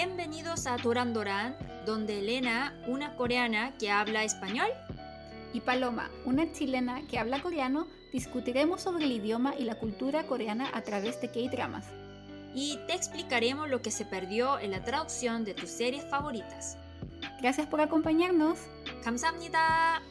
Bienvenidos 0.00 0.66
a 0.66 0.76
Doran 0.78 1.12
Doran, 1.12 1.56
donde 1.84 2.18
Elena, 2.18 2.74
una 2.86 3.14
coreana 3.14 3.76
que 3.78 3.90
habla 3.90 4.24
español, 4.24 4.68
y 5.52 5.60
Paloma, 5.60 6.10
una 6.24 6.50
chilena 6.52 7.06
que 7.06 7.18
habla 7.18 7.40
coreano, 7.40 7.86
discutiremos 8.12 8.82
sobre 8.82 9.04
el 9.04 9.12
idioma 9.12 9.54
y 9.56 9.64
la 9.64 9.76
cultura 9.76 10.26
coreana 10.26 10.70
a 10.74 10.82
través 10.82 11.20
de 11.20 11.30
K-dramas. 11.30 11.86
y 12.54 12.78
te 12.86 12.94
explicaremos 12.94 13.68
lo 13.68 13.82
que 13.82 13.90
se 13.90 14.06
perdió 14.06 14.58
en 14.58 14.70
la 14.70 14.82
traducción 14.82 15.44
de 15.44 15.52
tus 15.52 15.68
series 15.68 16.08
favoritas. 16.08 16.78
Gracias 17.38 17.66
por 17.66 17.82
acompañarnos. 17.82 18.58
감사합니다. 19.04 20.02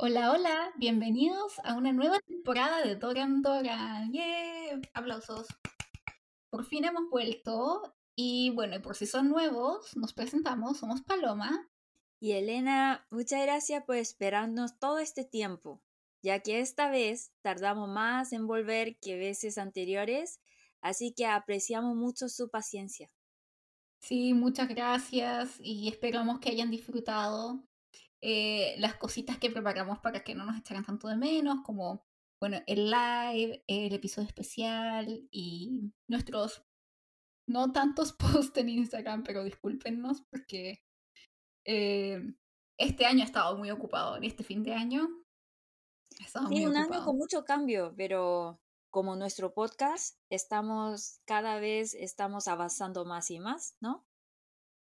Hola, 0.00 0.30
hola, 0.30 0.72
bienvenidos 0.76 1.58
a 1.64 1.74
una 1.74 1.92
nueva 1.92 2.20
temporada 2.20 2.82
de 2.82 2.94
Doran 2.94 3.42
Doran. 3.42 4.12
¡Yeah! 4.12 4.80
Aplausos. 4.94 5.48
Por 6.50 6.64
fin 6.64 6.84
hemos 6.84 7.10
vuelto 7.10 7.96
y 8.14 8.50
bueno, 8.50 8.76
y 8.76 8.78
por 8.78 8.94
si 8.94 9.06
son 9.06 9.28
nuevos, 9.28 9.96
nos 9.96 10.12
presentamos, 10.12 10.78
somos 10.78 11.02
Paloma. 11.02 11.68
Y 12.20 12.30
Elena, 12.30 13.08
muchas 13.10 13.42
gracias 13.42 13.82
por 13.86 13.96
esperarnos 13.96 14.78
todo 14.78 15.00
este 15.00 15.24
tiempo, 15.24 15.82
ya 16.22 16.38
que 16.44 16.60
esta 16.60 16.88
vez 16.88 17.32
tardamos 17.42 17.88
más 17.88 18.32
en 18.32 18.46
volver 18.46 19.00
que 19.00 19.16
veces 19.16 19.58
anteriores, 19.58 20.40
así 20.80 21.12
que 21.12 21.26
apreciamos 21.26 21.96
mucho 21.96 22.28
su 22.28 22.50
paciencia. 22.50 23.10
Sí, 23.98 24.32
muchas 24.32 24.68
gracias 24.68 25.56
y 25.58 25.88
esperamos 25.88 26.38
que 26.38 26.50
hayan 26.50 26.70
disfrutado 26.70 27.67
eh, 28.22 28.74
las 28.78 28.94
cositas 28.96 29.38
que 29.38 29.50
preparamos 29.50 29.98
para 30.00 30.24
que 30.24 30.34
no 30.34 30.44
nos 30.44 30.58
echaran 30.58 30.84
tanto 30.84 31.08
de 31.08 31.16
menos, 31.16 31.60
como 31.64 32.04
bueno, 32.40 32.58
el 32.66 32.90
live, 32.90 33.64
el 33.66 33.92
episodio 33.94 34.28
especial 34.28 35.26
y 35.30 35.92
nuestros 36.08 36.64
no 37.48 37.72
tantos 37.72 38.12
posts 38.18 38.56
en 38.58 38.68
Instagram, 38.68 39.24
pero 39.24 39.44
discúlpenos 39.44 40.22
porque 40.30 40.82
eh, 41.66 42.22
este 42.78 43.06
año 43.06 43.22
he 43.22 43.26
estado 43.26 43.56
muy 43.58 43.70
ocupado, 43.70 44.16
en 44.16 44.24
este 44.24 44.44
fin 44.44 44.62
de 44.62 44.74
año. 44.74 45.08
He 46.20 46.24
estado 46.24 46.48
Sí, 46.48 46.54
muy 46.54 46.66
un 46.66 46.76
año 46.76 46.86
ocupado. 46.86 47.04
con 47.04 47.16
mucho 47.18 47.44
cambio, 47.44 47.94
pero 47.96 48.60
como 48.90 49.16
nuestro 49.16 49.52
podcast, 49.54 50.18
estamos 50.30 51.20
cada 51.26 51.60
vez 51.60 51.94
estamos 51.94 52.48
avanzando 52.48 53.04
más 53.04 53.30
y 53.30 53.40
más, 53.40 53.76
¿no? 53.80 54.07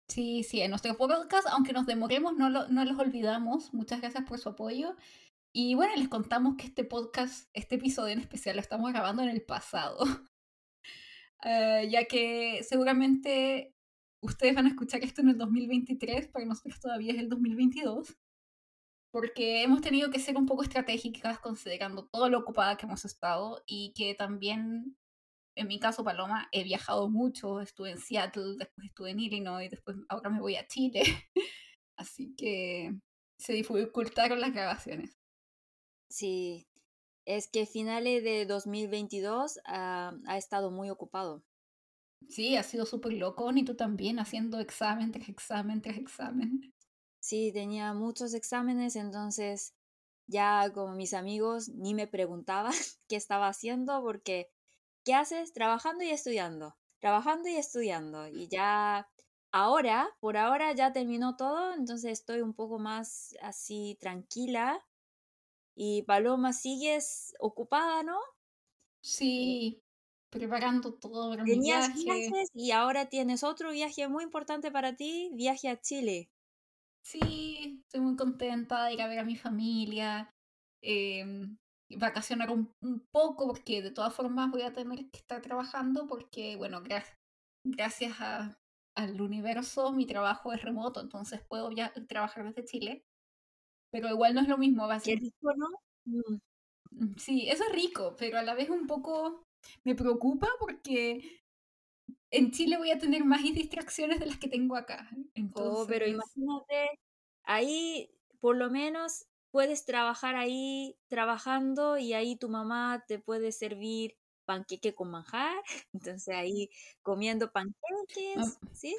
Sí, 0.08 0.42
sí, 0.44 0.60
en 0.60 0.70
nuestro 0.70 0.96
podcast, 0.96 1.46
aunque 1.50 1.72
nos 1.72 1.86
demoremos, 1.86 2.34
no, 2.36 2.50
lo- 2.50 2.68
no 2.68 2.84
los 2.84 2.98
olvidamos. 2.98 3.72
Muchas 3.72 4.00
gracias 4.00 4.24
por 4.24 4.38
su 4.38 4.50
apoyo. 4.50 4.96
Y 5.52 5.74
bueno, 5.74 5.94
les 5.96 6.08
contamos 6.08 6.56
que 6.56 6.66
este 6.66 6.84
podcast, 6.84 7.48
este 7.54 7.76
episodio 7.76 8.12
en 8.12 8.20
especial, 8.20 8.56
lo 8.56 8.62
estamos 8.62 8.92
grabando 8.92 9.22
en 9.22 9.30
el 9.30 9.42
pasado. 9.42 10.04
Eh, 11.44 11.88
ya 11.90 12.04
que 12.06 12.62
seguramente 12.62 13.74
ustedes 14.22 14.54
van 14.54 14.66
a 14.66 14.70
escuchar 14.70 15.02
esto 15.04 15.20
en 15.22 15.30
el 15.30 15.38
2023, 15.38 16.28
para 16.28 16.44
nosotros 16.46 16.80
todavía 16.80 17.12
es 17.12 17.18
el 17.18 17.28
2022. 17.28 18.16
Porque 19.12 19.62
hemos 19.62 19.80
tenido 19.80 20.10
que 20.10 20.18
ser 20.18 20.36
un 20.36 20.46
poco 20.46 20.64
estratégicas 20.64 21.38
considerando 21.38 22.06
todo 22.06 22.28
lo 22.28 22.40
ocupada 22.40 22.76
que 22.76 22.86
hemos 22.86 23.04
estado 23.04 23.62
y 23.66 23.92
que 23.94 24.14
también, 24.14 24.96
en 25.56 25.68
mi 25.68 25.78
caso, 25.78 26.04
Paloma, 26.04 26.48
he 26.52 26.64
viajado 26.64 27.08
mucho. 27.08 27.60
Estuve 27.60 27.92
en 27.92 27.98
Seattle, 27.98 28.56
después 28.58 28.88
estuve 28.88 29.10
en 29.10 29.20
Illinois, 29.20 29.70
después 29.70 29.96
ahora 30.08 30.30
me 30.30 30.40
voy 30.40 30.56
a 30.56 30.66
Chile. 30.66 31.02
Así 31.96 32.34
que 32.36 32.92
se 33.38 33.52
dificultaron 33.52 34.40
las 34.40 34.52
grabaciones. 34.52 35.16
Sí, 36.10 36.66
es 37.24 37.48
que 37.48 37.66
finales 37.66 38.22
de 38.24 38.46
2022 38.46 39.60
ah, 39.66 40.12
ha 40.26 40.38
estado 40.38 40.70
muy 40.70 40.90
ocupado. 40.90 41.44
Sí, 42.28 42.56
ha 42.56 42.62
sido 42.62 42.86
súper 42.86 43.12
loco, 43.12 43.50
y 43.54 43.64
tú 43.64 43.76
también 43.76 44.18
haciendo 44.18 44.58
examen 44.60 45.12
tras 45.12 45.28
examen 45.28 45.82
tras 45.82 45.98
examen. 45.98 46.72
Sí, 47.20 47.52
tenía 47.52 47.92
muchos 47.94 48.34
exámenes, 48.34 48.96
entonces 48.96 49.74
ya 50.26 50.70
como 50.72 50.94
mis 50.94 51.12
amigos 51.14 51.68
ni 51.68 51.94
me 51.94 52.06
preguntaban 52.06 52.72
qué 53.08 53.16
estaba 53.16 53.48
haciendo 53.48 54.02
porque 54.02 54.50
¿qué 55.04 55.14
haces? 55.14 55.52
Trabajando 55.52 56.04
y 56.04 56.10
estudiando, 56.10 56.76
trabajando 57.00 57.48
y 57.48 57.56
estudiando. 57.56 58.28
Y 58.28 58.48
ya 58.48 59.08
ahora, 59.52 60.10
por 60.20 60.36
ahora 60.36 60.72
ya 60.72 60.92
terminó 60.92 61.36
todo, 61.36 61.74
entonces 61.74 62.12
estoy 62.12 62.40
un 62.42 62.54
poco 62.54 62.78
más 62.78 63.34
así 63.42 63.96
tranquila. 64.00 64.80
Y 65.76 66.02
Paloma, 66.04 66.52
sigues 66.52 67.34
ocupada, 67.40 68.02
¿no? 68.02 68.18
Sí, 69.02 69.84
preparando 70.30 70.94
todo 70.98 71.30
para 71.30 71.44
mi 71.44 71.58
Tenías 71.58 71.88
viaje. 72.00 72.04
viajes 72.04 72.50
y 72.52 72.72
ahora 72.72 73.08
tienes 73.08 73.44
otro 73.44 73.70
viaje 73.70 74.08
muy 74.08 74.24
importante 74.24 74.70
para 74.70 74.94
ti, 74.94 75.30
viaje 75.32 75.70
a 75.70 75.80
Chile. 75.80 76.28
Sí, 77.02 77.80
estoy 77.84 78.00
muy 78.00 78.16
contenta 78.16 78.84
de 78.86 78.94
ir 78.94 79.02
a 79.02 79.08
ver 79.08 79.18
a 79.18 79.24
mi 79.24 79.36
familia, 79.36 80.30
em, 80.80 81.58
vacacionar 81.98 82.50
un, 82.50 82.72
un 82.82 83.06
poco, 83.12 83.46
porque 83.48 83.82
de 83.82 83.90
todas 83.90 84.14
formas 84.14 84.50
voy 84.50 84.62
a 84.62 84.72
tener 84.72 84.98
que 85.10 85.18
estar 85.18 85.40
trabajando, 85.42 86.06
porque, 86.06 86.56
bueno, 86.56 86.82
gra- 86.82 87.04
gracias 87.64 88.16
a- 88.20 88.58
al 88.96 89.20
universo 89.20 89.92
mi 89.92 90.06
trabajo 90.06 90.52
es 90.52 90.62
remoto, 90.62 91.00
entonces 91.00 91.40
puedo 91.48 91.70
ya 91.72 91.92
trabajar 92.08 92.44
desde 92.44 92.64
Chile, 92.64 93.04
pero 93.90 94.08
igual 94.08 94.34
no 94.34 94.40
es 94.42 94.48
lo 94.48 94.58
mismo, 94.58 94.88
va 94.88 94.96
a 94.96 95.00
Qué 95.00 95.12
ser 95.12 95.20
rico, 95.20 95.52
¿no? 95.56 95.66
Mm. 96.06 96.38
Mm, 96.90 97.14
Sí, 97.18 97.48
eso 97.48 97.64
es 97.64 97.72
rico, 97.74 98.14
pero 98.18 98.38
a 98.38 98.42
la 98.42 98.54
vez 98.54 98.70
un 98.70 98.86
poco 98.86 99.44
me 99.84 99.94
preocupa 99.94 100.48
porque 100.60 101.40
en 102.30 102.50
Chile 102.50 102.76
voy 102.78 102.90
a 102.90 102.98
tener 102.98 103.24
más 103.24 103.42
distracciones 103.42 104.20
de 104.20 104.26
las 104.26 104.38
que 104.38 104.48
tengo 104.48 104.76
acá. 104.76 105.08
Oh, 105.54 105.86
pero 105.88 106.06
Entonces, 106.06 106.14
imagínate, 106.14 106.98
ahí 107.44 108.10
por 108.40 108.56
lo 108.56 108.70
menos 108.70 109.26
puedes 109.54 109.84
trabajar 109.84 110.34
ahí 110.34 110.98
trabajando 111.06 111.96
y 111.96 112.12
ahí 112.12 112.34
tu 112.34 112.48
mamá 112.48 113.04
te 113.06 113.20
puede 113.20 113.52
servir 113.52 114.16
panqueque 114.44 114.96
con 114.96 115.12
manjar, 115.12 115.54
entonces 115.92 116.34
ahí 116.34 116.70
comiendo 117.02 117.46
no, 117.46 117.52
panqueques, 117.52 118.58
¿sí? 118.72 118.96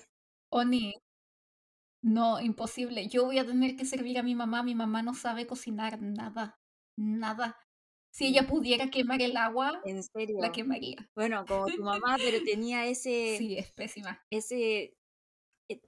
Oni, 0.48 0.94
no, 2.02 2.40
imposible. 2.40 3.10
Yo 3.10 3.26
voy 3.26 3.38
a 3.38 3.46
tener 3.46 3.76
que 3.76 3.84
servir 3.84 4.18
a 4.18 4.24
mi 4.24 4.34
mamá. 4.34 4.64
Mi 4.64 4.76
mamá 4.76 5.02
no 5.02 5.14
sabe 5.14 5.46
cocinar 5.46 6.02
nada, 6.02 6.58
nada. 6.96 7.58
Si 8.12 8.28
ella 8.28 8.48
pudiera 8.48 8.90
quemar 8.90 9.22
el 9.22 9.36
agua, 9.36 9.82
En 9.84 10.00
la 10.40 10.54
quemaría. 10.54 11.10
Bueno, 11.16 11.44
como 11.46 11.66
tu 11.66 11.84
mamá, 11.84 12.16
pero 12.18 12.42
tenía 12.46 12.86
ese, 12.86 13.36
Sí, 13.38 13.58
es 13.58 13.74
pésima. 13.74 14.24
ese 14.30 14.96
eh, 15.68 15.82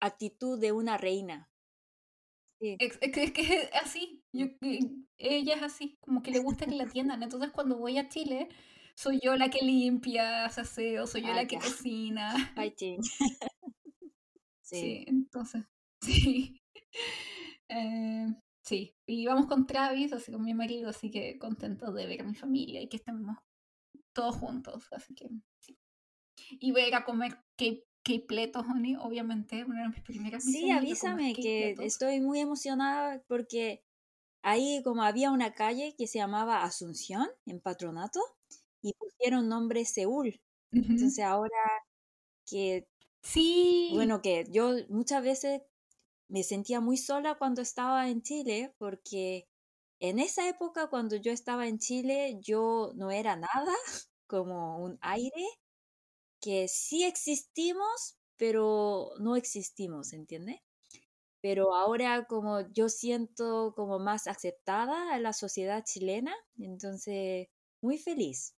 actitud 0.00 0.60
de 0.60 0.72
una 0.72 0.98
reina. 0.98 1.48
Sí. 2.64 2.76
Es, 2.78 2.98
es 3.02 3.12
que 3.12 3.24
es 3.24 3.32
que 3.32 3.42
es 3.42 3.70
así. 3.84 4.22
Yo, 4.32 4.46
eh, 4.62 4.80
ella 5.18 5.54
es 5.56 5.62
así, 5.62 5.96
como 6.00 6.22
que 6.22 6.30
le 6.30 6.38
gusta 6.38 6.66
que 6.66 6.74
la 6.74 6.84
atiendan. 6.84 7.22
Entonces, 7.22 7.50
cuando 7.50 7.76
voy 7.76 7.98
a 7.98 8.08
Chile, 8.08 8.48
soy 8.96 9.20
yo 9.22 9.36
la 9.36 9.50
que 9.50 9.64
limpia, 9.64 10.44
hace 10.46 10.62
aseo, 10.62 11.06
soy 11.06 11.22
yo 11.22 11.34
la 11.34 11.46
que 11.46 11.56
ya. 11.56 11.60
cocina. 11.60 12.52
Ay, 12.56 12.72
sí. 12.76 12.96
Sí. 14.62 14.80
Sí, 14.80 15.04
entonces, 15.06 15.64
sí. 16.00 16.60
Eh, 17.68 18.26
sí, 18.62 18.94
y 19.06 19.26
vamos 19.26 19.46
con 19.46 19.66
Travis, 19.66 20.12
así 20.12 20.32
con 20.32 20.42
mi 20.44 20.54
marido, 20.54 20.88
así 20.90 21.10
que 21.10 21.38
contento 21.38 21.92
de 21.92 22.06
ver 22.06 22.22
a 22.22 22.24
mi 22.24 22.34
familia 22.34 22.80
y 22.82 22.88
que 22.88 22.96
estemos 22.96 23.36
todos 24.14 24.36
juntos, 24.36 24.88
así 24.92 25.14
que 25.14 25.28
sí. 25.60 25.78
Y 26.60 26.72
voy 26.72 26.82
a 26.82 26.88
ir 26.88 26.94
a 26.96 27.04
comer 27.04 27.38
K-pletos, 28.04 28.64
honey, 28.66 28.96
obviamente, 28.96 29.64
una 29.64 29.82
de 29.82 29.88
mis 29.88 30.00
primeras 30.02 30.44
Sí, 30.44 30.70
avísame 30.70 31.34
que 31.34 31.74
estoy 31.80 32.20
muy 32.20 32.40
emocionada 32.40 33.22
porque 33.26 33.82
ahí 34.42 34.82
como 34.84 35.02
había 35.02 35.30
una 35.30 35.54
calle 35.54 35.94
que 35.96 36.06
se 36.06 36.18
llamaba 36.18 36.62
Asunción 36.62 37.26
en 37.46 37.60
Patronato 37.60 38.20
y 38.82 38.92
pusieron 38.92 39.48
nombre 39.48 39.84
Seúl. 39.84 40.40
Entonces 40.70 41.20
ahora 41.20 41.56
que, 42.46 42.86
Sí, 43.22 43.90
bueno, 43.94 44.20
que 44.20 44.44
yo 44.50 44.72
muchas 44.90 45.22
veces 45.22 45.62
me 46.28 46.42
sentía 46.42 46.80
muy 46.80 46.98
sola 46.98 47.36
cuando 47.36 47.62
estaba 47.62 48.08
en 48.08 48.22
Chile 48.22 48.74
porque 48.78 49.48
en 49.98 50.18
esa 50.18 50.46
época 50.48 50.88
cuando 50.88 51.16
yo 51.16 51.32
estaba 51.32 51.66
en 51.66 51.78
Chile 51.78 52.38
yo 52.42 52.92
no 52.96 53.10
era 53.10 53.36
nada 53.36 53.72
como 54.26 54.78
un 54.84 54.98
aire 55.00 55.46
que 56.44 56.68
sí 56.68 57.04
existimos, 57.04 58.18
pero 58.36 59.12
no 59.20 59.36
existimos, 59.36 60.12
¿entiendes? 60.12 60.60
Pero 61.42 61.74
ahora 61.74 62.26
como 62.26 62.62
yo 62.72 62.88
siento 62.90 63.74
como 63.76 63.98
más 64.00 64.26
aceptada 64.28 65.14
a 65.14 65.20
la 65.20 65.32
sociedad 65.32 65.84
chilena, 65.84 66.34
entonces 66.58 67.48
muy 67.82 67.98
feliz. 67.98 68.56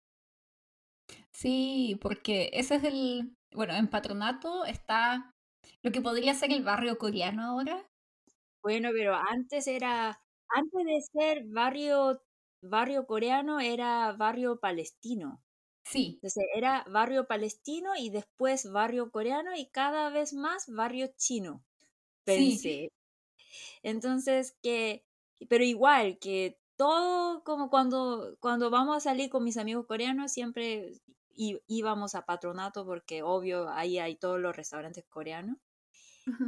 sí, 1.32 1.98
porque 2.02 2.50
ese 2.54 2.76
es 2.76 2.84
el, 2.84 3.36
bueno, 3.54 3.74
en 3.76 3.90
Patronato 3.90 4.66
está 4.66 5.34
lo 5.84 5.92
que 5.92 6.02
podría 6.02 6.34
ser 6.34 6.52
el 6.52 6.64
barrio 6.64 6.98
coreano 6.98 7.44
ahora. 7.44 7.90
Bueno, 8.62 8.90
pero 8.94 9.16
antes 9.16 9.66
era, 9.68 10.20
antes 10.50 10.86
de 10.86 11.02
ser 11.02 11.46
barrio, 11.48 12.22
barrio 12.62 13.06
coreano, 13.06 13.60
era 13.62 14.12
barrio 14.14 14.60
palestino. 14.60 15.45
Sí. 15.86 16.14
Entonces 16.16 16.46
era 16.56 16.84
barrio 16.90 17.28
palestino 17.28 17.96
y 17.96 18.10
después 18.10 18.72
barrio 18.72 19.12
coreano 19.12 19.56
y 19.56 19.68
cada 19.68 20.10
vez 20.10 20.34
más 20.34 20.66
barrio 20.68 21.12
chino. 21.16 21.64
Pensé. 22.24 22.92
Entonces 23.84 24.58
que, 24.64 25.06
pero 25.48 25.64
igual 25.64 26.18
que 26.20 26.60
todo 26.76 27.44
como 27.44 27.70
cuando, 27.70 28.36
cuando 28.40 28.70
vamos 28.70 28.98
a 28.98 29.00
salir 29.00 29.30
con 29.30 29.44
mis 29.44 29.58
amigos 29.58 29.86
coreanos 29.86 30.32
siempre 30.32 30.94
íbamos 31.36 32.16
a 32.16 32.26
patronato 32.26 32.86
porque 32.86 33.22
obvio 33.22 33.70
ahí 33.70 34.00
hay 34.00 34.16
todos 34.16 34.40
los 34.40 34.56
restaurantes 34.56 35.06
coreanos. 35.08 35.58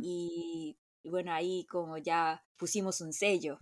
y, 0.01 0.75
bueno, 1.03 1.31
ahí 1.31 1.65
como 1.65 1.99
ya 1.99 2.43
pusimos 2.57 3.01
un 3.01 3.13
sello. 3.13 3.59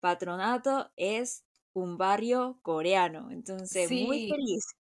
Patronato 0.00 0.90
es 0.96 1.42
un 1.72 1.96
barrio 1.96 2.58
coreano, 2.62 3.30
entonces 3.30 3.90
muy 3.90 4.28
feliz. 4.28 4.75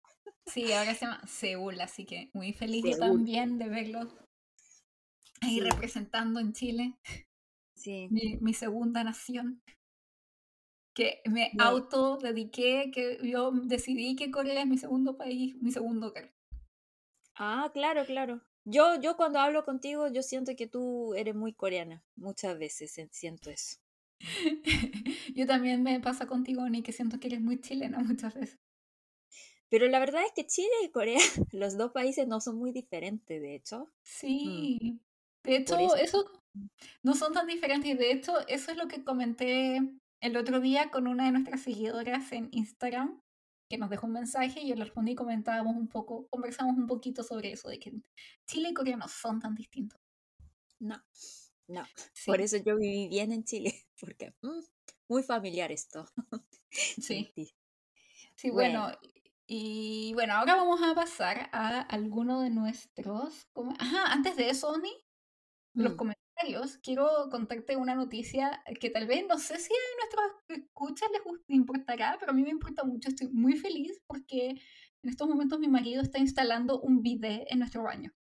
Sí, 0.46 0.72
ahora 0.74 0.94
se 0.94 1.06
llama 1.06 1.22
Seúl, 1.28 1.80
así 1.80 2.06
que 2.06 2.30
muy 2.34 2.54
feliz 2.54 2.98
también 2.98 3.58
de 3.58 3.70
verlo 3.70 4.08
ahí 5.42 5.60
representando 5.60 6.40
en 6.40 6.54
Chile. 6.54 6.98
Sí. 7.76 8.08
Mi, 8.10 8.54
segunda 8.54 9.04
nación. 9.04 9.62
Que 10.94 11.22
me 11.26 11.52
autodediqué, 11.58 12.92
que 12.94 13.18
yo 13.24 13.52
decidí 13.52 14.16
que 14.16 14.30
Corea 14.30 14.62
es 14.62 14.68
mi 14.68 14.78
segundo 14.78 15.18
país, 15.18 15.56
mi 15.62 15.72
segundo 15.72 16.08
hogar. 16.08 16.34
Ah, 17.36 17.72
claro, 17.74 18.06
claro. 18.06 18.42
Yo, 18.66 19.00
yo 19.02 19.16
cuando 19.16 19.40
hablo 19.40 19.64
contigo, 19.64 20.08
yo 20.10 20.22
siento 20.22 20.56
que 20.56 20.68
tú 20.68 21.16
eres 21.16 21.34
muy 21.34 21.54
coreana. 21.54 22.04
Muchas 22.16 22.60
veces 22.60 23.00
siento 23.12 23.50
eso. 23.50 23.78
yo 25.34 25.48
también 25.48 25.82
me 25.82 26.00
pasa 26.00 26.28
contigo, 26.28 26.70
Ni, 26.70 26.84
que 26.84 26.92
siento 26.92 27.20
que 27.20 27.28
eres 27.28 27.42
muy 27.42 27.60
chilena 27.60 28.00
muchas 28.00 28.36
veces. 28.36 28.60
Pero 29.72 29.88
la 29.88 30.00
verdad 30.00 30.22
es 30.26 30.34
que 30.36 30.46
Chile 30.46 30.68
y 30.84 30.92
Corea, 30.92 31.18
los 31.54 31.78
dos 31.78 31.92
países 31.94 32.28
no 32.28 32.42
son 32.42 32.58
muy 32.58 32.74
diferentes, 32.74 33.42
de 33.42 33.56
hecho. 33.56 33.86
Mm. 33.86 33.90
Sí. 34.04 35.00
De 35.44 35.56
hecho, 35.56 35.96
eso. 35.96 36.30
no 37.02 37.16
son 37.16 37.34
tan 37.34 37.48
diferentes. 37.48 37.98
De 37.98 38.12
hecho, 38.12 38.46
eso 38.48 38.72
es 38.72 38.78
lo 38.78 38.88
que 38.88 39.04
comenté 39.04 39.80
el 40.20 40.38
otro 40.38 40.60
día 40.60 40.92
con 40.92 41.08
una 41.08 41.26
de 41.26 41.32
nuestras 41.32 41.62
seguidoras 41.62 42.32
en 42.34 42.50
Instagram, 42.52 43.22
que 43.70 43.78
nos 43.78 43.90
dejó 43.90 44.08
un 44.08 44.14
mensaje 44.14 44.60
y 44.60 44.68
yo 44.68 44.76
le 44.76 44.84
respondí 44.84 45.14
y 45.14 45.16
comentábamos 45.16 45.76
un 45.76 45.88
poco, 45.88 46.28
conversamos 46.28 46.78
un 46.78 46.86
poquito 46.86 47.24
sobre 47.24 47.54
eso, 47.54 47.70
de 47.70 47.80
que 47.80 47.94
Chile 48.46 48.70
y 48.70 48.74
Corea 48.74 48.98
no 48.98 49.08
son 49.08 49.40
tan 49.40 49.56
distintos. 49.56 50.00
No, 50.80 51.02
no. 51.68 51.88
Por 52.26 52.42
eso 52.42 52.58
yo 52.58 52.76
viví 52.76 53.08
bien 53.08 53.32
en 53.32 53.46
Chile, 53.46 53.74
porque 54.00 54.34
mm, 54.42 54.60
muy 55.08 55.24
familiar 55.24 55.72
esto. 55.72 56.06
Sí. 56.70 57.34
Sí, 58.34 58.50
bueno, 58.50 58.90
y 59.54 60.14
bueno, 60.14 60.36
ahora 60.36 60.56
vamos 60.56 60.82
a 60.82 60.96
pasar 60.96 61.50
a 61.52 61.82
alguno 61.82 62.40
de 62.40 62.50
nuestros... 62.50 63.50
Ajá, 63.80 64.06
antes 64.14 64.38
de 64.38 64.50
eso, 64.50 64.70
Oni, 64.70 64.94
los 65.74 65.96
mm. 65.96 65.98
comentarios, 65.98 66.78
quiero 66.78 67.28
contarte 67.30 67.76
una 67.76 67.94
noticia 67.94 68.64
que 68.80 68.90
tal 68.90 69.08
vez 69.08 69.28
no 69.28 69.38
sé 69.38 69.60
si 69.60 69.74
a 69.74 70.00
nuestros 70.00 70.64
escuchas 70.64 71.10
les 71.12 71.22
importará, 71.50 72.16
pero 72.18 72.32
a 72.32 72.34
mí 72.34 72.44
me 72.44 72.50
importa 72.50 72.86
mucho. 72.86 73.10
Estoy 73.10 73.28
muy 73.28 73.58
feliz 73.58 74.02
porque 74.08 74.52
en 74.52 75.10
estos 75.10 75.28
momentos 75.28 75.60
mi 75.60 75.68
marido 75.68 76.02
está 76.02 76.18
instalando 76.18 76.80
un 76.80 77.02
bidet 77.02 77.46
en 77.52 77.60
nuestro 77.60 77.84
baño. 77.84 78.14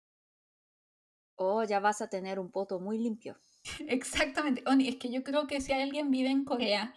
Oh, 1.38 1.64
ya 1.64 1.80
vas 1.80 2.02
a 2.02 2.10
tener 2.10 2.42
un 2.42 2.52
poto 2.52 2.82
muy 2.82 2.98
limpio. 2.98 3.38
Exactamente. 3.88 4.64
Oni, 4.66 4.90
es 4.90 4.98
que 4.98 5.10
yo 5.10 5.24
creo 5.24 5.48
que 5.48 5.62
si 5.62 5.72
alguien 5.72 6.12
vive 6.12 6.30
en 6.30 6.44
Corea 6.44 6.94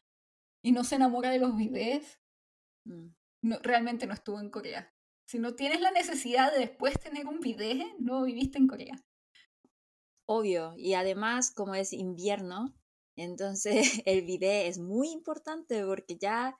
y 0.61 0.73
no 0.73 0.83
se 0.83 0.97
enamora 0.97 1.31
de 1.31 1.39
los 1.39 1.57
bidets, 1.57 2.19
mm 2.85 3.11
no, 3.45 3.59
realmente 3.63 4.07
no 4.07 4.15
estuvo 4.15 4.41
en 4.41 4.51
Corea. 4.51 4.93
Si 5.27 5.39
no 5.39 5.55
tienes 5.55 5.81
la 5.81 5.91
necesidad 5.91 6.53
de 6.53 6.59
después 6.59 6.99
tener 6.99 7.27
un 7.27 7.41
bidet, 7.41 7.95
no 7.99 8.25
viviste 8.25 8.59
en 8.59 8.67
Corea. 8.67 9.05
Obvio, 10.27 10.75
y 10.77 10.95
además 10.95 11.51
como 11.51 11.75
es 11.75 11.93
invierno, 11.93 12.75
entonces 13.17 13.75
el 14.07 14.23
bidet 14.23 14.67
es 14.67 14.79
muy 14.79 15.11
importante 15.11 15.85
porque 15.85 16.17
ya 16.17 16.57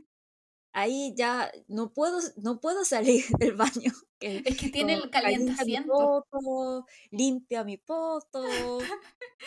ahí 0.75 1.15
ya 1.17 1.51
no 1.69 1.93
puedo, 1.95 2.19
no 2.37 2.61
puedo 2.61 2.85
salir 2.85 3.25
del 3.39 3.55
baño. 3.55 3.93
es 4.21 4.57
que 4.57 4.69
tiene 4.69 4.95
el 4.95 5.11
calentamiento. 5.11 6.27
limpia 7.11 7.65
mi 7.65 7.79
poto. 7.79 8.45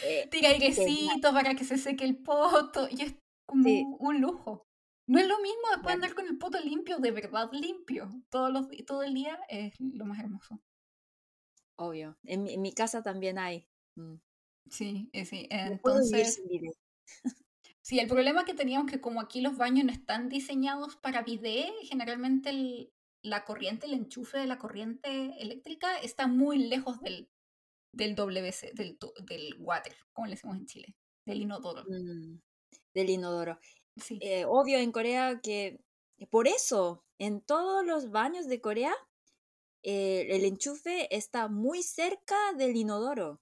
Eh, 0.04 0.28
Tira 0.31 0.50
airecito 0.50 1.31
para 1.33 1.56
que 1.56 1.66
se 1.66 1.78
seque 1.78 2.06
el 2.06 2.18
poto. 2.18 2.88
Y 2.90 3.01
es 3.04 3.16
como 3.45 3.69
un 4.00 4.22
lujo. 4.22 4.67
No 5.07 5.19
es 5.19 5.27
lo 5.27 5.39
mismo 5.39 5.62
después 5.71 5.95
andar 5.95 6.13
con 6.13 6.27
el 6.27 6.38
poto 6.38 6.59
limpio, 6.59 7.00
de 7.00 7.12
verdad 7.12 7.50
limpio, 7.54 8.09
todos 8.30 8.51
los, 8.51 8.68
todo 8.86 9.04
el 9.04 9.13
día, 9.13 9.39
es 9.48 9.74
lo 9.80 10.06
más 10.06 10.19
hermoso. 10.19 10.62
Obvio. 11.77 12.18
En 12.24 12.44
mi, 12.44 12.54
en 12.54 12.62
mi 12.62 12.74
casa 12.74 13.01
también 13.01 13.39
hay. 13.39 13.68
Mm. 13.95 14.15
Sí, 14.69 15.09
eh, 15.13 15.25
sí. 15.25 15.48
Entonces. 15.50 16.42
sí, 17.81 18.00
el 18.00 18.07
problema 18.07 18.44
que 18.44 18.54
teníamos 18.54 18.92
que 18.92 19.00
como 19.00 19.21
aquí 19.21 19.42
los 19.42 19.57
baños 19.57 19.86
no 19.86 19.92
están 19.92 20.27
diseñados 20.27 20.98
para 20.98 21.24
bidet, 21.24 21.71
generalmente 21.83 22.92
la 23.21 23.45
corriente, 23.45 23.88
el 23.88 23.94
enchufe 23.94 24.38
de 24.38 24.48
la 24.48 24.57
corriente 24.57 25.42
eléctrica 25.42 25.98
está 26.00 26.27
muy 26.27 26.57
lejos 26.57 27.00
del, 27.01 27.30
del 27.94 28.15
WC, 28.15 28.74
del, 28.74 28.98
del 29.25 29.56
water, 29.59 29.95
como 30.13 30.27
le 30.27 30.36
decimos 30.36 30.57
en 30.57 30.65
Chile, 30.65 30.95
del 31.25 31.42
inodoro. 31.42 31.83
Mm, 31.88 32.39
del 32.94 33.09
inodoro. 33.09 33.59
Eh, 34.22 34.46
obvio 34.46 34.78
en 34.78 34.92
Corea 34.92 35.40
que 35.42 35.80
por 36.30 36.48
eso 36.48 37.04
en 37.18 37.42
todos 37.42 37.86
los 37.86 38.12
baños 38.12 38.48
de 38.48 38.62
Corea 38.62 38.94
eh, 39.84 40.28
el 40.36 40.46
enchufe 40.46 41.16
está 41.16 41.48
muy 41.48 41.84
cerca 41.84 42.36
del 42.58 42.76
inodoro. 42.76 43.42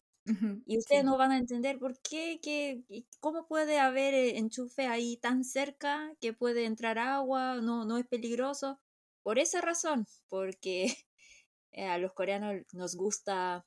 y 0.66 0.78
ustedes 0.80 1.04
no 1.04 1.18
van 1.18 1.32
a 1.32 1.38
entender 1.38 1.78
por 1.78 2.00
qué, 2.02 2.40
que, 2.42 2.84
cómo 3.20 3.48
puede 3.48 3.78
haber 3.78 4.16
eh, 4.16 4.38
enchufe 4.38 4.88
ahí 4.88 5.18
tan 5.18 5.44
cerca 5.44 6.16
que 6.20 6.34
puede 6.34 6.66
entrar 6.66 6.98
agua, 6.98 7.62
no, 7.62 7.86
no 7.86 7.98
es 7.98 8.08
peligroso. 8.08 8.80
Por 9.24 9.40
esa 9.40 9.62
razón, 9.62 10.08
porque 10.28 10.96
a 11.78 11.98
los 11.98 12.14
coreanos 12.14 12.62
nos 12.74 12.96
gusta 12.96 13.66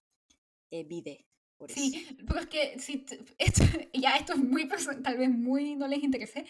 eh, 0.71 0.87
sí, 1.69 2.07
pero 2.27 2.41
es 2.41 2.47
que 2.47 2.79
si, 2.79 3.05
esto, 3.39 3.65
ya 3.93 4.17
esto 4.17 4.35
es 4.35 4.39
muy 4.39 4.69
tal 5.03 5.19
vez 5.19 5.31
muy 5.31 5.77
no 5.77 5.89
les 5.89 6.03
interese, 6.03 6.47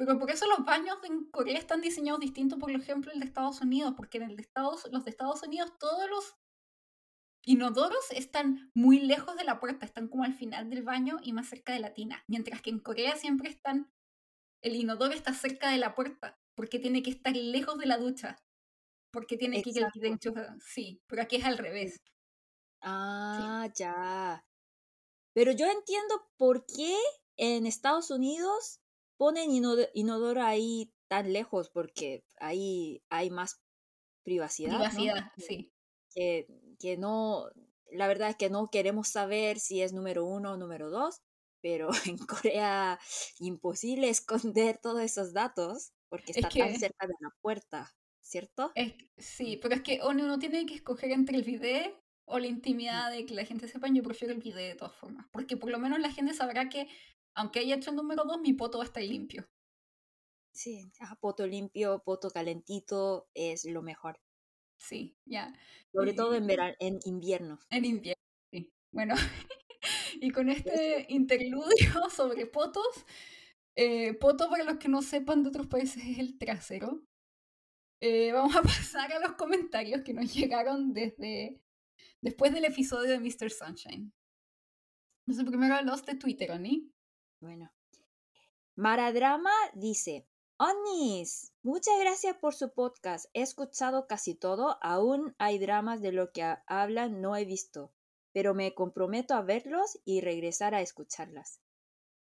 pero 0.00 0.18
por 0.18 0.30
eso 0.30 0.46
los 0.46 0.64
baños 0.64 0.96
en 1.02 1.26
Corea 1.26 1.58
están 1.58 1.82
diseñados 1.82 2.20
distintos, 2.20 2.58
por 2.58 2.70
ejemplo, 2.70 3.12
el 3.12 3.20
de 3.20 3.26
Estados 3.26 3.60
Unidos, 3.60 3.92
porque 3.94 4.16
en 4.16 4.30
el 4.30 4.36
de 4.36 4.40
Estados, 4.40 4.88
los 4.90 5.04
de 5.04 5.10
Estados 5.10 5.42
Unidos 5.42 5.74
todos 5.78 6.08
los 6.08 6.38
inodoros 7.44 8.10
están 8.12 8.70
muy 8.74 9.00
lejos 9.00 9.36
de 9.36 9.44
la 9.44 9.60
puerta, 9.60 9.84
están 9.84 10.08
como 10.08 10.24
al 10.24 10.32
final 10.32 10.70
del 10.70 10.84
baño 10.84 11.18
y 11.22 11.34
más 11.34 11.50
cerca 11.50 11.74
de 11.74 11.80
la 11.80 11.92
tina, 11.92 12.24
mientras 12.28 12.62
que 12.62 12.70
en 12.70 12.78
Corea 12.78 13.14
siempre 13.16 13.50
están, 13.50 13.92
el 14.62 14.74
inodoro 14.74 15.12
está 15.12 15.34
cerca 15.34 15.70
de 15.70 15.76
la 15.76 15.94
puerta, 15.94 16.40
porque 16.54 16.78
tiene 16.78 17.02
que 17.02 17.10
estar 17.10 17.36
lejos 17.36 17.76
de 17.76 17.84
la 17.84 17.98
ducha, 17.98 18.38
porque 19.12 19.36
tiene 19.36 19.62
que 19.62 19.68
ir 19.68 19.82
el 19.82 20.60
sí, 20.62 21.02
pero 21.08 21.20
aquí 21.20 21.36
es 21.36 21.44
al 21.44 21.58
revés. 21.58 22.00
Ah, 22.80 23.68
ya. 23.74 24.46
Pero 25.34 25.52
yo 25.52 25.66
entiendo 25.66 26.26
por 26.38 26.64
qué 26.64 26.96
en 27.36 27.66
Estados 27.66 28.10
Unidos 28.10 28.79
ponen 29.20 29.50
inodoro 29.50 30.42
ahí 30.42 30.94
tan 31.06 31.30
lejos 31.30 31.68
porque 31.68 32.24
ahí 32.38 33.02
hay 33.10 33.28
más 33.28 33.60
privacidad. 34.24 34.76
Privacidad, 34.76 35.30
sí. 35.36 35.70
Que, 36.14 36.46
que 36.78 36.96
no, 36.96 37.44
la 37.92 38.08
verdad 38.08 38.30
es 38.30 38.36
que 38.36 38.48
no 38.48 38.70
queremos 38.70 39.08
saber 39.08 39.60
si 39.60 39.82
es 39.82 39.92
número 39.92 40.24
uno 40.24 40.52
o 40.52 40.56
número 40.56 40.88
dos, 40.88 41.20
pero 41.60 41.90
en 42.06 42.16
Corea 42.16 42.98
imposible 43.38 44.08
esconder 44.08 44.78
todos 44.78 45.02
esos 45.02 45.34
datos 45.34 45.92
porque 46.08 46.32
está 46.32 46.48
tan 46.48 46.74
cerca 46.78 47.06
de 47.06 47.14
la 47.20 47.30
puerta, 47.42 47.92
¿cierto? 48.22 48.72
sí, 49.18 49.58
pero 49.60 49.74
es 49.74 49.82
que 49.82 50.00
uno 50.02 50.38
tiene 50.38 50.64
que 50.64 50.76
escoger 50.76 51.10
entre 51.10 51.36
el 51.36 51.42
video 51.42 52.02
o 52.24 52.38
la 52.38 52.46
intimidad 52.46 53.10
de 53.10 53.26
que 53.26 53.34
la 53.34 53.44
gente 53.44 53.68
sepa, 53.68 53.86
yo 53.92 54.02
prefiero 54.02 54.32
el 54.32 54.40
video 54.40 54.66
de 54.66 54.76
todas 54.76 54.96
formas, 54.96 55.26
porque 55.30 55.58
por 55.58 55.70
lo 55.70 55.78
menos 55.78 56.00
la 56.00 56.10
gente 56.10 56.32
sabrá 56.32 56.70
que 56.70 56.88
aunque 57.40 57.60
haya 57.60 57.76
hecho 57.76 57.90
el 57.90 57.96
número 57.96 58.24
2, 58.24 58.40
mi 58.40 58.52
poto 58.52 58.78
va 58.78 58.84
a 58.84 58.86
estar 58.86 59.02
limpio. 59.02 59.48
Sí, 60.52 60.92
ah, 61.00 61.16
poto 61.20 61.46
limpio, 61.46 62.02
poto 62.04 62.30
calentito 62.30 63.28
es 63.34 63.64
lo 63.64 63.82
mejor. 63.82 64.20
Sí, 64.76 65.16
ya. 65.24 65.52
Sobre 65.92 66.12
todo 66.12 66.34
en, 66.34 66.46
verano, 66.46 66.74
en 66.80 67.00
invierno. 67.04 67.58
En 67.70 67.84
invierno, 67.84 68.22
sí. 68.52 68.70
Bueno, 68.92 69.14
y 70.20 70.30
con 70.30 70.50
este 70.50 71.06
interludio 71.08 72.10
sobre 72.10 72.46
potos, 72.46 73.06
eh, 73.74 74.14
poto 74.14 74.50
para 74.50 74.64
los 74.64 74.78
que 74.78 74.88
no 74.88 75.00
sepan 75.00 75.42
de 75.42 75.48
otros 75.48 75.66
países 75.66 76.02
es 76.04 76.18
el 76.18 76.36
trasero. 76.36 77.02
Eh, 78.02 78.32
vamos 78.32 78.54
a 78.54 78.62
pasar 78.62 79.12
a 79.12 79.20
los 79.20 79.32
comentarios 79.32 80.02
que 80.02 80.12
nos 80.12 80.34
llegaron 80.34 80.92
desde 80.92 81.58
después 82.20 82.52
del 82.52 82.66
episodio 82.66 83.10
de 83.10 83.20
Mr. 83.20 83.50
Sunshine. 83.50 84.12
No 85.26 85.34
sé, 85.34 85.44
primero 85.44 85.80
los 85.82 86.04
de 86.04 86.16
Twitter, 86.16 86.50
¿o 86.50 86.58
ni? 86.58 86.92
Bueno. 87.40 87.72
Maradrama 88.76 89.50
dice, 89.74 90.26
Onis, 90.58 91.52
muchas 91.62 91.98
gracias 91.98 92.36
por 92.36 92.54
su 92.54 92.72
podcast. 92.72 93.26
He 93.32 93.40
escuchado 93.42 94.06
casi 94.06 94.34
todo. 94.34 94.78
Aún 94.82 95.34
hay 95.38 95.58
dramas 95.58 96.02
de 96.02 96.12
lo 96.12 96.32
que 96.32 96.54
hablan, 96.66 97.22
no 97.22 97.34
he 97.34 97.46
visto, 97.46 97.92
pero 98.32 98.54
me 98.54 98.74
comprometo 98.74 99.34
a 99.34 99.42
verlos 99.42 99.98
y 100.04 100.20
regresar 100.20 100.74
a 100.74 100.82
escucharlas. 100.82 101.60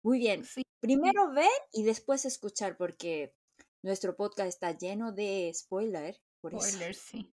Muy 0.04 0.20
bien. 0.20 0.44
Primero 0.80 1.32
ver 1.34 1.50
y 1.74 1.84
después 1.84 2.24
escuchar, 2.26 2.78
porque 2.78 3.34
nuestro 3.82 4.16
podcast 4.16 4.48
está 4.48 4.78
lleno 4.78 5.12
de 5.12 5.52
spoiler. 5.54 6.22
Spoilers, 6.38 6.98
sí. 7.00 7.34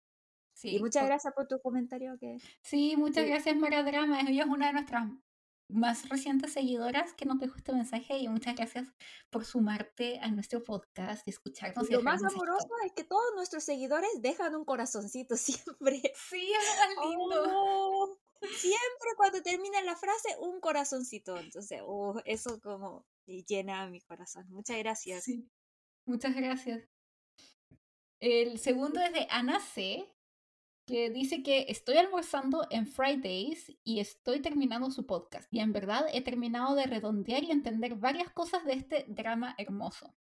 sí. 0.54 0.78
Y 0.78 0.80
muchas 0.80 1.06
gracias 1.06 1.34
por 1.34 1.48
tu 1.48 1.60
comentario. 1.60 2.18
Que... 2.20 2.38
Sí, 2.62 2.96
muchas 2.96 3.28
gracias, 3.28 3.56
Mara 3.56 3.84
Drama. 3.84 4.22
Ella 4.22 4.44
es 4.44 4.50
una 4.50 4.68
de 4.68 4.74
nuestras 4.74 5.10
más 5.68 6.08
recientes 6.10 6.54
seguidoras 6.54 7.14
que 7.14 7.26
nos 7.26 7.40
dejó 7.40 7.56
este 7.56 7.74
mensaje 7.74 8.18
y 8.18 8.28
muchas 8.28 8.56
gracias 8.56 8.88
por 9.30 9.46
sumarte 9.46 10.20
a 10.20 10.30
nuestro 10.30 10.64
podcast 10.64 11.28
y 11.28 11.32
escucharnos. 11.32 11.90
lo 11.90 12.02
más 12.02 12.24
amoroso 12.24 12.70
es 12.86 12.94
que 12.94 13.04
todos 13.04 13.34
nuestros 13.36 13.64
seguidores 13.64 14.10
dejan 14.22 14.56
un 14.56 14.66
corazoncito 14.66 15.36
siempre. 15.38 16.02
Sí, 16.30 16.52
es 16.52 17.08
lindo. 17.10 17.44
Oh, 17.48 18.18
siempre 18.42 19.10
cuando 19.18 19.42
termina 19.42 19.82
la 19.82 19.96
frase, 19.96 20.36
un 20.40 20.60
corazoncito. 20.60 21.38
Entonces, 21.38 21.82
oh, 21.84 22.22
eso 22.26 22.60
como 22.62 23.06
llena 23.26 23.90
mi 23.90 24.02
corazón. 24.02 24.46
Muchas 24.50 24.78
gracias. 24.78 25.24
Sí, 25.24 25.50
muchas 26.06 26.36
gracias. 26.36 26.88
El 28.20 28.60
segundo 28.60 29.00
es 29.02 29.14
de 29.14 29.28
Ana 29.30 29.60
C 29.60 30.15
que 30.86 31.10
dice 31.10 31.42
que 31.42 31.66
estoy 31.70 31.98
almorzando 31.98 32.68
en 32.70 32.86
Fridays 32.86 33.76
y 33.84 34.00
estoy 34.00 34.42
terminando 34.42 34.92
su 34.92 35.06
podcast. 35.06 35.52
Y 35.52 35.60
en 35.60 35.74
verdad 35.74 36.06
he 36.14 36.22
terminado 36.22 36.76
de 36.76 36.86
redondear 36.86 37.44
y 37.44 37.52
entender 37.52 37.96
varias 37.96 38.30
cosas 38.32 38.64
de 38.66 38.74
este 38.74 39.06
drama 39.08 39.56
hermoso. 39.58 40.16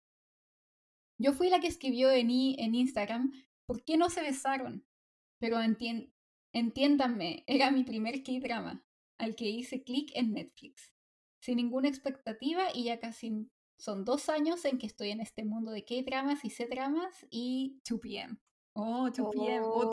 Yo 1.18 1.32
fui 1.32 1.48
la 1.48 1.60
que 1.60 1.66
escribió 1.66 2.10
en, 2.10 2.30
en 2.30 2.74
Instagram, 2.74 3.32
¿por 3.66 3.84
qué 3.84 3.96
no 3.96 4.10
se 4.10 4.22
besaron? 4.22 4.86
Pero 5.38 5.58
entiéndanme, 6.52 7.44
era 7.46 7.70
mi 7.70 7.84
primer 7.84 8.22
K-drama, 8.22 8.84
al 9.18 9.36
que 9.36 9.48
hice 9.48 9.82
clic 9.82 10.10
en 10.14 10.32
Netflix. 10.32 10.92
Sin 11.40 11.56
ninguna 11.56 11.88
expectativa 11.88 12.68
y 12.74 12.84
ya 12.84 13.00
casi 13.00 13.50
son 13.78 14.04
dos 14.04 14.28
años 14.28 14.64
en 14.66 14.78
que 14.78 14.86
estoy 14.86 15.10
en 15.10 15.20
este 15.20 15.44
mundo 15.44 15.70
de 15.70 15.84
K-dramas 15.84 16.44
y 16.44 16.50
C-dramas 16.50 17.26
y 17.30 17.80
2PM. 17.88 18.38
Oh, 18.74 19.10
2PM, 19.10 19.62
oh, 19.64 19.90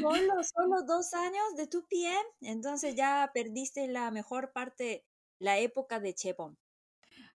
Solo, 0.00 0.42
solo 0.42 0.82
dos 0.86 1.12
años 1.12 1.56
de 1.56 1.68
2PM, 1.68 2.24
entonces 2.40 2.94
ya 2.94 3.30
perdiste 3.34 3.86
la 3.88 4.10
mejor 4.10 4.52
parte, 4.52 5.04
la 5.38 5.58
época 5.58 6.00
de 6.00 6.14
Chebom. 6.14 6.56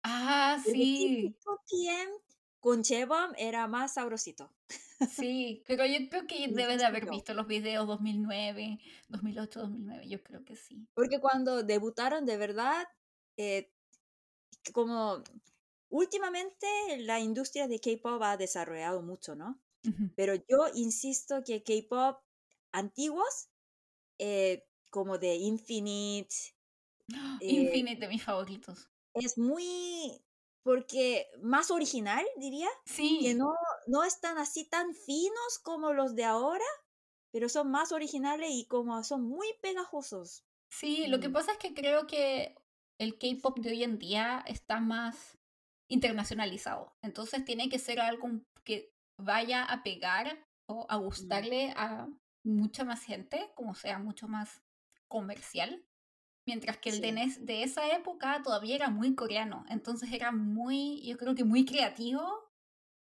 Ah, 0.03 0.63
sí. 0.65 1.35
2PM 1.45 2.11
con 2.61 2.83
Chebom 2.83 3.33
era 3.39 3.67
más 3.67 3.95
sabrosito. 3.95 4.53
Sí, 5.11 5.63
pero 5.67 5.85
yo 5.85 5.99
creo 6.09 6.27
que 6.27 6.49
debes 6.49 6.79
de 6.79 6.87
haber 6.87 7.09
visto 7.09 7.35
los 7.35 7.47
videos 7.47 7.87
2009, 7.87 8.79
2008, 9.09 9.61
2009, 9.61 10.09
yo 10.09 10.23
creo 10.23 10.45
que 10.45 10.57
sí. 10.57 10.87
Porque 10.95 11.21
cuando 11.21 11.63
debutaron 11.63 12.25
de 12.25 12.37
verdad, 12.37 12.87
eh, 13.37 13.71
como 14.73 15.23
últimamente 15.91 16.67
la 16.99 17.21
industria 17.21 17.69
de 17.69 17.79
K-pop 17.79 18.23
ha 18.23 18.37
desarrollado 18.37 19.03
mucho, 19.03 19.35
¿no? 19.35 19.61
Pero 20.17 20.35
yo 20.35 20.69
insisto 20.75 21.43
que 21.45 21.63
K-pop 21.63 22.19
antiguos, 22.73 23.49
eh, 24.19 24.65
como 24.91 25.19
de 25.19 25.37
Infinite. 25.37 26.35
Eh, 27.41 27.53
Infinite 27.53 28.01
de 28.01 28.09
mis 28.09 28.23
favoritos. 28.23 28.89
Es 29.15 29.39
muy. 29.39 30.23
Porque 30.63 31.29
más 31.43 31.71
original, 31.71 32.25
diría. 32.37 32.69
Sí. 32.85 33.21
Que 33.23 33.35
no, 33.35 33.55
no 33.87 34.03
están 34.05 34.39
así 34.39 34.69
tan 34.69 34.95
finos 34.95 35.59
como 35.63 35.93
los 35.93 36.15
de 36.17 36.25
ahora, 36.25 36.65
pero 37.31 37.49
son 37.49 37.71
más 37.71 37.93
originales 37.93 38.51
y 38.53 38.67
como 38.67 39.03
son 39.05 39.23
muy 39.23 39.47
pegajosos. 39.63 40.45
Sí, 40.69 41.07
lo 41.07 41.21
que 41.21 41.29
mm. 41.29 41.33
pasa 41.33 41.53
es 41.53 41.59
que 41.59 41.75
creo 41.75 42.07
que 42.07 42.57
el 42.99 43.19
K-pop 43.19 43.59
de 43.61 43.71
hoy 43.71 43.85
en 43.85 43.99
día 43.99 44.43
está 44.47 44.81
más 44.81 45.39
internacionalizado. 45.89 46.97
Entonces 47.03 47.45
tiene 47.45 47.69
que 47.69 47.79
ser 47.79 48.01
algo 48.01 48.29
que 48.65 48.93
vaya 49.19 49.65
a 49.65 49.83
pegar 49.83 50.47
o 50.67 50.87
a 50.89 50.97
gustarle 50.97 51.73
a 51.77 52.09
mucha 52.45 52.85
más 52.85 53.05
gente, 53.05 53.51
como 53.55 53.75
sea 53.75 53.99
mucho 53.99 54.29
más 54.29 54.63
comercial. 55.09 55.85
Mientras 56.47 56.79
que 56.79 56.91
el 56.91 57.01
de, 57.01 57.35
de 57.41 57.65
esa 57.65 57.97
época 57.97 58.41
todavía 58.43 58.77
era 58.77 58.89
muy 58.89 59.17
coreano, 59.17 59.65
entonces 59.69 60.13
era 60.13 60.31
muy, 60.31 61.03
yo 61.03 61.17
creo 61.17 61.35
que 61.35 61.43
muy 61.43 61.65
creativo 61.65 62.47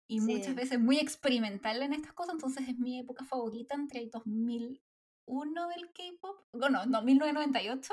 y 0.08 0.20
muchas 0.20 0.54
veces 0.54 0.78
muy 0.80 0.98
experimental 0.98 1.82
en 1.82 1.92
estas 1.92 2.14
cosas, 2.14 2.36
entonces 2.36 2.66
es 2.66 2.78
mi 2.78 2.98
época 2.98 3.26
favorita 3.26 3.74
entre 3.74 4.00
el 4.00 4.10
2001 4.10 5.68
del 5.68 5.92
K-Pop, 5.92 6.46
bueno, 6.52 6.86
no, 6.86 7.02
1998 7.02 7.92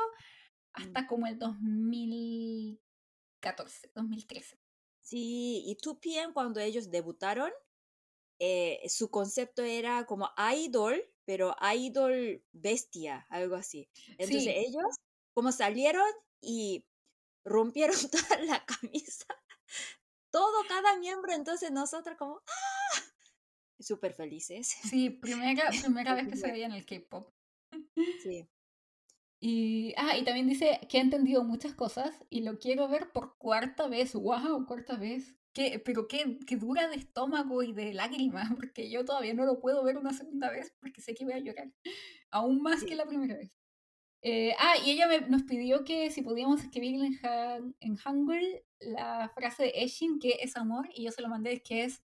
hasta 0.71 1.01
mm. 1.01 1.07
como 1.07 1.27
el 1.27 1.37
2014, 1.37 3.91
2013. 3.93 4.57
Sí, 5.01 5.61
y 5.65 5.75
2PM 5.75 6.31
cuando 6.31 6.61
ellos 6.61 6.89
debutaron, 6.89 7.51
eh, 8.39 8.81
su 8.89 9.09
concepto 9.09 9.63
era 9.63 10.05
como 10.05 10.29
idol, 10.55 11.01
pero 11.25 11.55
idol 11.75 12.43
bestia, 12.51 13.25
algo 13.29 13.55
así. 13.55 13.89
Entonces 14.17 14.53
ellos 14.55 14.85
como 15.33 15.51
salieron 15.51 16.05
y 16.41 16.85
rompieron 17.43 17.95
toda 18.11 18.41
la 18.43 18.65
camisa, 18.65 19.25
todo, 20.31 20.63
cada 20.67 20.97
miembro, 20.97 21.33
entonces 21.33 21.71
nosotros 21.71 22.17
como, 22.17 22.41
¡ah! 22.47 23.01
Súper 23.79 24.13
felices. 24.13 24.67
Sí, 24.67 25.09
primera, 25.09 25.69
primera 25.81 26.15
vez 26.15 26.27
que 26.27 26.37
se 26.37 26.51
veía 26.51 26.65
en 26.65 26.71
el 26.73 26.85
K-Pop. 26.85 27.29
Sí. 28.23 28.47
Y, 29.41 29.93
ah, 29.97 30.17
y 30.17 30.23
también 30.23 30.47
dice 30.47 30.79
que 30.89 30.97
ha 30.97 31.01
entendido 31.01 31.43
muchas 31.43 31.73
cosas 31.73 32.15
y 32.29 32.41
lo 32.41 32.57
quiero 32.57 32.87
ver 32.87 33.11
por 33.11 33.37
cuarta 33.37 33.87
vez. 33.87 34.13
¡Wow! 34.13 34.65
Cuarta 34.65 34.95
vez 34.95 35.35
pero 35.83 36.07
qué, 36.07 36.37
qué, 36.45 36.57
dura 36.57 36.87
de 36.87 36.95
estómago 36.95 37.63
y 37.63 37.73
de 37.73 37.93
lágrimas, 37.93 38.49
porque 38.59 38.89
yo 38.89 39.05
todavía 39.05 39.33
no 39.33 39.45
lo 39.45 39.59
puedo 39.59 39.83
ver 39.83 39.97
una 39.97 40.13
segunda 40.13 40.51
vez 40.51 40.73
porque 40.79 41.01
sé 41.01 41.13
que 41.13 41.25
voy 41.25 41.33
a 41.33 41.39
llorar, 41.39 41.71
aún 42.31 42.61
más 42.61 42.83
que 42.83 42.95
la 42.95 43.05
primera 43.05 43.35
vez. 43.35 43.51
Eh, 44.21 44.55
ah, 44.57 44.73
y 44.83 44.91
ella 44.91 45.07
me, 45.07 45.21
nos 45.21 45.43
pidió 45.43 45.83
que 45.83 46.09
si 46.09 46.23
podíamos 46.23 46.61
escribir 46.61 46.95
en, 46.95 47.75
en 47.79 47.95
Hangul 47.95 48.63
la 48.79 49.31
frase 49.35 49.63
de 49.63 49.73
Eshin, 49.75 50.19
que 50.19 50.39
es 50.41 50.57
amor, 50.57 50.89
y 50.93 51.03
yo 51.03 51.11
se 51.11 51.21
lo 51.21 51.29
mandé, 51.29 51.61
que 51.61 51.83
es 51.83 52.01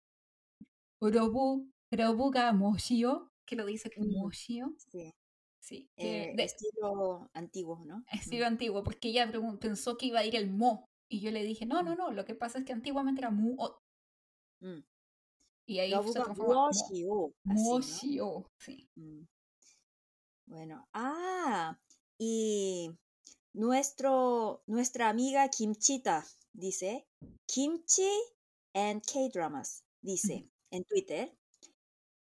Robu, 1.00 1.68
Robuga 1.90 2.52
Moshio, 2.52 3.32
que 3.44 3.56
lo 3.56 3.66
dice 3.66 3.90
como 3.90 4.06
Moshio. 4.06 4.74
Sí. 4.90 5.12
Sí, 5.64 5.88
eh, 5.96 6.34
de, 6.36 6.44
estilo 6.44 7.30
antiguo, 7.32 7.82
¿no? 7.86 8.04
Estilo 8.12 8.44
antiguo, 8.44 8.84
porque 8.84 9.08
ella 9.08 9.32
pensó 9.58 9.96
que 9.96 10.04
iba 10.06 10.18
a 10.20 10.26
ir 10.26 10.36
el 10.36 10.50
mo, 10.50 10.90
y 11.14 11.20
yo 11.20 11.30
le 11.30 11.44
dije, 11.44 11.64
no, 11.64 11.80
no, 11.84 11.94
no, 11.94 12.10
lo 12.10 12.24
que 12.24 12.34
pasa 12.34 12.58
es 12.58 12.64
que 12.64 12.72
antiguamente 12.72 13.20
era 13.20 13.30
mu 13.30 13.56
mm. 14.60 14.80
Y 15.66 15.78
ahí 15.78 15.92
se 16.12 16.20
Moshio, 17.44 18.50
sí. 18.58 18.90
Mm. 18.96 19.22
Bueno, 20.46 20.88
ah, 20.92 21.78
y 22.18 22.90
nuestro, 23.52 24.64
nuestra 24.66 25.08
amiga 25.08 25.48
Kimchita 25.50 26.26
dice, 26.52 27.06
Kimchi 27.46 28.10
and 28.74 29.00
K-Dramas, 29.06 29.84
dice 30.02 30.50
en 30.72 30.84
Twitter, 30.84 31.38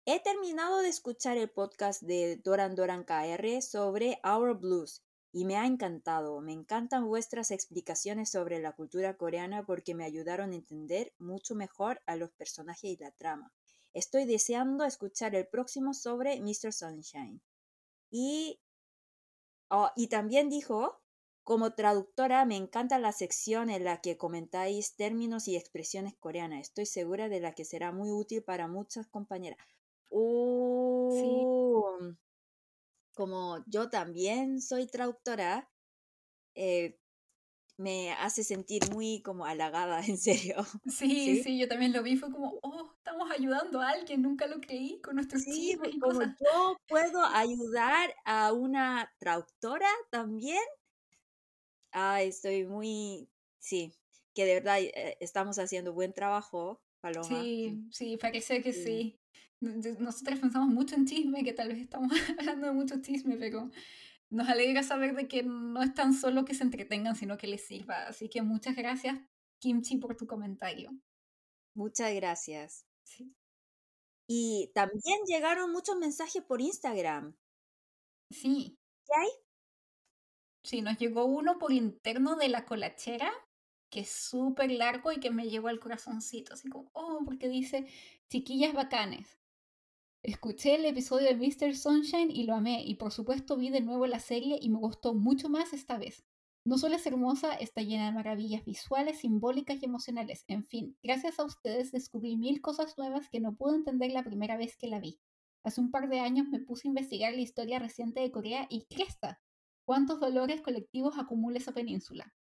he 0.04 0.20
terminado 0.20 0.80
de 0.80 0.90
escuchar 0.90 1.38
el 1.38 1.49
podcast 1.49 2.02
de 2.02 2.37
Doran 2.37 2.75
Doran 2.75 3.04
KR 3.04 3.62
sobre 3.62 4.20
Our 4.22 4.54
Blues 4.58 5.02
y 5.32 5.46
me 5.46 5.56
ha 5.56 5.66
encantado. 5.66 6.40
Me 6.40 6.52
encantan 6.52 7.06
vuestras 7.06 7.50
explicaciones 7.50 8.30
sobre 8.30 8.60
la 8.60 8.72
cultura 8.72 9.16
coreana 9.16 9.64
porque 9.64 9.94
me 9.94 10.04
ayudaron 10.04 10.52
a 10.52 10.56
entender 10.56 11.12
mucho 11.18 11.54
mejor 11.54 12.00
a 12.06 12.16
los 12.16 12.30
personajes 12.32 12.84
y 12.84 12.96
la 12.98 13.10
trama. 13.12 13.52
Estoy 13.94 14.26
deseando 14.26 14.84
escuchar 14.84 15.34
el 15.34 15.46
próximo 15.46 15.94
sobre 15.94 16.40
Mr. 16.40 16.72
Sunshine. 16.72 17.40
Y, 18.10 18.60
oh, 19.68 19.90
y 19.96 20.08
también 20.08 20.50
dijo, 20.50 21.00
como 21.44 21.74
traductora 21.74 22.44
me 22.44 22.56
encanta 22.56 22.98
la 22.98 23.12
sección 23.12 23.70
en 23.70 23.84
la 23.84 24.00
que 24.00 24.16
comentáis 24.16 24.96
términos 24.96 25.48
y 25.48 25.56
expresiones 25.56 26.14
coreanas. 26.14 26.60
Estoy 26.60 26.86
segura 26.86 27.28
de 27.28 27.40
la 27.40 27.54
que 27.54 27.64
será 27.64 27.90
muy 27.90 28.10
útil 28.10 28.42
para 28.42 28.68
muchas 28.68 29.06
compañeras. 29.08 29.58
Uh, 30.10 32.14
como 33.14 33.62
yo 33.66 33.88
también 33.88 34.61
soy 34.61 34.87
traductora, 34.87 35.71
eh, 36.54 36.99
me 37.76 38.12
hace 38.12 38.45
sentir 38.45 38.83
muy 38.92 39.23
como 39.23 39.45
halagada, 39.45 40.00
en 40.07 40.19
serio. 40.19 40.64
Sí, 40.87 41.42
sí, 41.42 41.59
yo 41.59 41.69
también 41.69 41.92
lo 41.92 42.02
vi, 42.02 42.16
fue 42.16 42.31
como, 42.31 42.59
oh, 42.62 42.92
estamos 42.97 43.31
ayudando 43.31 43.81
a 43.81 43.90
alguien, 43.90 44.23
nunca 44.23 44.47
lo 44.47 44.61
creí 44.61 45.00
con 45.00 45.16
nuestros 45.16 45.42
sí, 45.42 45.78
como 46.00 46.23
yo 46.23 46.76
puedo 46.88 47.25
ayudar 47.25 48.14
a 48.25 48.52
una 48.52 49.12
traductora 49.19 49.88
también. 50.11 50.62
Ah, 51.92 52.23
estoy 52.23 52.64
muy, 52.64 53.28
sí. 53.59 53.92
que 54.35 54.47
de 54.47 54.54
verdad 54.54 54.81
eh, 54.81 55.16
estamos 55.21 55.59
haciendo 55.59 55.92
buen 55.92 56.14
trabajo, 56.14 56.81
Paloma. 57.00 57.42
Sí, 57.42 57.85
sí, 57.90 58.16
parece 58.16 58.62
que 58.62 58.73
sí. 58.73 59.21
Nosotros 59.62 60.40
pensamos 60.40 60.69
mucho 60.69 60.97
en 60.97 61.07
chisme, 61.07 61.45
que 61.45 61.52
tal 61.52 61.69
vez 61.69 61.78
estamos 61.78 62.11
hablando 62.38 62.66
de 62.66 62.73
mucho 62.73 63.00
chisme, 63.00 63.37
pero 63.37 63.71
nos 64.28 64.49
alegra 64.49 64.83
saber 64.83 65.14
de 65.14 65.28
que 65.28 65.45
no 65.45 65.83
es 65.83 65.95
tan 65.95 66.14
solo 66.14 66.45
que 66.45 66.54
se 66.54 66.64
entretengan, 66.64 67.14
sino 67.14 67.38
que 67.38 67.47
les 67.47 67.64
sirva. 67.64 68.07
Así 68.07 68.28
que 68.28 68.42
muchas 68.42 68.75
gracias, 68.75 69.19
Kimchi, 69.61 69.99
por 69.99 70.16
tu 70.16 70.26
comentario. 70.26 70.90
Muchas 71.75 72.12
gracias. 72.14 72.87
Sí. 73.04 73.35
Y 74.26 74.73
también 74.75 75.21
llegaron 75.26 75.71
muchos 75.71 75.97
mensajes 75.97 76.42
por 76.42 76.61
Instagram. 76.61 77.37
Sí. 78.31 78.78
¿Qué 79.07 79.12
hay? 79.16 79.28
Sí, 80.64 80.83
nos 80.83 80.99
llegó 80.99 81.25
uno 81.25 81.59
por 81.59 81.73
interno 81.73 82.35
de 82.35 82.49
la 82.49 82.64
colachera, 82.64 83.31
que 83.90 84.00
es 84.00 84.11
súper 84.11 84.73
largo 84.73 85.12
y 85.12 85.21
que 85.21 85.31
me 85.31 85.49
llegó 85.49 85.69
al 85.69 85.78
corazoncito, 85.81 86.54
así 86.54 86.69
como, 86.69 86.90
oh, 86.95 87.21
porque 87.25 87.49
dice, 87.49 87.87
chiquillas 88.28 88.73
bacanes. 88.73 89.41
Escuché 90.24 90.76
el 90.76 90.84
episodio 90.84 91.26
de 91.26 91.34
Mr. 91.34 91.74
Sunshine 91.74 92.30
y 92.30 92.44
lo 92.44 92.54
amé, 92.54 92.84
y 92.84 92.94
por 92.94 93.10
supuesto 93.10 93.56
vi 93.56 93.70
de 93.70 93.80
nuevo 93.80 94.06
la 94.06 94.20
serie 94.20 94.56
y 94.62 94.70
me 94.70 94.78
gustó 94.78 95.14
mucho 95.14 95.48
más 95.48 95.72
esta 95.72 95.98
vez. 95.98 96.24
No 96.64 96.78
solo 96.78 96.94
es 96.94 97.04
hermosa, 97.06 97.54
está 97.54 97.82
llena 97.82 98.06
de 98.06 98.12
maravillas 98.12 98.64
visuales, 98.64 99.18
simbólicas 99.18 99.82
y 99.82 99.86
emocionales. 99.86 100.44
En 100.46 100.64
fin, 100.64 100.96
gracias 101.02 101.40
a 101.40 101.44
ustedes 101.44 101.90
descubrí 101.90 102.36
mil 102.36 102.60
cosas 102.60 102.96
nuevas 102.98 103.28
que 103.30 103.40
no 103.40 103.56
pude 103.56 103.74
entender 103.74 104.12
la 104.12 104.22
primera 104.22 104.56
vez 104.56 104.76
que 104.76 104.86
la 104.86 105.00
vi. 105.00 105.18
Hace 105.64 105.80
un 105.80 105.90
par 105.90 106.08
de 106.08 106.20
años 106.20 106.46
me 106.46 106.60
puse 106.60 106.86
a 106.86 106.90
investigar 106.90 107.32
la 107.34 107.40
historia 107.40 107.80
reciente 107.80 108.20
de 108.20 108.30
Corea 108.30 108.68
y 108.70 108.84
cresta, 108.84 109.40
cuántos 109.84 110.20
dolores 110.20 110.60
colectivos 110.60 111.18
acumula 111.18 111.58
esa 111.58 111.72
península. 111.72 112.32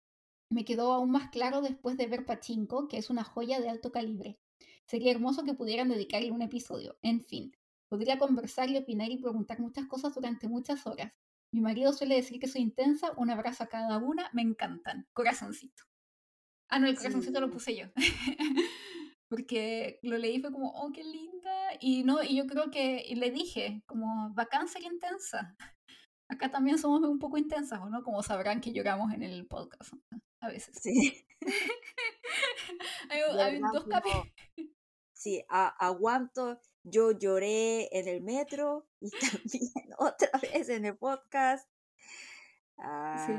Me 0.52 0.66
quedó 0.66 0.94
aún 0.94 1.10
más 1.10 1.32
claro 1.32 1.62
después 1.62 1.98
de 1.98 2.06
ver 2.06 2.28
Pachinko, 2.28 2.88
que 2.88 2.98
es 2.98 3.10
una 3.10 3.24
joya 3.24 3.60
de 3.60 3.70
alto 3.70 3.92
calibre. 3.92 4.38
Sería 4.86 5.12
hermoso 5.12 5.44
que 5.44 5.56
pudieran 5.56 5.90
dedicarle 5.90 6.32
un 6.32 6.44
episodio. 6.44 7.00
En 7.02 7.24
fin, 7.24 7.54
podría 7.92 8.18
conversar 8.18 8.70
y 8.70 8.78
opinar 8.78 9.12
y 9.12 9.18
preguntar 9.18 9.60
muchas 9.60 9.86
cosas 9.86 10.16
durante 10.16 10.48
muchas 10.48 10.88
horas. 10.88 11.12
Mi 11.54 11.60
marido 11.60 11.92
suele 11.92 12.16
decir 12.16 12.40
que 12.40 12.48
soy 12.48 12.62
intensa, 12.62 13.12
un 13.18 13.30
abrazo 13.30 13.66
a 13.66 13.68
cada 13.68 13.98
una, 13.98 14.30
me 14.32 14.42
encantan. 14.42 15.10
Corazoncito. 15.12 15.84
Ah, 16.70 16.80
no, 16.80 16.88
el 16.88 16.96
corazoncito 16.96 17.42
lo 17.42 17.52
puse 17.52 17.76
yo. 17.76 17.88
Porque 19.28 20.00
lo 20.04 20.18
leí 20.18 20.40
fue 20.40 20.54
como, 20.54 20.70
oh, 20.70 20.94
qué 20.94 21.04
linda. 21.04 21.52
Y 21.82 22.06
no, 22.06 22.24
y 22.24 22.38
yo 22.38 22.48
creo 22.48 22.72
que 22.72 23.04
y 23.06 23.16
le 23.16 23.30
dije, 23.30 23.84
como, 23.86 24.34
bacán 24.34 24.70
ser 24.70 24.84
intensa. 24.84 25.58
Acá 26.30 26.50
también 26.50 26.78
somos 26.78 27.02
un 27.02 27.20
poco 27.20 27.38
intensas, 27.38 27.82
¿no? 27.90 28.04
Como 28.04 28.24
sabrán 28.24 28.62
que 28.62 28.72
lloramos 28.72 29.12
en 29.12 29.24
el 29.24 29.48
podcast 29.48 29.92
a 30.40 30.48
veces. 30.48 30.78
Sí. 30.82 31.28
hay, 33.10 33.60
dos 33.60 33.84
capítulos. 33.84 34.28
Sí, 35.12 35.44
aguanto. 35.50 36.62
Yo 36.84 37.12
lloré 37.12 37.90
en 37.98 38.08
el 38.08 38.22
metro 38.22 38.88
y 39.00 39.10
también 39.44 39.72
otra 39.98 40.30
vez 40.42 40.70
en 40.70 40.86
el 40.86 40.98
podcast. 40.98 41.70
Ah, 42.78 43.26
sí. 43.28 43.34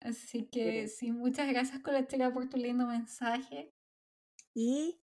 Así 0.00 0.48
que 0.48 0.88
sí, 0.88 1.12
muchas 1.12 1.48
gracias 1.48 1.82
Coletera 1.82 2.32
por 2.32 2.48
tu 2.48 2.56
lindo 2.56 2.86
mensaje. 2.86 3.74
Y 4.54 5.00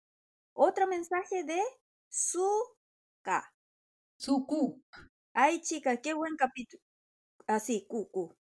otro 0.54 0.88
mensaje 0.88 1.44
de 1.44 1.62
Suka. 2.10 3.54
Suku. 4.18 4.84
Ay, 5.34 5.62
chicas, 5.62 6.00
qué 6.04 6.14
buen 6.14 6.36
capítulo. 6.36 6.84
Así, 7.48 7.88
ah, 7.90 7.94
Q, 8.12 8.36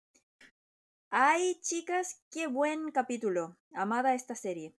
Ay, 1.10 1.60
chicas, 1.60 2.22
qué 2.30 2.46
buen 2.46 2.90
capítulo. 2.90 3.56
Amada 3.72 4.14
esta 4.14 4.34
serie. 4.34 4.74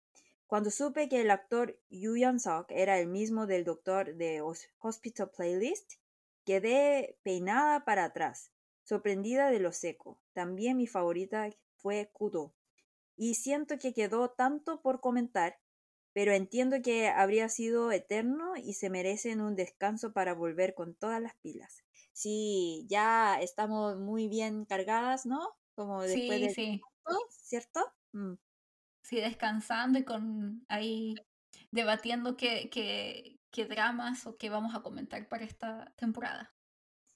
Cuando 0.52 0.70
supe 0.70 1.08
que 1.08 1.22
el 1.22 1.32
actor 1.32 1.80
Yu 1.90 2.18
Yeon-seok 2.18 2.66
era 2.72 3.00
el 3.00 3.08
mismo 3.08 3.48
del 3.48 3.64
doctor 3.64 4.16
de 4.16 4.42
Hospital 4.80 5.32
Playlist, 5.32 5.94
quedé 6.44 7.18
peinada 7.24 7.86
para 7.86 8.04
atrás, 8.04 8.52
sorprendida 8.84 9.50
de 9.50 9.62
lo 9.62 9.72
seco. 9.72 10.20
También 10.34 10.76
mi 10.76 10.88
favorita 10.88 11.50
fue 11.78 12.10
Kudo. 12.12 12.54
Y 13.16 13.36
siento 13.36 13.78
que 13.78 13.94
quedó 13.94 14.32
tanto 14.32 14.82
por 14.82 15.00
comentar, 15.00 15.58
pero 16.12 16.34
entiendo 16.34 16.82
que 16.82 17.08
habría 17.08 17.48
sido 17.48 17.94
eterno 17.94 18.58
y 18.58 18.74
se 18.74 18.90
merecen 18.90 19.40
un 19.40 19.56
descanso 19.56 20.12
para 20.12 20.34
volver 20.34 20.74
con 20.74 20.96
todas 20.96 21.22
las 21.22 21.36
pilas. 21.36 21.86
Sí, 22.12 22.86
ya 22.90 23.40
estamos 23.40 23.98
muy 24.00 24.28
bien 24.28 24.66
cargadas, 24.66 25.26
¿no? 25.26 25.56
Como 25.76 26.02
después 26.02 26.40
sí, 26.40 26.48
de 26.48 26.54
sí. 26.54 26.82
¿cierto? 27.30 27.80
Mm. 28.12 28.34
Sí, 29.12 29.20
descansando 29.20 30.00
y 30.00 30.06
con 30.06 30.64
ahí 30.70 31.16
debatiendo 31.70 32.38
qué, 32.38 32.70
qué, 32.72 33.42
qué 33.52 33.66
dramas 33.66 34.26
o 34.26 34.38
qué 34.38 34.50
vamos 34.50 34.74
a 34.74 34.82
comentar 34.82 35.28
para 35.28 35.44
esta 35.44 35.92
temporada. 35.98 36.56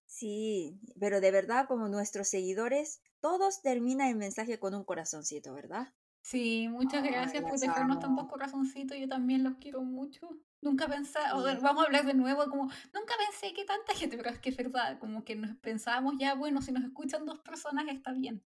Sí, 0.06 0.78
pero 1.00 1.22
de 1.22 1.32
verdad, 1.32 1.68
como 1.70 1.88
nuestros 1.88 2.28
seguidores, 2.28 3.02
todos 3.22 3.62
terminan 3.62 4.10
el 4.10 4.18
mensaje 4.18 4.60
con 4.60 4.76
un 4.76 4.84
corazoncito, 4.84 5.54
¿verdad? 5.54 5.94
Sí, 6.22 6.68
muchas 6.68 7.02
gracias 7.02 7.42
por 7.44 7.58
dejarnos 7.58 8.00
tantos 8.00 8.28
corazoncitos. 8.28 8.98
Yo 8.98 9.08
también 9.08 9.46
los 9.46 9.56
quiero 9.56 9.82
mucho. 9.82 10.28
Nunca 10.60 10.90
pensé, 10.90 11.20
vamos 11.32 11.84
a 11.84 11.86
hablar 11.86 12.06
de 12.06 12.14
nuevo, 12.14 12.44
como, 12.50 12.64
nunca 12.64 13.14
pensé 13.26 13.54
que 13.54 13.64
tanta 13.64 13.94
gente, 13.94 14.18
pero 14.18 14.32
es 14.32 14.40
que 14.40 14.50
es 14.50 14.58
verdad, 14.58 15.00
como 15.00 15.24
que 15.24 15.38
nos 15.38 15.56
pensábamos 15.60 16.16
ya, 16.20 16.36
bueno, 16.36 16.62
si 16.62 16.74
nos 16.74 16.84
escuchan 16.84 17.26
dos 17.26 17.40
personas 17.40 17.86
está 17.88 18.12
bien. 18.12 18.44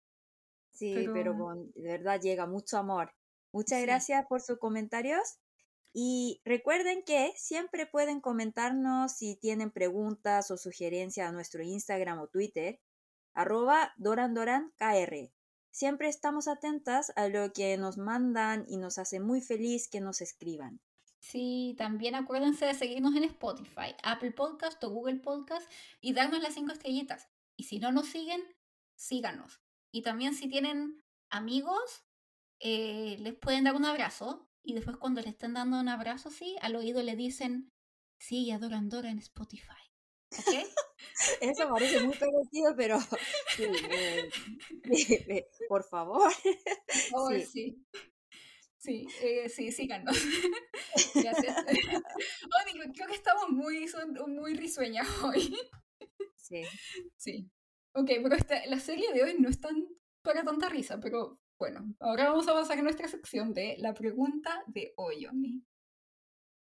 Sí, 0.72 1.08
pero, 1.14 1.36
de 1.76 1.92
verdad 1.92 2.22
llega 2.22 2.46
mucho 2.46 2.78
amor. 2.78 3.14
Muchas 3.54 3.84
gracias 3.84 4.26
por 4.26 4.42
sus 4.42 4.58
comentarios. 4.58 5.38
Y 5.94 6.42
recuerden 6.44 7.04
que 7.04 7.34
siempre 7.38 7.86
pueden 7.86 8.20
comentarnos 8.20 9.12
si 9.12 9.36
tienen 9.36 9.70
preguntas 9.70 10.50
o 10.50 10.58
sugerencias 10.58 11.30
a 11.30 11.32
nuestro 11.32 11.62
Instagram 11.62 12.20
o 12.20 12.28
Twitter, 12.28 12.80
arroba 13.36 13.94
dorandorankr. 13.98 15.32
Siempre 15.70 16.08
estamos 16.08 16.48
atentas 16.48 17.14
a 17.16 17.28
lo 17.28 17.54
que 17.54 17.78
nos 17.78 17.98
mandan 17.98 18.66
y 18.68 18.78
nos 18.78 18.98
hace 18.98 19.20
muy 19.20 19.40
feliz 19.40 19.88
que 19.88 20.02
nos 20.02 20.22
escriban. 20.22 20.82
Sí, 21.20 21.76
también 21.78 22.16
acuérdense 22.16 22.66
de 22.66 22.74
seguirnos 22.74 23.16
en 23.16 23.24
Spotify, 23.24 23.96
Apple 24.04 24.32
Podcast 24.32 24.84
o 24.84 24.90
Google 24.90 25.20
Podcast 25.20 25.72
y 26.02 26.14
darnos 26.14 26.42
las 26.42 26.56
cinco 26.56 26.74
estrellitas. 26.74 27.30
Y 27.56 27.66
si 27.66 27.78
no 27.78 27.92
nos 27.92 28.08
siguen, 28.08 28.42
síganos. 28.96 29.62
Y 29.92 30.02
también 30.02 30.34
si 30.34 30.50
tienen 30.50 31.04
amigos, 31.30 32.04
eh, 32.66 33.18
les 33.20 33.36
pueden 33.36 33.66
dar 33.66 33.76
un 33.76 33.84
abrazo 33.84 34.48
y 34.64 34.74
después 34.74 34.96
cuando 34.96 35.22
le 35.22 35.30
estén 35.30 35.54
dando 35.54 35.80
un 35.80 35.90
abrazo 35.90 36.30
así, 36.30 36.56
al 36.62 36.78
oído 36.78 37.04
le 37.04 37.18
dicen, 37.18 37.74
sí, 38.18 38.50
adoran 38.52 38.88
Dora 38.88 39.10
en 39.10 39.20
Spotify. 39.20 39.84
¿Ok? 40.32 40.48
Eso 41.42 41.70
parece 41.70 42.00
muy 42.00 42.16
parecido, 42.16 42.74
pero 42.78 42.98
eh, 45.30 45.46
por 45.68 45.84
favor. 45.84 46.32
sí. 47.30 47.46
sí. 47.46 47.86
Sí, 48.78 49.08
eh, 49.22 49.48
sí, 49.48 49.72
síganos. 49.72 50.18
Gracias. 51.16 51.56
Oh, 51.58 52.92
creo 52.94 53.08
que 53.08 53.16
estamos 53.16 53.50
muy, 53.50 53.90
muy 54.28 54.56
risueñas 54.56 55.08
hoy. 55.24 55.58
Sí. 56.36 56.64
Sí. 57.16 57.50
Ok, 57.94 58.10
pero 58.22 58.36
esta, 58.36 58.66
la 58.66 58.82
serie 58.82 59.14
de 59.14 59.24
hoy 59.24 59.36
no 59.40 59.48
es 59.48 59.62
tan 59.62 59.88
para 60.22 60.44
tanta 60.44 60.68
risa, 60.68 61.00
pero 61.00 61.38
bueno, 61.64 61.96
ahora 62.02 62.26
vamos 62.26 62.46
a 62.50 62.54
pasar 62.54 62.78
a 62.78 62.82
nuestra 62.82 63.08
sección 63.08 63.54
de 63.54 63.78
la 63.80 63.94
pregunta 63.94 64.66
de 64.68 64.94
hoy, 64.98 65.26
Oni. 65.28 65.64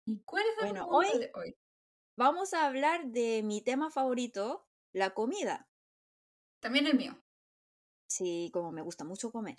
¿Y 0.05 0.19
cuál 0.23 0.41
es 0.41 0.63
la 0.63 0.71
pregunta 0.71 1.17
de 1.19 1.31
hoy? 1.35 1.55
vamos 2.15 2.55
a 2.55 2.65
hablar 2.65 3.05
de 3.05 3.43
mi 3.43 3.61
tema 3.61 3.91
favorito, 3.91 4.67
la 4.91 5.13
comida. 5.13 5.69
También 6.59 6.87
el 6.87 6.97
mío. 6.97 7.23
Sí, 8.07 8.49
como 8.51 8.71
me 8.71 8.81
gusta 8.81 9.03
mucho 9.03 9.31
comer. 9.31 9.57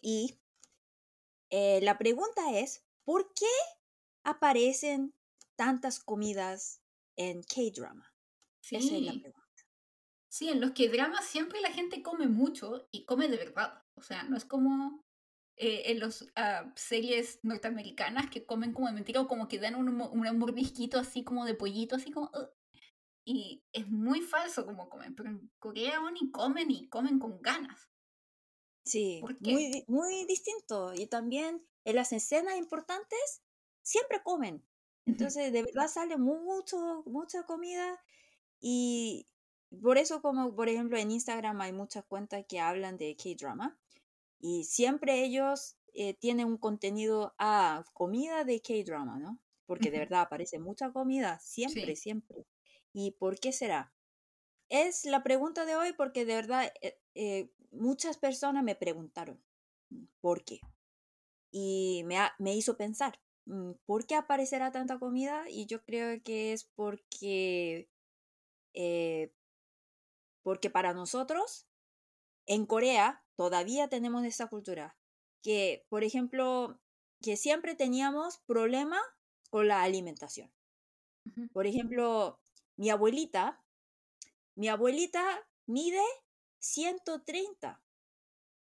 Y 0.00 0.40
eh, 1.50 1.78
la 1.82 1.96
pregunta 1.96 2.58
es, 2.58 2.84
¿por 3.04 3.32
qué 3.34 3.46
aparecen 4.24 5.14
tantas 5.54 6.00
comidas 6.00 6.82
en 7.14 7.44
K-drama? 7.44 8.12
Sí. 8.60 8.74
Esa 8.74 8.96
es 8.96 9.02
la 9.02 9.12
pregunta. 9.12 9.62
Sí, 10.28 10.48
en 10.48 10.60
los 10.60 10.72
K-dramas 10.72 11.26
siempre 11.26 11.60
la 11.60 11.70
gente 11.70 12.02
come 12.02 12.26
mucho 12.26 12.88
y 12.90 13.04
come 13.04 13.28
de 13.28 13.36
verdad. 13.36 13.84
O 13.98 14.02
sea, 14.02 14.22
no 14.22 14.36
es 14.36 14.44
como 14.44 15.04
eh, 15.56 15.90
en 15.90 15.98
las 15.98 16.26
ah, 16.36 16.72
series 16.76 17.40
norteamericanas 17.42 18.30
que 18.30 18.46
comen 18.46 18.72
como 18.72 18.86
de 18.86 18.94
mentira 18.94 19.20
o 19.20 19.28
como 19.28 19.48
que 19.48 19.58
dan 19.58 19.74
un, 19.74 20.00
un 20.00 20.38
mordisquito 20.38 20.98
así 20.98 21.24
como 21.24 21.44
de 21.44 21.54
pollito, 21.54 21.96
así 21.96 22.12
como... 22.12 22.30
y 23.24 23.64
es 23.72 23.88
muy 23.88 24.20
falso 24.20 24.64
como 24.64 24.88
comen, 24.88 25.14
pero 25.14 25.30
en 25.30 25.50
Corea 25.58 26.00
ni 26.12 26.30
comen 26.30 26.70
y 26.70 26.88
comen 26.88 27.18
con 27.18 27.42
ganas. 27.42 27.90
Sí, 28.84 29.20
muy, 29.40 29.84
muy 29.86 30.24
distinto. 30.24 30.94
Y 30.94 31.08
también 31.08 31.62
en 31.84 31.96
las 31.96 32.12
escenas 32.12 32.56
importantes 32.56 33.42
siempre 33.82 34.22
comen. 34.22 34.64
Entonces, 35.04 35.52
de 35.52 35.62
verdad 35.62 35.88
sale 35.88 36.16
mucho, 36.16 37.02
mucha 37.06 37.42
comida. 37.44 38.02
Y 38.60 39.26
por 39.82 39.98
eso, 39.98 40.22
como 40.22 40.54
por 40.54 40.68
ejemplo 40.68 40.98
en 40.98 41.10
Instagram 41.10 41.60
hay 41.60 41.72
muchas 41.72 42.04
cuentas 42.04 42.44
que 42.48 42.60
hablan 42.60 42.96
de 42.96 43.16
K-drama. 43.16 43.78
Y 44.40 44.64
siempre 44.64 45.24
ellos 45.24 45.76
eh, 45.94 46.14
tiene 46.14 46.44
un 46.44 46.56
contenido 46.58 47.34
a 47.38 47.84
comida 47.92 48.44
de 48.44 48.60
K-drama, 48.60 49.18
¿no? 49.18 49.38
Porque 49.66 49.90
de 49.90 49.98
verdad 49.98 50.22
aparece 50.22 50.58
mucha 50.58 50.92
comida, 50.92 51.38
siempre, 51.40 51.94
Sí. 51.94 51.96
siempre. 51.96 52.46
¿Y 52.92 53.12
por 53.12 53.38
qué 53.38 53.52
será? 53.52 53.92
Es 54.68 55.04
la 55.04 55.22
pregunta 55.22 55.64
de 55.64 55.76
hoy 55.76 55.92
porque 55.92 56.24
de 56.24 56.34
verdad 56.34 56.72
eh, 56.82 56.98
eh, 57.14 57.50
muchas 57.70 58.18
personas 58.18 58.64
me 58.64 58.76
preguntaron 58.76 59.42
mm, 59.90 60.04
por 60.20 60.44
qué. 60.44 60.60
Y 61.50 62.02
me, 62.06 62.18
ha- 62.18 62.34
me 62.38 62.54
hizo 62.54 62.76
pensar, 62.76 63.20
mm, 63.46 63.72
¿por 63.86 64.06
qué 64.06 64.14
aparecerá 64.16 64.70
tanta 64.72 64.98
comida? 64.98 65.44
Y 65.50 65.66
yo 65.66 65.82
creo 65.84 66.22
que 66.22 66.52
es 66.52 66.64
porque, 66.64 67.88
eh, 68.74 69.32
porque 70.42 70.70
para 70.70 70.94
nosotros, 70.94 71.67
en 72.48 72.66
Corea, 72.66 73.22
todavía 73.36 73.88
tenemos 73.88 74.24
esa 74.24 74.48
cultura. 74.48 74.96
Que, 75.42 75.86
por 75.88 76.02
ejemplo, 76.02 76.80
que 77.22 77.36
siempre 77.36 77.76
teníamos 77.76 78.38
problema 78.38 79.00
con 79.50 79.68
la 79.68 79.82
alimentación. 79.84 80.50
Por 81.52 81.66
ejemplo, 81.66 82.40
mi 82.76 82.90
abuelita, 82.90 83.62
mi 84.56 84.68
abuelita 84.68 85.46
mide 85.66 86.02
130. 86.58 87.80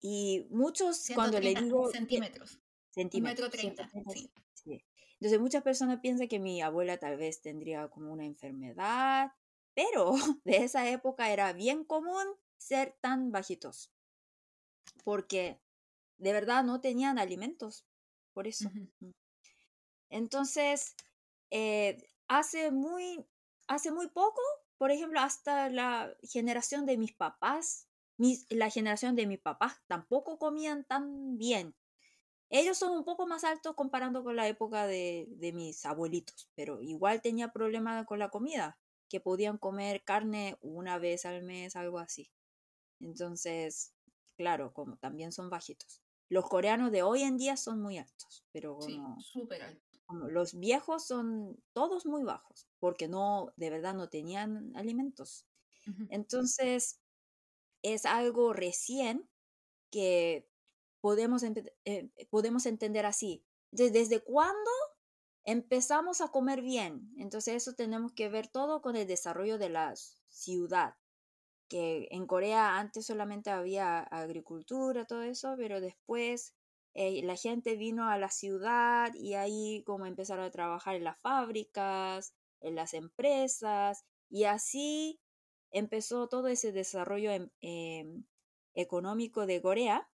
Y 0.00 0.46
muchos 0.50 1.06
cuando 1.14 1.40
le 1.40 1.50
130 1.50 1.60
digo, 1.64 1.90
"¿Qué- 1.90 1.98
centímetros. 1.98 2.60
Centímetros. 2.90 3.48
metro 3.48 3.50
treinta. 3.50 3.88
130, 3.88 4.42
Sí. 4.54 4.62
sí. 4.64 4.84
Entonces 5.14 5.40
muchas 5.40 5.62
personas 5.62 6.00
piensan 6.00 6.28
que 6.28 6.38
mi 6.38 6.60
abuela 6.62 6.98
tal 6.98 7.16
vez 7.16 7.40
tendría 7.40 7.88
como 7.88 8.12
una 8.12 8.24
enfermedad, 8.24 9.32
pero 9.74 10.12
de 10.44 10.56
esa 10.58 10.88
época 10.88 11.32
era 11.32 11.52
bien 11.52 11.84
común 11.84 12.26
ser 12.58 12.96
tan 13.00 13.32
bajitos, 13.32 13.90
porque 15.04 15.60
de 16.18 16.32
verdad 16.32 16.64
no 16.64 16.80
tenían 16.80 17.18
alimentos, 17.18 17.86
por 18.32 18.46
eso. 18.46 18.70
Mm. 19.00 19.10
Entonces, 20.10 20.94
eh, 21.50 22.02
hace 22.28 22.70
muy, 22.70 23.24
hace 23.66 23.92
muy 23.92 24.08
poco, 24.08 24.40
por 24.76 24.90
ejemplo, 24.90 25.20
hasta 25.20 25.70
la 25.70 26.14
generación 26.22 26.86
de 26.86 26.96
mis 26.96 27.14
papás, 27.14 27.88
mis, 28.16 28.46
la 28.50 28.70
generación 28.70 29.16
de 29.16 29.26
mis 29.26 29.40
papás 29.40 29.80
tampoco 29.86 30.38
comían 30.38 30.84
tan 30.84 31.38
bien. 31.38 31.74
Ellos 32.50 32.78
son 32.78 32.92
un 32.92 33.04
poco 33.04 33.26
más 33.26 33.44
altos 33.44 33.74
comparando 33.74 34.24
con 34.24 34.34
la 34.34 34.48
época 34.48 34.86
de, 34.86 35.26
de 35.30 35.52
mis 35.52 35.84
abuelitos, 35.84 36.50
pero 36.54 36.80
igual 36.82 37.20
tenía 37.20 37.52
problemas 37.52 38.06
con 38.06 38.18
la 38.18 38.30
comida, 38.30 38.78
que 39.08 39.20
podían 39.20 39.58
comer 39.58 40.02
carne 40.02 40.56
una 40.60 40.98
vez 40.98 41.26
al 41.26 41.42
mes, 41.42 41.76
algo 41.76 41.98
así. 41.98 42.30
Entonces, 43.00 43.94
claro, 44.36 44.72
como 44.72 44.96
también 44.98 45.32
son 45.32 45.50
bajitos. 45.50 46.02
Los 46.28 46.48
coreanos 46.48 46.92
de 46.92 47.02
hoy 47.02 47.22
en 47.22 47.36
día 47.38 47.56
son 47.56 47.80
muy 47.80 47.98
altos, 47.98 48.46
pero 48.52 48.76
Sí, 48.78 48.98
como, 48.98 49.26
alto. 49.60 49.98
como 50.06 50.28
los 50.28 50.58
viejos 50.58 51.06
son 51.06 51.62
todos 51.72 52.06
muy 52.06 52.24
bajos, 52.24 52.68
porque 52.80 53.08
no, 53.08 53.52
de 53.56 53.70
verdad 53.70 53.94
no 53.94 54.08
tenían 54.08 54.72
alimentos. 54.76 55.46
Entonces, 56.08 57.02
es 57.82 58.06
algo 58.06 58.52
recién 58.52 59.30
que 59.90 60.50
podemos, 61.00 61.42
eh, 61.86 62.10
podemos 62.30 62.66
entender 62.66 63.06
así. 63.06 63.44
Entonces, 63.72 63.92
¿desde 63.94 64.24
cuándo 64.24 64.70
empezamos 65.44 66.20
a 66.20 66.28
comer 66.30 66.62
bien? 66.62 67.12
Entonces, 67.18 67.54
eso 67.56 67.74
tenemos 67.74 68.12
que 68.12 68.28
ver 68.28 68.48
todo 68.48 68.82
con 68.82 68.96
el 68.96 69.06
desarrollo 69.06 69.58
de 69.58 69.70
la 69.70 69.94
ciudad, 70.28 70.96
que 71.68 72.08
en 72.10 72.26
Corea 72.26 72.78
antes 72.78 73.06
solamente 73.06 73.50
había 73.50 74.00
agricultura, 74.00 75.04
todo 75.06 75.22
eso, 75.22 75.54
pero 75.56 75.80
después 75.80 76.54
eh, 76.94 77.22
la 77.22 77.36
gente 77.36 77.76
vino 77.76 78.08
a 78.08 78.18
la 78.18 78.30
ciudad 78.30 79.12
y 79.14 79.34
ahí 79.34 79.82
como 79.86 80.06
empezaron 80.06 80.44
a 80.44 80.50
trabajar 80.50 80.96
en 80.96 81.04
las 81.04 81.18
fábricas, 81.20 82.34
en 82.60 82.74
las 82.74 82.94
empresas, 82.94 84.04
y 84.30 84.44
así 84.44 85.20
empezó 85.70 86.28
todo 86.28 86.48
ese 86.48 86.72
desarrollo 86.72 87.30
em- 87.32 87.50
em, 87.60 88.24
económico 88.74 89.46
de 89.46 89.60
Corea. 89.62 90.08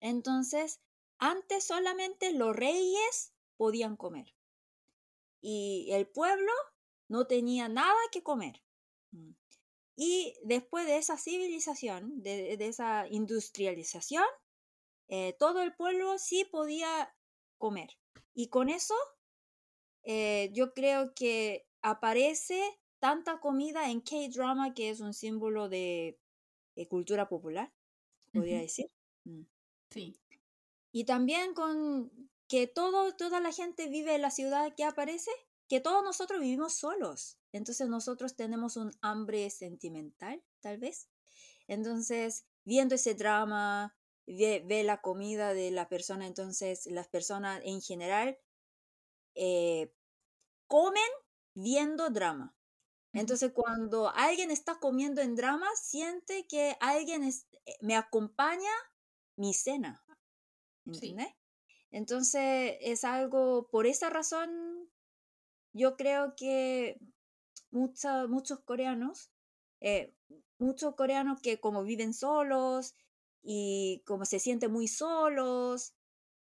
Entonces, 0.00 0.80
antes 1.18 1.64
solamente 1.64 2.32
los 2.32 2.54
reyes 2.54 3.32
podían 3.56 3.96
comer 3.96 4.34
y 5.42 5.88
el 5.90 6.06
pueblo 6.06 6.52
no 7.08 7.26
tenía 7.26 7.68
nada 7.68 7.98
que 8.10 8.22
comer. 8.22 8.62
Y 9.96 10.34
después 10.42 10.86
de 10.86 10.96
esa 10.96 11.18
civilización, 11.18 12.22
de, 12.22 12.56
de 12.56 12.66
esa 12.66 13.06
industrialización, 13.08 14.24
eh, 15.08 15.36
todo 15.38 15.62
el 15.62 15.74
pueblo 15.74 16.18
sí 16.18 16.46
podía 16.50 17.14
comer. 17.58 17.90
Y 18.34 18.48
con 18.48 18.70
eso, 18.70 18.94
eh, 20.04 20.50
yo 20.54 20.72
creo 20.72 21.12
que 21.14 21.66
aparece 21.82 22.62
tanta 22.98 23.40
comida 23.40 23.90
en 23.90 24.00
K-drama 24.00 24.74
que 24.74 24.90
es 24.90 25.00
un 25.00 25.12
símbolo 25.12 25.68
de, 25.68 26.18
de 26.76 26.88
cultura 26.88 27.28
popular, 27.28 27.72
podría 28.32 28.60
decir. 28.60 28.86
Mm. 29.24 29.42
Sí. 29.90 30.16
Y 30.92 31.04
también 31.04 31.52
con 31.54 32.10
que 32.48 32.66
todo, 32.66 33.14
toda 33.16 33.40
la 33.40 33.52
gente 33.52 33.88
vive 33.88 34.14
en 34.14 34.22
la 34.22 34.30
ciudad 34.30 34.74
que 34.74 34.84
aparece, 34.84 35.30
que 35.68 35.80
todos 35.80 36.02
nosotros 36.02 36.40
vivimos 36.40 36.74
solos. 36.74 37.38
Entonces 37.52 37.88
nosotros 37.88 38.36
tenemos 38.36 38.76
un 38.76 38.92
hambre 39.02 39.50
sentimental, 39.50 40.42
tal 40.60 40.78
vez. 40.78 41.08
Entonces, 41.68 42.46
viendo 42.64 42.94
ese 42.96 43.14
drama, 43.14 43.96
ve, 44.26 44.62
ve 44.66 44.84
la 44.84 45.00
comida 45.02 45.54
de 45.54 45.70
la 45.70 45.88
persona, 45.88 46.26
entonces 46.26 46.86
las 46.86 47.08
personas 47.08 47.60
en 47.64 47.80
general 47.82 48.38
eh, 49.34 49.92
comen 50.66 51.10
viendo 51.54 52.10
drama. 52.10 52.56
Entonces, 53.14 53.52
cuando 53.54 54.10
alguien 54.10 54.50
está 54.50 54.78
comiendo 54.80 55.22
en 55.22 55.36
drama, 55.36 55.68
siente 55.80 56.46
que 56.48 56.76
alguien 56.80 57.24
es- 57.24 57.46
eh, 57.66 57.76
me 57.82 57.96
acompaña 57.96 58.70
mi 59.36 59.54
cena. 59.54 60.04
Sí. 60.86 60.90
¿Entiendes? 60.92 61.28
Entonces, 61.92 62.76
es 62.80 63.04
algo, 63.04 63.68
por 63.70 63.86
esa 63.86 64.10
razón, 64.10 64.90
yo 65.72 65.96
creo 65.96 66.34
que 66.36 66.98
mucha- 67.72 68.26
muchos 68.28 68.60
coreanos, 68.62 69.32
eh, 69.80 70.14
muchos 70.58 70.94
coreanos 70.96 71.40
que 71.42 71.60
como 71.60 71.84
viven 71.84 72.14
solos 72.14 72.94
y 73.42 74.02
como 74.06 74.24
se 74.26 74.38
sienten 74.40 74.72
muy 74.72 74.88
solos, 74.88 75.94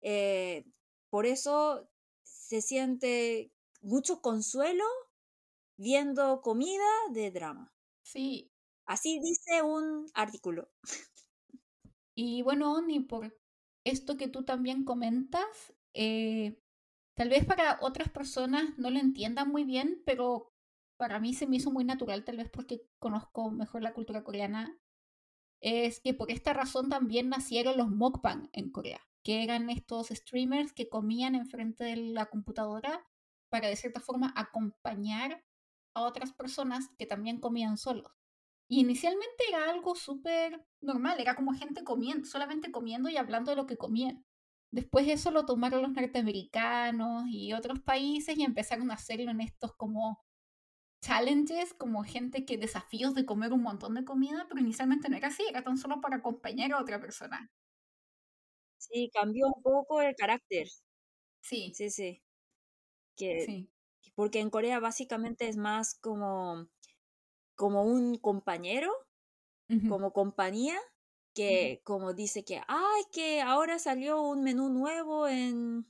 eh, 0.03 0.65
por 1.11 1.27
eso 1.27 1.89
se 2.25 2.63
siente 2.63 3.53
mucho 3.83 4.21
consuelo 4.23 4.85
viendo 5.79 6.43
comida 6.43 6.85
de 7.13 7.31
drama. 7.31 7.73
Sí. 8.03 8.51
Así 8.87 9.21
dice 9.21 9.63
un 9.63 10.07
artículo. 10.15 10.71
Y 12.15 12.43
bueno, 12.43 12.73
Oni, 12.75 13.01
por 13.01 13.37
esto 13.85 14.17
que 14.17 14.29
tú 14.29 14.45
también 14.45 14.85
comentas, 14.85 15.45
eh, 15.95 16.59
tal 17.15 17.29
vez 17.31 17.45
para 17.45 17.79
otras 17.83 18.11
personas 18.11 18.77
no 18.79 18.91
lo 18.91 18.99
entiendan 18.99 19.51
muy 19.51 19.65
bien, 19.65 20.03
pero 20.05 20.48
para 20.99 21.21
mí 21.21 21.33
se 21.33 21.47
me 21.47 21.57
hizo 21.57 21.71
muy 21.71 21.85
natural, 21.85 22.25
tal 22.25 22.37
vez 22.37 22.51
porque 22.51 22.83
conozco 22.99 23.51
mejor 23.51 23.83
la 23.83 23.95
cultura 23.95 24.25
coreana, 24.25 24.77
es 25.61 26.01
que 26.01 26.13
por 26.13 26.31
esta 26.31 26.53
razón 26.53 26.89
también 26.89 27.29
nacieron 27.29 27.77
los 27.77 27.89
mukbang 27.89 28.51
en 28.53 28.71
Corea, 28.71 29.01
que 29.23 29.43
eran 29.43 29.71
estos 29.71 30.09
streamers 30.09 30.73
que 30.73 30.89
comían 30.89 31.35
enfrente 31.35 31.85
de 31.85 31.97
la 31.97 32.27
computadora 32.27 33.07
para 33.49 33.69
de 33.69 33.77
cierta 33.77 34.01
forma 34.01 34.33
acompañar 34.37 35.45
a 35.95 36.03
otras 36.03 36.33
personas 36.33 36.91
que 36.99 37.07
también 37.07 37.41
comían 37.41 37.79
solos. 37.79 38.13
Y 38.69 38.81
inicialmente 38.81 39.45
era 39.49 39.71
algo 39.71 39.95
súper 39.95 40.63
normal, 40.81 41.21
era 41.21 41.35
como 41.35 41.55
gente 41.55 41.85
comiendo, 41.85 42.27
solamente 42.27 42.71
comiendo 42.71 43.09
y 43.09 43.17
hablando 43.17 43.51
de 43.51 43.57
lo 43.57 43.67
que 43.67 43.79
comían. 43.79 44.27
Después 44.71 45.09
eso 45.09 45.31
lo 45.31 45.47
tomaron 45.47 45.83
los 45.83 45.93
norteamericanos 45.93 47.25
y 47.29 47.55
otros 47.55 47.81
países 47.81 48.37
y 48.37 48.43
empezaron 48.45 48.91
a 48.91 48.95
hacerlo 48.95 49.31
en 49.31 49.41
estos 49.41 49.75
como 49.75 50.23
challenges, 51.01 51.75
como 51.75 52.05
gente 52.05 52.45
que 52.45 52.59
desafíos 52.59 53.15
de 53.15 53.27
comer 53.27 53.53
un 53.53 53.63
montón 53.63 53.95
de 53.95 54.05
comida, 54.05 54.47
pero 54.49 54.61
inicialmente 54.61 55.09
no 55.09 55.17
era 55.17 55.29
así, 55.29 55.45
era 55.49 55.63
tan 55.63 55.77
solo 55.79 56.01
para 56.01 56.17
acompañar 56.17 56.73
a 56.73 56.81
otra 56.81 57.01
persona. 57.01 57.51
Sí, 58.77 59.09
cambió 59.15 59.47
un 59.55 59.63
poco 59.63 60.01
el 60.01 60.15
carácter. 60.17 60.67
Sí, 61.41 61.79
Sí, 61.79 61.91
sí. 61.91 62.23
Que, 63.17 63.47
sí. 63.47 63.71
porque 64.15 64.41
en 64.41 64.51
Corea 64.51 64.81
básicamente 64.81 65.49
es 65.49 65.57
más 65.57 65.95
como, 65.97 66.69
como 67.57 67.85
un 67.85 68.19
compañero, 68.19 68.93
como 69.87 70.13
compañía, 70.13 70.79
que 71.35 71.83
como 71.85 72.15
dice 72.15 72.45
que, 72.45 72.63
ay, 72.69 73.03
que 73.13 73.41
ahora 73.43 73.79
salió 73.79 74.23
un 74.23 74.43
menú 74.45 74.71
nuevo 74.71 75.29
en, 75.29 75.87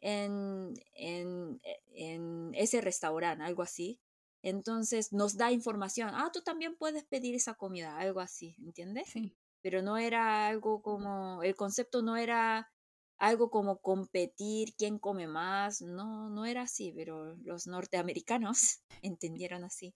en, 0.00 0.74
en, 0.94 1.60
en 1.94 2.52
ese 2.54 2.80
restaurante, 2.82 3.44
algo 3.44 3.62
así. 3.62 4.00
Entonces 4.42 5.12
nos 5.12 5.36
da 5.36 5.52
información, 5.52 6.10
ah, 6.14 6.30
tú 6.32 6.42
también 6.42 6.76
puedes 6.76 7.04
pedir 7.04 7.34
esa 7.34 7.54
comida, 7.54 7.98
algo 7.98 8.20
así, 8.20 8.56
¿entiendes? 8.58 9.08
Sí. 9.08 9.36
pero 9.62 9.82
no 9.82 9.98
era 9.98 10.46
algo 10.48 10.80
como, 10.82 11.42
el 11.42 11.54
concepto 11.54 12.00
no 12.00 12.16
era 12.16 12.72
algo 13.18 13.50
como 13.50 13.80
competir, 13.80 14.74
quién 14.76 14.98
come 14.98 15.26
más, 15.26 15.82
no, 15.82 16.30
no 16.30 16.46
era 16.46 16.62
así, 16.62 16.90
pero 16.96 17.36
los 17.36 17.66
norteamericanos 17.66 18.80
entendieron 19.02 19.62
así. 19.62 19.94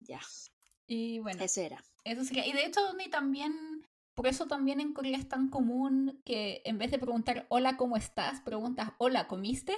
Ya. 0.00 0.20
Y 0.86 1.18
bueno, 1.20 1.42
eso 1.42 1.62
era. 1.62 1.82
Eso 2.04 2.24
sería. 2.24 2.46
Y 2.46 2.52
de 2.52 2.66
hecho, 2.66 2.80
ni 2.94 3.08
también, 3.08 3.54
por 4.14 4.26
eso 4.26 4.46
también 4.46 4.80
en 4.80 4.92
Corea 4.92 5.16
es 5.16 5.28
tan 5.28 5.48
común 5.48 6.20
que 6.26 6.60
en 6.66 6.76
vez 6.76 6.90
de 6.90 6.98
preguntar 6.98 7.46
hola, 7.48 7.78
¿cómo 7.78 7.96
estás? 7.96 8.42
Preguntas 8.42 8.90
hola, 8.98 9.26
¿comiste? 9.28 9.74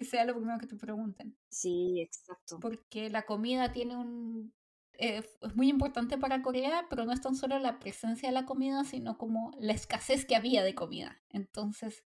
Que 0.00 0.06
sea 0.06 0.24
lo 0.24 0.34
primero 0.34 0.58
que 0.58 0.66
te 0.66 0.76
pregunten. 0.76 1.36
Sí, 1.50 2.00
exacto. 2.00 2.58
Porque 2.58 3.10
la 3.10 3.26
comida 3.26 3.70
tiene 3.70 3.98
un 3.98 4.54
eh, 4.94 5.22
es 5.42 5.56
muy 5.56 5.68
importante 5.68 6.16
para 6.16 6.40
Corea, 6.40 6.86
pero 6.88 7.04
no 7.04 7.12
es 7.12 7.20
tan 7.20 7.34
solo 7.34 7.58
la 7.58 7.78
presencia 7.78 8.30
de 8.30 8.34
la 8.34 8.46
comida, 8.46 8.82
sino 8.84 9.18
como 9.18 9.52
la 9.58 9.74
escasez 9.74 10.24
que 10.24 10.36
había 10.36 10.64
de 10.64 10.74
comida. 10.74 11.22
Entonces, 11.28 12.06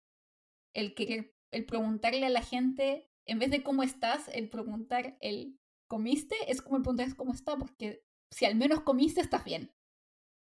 el 0.73 0.95
querer, 0.95 1.33
el 1.51 1.65
preguntarle 1.65 2.25
a 2.25 2.29
la 2.29 2.41
gente, 2.41 3.09
en 3.25 3.39
vez 3.39 3.51
de 3.51 3.63
cómo 3.63 3.83
estás, 3.83 4.27
el 4.33 4.49
preguntar 4.49 5.17
el 5.21 5.57
comiste, 5.87 6.35
es 6.49 6.61
como 6.61 6.75
el 6.75 6.83
preguntar 6.83 7.15
cómo 7.15 7.31
está, 7.31 7.55
porque 7.55 8.03
si 8.31 8.43
al 8.43 8.55
menos 8.55 8.81
comiste, 8.81 9.21
estás 9.21 9.45
bien. 9.45 9.73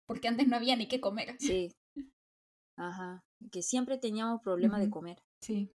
Porque 0.05 0.27
antes 0.27 0.45
no 0.49 0.57
había 0.57 0.75
ni 0.75 0.89
qué 0.89 0.99
comer. 0.99 1.37
Sí. 1.39 1.71
Ajá. 2.75 3.23
Que 3.49 3.61
siempre 3.61 3.97
teníamos 3.97 4.41
problema 4.43 4.77
de 4.77 4.89
comer. 4.89 5.23
Sí. 5.39 5.73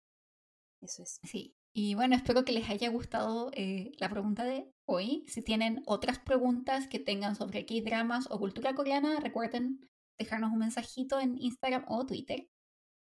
Eso 0.84 1.02
es. 1.02 1.18
Sí. 1.22 1.56
Y 1.72 1.94
bueno, 1.94 2.14
espero 2.14 2.44
que 2.44 2.52
les 2.52 2.68
haya 2.68 2.88
gustado 2.90 3.50
eh, 3.54 3.92
la 3.98 4.08
pregunta 4.08 4.44
de 4.44 4.70
hoy. 4.86 5.24
Si 5.26 5.42
tienen 5.42 5.82
otras 5.86 6.18
preguntas 6.18 6.86
que 6.86 7.00
tengan 7.00 7.34
sobre 7.34 7.66
K-dramas 7.66 8.28
o 8.30 8.38
cultura 8.38 8.74
coreana, 8.74 9.18
recuerden 9.18 9.88
dejarnos 10.18 10.52
un 10.52 10.58
mensajito 10.58 11.18
en 11.18 11.36
Instagram 11.40 11.84
o 11.88 12.06
Twitter. 12.06 12.48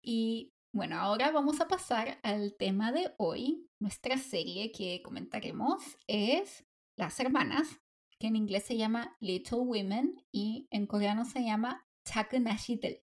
Y 0.04 0.52
bueno, 0.72 0.98
ahora 0.98 1.32
vamos 1.32 1.62
a 1.62 1.68
pasar 1.68 2.20
al 2.22 2.56
tema 2.58 2.92
de 2.92 3.12
hoy. 3.18 3.68
Nuestra 3.80 4.18
serie 4.18 4.72
que 4.72 5.02
comentaremos 5.02 5.98
es 6.06 6.66
Las 6.98 7.20
Hermanas, 7.20 7.80
que 8.20 8.28
en 8.28 8.36
inglés 8.36 8.66
se 8.66 8.78
llama 8.78 9.16
Little 9.20 9.60
Women 9.60 10.24
y 10.32 10.68
en 10.70 10.86
coreano 10.86 11.26
se 11.26 11.44
llama 11.44 11.88
Del. 12.32 13.02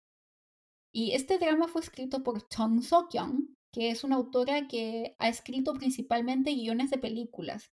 Y 0.92 1.12
este 1.12 1.38
drama 1.38 1.68
fue 1.68 1.80
escrito 1.80 2.22
por 2.22 2.46
Chong 2.48 2.82
So-kyung, 2.82 3.57
que 3.72 3.90
es 3.90 4.04
una 4.04 4.16
autora 4.16 4.66
que 4.68 5.14
ha 5.18 5.28
escrito 5.28 5.74
principalmente 5.74 6.54
guiones 6.54 6.90
de 6.90 6.98
películas, 6.98 7.72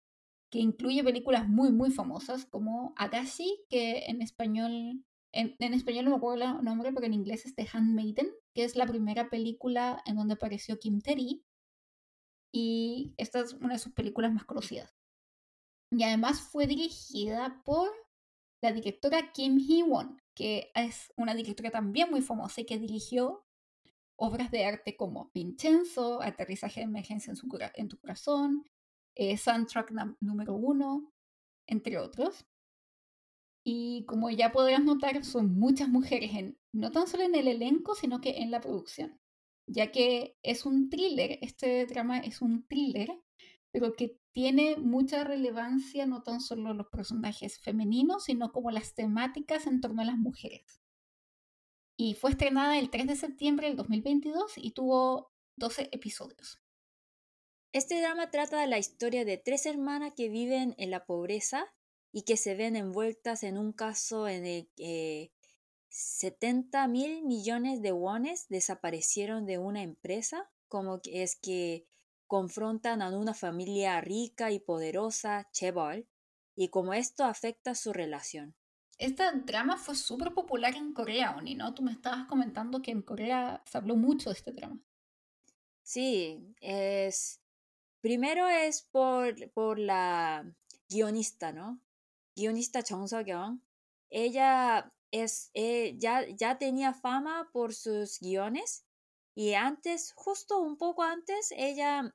que 0.51 0.59
incluye 0.59 1.05
películas 1.05 1.48
muy, 1.48 1.72
muy 1.72 1.90
famosas 1.90 2.46
como 2.46 2.92
Agashi, 2.96 3.64
que 3.68 4.05
en 4.07 4.22
español, 4.22 5.05
en, 5.33 5.74
español 5.74 6.05
no 6.05 6.11
me 6.12 6.16
acuerdo 6.16 6.59
el 6.59 6.64
nombre, 6.64 6.92
pero 6.92 7.07
en 7.07 7.14
inglés 7.14 7.46
es 7.46 7.55
The 7.55 7.68
Handmaiden, 7.72 8.31
que 8.55 8.64
es 8.64 8.77
la 8.77 8.87
primera 8.87 9.31
película 9.31 10.03
en 10.07 10.16
donde 10.16 10.35
apareció 10.35 10.79
Kim 10.79 11.01
Terry, 11.01 11.44
y 12.53 13.14
esta 13.18 13.40
es 13.40 13.53
una 13.55 13.74
de 13.74 13.79
sus 13.79 13.92
películas 13.92 14.33
más 14.33 14.44
conocidas. 14.44 14.94
Y 15.90 16.03
además 16.03 16.40
fue 16.40 16.66
dirigida 16.66 17.62
por 17.64 17.90
la 18.62 18.72
directora 18.72 19.33
Kim 19.33 19.59
Hee-won, 19.59 20.20
que 20.35 20.70
es 20.74 21.12
una 21.16 21.35
directora 21.35 21.70
también 21.70 22.11
muy 22.11 22.22
famosa 22.22 22.61
y 22.61 22.66
que 22.66 22.79
dirigió 22.79 23.44
obras 24.18 24.50
de 24.50 24.64
arte 24.64 24.96
como 24.96 25.31
Vincenzo, 25.33 26.20
Aterrizaje 26.20 26.81
de 26.81 26.87
Emergencia 26.87 27.31
en, 27.31 27.37
su 27.37 27.48
en 27.74 27.88
tu 27.88 27.98
Corazón, 27.98 28.64
eh, 29.14 29.37
Soundtrack 29.37 29.92
número 30.20 30.54
uno, 30.54 31.12
entre 31.66 31.98
otros. 31.98 32.44
Y 33.64 34.04
como 34.07 34.31
ya 34.31 34.50
podrás 34.50 34.83
notar, 34.83 35.24
son 35.24 35.54
muchas 35.54 35.88
mujeres, 35.88 36.35
en, 36.35 36.59
no 36.72 36.90
tan 36.90 37.07
solo 37.07 37.24
en 37.24 37.35
el 37.37 37.48
elenco, 37.48 37.94
sino 37.94 38.20
que 38.20 38.38
en 38.38 38.50
la 38.50 38.61
producción, 38.61 39.20
ya 39.66 39.92
que 39.92 40.37
es 40.42 40.66
un 40.66 40.90
thriller, 40.90 41.38
este 41.42 41.87
drama 41.87 42.18
es 42.18 42.42
un 42.42 42.66
thriller, 42.66 43.11
pero 43.70 43.94
que 43.94 44.18
tiene 44.33 44.76
mucha 44.78 45.22
relevancia 45.24 46.07
no 46.07 46.22
tan 46.22 46.40
solo 46.40 46.74
los 46.74 46.88
personajes 46.88 47.61
femeninos, 47.61 48.24
sino 48.24 48.50
como 48.50 48.70
las 48.70 48.94
temáticas 48.94 49.66
en 49.66 49.81
torno 49.81 50.02
a 50.02 50.07
las 50.07 50.16
mujeres 50.16 50.77
y 52.00 52.14
fue 52.14 52.30
estrenada 52.30 52.78
el 52.78 52.90
3 52.90 53.08
de 53.08 53.16
septiembre 53.16 53.66
del 53.66 53.76
2022 53.76 54.52
y 54.56 54.70
tuvo 54.70 55.32
12 55.56 55.88
episodios. 55.90 56.61
Este 57.72 58.00
drama 58.00 58.30
trata 58.30 58.61
de 58.61 58.68
la 58.68 58.78
historia 58.78 59.24
de 59.24 59.37
tres 59.37 59.66
hermanas 59.66 60.12
que 60.16 60.28
viven 60.28 60.76
en 60.78 60.92
la 60.92 61.04
pobreza 61.04 61.66
y 62.12 62.22
que 62.22 62.37
se 62.37 62.54
ven 62.54 62.76
envueltas 62.76 63.42
en 63.42 63.58
un 63.58 63.72
caso 63.72 64.28
en 64.28 64.46
el 64.46 64.70
que 64.76 65.32
70 65.88 66.87
mil 66.87 67.24
millones 67.24 67.82
de 67.82 67.90
wones 67.90 68.46
desaparecieron 68.48 69.44
de 69.44 69.58
una 69.58 69.82
empresa, 69.82 70.48
como 70.68 71.00
es 71.04 71.34
que 71.34 71.88
confrontan 72.28 73.02
a 73.02 73.11
una 73.11 73.34
familia 73.34 74.00
rica 74.00 74.52
y 74.52 74.61
poderosa, 74.61 75.48
Chebol, 75.50 76.06
y 76.54 76.68
como 76.68 76.94
esto 76.94 77.24
afecta 77.24 77.74
su 77.74 77.92
relación. 77.92 78.54
Este 78.98 79.24
drama 79.44 79.76
fue 79.76 79.94
súper 79.94 80.34
popular 80.34 80.74
en 80.74 80.92
Corea, 80.92 81.37
Oni, 81.37 81.54
¿no? 81.54 81.72
Tú 81.72 81.82
me 81.82 81.92
estabas 81.92 82.26
comentando 82.26 82.82
que 82.82 82.90
en 82.90 83.02
Corea 83.02 83.62
se 83.64 83.78
habló 83.78 83.96
mucho 83.96 84.30
de 84.30 84.37
este 84.37 84.52
drama. 84.52 84.80
Sí, 85.82 86.54
es... 86.61 87.40
Primero 88.00 88.48
es 88.48 88.82
por, 88.82 89.50
por 89.52 89.78
la 89.78 90.44
guionista, 90.88 91.52
¿no? 91.52 91.80
Guionista 92.37 92.82
Chong 92.82 93.08
So-kyung. 93.08 93.61
Ella 94.11 94.92
es, 95.11 95.50
eh, 95.54 95.96
ya, 95.98 96.26
ya 96.28 96.58
tenía 96.58 96.94
fama 96.94 97.50
por 97.52 97.74
sus 97.74 98.20
guiones 98.20 98.84
y 99.34 99.54
antes, 99.54 100.12
justo 100.16 100.58
un 100.61 100.76
poco 100.76 101.04
antes, 101.04 101.52
ella 101.56 102.12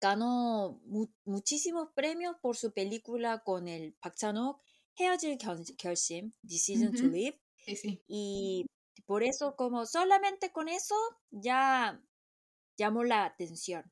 ganó 0.00 0.80
muchísimos 1.24 1.90
premios 1.94 2.36
por 2.40 2.56
su 2.56 2.72
película 2.72 3.40
con 3.40 3.68
el 3.68 3.92
Park 4.00 4.16
Chan-wook 4.16 4.62
헤어질 4.99 5.37
결심, 5.77 6.31
Decision 6.41 6.93
to 6.93 7.07
Live. 7.07 7.39
Sí, 7.57 7.75
sí. 7.75 8.03
Y 8.07 8.65
por 9.05 9.23
eso, 9.23 9.55
como 9.55 9.85
solamente 9.85 10.51
con 10.51 10.69
eso, 10.69 10.95
ya 11.31 12.01
llamó 12.77 13.03
la 13.03 13.25
atención. 13.25 13.91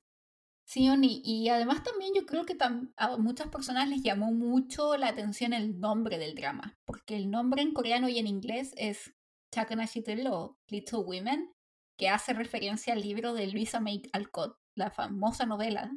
Sí, 0.66 0.90
Oni, 0.90 1.22
y 1.26 1.50
además 1.50 1.84
también 1.84 2.14
yo 2.16 2.26
creo 2.26 2.46
que 2.46 2.58
a 2.98 3.18
muchas 3.18 3.50
personas 3.50 3.90
les 3.90 4.02
llamó 4.02 4.32
mucho 4.32 4.96
la 4.96 5.10
atención 5.10 5.54
el 5.54 5.80
nombre 5.80 6.18
del 6.18 6.36
drama, 6.36 6.80
porque 6.86 7.18
el 7.18 7.30
nombre 7.30 7.62
en 7.62 7.74
coreano 7.74 8.08
y 8.08 8.18
en 8.18 8.28
inglés 8.28 8.74
es 8.78 9.14
Chakanashitel 9.52 10.28
o 10.28 10.58
Little 10.68 11.00
Women, 11.00 11.52
que 11.98 12.10
hace 12.10 12.34
referencia 12.34 12.94
al 12.94 13.02
libro 13.02 13.34
de 13.34 13.48
Luisa 13.48 13.82
May 13.82 14.04
Alcott, 14.14 14.58
la 14.76 14.90
famosa 14.90 15.46
novela. 15.46 15.92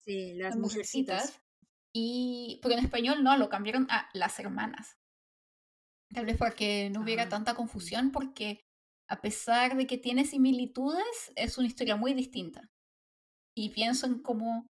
Sí, 0.00 0.34
Las, 0.34 0.56
mujercitas. 0.56 1.39
Y, 1.93 2.59
porque 2.61 2.77
en 2.77 2.85
español 2.85 3.23
no, 3.23 3.37
lo 3.37 3.49
cambiaron 3.49 3.87
a 3.89 4.09
las 4.13 4.39
hermanas. 4.39 4.97
Tal 6.13 6.25
vez 6.25 6.37
porque 6.37 6.89
no 6.89 7.01
hubiera 7.01 7.23
ah, 7.23 7.29
tanta 7.29 7.55
confusión, 7.55 8.11
porque 8.11 8.61
a 9.07 9.21
pesar 9.21 9.75
de 9.75 9.87
que 9.87 9.97
tiene 9.97 10.25
similitudes, 10.25 11.31
es 11.35 11.57
una 11.57 11.67
historia 11.67 11.95
muy 11.95 12.13
distinta. 12.13 12.69
Y 13.55 13.69
pienso 13.69 14.07
en 14.07 14.21
cómo... 14.21 14.67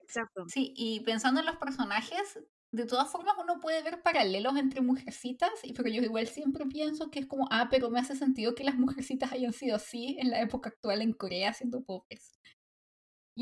Exacto. 0.00 0.44
Sí, 0.48 0.72
y 0.76 1.00
pensando 1.00 1.40
en 1.40 1.46
los 1.46 1.56
personajes, 1.56 2.38
de 2.72 2.86
todas 2.86 3.10
formas 3.10 3.34
uno 3.42 3.60
puede 3.60 3.82
ver 3.82 4.02
paralelos 4.02 4.56
entre 4.56 4.80
mujercitas, 4.80 5.50
y 5.62 5.72
pero 5.72 5.88
yo 5.88 6.02
igual 6.02 6.26
siempre 6.26 6.66
pienso 6.66 7.10
que 7.10 7.20
es 7.20 7.26
como, 7.26 7.48
ah, 7.50 7.68
pero 7.70 7.90
me 7.90 8.00
hace 8.00 8.16
sentido 8.16 8.54
que 8.54 8.64
las 8.64 8.76
mujercitas 8.76 9.32
hayan 9.32 9.52
sido 9.52 9.76
así 9.76 10.16
en 10.20 10.30
la 10.30 10.40
época 10.40 10.70
actual 10.70 11.02
en 11.02 11.12
Corea 11.12 11.52
siendo 11.52 11.82
pobres. 11.82 12.39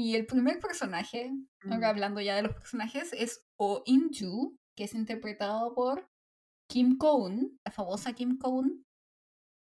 Y 0.01 0.15
el 0.15 0.27
primer 0.27 0.61
personaje, 0.61 1.33
hablando 1.83 2.21
ya 2.21 2.37
de 2.37 2.43
los 2.43 2.55
personajes, 2.55 3.13
es 3.13 3.45
Oh 3.57 3.83
In-ju, 3.85 4.57
que 4.77 4.85
es 4.85 4.95
interpretado 4.95 5.75
por 5.75 6.09
Kim 6.69 6.99
Koon, 6.99 7.59
la 7.65 7.73
famosa 7.73 8.13
Kim 8.13 8.39
Koon, 8.39 8.87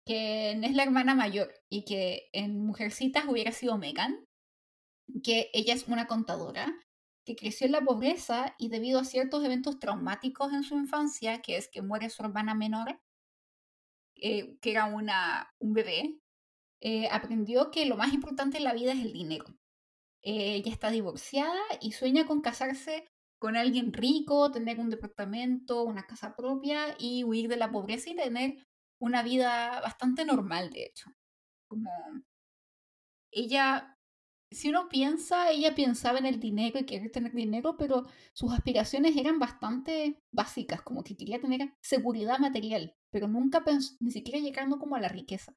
que 0.05 0.51
es 0.51 0.75
la 0.75 0.83
hermana 0.83 1.15
mayor 1.15 1.51
y 1.67 1.83
que 1.83 2.29
en 2.31 2.63
Mujercitas 2.63 3.25
hubiera 3.27 3.51
sido 3.51 3.79
Megan, 3.79 4.23
que 5.23 5.49
ella 5.51 5.73
es 5.73 5.87
una 5.87 6.05
contadora 6.05 6.75
que 7.25 7.35
creció 7.35 7.65
en 7.65 7.71
la 7.71 7.81
pobreza 7.81 8.53
y 8.59 8.69
debido 8.69 8.99
a 8.99 9.05
ciertos 9.05 9.43
eventos 9.43 9.79
traumáticos 9.79 10.53
en 10.53 10.61
su 10.61 10.75
infancia, 10.75 11.41
que 11.41 11.57
es 11.57 11.69
que 11.69 11.81
muere 11.81 12.07
su 12.11 12.21
hermana 12.21 12.53
menor, 12.53 13.01
eh, 14.17 14.59
que 14.61 14.69
era 14.69 14.85
una, 14.85 15.51
un 15.57 15.73
bebé, 15.73 16.19
eh, 16.81 17.07
aprendió 17.09 17.71
que 17.71 17.87
lo 17.87 17.97
más 17.97 18.13
importante 18.13 18.57
en 18.57 18.65
la 18.65 18.73
vida 18.73 18.93
es 18.93 18.99
el 18.99 19.11
dinero 19.11 19.58
ella 20.21 20.71
está 20.71 20.91
divorciada 20.91 21.59
y 21.81 21.93
sueña 21.93 22.25
con 22.27 22.41
casarse 22.41 23.07
con 23.39 23.55
alguien 23.55 23.93
rico, 23.93 24.51
tener 24.51 24.79
un 24.79 24.89
departamento, 24.89 25.83
una 25.83 26.05
casa 26.05 26.35
propia 26.35 26.95
y 26.99 27.23
huir 27.23 27.47
de 27.47 27.55
la 27.57 27.71
pobreza 27.71 28.09
y 28.09 28.15
tener 28.15 28.57
una 28.99 29.23
vida 29.23 29.79
bastante 29.81 30.25
normal, 30.25 30.71
de 30.71 30.83
hecho. 30.85 31.09
Como 31.69 31.89
ella, 33.31 33.95
si 34.51 34.69
uno 34.69 34.89
piensa, 34.89 35.51
ella 35.51 35.75
pensaba 35.75 36.19
en 36.19 36.25
el 36.25 36.39
dinero 36.39 36.79
y 36.79 36.85
querer 36.85 37.11
tener 37.11 37.33
dinero, 37.33 37.77
pero 37.77 38.05
sus 38.33 38.53
aspiraciones 38.53 39.15
eran 39.17 39.39
bastante 39.39 40.19
básicas, 40.31 40.81
como 40.81 41.03
que 41.03 41.15
quería 41.15 41.39
tener 41.39 41.73
seguridad 41.81 42.39
material 42.39 42.95
pero 43.11 43.27
nunca 43.27 43.63
pensó, 43.63 43.95
ni 43.99 44.11
siquiera 44.11 44.39
llegando 44.39 44.77
como 44.77 44.95
a 44.95 45.01
la 45.01 45.07
riqueza. 45.07 45.55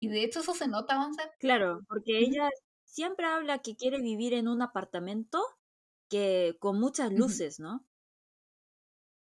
Y 0.00 0.08
de 0.08 0.24
hecho 0.24 0.40
eso 0.40 0.54
se 0.54 0.68
nota, 0.68 0.94
avanzar. 0.94 1.30
Claro, 1.38 1.80
porque 1.88 2.18
ella 2.18 2.48
siempre 2.92 3.24
habla 3.24 3.60
que 3.60 3.74
quiere 3.74 4.02
vivir 4.02 4.34
en 4.34 4.48
un 4.48 4.60
apartamento 4.60 5.42
que 6.10 6.58
con 6.60 6.78
muchas 6.78 7.10
luces, 7.10 7.58
¿no? 7.58 7.86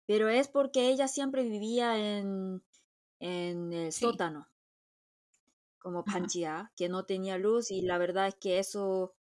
Pero 0.07 0.27
es 0.27 0.47
porque 0.47 0.89
ella 0.89 1.07
siempre 1.07 1.43
vivía 1.43 1.95
en, 1.97 2.63
en 3.19 3.71
el 3.71 3.93
sótano, 3.93 4.49
como 5.77 6.03
Panchia, 6.03 6.73
que 6.75 6.89
no 6.89 7.05
tenía 7.05 7.37
luz 7.37 7.69
y 7.69 7.83
la 7.83 7.99
verdad 7.99 8.27
es 8.27 8.35
que 8.35 8.57
eso, 8.57 9.13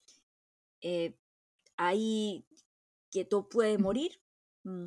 eh, 0.80 1.14
ahí 1.76 2.46
que 3.10 3.26
tú 3.26 3.50
puedes 3.50 3.78
morir, 3.78 4.18
mm, 4.64 4.86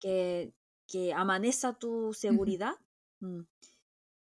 que, 0.00 0.52
que 0.88 1.14
amaneza 1.14 1.78
tu 1.78 2.12
seguridad. 2.12 2.74
Mm. 3.20 3.42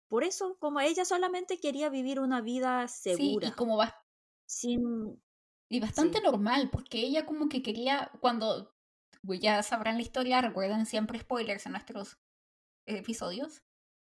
Por 0.08 0.24
eso, 0.24 0.58
como 0.60 0.80
ella 0.80 1.04
solamente 1.04 1.60
quería 1.60 1.90
vivir 1.90 2.22
una 2.22 2.40
vida 2.40 2.88
segura. 2.88 3.48
Sí, 3.48 3.54
y 3.54 3.56
como 3.58 3.76
va. 3.76 3.94
Sin. 4.50 5.22
Y 5.70 5.80
bastante 5.80 6.22
normal, 6.22 6.70
porque 6.72 6.98
ella 7.00 7.28
como 7.28 7.48
que 7.48 7.62
quería, 7.62 8.12
cuando 8.20 8.74
ya 9.40 9.62
sabrán 9.62 9.98
la 9.98 10.02
historia, 10.02 10.42
recuerden 10.42 10.88
siempre 10.88 11.20
spoilers 11.20 11.68
en 11.68 11.74
nuestros 11.74 12.18
episodios. 12.88 13.62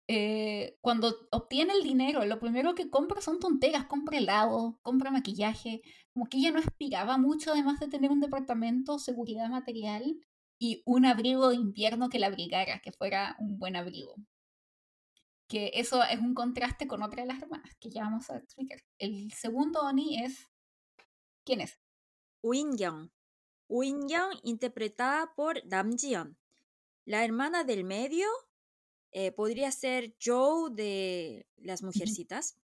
Eh, 0.08 0.78
cuando 0.82 1.28
obtiene 1.32 1.73
el 1.73 1.84
dinero, 1.84 2.23
lo 2.26 2.39
primero 2.39 2.76
que 2.76 2.91
compra 2.91 3.21
son 3.21 3.39
tonteras, 3.39 3.88
compra 3.88 4.19
helado, 4.19 4.80
compra 4.84 5.10
maquillaje, 5.10 5.82
como 6.13 6.28
que 6.30 6.38
ella 6.38 6.52
no 6.52 6.60
aspiraba 6.60 7.17
mucho 7.17 7.52
además 7.52 7.80
de 7.80 7.88
tener 7.88 8.12
un 8.12 8.21
departamento, 8.21 9.00
seguridad 9.00 9.50
material 9.50 10.17
y 10.60 10.84
un 10.86 11.06
abrigo 11.06 11.50
de 11.50 11.56
invierno 11.56 12.10
que 12.10 12.19
la 12.19 12.28
abrigara, 12.28 12.80
que 12.80 12.91
fuera 12.91 13.36
un 13.39 13.58
buen 13.58 13.76
abrigo. 13.76 14.15
Que 15.47 15.71
eso 15.75 16.03
es 16.03 16.19
un 16.19 16.33
contraste 16.33 16.88
con 16.88 17.03
otra 17.03 17.21
de 17.21 17.27
las 17.27 17.41
hermanas, 17.41 17.75
que 17.79 17.89
ya 17.89 18.03
vamos 18.03 18.29
a 18.29 18.38
explicar. 18.38 18.83
El 18.97 19.31
segundo 19.31 19.81
Oni 19.81 20.23
es... 20.23 20.47
¿Quién 21.45 21.62
es? 21.62 21.79
Young. 22.43 23.10
Young, 23.69 24.39
interpretada 24.43 25.33
por 25.36 25.65
Nam 25.65 25.97
Jion. 25.97 26.38
La 27.05 27.23
hermana 27.23 27.63
del 27.63 27.83
medio 27.83 28.27
eh, 29.12 29.31
podría 29.31 29.71
ser 29.71 30.15
Joe 30.23 30.69
de 30.71 31.47
Las 31.57 31.83
Mujercitas. 31.83 32.57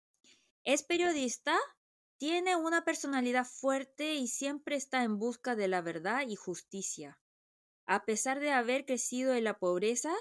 Es 0.64 0.82
periodista, 0.82 1.58
tiene 2.18 2.56
una 2.56 2.84
personalidad 2.84 3.46
fuerte 3.46 4.14
y 4.14 4.28
siempre 4.28 4.76
está 4.76 5.02
en 5.02 5.18
busca 5.18 5.56
de 5.56 5.68
la 5.68 5.80
verdad 5.80 6.24
y 6.28 6.36
justicia. 6.36 7.18
A 7.86 8.04
pesar 8.04 8.40
de 8.40 8.50
haber 8.50 8.86
crecido 8.86 9.34
en 9.34 9.44
la 9.44 9.58
pobreza, 9.58 10.12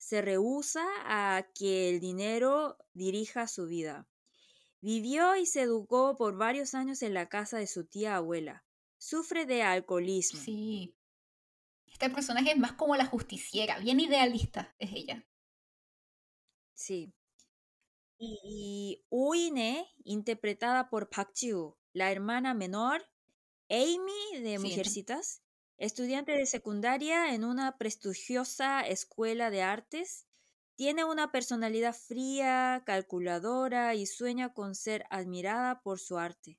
se 0.00 0.22
rehúsa 0.22 0.82
a 1.04 1.46
que 1.54 1.90
el 1.90 2.00
dinero 2.00 2.78
dirija 2.94 3.46
su 3.46 3.66
vida. 3.66 4.08
Vivió 4.80 5.36
y 5.36 5.44
se 5.44 5.60
educó 5.60 6.16
por 6.16 6.38
varios 6.38 6.74
años 6.74 7.02
en 7.02 7.12
la 7.12 7.28
casa 7.28 7.58
de 7.58 7.66
su 7.66 7.84
tía 7.84 8.16
abuela. 8.16 8.64
Sufre 8.96 9.44
de 9.44 9.62
alcoholismo. 9.62 10.40
Sí. 10.40 10.96
Este 11.86 12.08
personaje 12.08 12.52
es 12.52 12.58
más 12.58 12.72
como 12.72 12.96
la 12.96 13.04
justiciera, 13.04 13.78
bien 13.78 14.00
idealista 14.00 14.74
es 14.78 14.90
ella. 14.94 15.26
Sí. 16.72 17.12
Y 18.16 19.04
Uine, 19.10 19.86
interpretada 20.04 20.88
por 20.88 21.10
Park 21.10 21.32
ji 21.34 21.52
la 21.92 22.10
hermana 22.10 22.54
menor, 22.54 23.06
Amy 23.68 24.40
de 24.40 24.58
Mujercitas, 24.58 25.42
estudiante 25.80 26.32
de 26.32 26.46
secundaria 26.46 27.34
en 27.34 27.44
una 27.44 27.78
prestigiosa 27.78 28.82
escuela 28.82 29.50
de 29.50 29.62
artes, 29.62 30.26
tiene 30.76 31.04
una 31.04 31.32
personalidad 31.32 31.94
fría, 31.94 32.82
calculadora 32.84 33.94
y 33.94 34.06
sueña 34.06 34.52
con 34.52 34.74
ser 34.74 35.04
admirada 35.10 35.80
por 35.82 35.98
su 35.98 36.18
arte. 36.18 36.58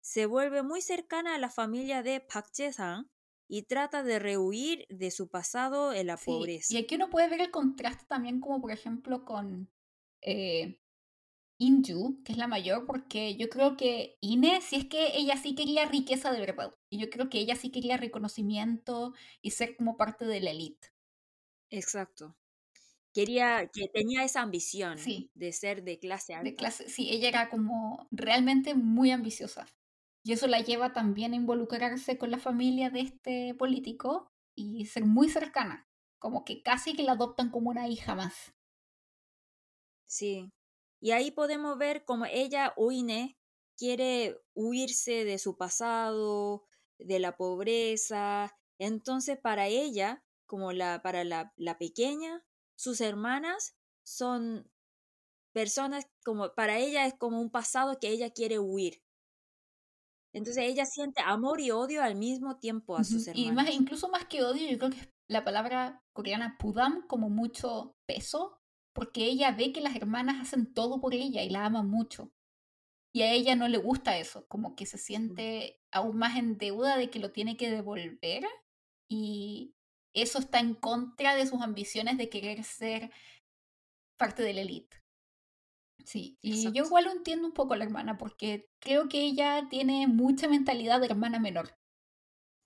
Se 0.00 0.26
vuelve 0.26 0.62
muy 0.62 0.80
cercana 0.80 1.34
a 1.34 1.38
la 1.38 1.50
familia 1.50 2.02
de 2.02 2.20
Park 2.20 2.50
Jae-sang 2.56 3.08
y 3.48 3.62
trata 3.62 4.02
de 4.02 4.18
rehuir 4.18 4.86
de 4.88 5.10
su 5.10 5.28
pasado 5.28 5.92
en 5.92 6.06
la 6.06 6.16
pobreza. 6.16 6.74
Y 6.74 6.78
aquí 6.78 6.94
uno 6.94 7.10
puede 7.10 7.28
ver 7.28 7.42
el 7.42 7.50
contraste 7.50 8.06
también 8.06 8.40
como 8.40 8.60
por 8.62 8.72
ejemplo 8.72 9.24
con 9.26 9.70
eh, 10.22 10.80
Inju, 11.58 12.22
que 12.24 12.32
es 12.32 12.38
la 12.38 12.48
mayor, 12.48 12.84
porque 12.86 13.36
yo 13.36 13.48
creo 13.48 13.76
que 13.76 14.16
Ine, 14.20 14.60
si 14.60 14.76
es 14.76 14.84
que 14.86 15.16
ella 15.16 15.36
sí 15.36 15.54
quería 15.54 15.86
riqueza 15.86 16.32
de 16.32 16.40
verdad, 16.40 16.74
y 16.90 16.98
yo 16.98 17.10
creo 17.10 17.30
que 17.30 17.38
ella 17.38 17.54
sí 17.56 17.70
quería 17.70 17.96
reconocimiento 17.96 19.14
y 19.40 19.52
ser 19.52 19.76
como 19.76 19.96
parte 19.96 20.24
de 20.24 20.40
la 20.40 20.50
élite. 20.50 20.88
Exacto. 21.70 22.36
Quería, 23.12 23.70
que 23.72 23.88
tenía 23.88 24.24
esa 24.24 24.42
ambición 24.42 24.98
de 25.34 25.52
ser 25.52 25.84
de 25.84 26.00
clase 26.00 26.34
alta. 26.34 26.50
De 26.50 26.56
clase, 26.56 26.88
sí, 26.88 27.10
ella 27.10 27.28
era 27.28 27.48
como 27.48 28.08
realmente 28.10 28.74
muy 28.74 29.12
ambiciosa. 29.12 29.66
Y 30.24 30.32
eso 30.32 30.48
la 30.48 30.60
lleva 30.60 30.92
también 30.92 31.32
a 31.32 31.36
involucrarse 31.36 32.18
con 32.18 32.30
la 32.32 32.38
familia 32.38 32.90
de 32.90 33.00
este 33.00 33.54
político 33.54 34.32
y 34.56 34.86
ser 34.86 35.04
muy 35.04 35.28
cercana, 35.28 35.86
como 36.18 36.44
que 36.44 36.62
casi 36.62 36.94
que 36.94 37.04
la 37.04 37.12
adoptan 37.12 37.50
como 37.50 37.70
una 37.70 37.86
hija 37.88 38.14
más. 38.16 38.54
Sí, 40.06 40.50
y 41.04 41.10
ahí 41.10 41.30
podemos 41.32 41.76
ver 41.76 42.06
cómo 42.06 42.24
ella, 42.24 42.72
Uine, 42.78 43.36
quiere 43.76 44.40
huirse 44.54 45.26
de 45.26 45.36
su 45.38 45.58
pasado, 45.58 46.64
de 46.98 47.18
la 47.18 47.36
pobreza. 47.36 48.56
Entonces, 48.78 49.38
para 49.38 49.66
ella, 49.66 50.24
como 50.46 50.72
la, 50.72 51.02
para 51.02 51.22
la, 51.22 51.52
la 51.56 51.76
pequeña, 51.76 52.42
sus 52.74 53.02
hermanas 53.02 53.76
son 54.02 54.72
personas 55.52 56.06
como, 56.24 56.54
para 56.54 56.78
ella 56.78 57.06
es 57.06 57.12
como 57.18 57.38
un 57.38 57.50
pasado 57.50 57.98
que 58.00 58.08
ella 58.08 58.30
quiere 58.30 58.58
huir. 58.58 59.02
Entonces 60.32 60.64
ella 60.64 60.86
siente 60.86 61.20
amor 61.22 61.60
y 61.60 61.70
odio 61.70 62.02
al 62.02 62.14
mismo 62.14 62.58
tiempo 62.58 62.96
a 62.96 63.04
sus 63.04 63.28
hermanas. 63.28 63.50
Y 63.50 63.52
más, 63.52 63.70
incluso 63.74 64.08
más 64.08 64.24
que 64.24 64.42
odio, 64.42 64.70
yo 64.70 64.78
creo 64.78 64.90
que 64.90 65.12
la 65.28 65.44
palabra 65.44 66.02
coreana 66.14 66.56
pudam 66.58 67.06
como 67.06 67.28
mucho 67.28 67.94
peso 68.06 68.58
porque 68.94 69.24
ella 69.24 69.50
ve 69.50 69.72
que 69.72 69.80
las 69.80 69.96
hermanas 69.96 70.36
hacen 70.40 70.72
todo 70.72 71.00
por 71.00 71.14
ella 71.14 71.42
y 71.42 71.50
la 71.50 71.66
aman 71.66 71.90
mucho. 71.90 72.32
Y 73.12 73.22
a 73.22 73.32
ella 73.32 73.54
no 73.54 73.68
le 73.68 73.78
gusta 73.78 74.18
eso, 74.18 74.46
como 74.48 74.74
que 74.74 74.86
se 74.86 74.98
siente 74.98 75.80
aún 75.92 76.16
más 76.16 76.36
en 76.36 76.56
deuda 76.56 76.96
de 76.96 77.10
que 77.10 77.18
lo 77.18 77.30
tiene 77.30 77.56
que 77.56 77.70
devolver 77.70 78.44
y 79.08 79.74
eso 80.14 80.38
está 80.38 80.60
en 80.60 80.74
contra 80.74 81.34
de 81.36 81.46
sus 81.46 81.60
ambiciones 81.60 82.16
de 82.18 82.28
querer 82.28 82.64
ser 82.64 83.10
parte 84.16 84.42
de 84.42 84.54
la 84.54 84.62
élite. 84.62 85.04
Sí, 86.04 86.38
y 86.40 86.70
yo 86.72 86.84
igual 86.84 87.04
lo 87.04 87.12
entiendo 87.12 87.46
un 87.46 87.54
poco 87.54 87.74
a 87.74 87.76
la 87.76 87.84
hermana, 87.84 88.18
porque 88.18 88.68
creo 88.78 89.08
que 89.08 89.22
ella 89.22 89.68
tiene 89.70 90.06
mucha 90.06 90.48
mentalidad 90.48 91.00
de 91.00 91.06
hermana 91.06 91.38
menor. 91.38 91.76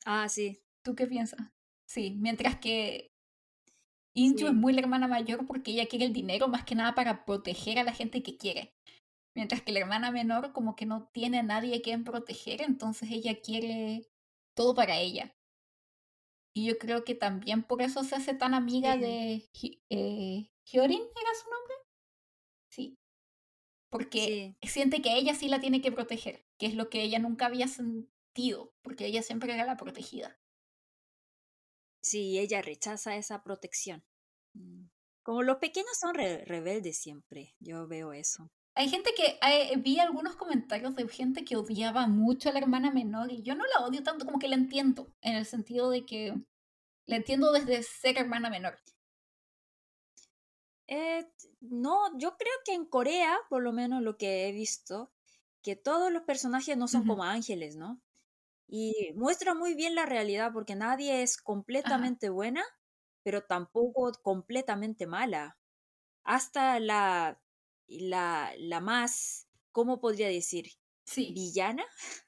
Ah, 0.05 0.29
sí. 0.29 0.63
¿Tú 0.83 0.95
qué 0.95 1.07
piensas? 1.07 1.41
Sí, 1.87 2.17
mientras 2.19 2.59
que 2.59 3.13
Inju 4.19 4.49
es 4.49 4.55
muy 4.55 4.73
la 4.73 4.81
hermana 4.81 5.07
mayor 5.07 5.47
porque 5.47 5.71
ella 5.71 5.87
quiere 5.87 6.05
el 6.05 6.13
dinero 6.13 6.49
más 6.49 6.65
que 6.65 6.75
nada 6.75 6.95
para 6.95 7.25
proteger 7.25 7.79
a 7.79 7.85
la 7.85 7.93
gente 7.93 8.23
que 8.23 8.37
quiere. 8.37 8.75
Mientras 9.37 9.63
que 9.63 9.71
la 9.71 9.79
hermana 9.79 10.11
menor 10.11 10.53
como 10.53 10.75
que 10.75 10.87
no 10.87 11.09
tiene 11.13 11.39
a 11.39 11.45
nadie 11.45 11.77
a 11.77 11.83
quien 11.83 12.03
proteger, 12.03 12.61
entonces 12.61 13.11
ella 13.13 13.41
quiere 13.41 14.09
todo 14.57 14.75
para 14.75 14.99
ella. 14.99 15.37
Y 16.53 16.67
yo 16.67 16.79
creo 16.79 17.05
que 17.05 17.15
también 17.15 17.63
por 17.63 17.81
eso 17.81 18.03
se 18.03 18.17
hace 18.17 18.35
tan 18.35 18.55
amiga 18.55 18.97
de 18.97 19.49
eh, 19.91 20.51
Hyorin, 20.65 21.01
¿era 21.01 21.35
su 21.41 21.51
nombre? 21.51 21.75
Sí. 22.73 22.99
Porque 23.89 24.57
siente 24.63 25.01
que 25.01 25.17
ella 25.17 25.37
sí 25.37 25.47
la 25.47 25.61
tiene 25.61 25.81
que 25.81 25.93
proteger, 25.93 26.45
que 26.59 26.67
es 26.67 26.75
lo 26.75 26.91
que 26.91 27.03
ella 27.03 27.21
nunca 27.21 27.47
había 27.47 27.69
sentido, 27.69 28.75
porque 28.83 29.07
ella 29.07 29.23
siempre 29.23 29.55
era 29.55 29.65
la 29.65 29.77
protegida. 29.77 30.41
Sí, 32.03 32.39
ella 32.39 32.63
rechaza 32.63 33.17
esa 33.17 33.45
protección. 33.45 34.03
Mm. 34.59 34.89
Como 35.23 35.43
los 35.43 35.59
pequeños 35.59 35.97
son 35.99 36.15
rebeldes 36.15 36.99
siempre, 36.99 37.55
yo 37.61 37.87
veo 37.87 38.13
eso. 38.13 38.51
Hay 38.75 38.89
gente 38.89 39.11
que 39.15 39.39
eh, 39.43 39.77
vi 39.77 39.99
algunos 39.99 40.37
comentarios 40.37 40.95
de 40.95 41.09
gente 41.09 41.45
que 41.45 41.57
odiaba 41.57 42.07
mucho 42.07 42.49
a 42.49 42.53
la 42.53 42.61
hermana 42.61 42.93
menor 42.93 43.33
y 43.33 43.43
yo 43.43 43.55
no 43.55 43.65
la 43.67 43.85
odio 43.85 44.03
tanto 44.03 44.25
como 44.25 44.39
que 44.39 44.49
la 44.49 44.55
entiendo, 44.55 45.13
en 45.21 45.35
el 45.35 45.47
sentido 45.47 45.91
de 45.91 46.07
que 46.07 46.35
la 47.07 47.17
entiendo 47.17 47.51
desde 47.53 47.83
ser 47.83 48.19
hermana 48.19 48.51
menor. 48.51 48.79
Eh, 50.87 51.29
no, 51.61 52.17
yo 52.19 52.37
creo 52.37 52.53
que 52.65 52.73
en 52.73 52.87
Corea, 52.87 53.37
por 53.51 53.63
lo 53.63 53.73
menos 53.73 54.03
lo 54.03 54.17
que 54.17 54.49
he 54.49 54.53
visto, 54.53 55.13
que 55.63 55.77
todos 55.77 56.13
los 56.13 56.23
personajes 56.23 56.77
no 56.77 56.89
son 56.89 57.07
como 57.07 57.25
ángeles, 57.25 57.77
¿no? 57.77 58.01
Y 58.69 59.13
muestra 59.17 59.55
muy 59.55 59.75
bien 59.75 59.95
la 59.95 60.07
realidad 60.07 60.53
porque 60.53 60.77
nadie 60.77 61.23
es 61.23 61.37
completamente 61.37 62.29
buena, 62.31 62.63
pero 63.29 63.43
tampoco 63.43 64.11
completamente 64.23 65.07
mala. 65.07 65.59
Hasta 66.25 66.81
la, 66.81 67.39
la, 67.87 68.55
la 68.57 68.81
más, 68.81 69.51
¿cómo 69.71 70.01
podría 70.01 70.29
decir? 70.29 70.71
Sí. 71.05 71.33
Villana. 71.35 71.85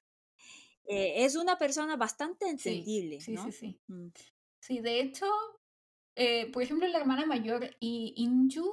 Eh, 0.92 1.24
es 1.24 1.36
una 1.36 1.56
persona 1.56 1.94
bastante 1.94 2.48
entendible. 2.48 3.20
Sí, 3.20 3.30
¿no? 3.30 3.44
sí, 3.44 3.52
sí. 3.52 3.80
Mm. 3.86 4.08
Sí, 4.60 4.80
de 4.80 5.00
hecho, 5.00 5.24
eh, 6.16 6.50
por 6.50 6.64
ejemplo, 6.64 6.88
la 6.88 6.98
hermana 6.98 7.26
mayor 7.26 7.76
y 7.78 8.12
Inju 8.16 8.66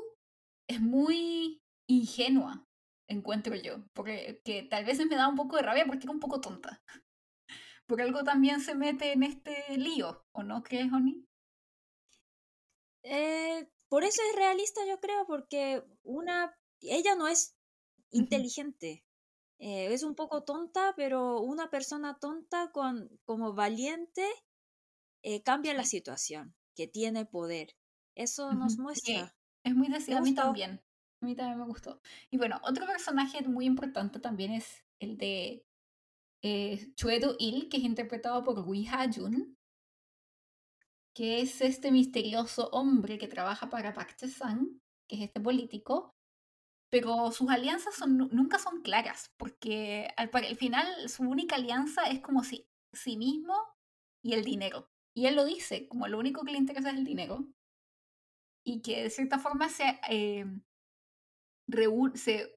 es 0.68 0.82
muy 0.82 1.62
ingenua, 1.88 2.66
encuentro 3.08 3.56
yo, 3.56 3.86
porque 3.94 4.42
que 4.44 4.64
tal 4.64 4.84
vez 4.84 4.98
me 5.06 5.16
da 5.16 5.28
un 5.28 5.36
poco 5.36 5.58
de 5.58 5.62
rabia 5.62 5.86
porque 5.86 6.06
era 6.06 6.12
un 6.12 6.20
poco 6.20 6.42
tonta. 6.42 6.82
Por 7.86 8.02
algo 8.02 8.24
también 8.24 8.62
se 8.62 8.74
mete 8.74 9.12
en 9.12 9.22
este 9.22 9.78
lío, 9.78 10.26
¿o 10.32 10.42
no 10.42 10.64
crees, 10.64 10.92
Oni? 10.92 11.28
Eh, 13.04 13.70
por 13.90 14.04
eso 14.04 14.22
es 14.30 14.36
realista, 14.36 14.86
yo 14.86 15.00
creo, 15.00 15.26
porque 15.26 15.84
una, 16.04 16.58
ella 16.82 17.16
no 17.16 17.28
es 17.28 17.56
inteligente. 18.12 19.06
Eh, 19.60 19.94
es 19.94 20.04
un 20.04 20.16
poco 20.16 20.44
tonta, 20.44 20.94
pero 20.96 21.42
una 21.42 21.70
persona 21.70 22.20
tonta 22.20 22.72
con, 22.72 23.10
como 23.26 23.54
valiente 23.54 24.28
eh, 25.24 25.42
cambia 25.42 25.74
la 25.74 25.84
situación, 25.84 26.56
que 26.76 26.88
tiene 26.88 27.26
poder. 27.26 27.76
Eso 28.16 28.54
nos 28.54 28.78
muestra. 28.78 29.36
Es 29.64 29.76
muy 29.76 29.88
decidida 29.88 30.20
a 30.20 30.22
mí 30.22 30.34
también. 30.34 30.82
A 31.22 31.26
mí 31.26 31.36
también 31.36 31.60
me 31.60 31.66
gustó. 31.66 32.00
Y 32.30 32.38
bueno, 32.38 32.60
otro 32.64 32.86
personaje 32.86 33.42
muy 33.48 33.66
importante 33.66 34.20
también 34.20 34.52
es 34.52 34.86
el 35.00 35.18
de 35.18 35.66
eh, 36.44 36.94
Chue 36.96 37.20
Il, 37.40 37.70
que 37.70 37.78
es 37.78 37.84
interpretado 37.84 38.44
por 38.44 38.60
Wee 38.60 38.88
Ha-jun, 38.88 39.57
que 41.18 41.42
es 41.42 41.62
este 41.62 41.92
misterioso 41.92 42.70
hombre 42.70 43.18
que 43.18 43.28
trabaja 43.28 43.72
para 43.72 43.92
Park 43.92 44.18
Che-sang, 44.18 44.80
que 45.10 45.16
es 45.16 45.22
este 45.24 45.42
político, 45.42 46.14
pero 46.92 47.32
sus 47.32 47.50
alianzas 47.50 47.96
son, 47.96 48.18
nunca 48.18 48.60
son 48.60 48.84
claras, 48.84 49.34
porque 49.36 50.10
al, 50.16 50.30
al, 50.32 50.56
final 50.58 51.10
su 51.10 51.24
única 51.24 51.56
alianza 51.56 52.04
es 52.04 52.22
como 52.22 52.44
si 52.44 52.70
sí 52.94 53.18
mismo 53.18 53.56
y 54.24 54.34
el 54.34 54.44
dinero. 54.44 54.92
Y 55.16 55.26
él 55.26 55.36
lo 55.36 55.44
dice, 55.44 55.88
como 55.88 56.08
lo 56.08 56.20
único 56.20 56.46
que 56.46 56.52
le 56.52 56.60
interesa 56.60 56.92
es 56.92 56.98
el 56.98 57.04
dinero. 57.04 57.48
Y 58.64 58.84
que 58.84 59.02
de 59.02 59.10
cierta 59.10 59.40
forma 59.40 59.70
se, 59.70 60.00
eh, 60.10 60.46
se, 62.14 62.56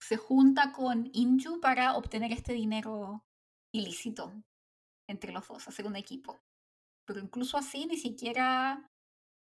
se 0.00 0.16
junta 0.16 0.70
con 0.70 1.10
Inju 1.12 1.60
para 1.60 1.96
obtener 1.96 2.30
este 2.30 2.52
dinero 2.52 3.26
ilícito 3.74 4.32
entre 5.08 5.32
los 5.32 5.48
dos, 5.48 5.66
hacer 5.66 5.86
un 5.88 5.96
equipo. 5.96 6.45
Pero 7.06 7.20
incluso 7.20 7.56
así 7.56 7.86
ni 7.86 7.96
siquiera 7.96 8.90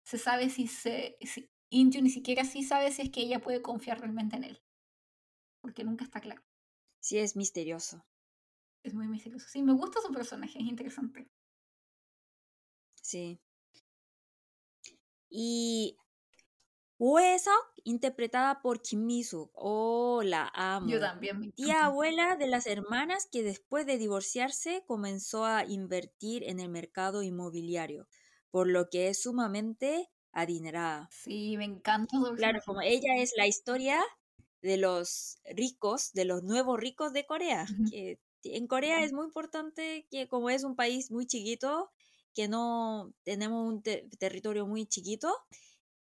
se 0.04 0.18
sabe 0.18 0.50
si 0.50 0.66
se... 0.66 1.16
Si, 1.22 1.50
Inju 1.70 2.02
ni 2.02 2.10
siquiera 2.10 2.44
sí 2.44 2.62
sabe 2.62 2.92
si 2.92 3.02
es 3.02 3.10
que 3.10 3.22
ella 3.22 3.40
puede 3.40 3.62
confiar 3.62 3.98
realmente 3.98 4.36
en 4.36 4.44
él. 4.44 4.62
Porque 5.60 5.82
nunca 5.82 6.04
está 6.04 6.20
claro. 6.20 6.42
Sí, 7.00 7.18
es 7.18 7.34
misterioso. 7.36 8.04
Es 8.84 8.94
muy 8.94 9.08
misterioso. 9.08 9.48
Sí, 9.48 9.62
me 9.62 9.72
gusta 9.72 10.00
su 10.00 10.12
personaje, 10.12 10.58
es 10.58 10.66
interesante. 10.66 11.28
Sí. 13.02 13.40
Y 15.30 15.96
Huesok, 17.06 17.66
interpretada 17.84 18.62
por 18.62 18.80
Kim 18.80 19.04
Mi-suk. 19.04 19.50
Oh, 19.52 20.22
la 20.24 20.50
amo. 20.54 20.88
Yo 20.88 20.98
también. 20.98 21.52
Tía 21.52 21.84
abuela 21.84 22.36
de 22.36 22.46
las 22.46 22.66
hermanas 22.66 23.28
que 23.30 23.42
después 23.42 23.84
de 23.84 23.98
divorciarse 23.98 24.84
comenzó 24.86 25.44
a 25.44 25.66
invertir 25.66 26.44
en 26.44 26.60
el 26.60 26.70
mercado 26.70 27.22
inmobiliario, 27.22 28.08
por 28.50 28.68
lo 28.68 28.88
que 28.88 29.08
es 29.08 29.20
sumamente 29.20 30.10
adinerada. 30.32 31.10
Sí, 31.12 31.58
me 31.58 31.66
encanta. 31.66 32.16
Claro, 32.36 32.60
como 32.64 32.80
ella 32.80 33.16
es 33.18 33.34
la 33.36 33.46
historia 33.46 34.02
de 34.62 34.78
los 34.78 35.36
ricos, 35.44 36.14
de 36.14 36.24
los 36.24 36.42
nuevos 36.42 36.80
ricos 36.80 37.12
de 37.12 37.26
Corea. 37.26 37.66
que 37.90 38.18
en 38.44 38.66
Corea 38.66 39.04
es 39.04 39.12
muy 39.12 39.26
importante 39.26 40.06
que 40.10 40.26
como 40.26 40.48
es 40.48 40.64
un 40.64 40.74
país 40.74 41.10
muy 41.10 41.26
chiquito, 41.26 41.90
que 42.32 42.48
no 42.48 43.12
tenemos 43.24 43.68
un 43.68 43.82
territorio 43.82 44.66
muy 44.66 44.86
chiquito, 44.86 45.34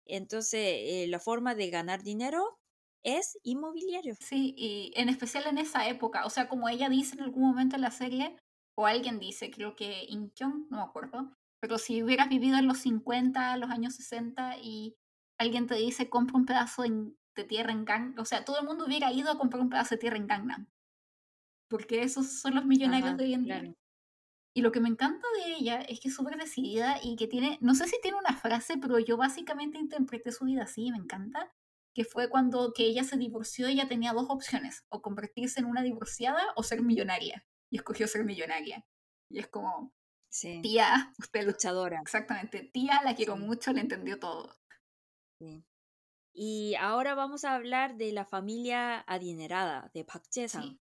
entonces, 0.07 0.61
eh, 0.61 1.07
la 1.09 1.19
forma 1.19 1.55
de 1.55 1.71
ganar 1.71 2.03
dinero 2.03 2.59
es 3.05 3.39
inmobiliario. 3.43 4.15
Sí, 4.21 4.55
y 4.57 4.93
en 4.97 5.09
especial 5.09 5.47
en 5.47 5.59
esa 5.59 5.89
época, 5.89 6.27
o 6.27 6.31
sea, 6.31 6.49
como 6.49 6.69
ella 6.69 6.89
dice 6.89 7.15
en 7.17 7.23
algún 7.23 7.43
momento 7.43 7.77
en 7.77 7.83
la 7.83 7.91
serie, 7.91 8.37
o 8.77 8.87
alguien 8.87 9.19
dice, 9.19 9.51
creo 9.51 9.77
que 9.77 10.05
Incheon, 10.09 10.67
no 10.71 10.79
me 10.79 10.83
acuerdo, 10.83 11.33
pero 11.61 11.79
si 11.79 12.03
hubieras 12.03 12.29
vivido 12.29 12.59
en 12.59 12.67
los 12.67 12.79
50, 12.79 13.57
los 13.57 13.71
años 13.71 13.95
60 13.95 14.59
y 14.63 14.97
alguien 15.39 15.67
te 15.67 15.75
dice 15.77 16.11
compra 16.11 16.37
un 16.37 16.47
pedazo 16.47 16.83
de 16.83 17.45
tierra 17.45 17.73
en 17.73 17.85
Gangnam, 17.85 18.19
o 18.19 18.25
sea, 18.25 18.45
todo 18.45 18.59
el 18.61 18.67
mundo 18.67 18.85
hubiera 18.87 19.13
ido 19.13 19.31
a 19.31 19.39
comprar 19.39 19.63
un 19.63 19.71
pedazo 19.71 19.95
de 19.95 19.99
tierra 19.99 20.17
en 20.17 20.27
Gangnam, 20.27 20.69
porque 21.69 22.03
esos 22.03 22.41
son 22.41 22.55
los 22.55 22.67
millonarios 22.67 23.17
de 23.17 23.25
hoy 23.25 23.35
en 23.35 23.45
día. 23.45 23.75
Y 24.53 24.63
lo 24.63 24.73
que 24.73 24.81
me 24.81 24.89
encanta 24.89 25.27
de 25.37 25.55
ella 25.55 25.81
es 25.83 26.01
que 26.01 26.09
es 26.09 26.15
súper 26.15 26.37
decidida 26.37 26.99
y 27.03 27.17
que 27.17 27.29
tiene, 27.29 27.59
no 27.61 27.75
sé 27.75 27.87
si 27.87 28.01
tiene 28.03 28.19
una 28.19 28.37
frase, 28.37 28.79
pero 28.79 28.99
yo 28.99 29.17
básicamente 29.17 29.79
interpreté 29.79 30.33
su 30.33 30.45
vida 30.45 30.65
así, 30.65 30.91
me 30.91 30.99
encanta, 30.99 31.53
que 31.95 32.05
fue 32.05 32.29
cuando 32.29 32.73
que 32.73 32.85
ella 32.85 33.05
se 33.05 33.17
divorció, 33.17 33.69
ella 33.69 33.87
tenía 33.87 34.13
dos 34.13 34.27
opciones, 34.29 34.85
o 34.89 35.03
convertirse 35.03 35.61
en 35.61 35.67
una 35.67 35.83
divorciada 35.83 36.43
o 36.57 36.63
ser 36.63 36.83
millonaria. 36.83 37.47
Y 37.71 37.77
escogió 37.77 38.09
ser 38.09 38.25
millonaria. 38.25 38.85
Y 39.29 39.39
es 39.39 39.47
como, 39.47 39.95
sí. 40.29 40.61
tía, 40.63 41.13
usted 41.19 41.47
luchadora. 41.47 42.01
Exactamente, 42.01 42.69
tía, 42.73 43.01
la 43.05 43.15
quiero 43.15 43.37
mucho, 43.37 43.73
le 43.73 43.83
entendió 43.83 44.19
todo. 44.19 44.59
Sí. 45.39 45.65
Y 46.33 46.75
ahora 46.77 47.15
vamos 47.15 47.45
a 47.45 47.55
hablar 47.55 47.97
de 47.97 48.13
la 48.13 48.25
familia 48.25 49.01
adinerada 49.07 49.91
de 49.95 50.05
Park 50.05 50.25
Jae-sang. 50.33 50.81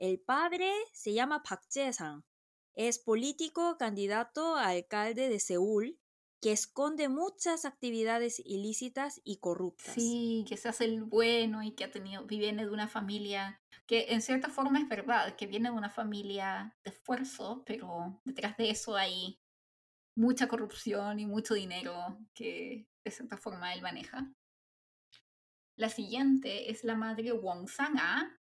El 0.00 0.20
padre 0.20 0.72
se 0.92 1.12
llama 1.12 1.42
Park 1.42 1.62
Jae-sang 1.72 2.24
es 2.74 2.98
político 2.98 3.76
candidato 3.78 4.56
a 4.56 4.68
alcalde 4.68 5.28
de 5.28 5.40
Seúl 5.40 5.98
que 6.40 6.52
esconde 6.52 7.08
muchas 7.08 7.64
actividades 7.64 8.38
ilícitas 8.44 9.20
y 9.24 9.38
corruptas. 9.38 9.94
Sí, 9.94 10.44
que 10.46 10.58
se 10.58 10.68
hace 10.68 10.84
el 10.84 11.02
bueno 11.02 11.62
y 11.62 11.70
que 11.72 11.84
ha 11.84 11.90
tenido, 11.90 12.24
viene 12.26 12.66
de 12.66 12.70
una 12.70 12.86
familia 12.86 13.62
que 13.86 14.12
en 14.12 14.20
cierta 14.20 14.50
forma 14.50 14.78
es 14.78 14.88
verdad, 14.88 15.36
que 15.36 15.46
viene 15.46 15.70
de 15.70 15.74
una 15.74 15.88
familia 15.88 16.76
de 16.84 16.90
esfuerzo, 16.90 17.62
pero 17.64 18.20
detrás 18.24 18.56
de 18.58 18.70
eso 18.70 18.94
hay 18.94 19.40
mucha 20.14 20.46
corrupción 20.46 21.18
y 21.18 21.26
mucho 21.26 21.54
dinero 21.54 22.18
que 22.34 22.88
de 23.04 23.10
cierta 23.10 23.36
forma 23.36 23.72
él 23.72 23.82
maneja. 23.82 24.30
La 25.76 25.88
siguiente 25.88 26.70
es 26.70 26.84
la 26.84 26.94
madre 26.94 27.32
Wong 27.32 27.68
Sang-a, 27.68 28.38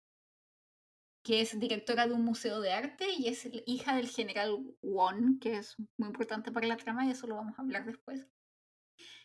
que 1.26 1.40
es 1.40 1.58
directora 1.58 2.06
de 2.06 2.14
un 2.14 2.24
museo 2.24 2.60
de 2.60 2.72
arte 2.72 3.04
y 3.18 3.26
es 3.26 3.48
hija 3.66 3.96
del 3.96 4.08
general 4.08 4.64
Won, 4.80 5.40
que 5.40 5.56
es 5.56 5.74
muy 5.96 6.06
importante 6.10 6.52
para 6.52 6.68
la 6.68 6.76
trama 6.76 7.04
y 7.04 7.10
eso 7.10 7.26
lo 7.26 7.34
vamos 7.34 7.58
a 7.58 7.62
hablar 7.62 7.84
después. 7.84 8.28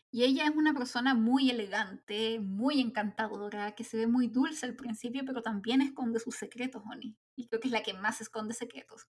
Y 0.10 0.24
ella 0.24 0.46
es 0.46 0.56
una 0.56 0.74
persona 0.74 1.14
muy 1.14 1.52
elegante, 1.52 2.40
muy 2.40 2.82
encantadora, 2.82 3.76
que 3.76 3.84
se 3.84 3.98
ve 3.98 4.08
muy 4.08 4.30
dulce 4.30 4.66
al 4.66 4.76
principio, 4.76 5.22
pero 5.28 5.44
también 5.44 5.80
esconde 5.80 6.20
sus 6.20 6.36
secretos, 6.36 6.82
Oni. 6.92 7.16
Y 7.36 7.48
creo 7.48 7.62
que 7.62 7.68
es 7.68 7.72
la 7.72 7.84
que 7.84 7.94
más 7.94 8.20
esconde 8.20 8.56
secretos. 8.56 9.08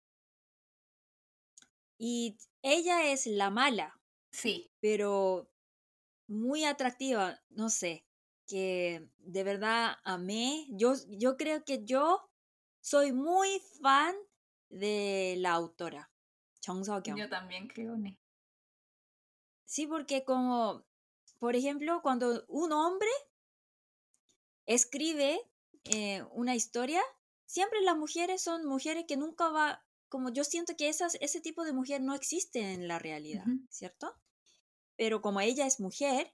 Y 1.99 2.39
ella 2.63 3.11
es 3.11 3.27
la 3.27 3.51
mala. 3.51 4.01
Sí. 4.31 4.71
Pero 4.81 5.51
muy 6.29 6.65
atractiva, 6.65 7.41
no 7.51 7.69
sé, 7.69 8.07
que 8.47 9.11
de 9.19 9.43
verdad 9.43 9.97
amé. 10.05 10.69
Yo, 10.71 10.95
yo 11.09 11.37
creo 11.37 11.65
que 11.65 11.85
yo 11.85 12.31
soy 12.87 13.11
muy 13.11 13.61
fan 13.83 14.15
de 14.69 15.35
la 15.39 15.55
autora, 15.55 16.09
Chong. 16.61 16.85
Yo 17.17 17.29
también 17.29 17.67
creo, 17.67 17.97
¿no? 17.97 18.17
Sí, 19.65 19.89
porque 19.89 20.23
como, 20.23 20.87
por 21.41 21.57
ejemplo, 21.57 22.01
cuando 22.01 22.45
un 22.47 22.71
hombre 22.71 23.09
escribe 24.67 25.41
eh, 25.83 26.23
una 26.31 26.55
historia, 26.55 27.03
siempre 27.45 27.81
las 27.81 27.97
mujeres 27.97 28.41
son 28.41 28.65
mujeres 28.65 29.05
que 29.09 29.17
nunca 29.17 29.49
va, 29.49 29.85
como 30.09 30.31
yo 30.31 30.45
siento 30.45 30.77
que 30.77 30.89
esas, 30.89 31.17
ese 31.21 31.41
tipo 31.41 31.65
de 31.65 31.73
mujer 31.73 32.01
no 32.03 32.15
existe 32.15 32.73
en 32.73 32.87
la 32.87 33.01
realidad, 33.01 33.47
¿cierto? 33.69 34.15
Pero 34.95 35.21
como 35.23 35.41
ella 35.41 35.67
es 35.67 35.81
mujer, 35.81 36.33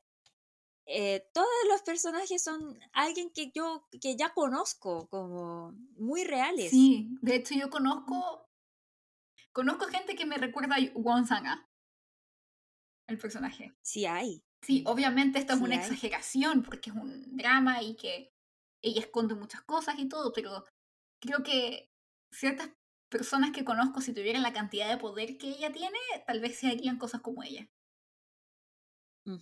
eh, 0.87 1.29
todos 1.33 1.49
los 1.71 1.83
personajes 1.83 2.43
son 2.43 2.79
alguien 2.93 3.31
que 3.31 3.53
yo 3.55 3.87
que 4.01 4.17
ya 4.17 4.35
conozco 4.35 5.09
como 5.09 5.73
muy 5.97 6.25
reales. 6.25 6.71
Sí, 6.71 7.09
de 7.21 7.37
hecho 7.37 7.55
yo 7.55 7.71
conozco 7.71 8.49
conozco 9.53 9.87
gente 9.87 10.17
que 10.17 10.27
me 10.27 10.39
recuerda 10.39 10.77
a 10.77 10.99
Won 10.99 11.27
Sang-a, 11.27 11.69
el 13.07 13.19
personaje. 13.19 13.73
Sí 13.83 14.07
hay. 14.07 14.43
Sí, 14.63 14.83
obviamente 14.87 15.39
esto 15.39 15.55
es 15.55 15.61
una 15.61 15.77
exageración 15.77 16.63
porque 16.63 16.91
es 16.91 16.97
un 16.97 17.37
drama 17.37 17.83
y 17.83 17.97
que 17.97 18.33
ella 18.81 19.01
esconde 19.01 19.35
muchas 19.35 19.63
cosas 19.63 19.97
y 19.99 20.09
todo, 20.09 20.33
pero 20.33 20.65
creo 21.21 21.43
que 21.43 21.91
ciertas 22.33 22.71
personas 23.09 23.51
que 23.51 23.65
conozco, 23.65 24.01
si 24.01 24.15
tuvieran 24.15 24.43
la 24.43 24.53
cantidad 24.53 24.89
de 24.89 24.99
poder 24.99 25.37
que 25.37 25.49
ella 25.49 25.73
tiene, 25.73 25.99
tal 26.27 26.41
vez 26.41 26.59
se 26.59 26.69
harían 26.69 26.99
cosas 26.99 27.21
como 27.21 27.43
ella. 27.43 27.69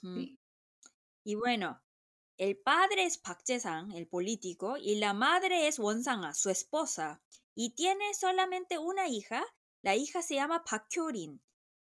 sí. 0.01 0.39
Y 1.24 1.34
bueno, 1.34 1.82
el 2.36 2.56
padre 2.56 3.04
es 3.04 3.18
Park 3.18 3.42
Jae-sang, 3.46 3.92
el 3.92 4.08
político, 4.08 4.76
y 4.76 4.96
la 4.96 5.12
madre 5.12 5.68
es 5.68 5.78
Won 5.78 6.02
Sang-a, 6.02 6.34
su 6.34 6.50
esposa, 6.50 7.22
y 7.54 7.74
tiene 7.74 8.14
solamente 8.14 8.78
una 8.78 9.08
hija. 9.08 9.44
La 9.82 9.96
hija 9.96 10.22
se 10.22 10.36
llama 10.36 10.64
Park. 10.64 10.88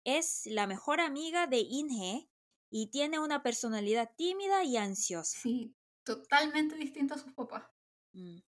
Es 0.05 0.47
la 0.47 0.67
mejor 0.67 1.01
amiga 1.01 1.47
de 1.47 1.59
In-hee 1.59 2.31
y 2.71 2.87
tiene 2.89 3.19
una 3.19 3.43
personalidad 3.43 4.11
tímida 4.17 4.65
y 4.65 4.77
ansiosa. 4.77 5.39
Sí, 5.39 5.75
totalmente 6.05 6.77
distinto 6.77 7.15
a 7.15 7.19
sus 7.19 7.33
papás. 7.33 7.65
Mm. 8.13 8.39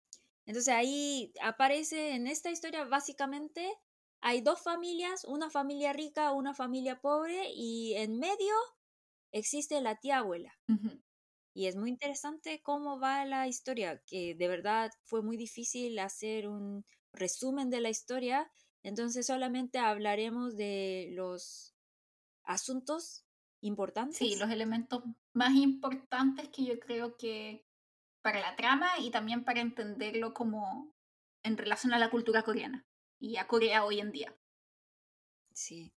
Entonces 0.47 0.75
ahí 0.75 1.33
aparece 1.43 2.15
en 2.15 2.27
esta 2.27 2.51
historia 2.51 2.85
básicamente 2.85 3.71
hay 4.23 4.43
dos 4.43 4.61
familias, 4.61 5.25
una 5.25 5.51
familia 5.51 5.93
rica, 5.93 6.33
una 6.33 6.55
familia 6.55 7.01
pobre 7.01 7.51
y 7.55 7.95
en 7.95 8.19
medio 8.19 8.55
existe 9.33 9.81
la 9.81 9.97
tía 9.97 10.19
abuela. 10.19 10.59
Y 11.55 11.67
es 11.67 11.77
muy 11.77 11.91
interesante 11.91 12.61
cómo 12.63 13.01
va 13.01 13.25
la 13.25 13.49
historia, 13.49 14.03
que 14.07 14.35
de 14.35 14.49
verdad 14.49 14.91
fue 15.05 15.23
muy 15.23 15.37
difícil 15.37 15.99
hacer 15.99 16.49
un 16.49 16.85
resumen 17.13 17.71
de 17.71 17.81
la 17.81 17.91
historia, 17.91 18.51
entonces 18.83 19.27
solamente 19.27 19.79
hablaremos 19.79 20.57
de 20.57 21.09
los 21.13 21.75
asuntos 22.45 23.27
importantes. 23.61 24.19
Sí, 24.19 24.37
los 24.37 24.51
elementos 24.51 25.03
más 25.33 25.55
importantes 25.55 26.49
que 26.51 26.65
yo 26.65 26.79
creo 26.81 27.17
que 27.17 27.67
para 28.23 28.41
la 28.41 28.57
trama 28.57 28.89
y 29.01 29.11
también 29.11 29.45
para 29.45 29.61
entenderlo 29.61 30.35
como 30.35 30.95
en 31.45 31.57
relación 31.59 31.95
a 31.95 31.99
la 31.99 32.11
cultura 32.11 32.43
coreana 32.43 32.87
y 33.21 33.37
a 33.37 33.47
Corea 33.49 33.85
hoy 33.85 34.01
en 34.01 34.13
día. 34.13 34.37
Sí 35.53 35.93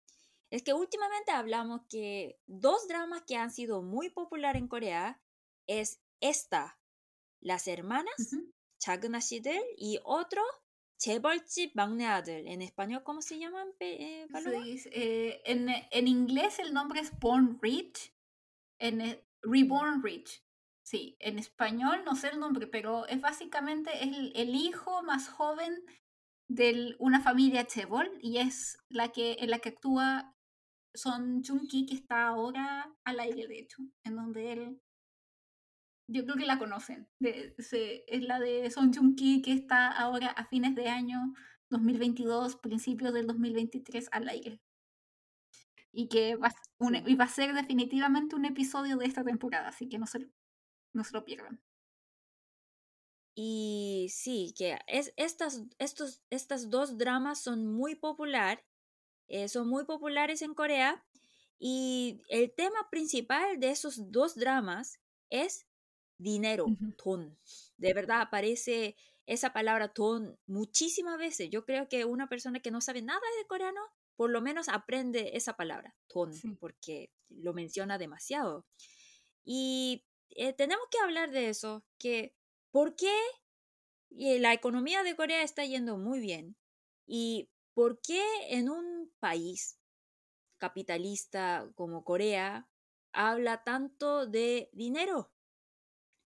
Es 0.51 0.63
que 0.63 0.75
últimamente 0.75 1.33
hablamos 1.33 1.83
que 1.89 2.41
dos 2.47 2.87
dramas 2.89 3.23
que 3.27 3.37
han 3.37 3.51
sido 3.51 3.83
muy 3.83 4.11
populares 4.11 4.61
en 4.61 4.69
Corea 4.69 5.21
es 5.67 6.01
esta, 6.21 6.79
Las 7.41 7.67
Hermanas, 7.67 8.33
uh 8.33 8.53
y 9.77 9.99
otro, 10.05 10.43
재벌집 10.99 11.75
막내 11.75 12.07
En 12.47 12.63
español, 12.63 13.03
¿cómo 13.03 13.21
se 13.21 13.39
llaman? 13.39 13.69
Eh, 13.81 14.27
eh, 14.31 15.43
en, 15.45 15.69
en, 15.69 16.09
inglés 16.09 16.59
el 16.59 16.73
nombre 16.73 17.01
es 17.01 17.11
Born 17.19 17.59
Rich, 17.61 18.15
en 18.79 19.01
e, 19.01 19.25
Reborn 19.43 20.03
Rich. 20.03 20.43
Sí, 20.83 21.17
en 21.19 21.39
español 21.39 22.05
no 22.05 22.15
sé 22.15 22.29
el 22.29 22.39
nombre, 22.39 22.67
pero 22.69 23.07
es 23.07 23.21
básicamente 23.21 23.91
el, 24.05 24.33
el 24.37 24.55
hijo 24.55 25.03
más 25.03 25.29
joven 25.29 25.85
de 26.49 26.95
una 26.99 27.21
familia 27.21 27.67
Chebol 27.67 28.09
y 28.21 28.39
es 28.39 28.79
la 28.89 29.09
que, 29.09 29.37
en 29.41 29.51
la 29.51 29.59
que 29.59 29.71
actúa 29.71 30.37
son 30.94 31.42
Jung-ki, 31.44 31.86
que 31.86 31.96
está 31.96 32.28
ahora 32.28 32.94
al 33.04 33.20
aire, 33.20 33.48
de 33.48 33.60
hecho, 33.60 33.78
en 34.04 34.16
donde 34.16 34.52
él. 34.52 34.82
Yo 36.08 36.26
creo 36.26 36.36
que 36.36 36.46
la 36.46 36.60
conocen. 36.60 37.08
Es 37.20 38.24
la 38.24 38.40
de 38.40 38.70
Son 38.72 38.94
Jung-ki, 38.94 39.42
que 39.42 39.54
está 39.54 39.88
ahora 39.88 40.28
a 40.28 40.46
fines 40.46 40.76
de 40.76 40.90
año 40.90 41.34
2022, 41.70 42.58
principios 42.58 43.14
del 43.14 43.28
2023 43.28 44.10
al 44.12 44.30
aire. 44.30 44.62
Y 45.94 46.08
que 46.10 46.36
va, 46.36 46.54
y 47.06 47.16
va 47.16 47.26
a 47.26 47.30
ser 47.30 47.54
definitivamente 47.54 48.36
un 48.36 48.46
episodio 48.46 48.98
de 48.98 49.06
esta 49.06 49.24
temporada, 49.24 49.70
así 49.70 49.90
que 49.90 50.00
no 50.00 50.06
se, 50.06 50.30
no 50.94 51.04
se 51.04 51.14
lo 51.14 51.26
pierdan. 51.26 51.62
Y 53.36 54.08
sí, 54.12 54.54
que 54.58 54.78
es, 54.88 55.14
estas, 55.16 55.64
estos, 55.80 56.22
estas 56.30 56.70
dos 56.70 56.98
dramas 56.98 57.42
son 57.42 57.66
muy 57.66 57.96
popular, 57.96 58.64
eh, 59.32 59.48
son 59.48 59.68
muy 59.68 59.86
populares 59.86 60.42
en 60.42 60.54
Corea 60.54 61.04
y 61.60 62.22
el 62.30 62.54
tema 62.54 62.90
principal 62.90 63.60
de 63.60 63.72
esos 63.72 64.12
dos 64.12 64.36
dramas 64.36 65.00
es 65.30 65.68
dinero, 66.18 66.66
ton. 66.98 67.38
De 67.78 67.94
verdad 67.94 68.22
aparece 68.22 68.96
esa 69.26 69.54
palabra 69.54 69.94
ton 69.94 70.38
muchísimas 70.46 71.18
veces. 71.18 71.50
Yo 71.50 71.66
creo 71.66 71.88
que 71.88 72.06
una 72.06 72.28
persona 72.28 72.60
que 72.60 72.72
no 72.72 72.82
sabe 72.82 73.02
nada 73.02 73.22
de 73.40 73.48
coreano, 73.48 73.82
por 74.16 74.30
lo 74.30 74.42
menos 74.42 74.70
aprende 74.70 75.36
esa 75.36 75.56
palabra, 75.56 75.96
ton, 76.08 76.32
porque 76.60 77.12
lo 77.30 77.54
menciona 77.54 77.98
demasiado. 77.98 78.66
Y 79.44 80.06
eh, 80.32 80.54
tenemos 80.54 80.86
que 80.92 81.00
hablar 81.00 81.32
de 81.32 81.50
eso, 81.50 81.84
que 81.98 82.36
¿Por 82.72 82.96
qué 82.96 83.14
la 84.10 84.54
economía 84.54 85.04
de 85.04 85.16
Corea 85.16 85.44
está 85.44 85.66
yendo 85.66 85.98
muy 85.98 86.20
bien? 86.20 86.56
¿Y 87.06 87.50
por 87.74 88.02
qué 88.02 88.24
en 88.50 88.70
un 88.70 89.12
país 89.20 89.80
capitalista 90.58 91.70
como 91.76 92.04
Corea 92.04 92.70
habla 93.14 93.64
tanto 93.64 94.26
de 94.28 94.70
dinero? 94.74 95.32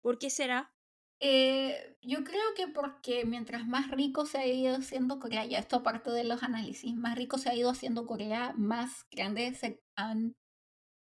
¿Por 0.02 0.20
qué 0.20 0.30
será? 0.30 0.74
Eh, 1.20 1.98
yo 2.02 2.24
creo 2.26 2.54
que 2.56 2.68
porque 2.68 3.24
mientras 3.24 3.66
más 3.66 3.89
rico 3.91 4.26
se 4.26 4.39
ha 4.39 4.46
ido 4.46 4.76
haciendo 4.76 5.20
Corea, 5.20 5.46
ya 5.46 5.60
esto 5.60 5.78
aparte 5.78 6.12
de 6.12 6.26
los 6.26 6.44
análisis, 6.44 6.94
más 6.96 7.16
rico 7.16 7.38
se 7.38 7.50
ha 7.50 7.56
ido 7.56 7.70
haciendo 7.70 8.06
Corea, 8.06 8.54
más 8.58 9.06
grandes 9.10 9.60
se 9.60 9.82
han, 9.96 10.36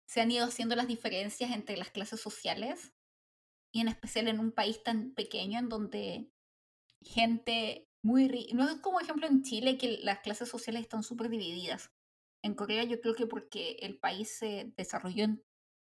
se 0.09 0.20
han 0.20 0.33
ido 0.33 0.47
haciendo 0.47 0.74
las 0.74 0.89
diferencias 0.89 1.53
entre 1.53 1.76
las 1.76 1.91
clases 1.91 2.20
sociales 2.20 2.93
y 3.72 3.83
en 3.83 3.89
especial 3.89 4.26
en 4.26 4.41
un 4.41 4.51
país 4.51 4.83
tan 4.83 5.14
pequeño 5.14 5.61
en 5.61 5.68
donde 5.68 6.33
gente 7.03 7.89
muy 8.03 8.28
rica, 8.28 8.55
no 8.55 8.68
es 8.68 8.76
como 8.80 9.01
ejemplo 9.01 9.26
en 9.26 9.42
Chile 9.42 9.78
que 9.78 9.98
las 10.03 10.20
clases 10.20 10.48
sociales 10.48 10.82
están 10.82 11.03
súper 11.03 11.28
divididas. 11.28 11.90
En 12.42 12.55
Corea 12.55 12.84
yo 12.84 13.01
creo 13.01 13.14
que 13.14 13.26
porque 13.26 13.76
el 13.80 13.98
país 13.98 14.36
se 14.38 14.72
desarrolló 14.76 15.26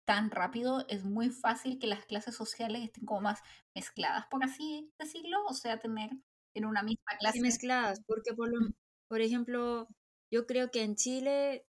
tan 0.06 0.30
rápido, 0.30 0.84
es 0.88 1.04
muy 1.04 1.30
fácil 1.30 1.78
que 1.78 1.86
las 1.86 2.04
clases 2.04 2.36
sociales 2.36 2.82
estén 2.84 3.06
como 3.06 3.22
más 3.22 3.40
mezcladas, 3.74 4.26
por 4.30 4.44
así 4.44 4.92
decirlo, 4.98 5.38
o 5.48 5.54
sea, 5.54 5.78
tener 5.78 6.10
en 6.54 6.66
una 6.66 6.82
misma 6.82 7.16
clase. 7.18 7.38
Sí, 7.38 7.42
mezcladas, 7.42 8.02
porque 8.06 8.34
por, 8.34 8.50
por 9.08 9.20
ejemplo, 9.20 9.88
yo 10.30 10.46
creo 10.46 10.70
que 10.70 10.82
en 10.82 10.94
Chile 10.94 11.66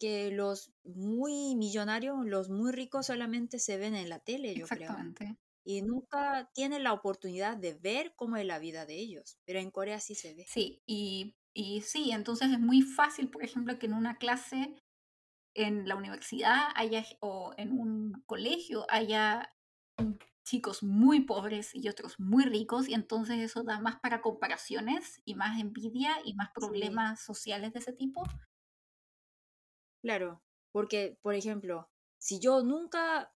que 0.00 0.30
los 0.30 0.72
muy 0.84 1.54
millonarios, 1.54 2.16
los 2.24 2.50
muy 2.50 2.72
ricos 2.72 3.06
solamente 3.06 3.58
se 3.58 3.78
ven 3.78 3.94
en 3.94 4.08
la 4.08 4.18
tele, 4.18 4.54
yo 4.54 4.64
Exactamente 4.64 5.36
y 5.66 5.82
nunca 5.82 6.48
tienen 6.54 6.84
la 6.84 6.92
oportunidad 6.92 7.56
de 7.56 7.74
ver 7.74 8.14
cómo 8.14 8.36
es 8.36 8.46
la 8.46 8.60
vida 8.60 8.86
de 8.86 8.94
ellos, 8.94 9.38
pero 9.44 9.58
en 9.58 9.72
Corea 9.72 9.98
sí 9.98 10.14
se 10.14 10.32
ve. 10.32 10.44
Sí, 10.48 10.80
y, 10.86 11.34
y 11.52 11.80
sí, 11.80 12.12
entonces 12.12 12.52
es 12.52 12.60
muy 12.60 12.82
fácil, 12.82 13.28
por 13.28 13.44
ejemplo, 13.44 13.76
que 13.76 13.86
en 13.86 13.94
una 13.94 14.16
clase 14.16 14.76
en 15.54 15.88
la 15.88 15.96
universidad 15.96 16.68
haya 16.76 17.04
o 17.20 17.52
en 17.56 17.72
un 17.72 18.22
colegio 18.26 18.86
haya 18.88 19.52
chicos 20.44 20.84
muy 20.84 21.20
pobres 21.20 21.74
y 21.74 21.88
otros 21.88 22.20
muy 22.20 22.44
ricos 22.44 22.88
y 22.88 22.94
entonces 22.94 23.38
eso 23.40 23.64
da 23.64 23.80
más 23.80 23.98
para 23.98 24.20
comparaciones 24.20 25.20
y 25.24 25.34
más 25.34 25.58
envidia 25.58 26.12
y 26.24 26.34
más 26.34 26.50
problemas 26.54 27.20
sociales 27.24 27.72
de 27.72 27.80
ese 27.80 27.92
tipo. 27.92 28.22
Claro, 30.02 30.42
porque 30.72 31.18
por 31.22 31.34
ejemplo, 31.34 31.90
si 32.18 32.38
yo 32.38 32.62
nunca 32.62 33.34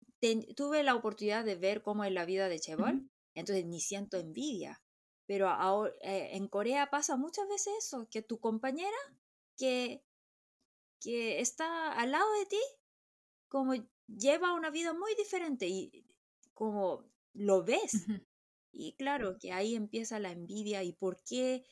tuve 0.56 0.84
la 0.84 0.96
oportunidad 0.96 1.46
de 1.46 1.56
ver 1.56 1.82
cómo 1.82 2.04
es 2.04 2.12
la 2.12 2.26
vida 2.26 2.50
de 2.50 2.60
Chebol, 2.60 3.10
entonces 3.34 3.66
ni 3.66 3.80
siento 3.80 4.18
envidia. 4.18 4.82
Pero 5.26 5.50
ahora, 5.50 5.94
eh, 6.02 6.30
en 6.34 6.48
Corea 6.48 6.90
pasa 6.90 7.18
muchas 7.18 7.48
veces 7.50 7.74
eso, 7.80 8.08
que 8.10 8.22
tu 8.22 8.40
compañera 8.40 8.98
que, 9.58 10.04
que 11.00 11.42
está 11.42 11.92
al 11.92 12.12
lado 12.12 12.32
de 12.40 12.46
ti, 12.46 12.62
como 13.50 13.74
lleva 14.08 14.54
una 14.54 14.70
vida 14.70 14.94
muy 14.94 15.14
diferente 15.16 15.68
y 15.68 16.06
como 16.54 17.04
lo 17.34 17.64
ves. 17.64 18.06
Y 18.80 18.94
claro, 18.94 19.40
que 19.40 19.54
ahí 19.54 19.74
empieza 19.74 20.20
la 20.20 20.32
envidia 20.32 20.84
y 20.84 20.94
por 20.94 21.24
qué 21.24 21.66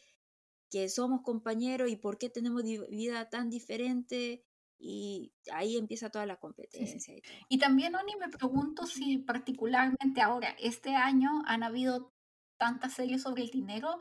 que 0.71 0.89
somos 0.89 1.21
compañeros 1.21 1.89
y 1.91 1.95
por 1.95 2.17
qué 2.17 2.29
tenemos 2.29 2.63
vida 2.63 3.29
tan 3.29 3.49
diferente 3.49 4.43
y 4.87 5.33
ahí 5.51 5.77
empieza 5.77 6.11
toda 6.11 6.27
la 6.27 6.37
competencia. 6.37 7.15
Y, 7.49 7.57
también, 7.57 7.95
Oni, 7.95 8.15
me 8.17 8.29
pregunto 8.29 8.85
si 8.85 9.17
particularmente 9.17 10.21
ahora, 10.21 10.55
este 10.59 10.95
año, 10.95 11.41
han 11.47 11.63
habido 11.63 12.13
tantas 12.59 12.93
series 12.93 13.23
sobre 13.23 13.41
el 13.41 13.49
dinero, 13.49 13.99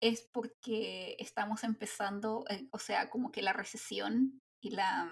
es 0.00 0.22
porque 0.32 1.16
estamos 1.18 1.64
empezando, 1.64 2.44
eh, 2.48 2.66
o 2.72 2.78
sea, 2.78 3.10
como 3.10 3.30
que 3.30 3.42
la 3.42 3.52
recesión 3.52 4.40
y 4.62 4.70
la 4.70 5.10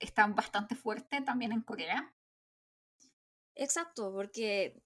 están 0.00 0.34
bastante 0.34 0.74
fuerte 0.74 1.20
también 1.20 1.52
en 1.52 1.60
Corea. 1.60 2.14
Exacto, 3.54 4.10
porque 4.10 4.82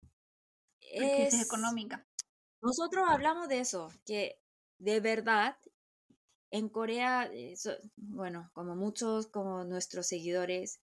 es 0.81 1.41
económica. 1.41 2.05
Nosotros 2.61 3.05
hablamos 3.09 3.49
de 3.49 3.61
eso, 3.61 3.93
que 4.05 4.41
de 4.81 4.99
verdad 4.99 5.57
en 6.51 6.69
Corea, 6.69 7.31
eh, 7.33 7.55
bueno, 7.97 8.51
como 8.53 8.77
muchos, 8.77 9.29
como 9.29 9.65
nuestros 9.65 10.07
seguidores 10.07 10.81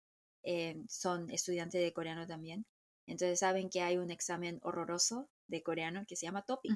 eh, 0.42 0.82
son 0.88 1.30
estudiantes 1.30 1.80
de 1.80 1.92
coreano 1.92 2.26
también, 2.26 2.66
entonces 3.06 3.38
saben 3.40 3.70
que 3.70 3.82
hay 3.82 3.98
un 3.98 4.10
examen 4.10 4.58
horroroso 4.62 5.28
de 5.46 5.62
coreano 5.62 6.04
que 6.06 6.16
se 6.16 6.26
llama 6.26 6.44
TOPIC. 6.44 6.72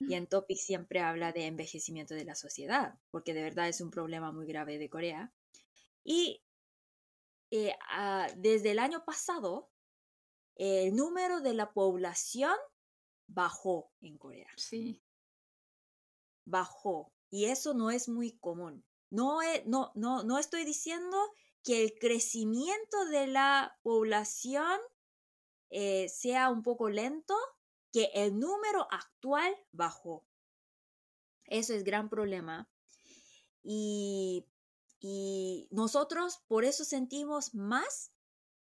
Y 0.00 0.14
en 0.14 0.26
TOPIC 0.26 0.56
siempre 0.56 1.00
habla 1.00 1.30
de 1.32 1.44
envejecimiento 1.44 2.14
de 2.14 2.24
la 2.24 2.34
sociedad, 2.34 2.98
porque 3.10 3.34
de 3.34 3.42
verdad 3.42 3.68
es 3.68 3.82
un 3.82 3.90
problema 3.90 4.32
muy 4.32 4.46
grave 4.46 4.78
de 4.78 4.88
Corea. 4.88 5.30
Y 6.02 6.42
eh, 7.50 7.74
ah, 7.90 8.28
desde 8.36 8.70
el 8.70 8.78
año 8.78 9.04
pasado, 9.04 9.70
el 10.56 10.94
número 10.94 11.40
de 11.40 11.52
la 11.52 11.72
población 11.72 12.56
bajó 13.26 13.92
en 14.00 14.16
Corea. 14.16 14.48
Sí. 14.56 15.02
Bajó. 16.46 17.12
Y 17.30 17.46
eso 17.46 17.74
no 17.74 17.90
es 17.90 18.08
muy 18.08 18.32
común. 18.38 18.84
No, 19.10 19.38
no, 19.66 19.92
no, 19.94 20.22
no 20.22 20.38
estoy 20.38 20.64
diciendo 20.64 21.16
que 21.64 21.84
el 21.84 21.98
crecimiento 21.98 23.04
de 23.06 23.26
la 23.26 23.78
población 23.82 24.78
eh, 25.70 26.08
sea 26.08 26.50
un 26.50 26.62
poco 26.62 26.88
lento, 26.88 27.36
que 27.92 28.10
el 28.14 28.38
número 28.38 28.86
actual 28.90 29.54
bajó. 29.72 30.26
Eso 31.44 31.74
es 31.74 31.84
gran 31.84 32.08
problema. 32.08 32.70
Y, 33.62 34.46
y 35.00 35.68
nosotros 35.70 36.42
por 36.48 36.64
eso 36.64 36.84
sentimos 36.84 37.54
más 37.54 38.12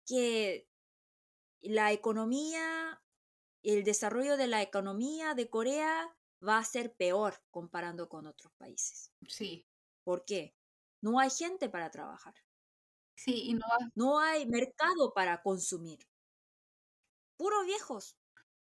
que 0.06 0.68
la 1.62 1.92
economía, 1.92 3.02
el 3.62 3.84
desarrollo 3.84 4.36
de 4.36 4.48
la 4.48 4.62
economía 4.62 5.34
de 5.36 5.50
Corea 5.50 6.16
va 6.48 6.58
a 6.58 6.64
ser 6.64 6.94
peor 6.96 7.36
comparando 7.52 8.08
con 8.10 8.28
otros 8.28 8.54
países. 8.58 9.12
Sí. 9.28 9.66
¿Por 10.04 10.26
qué? 10.26 10.54
No 11.02 11.20
hay 11.20 11.30
gente 11.30 11.70
para 11.70 11.90
trabajar. 11.90 12.34
Sí, 13.16 13.44
y 13.50 13.54
no, 13.54 13.66
no 13.96 14.20
hay 14.20 14.46
mercado 14.48 15.14
para 15.14 15.42
consumir. 15.42 16.00
Puros 17.38 17.66
viejos. 17.66 18.18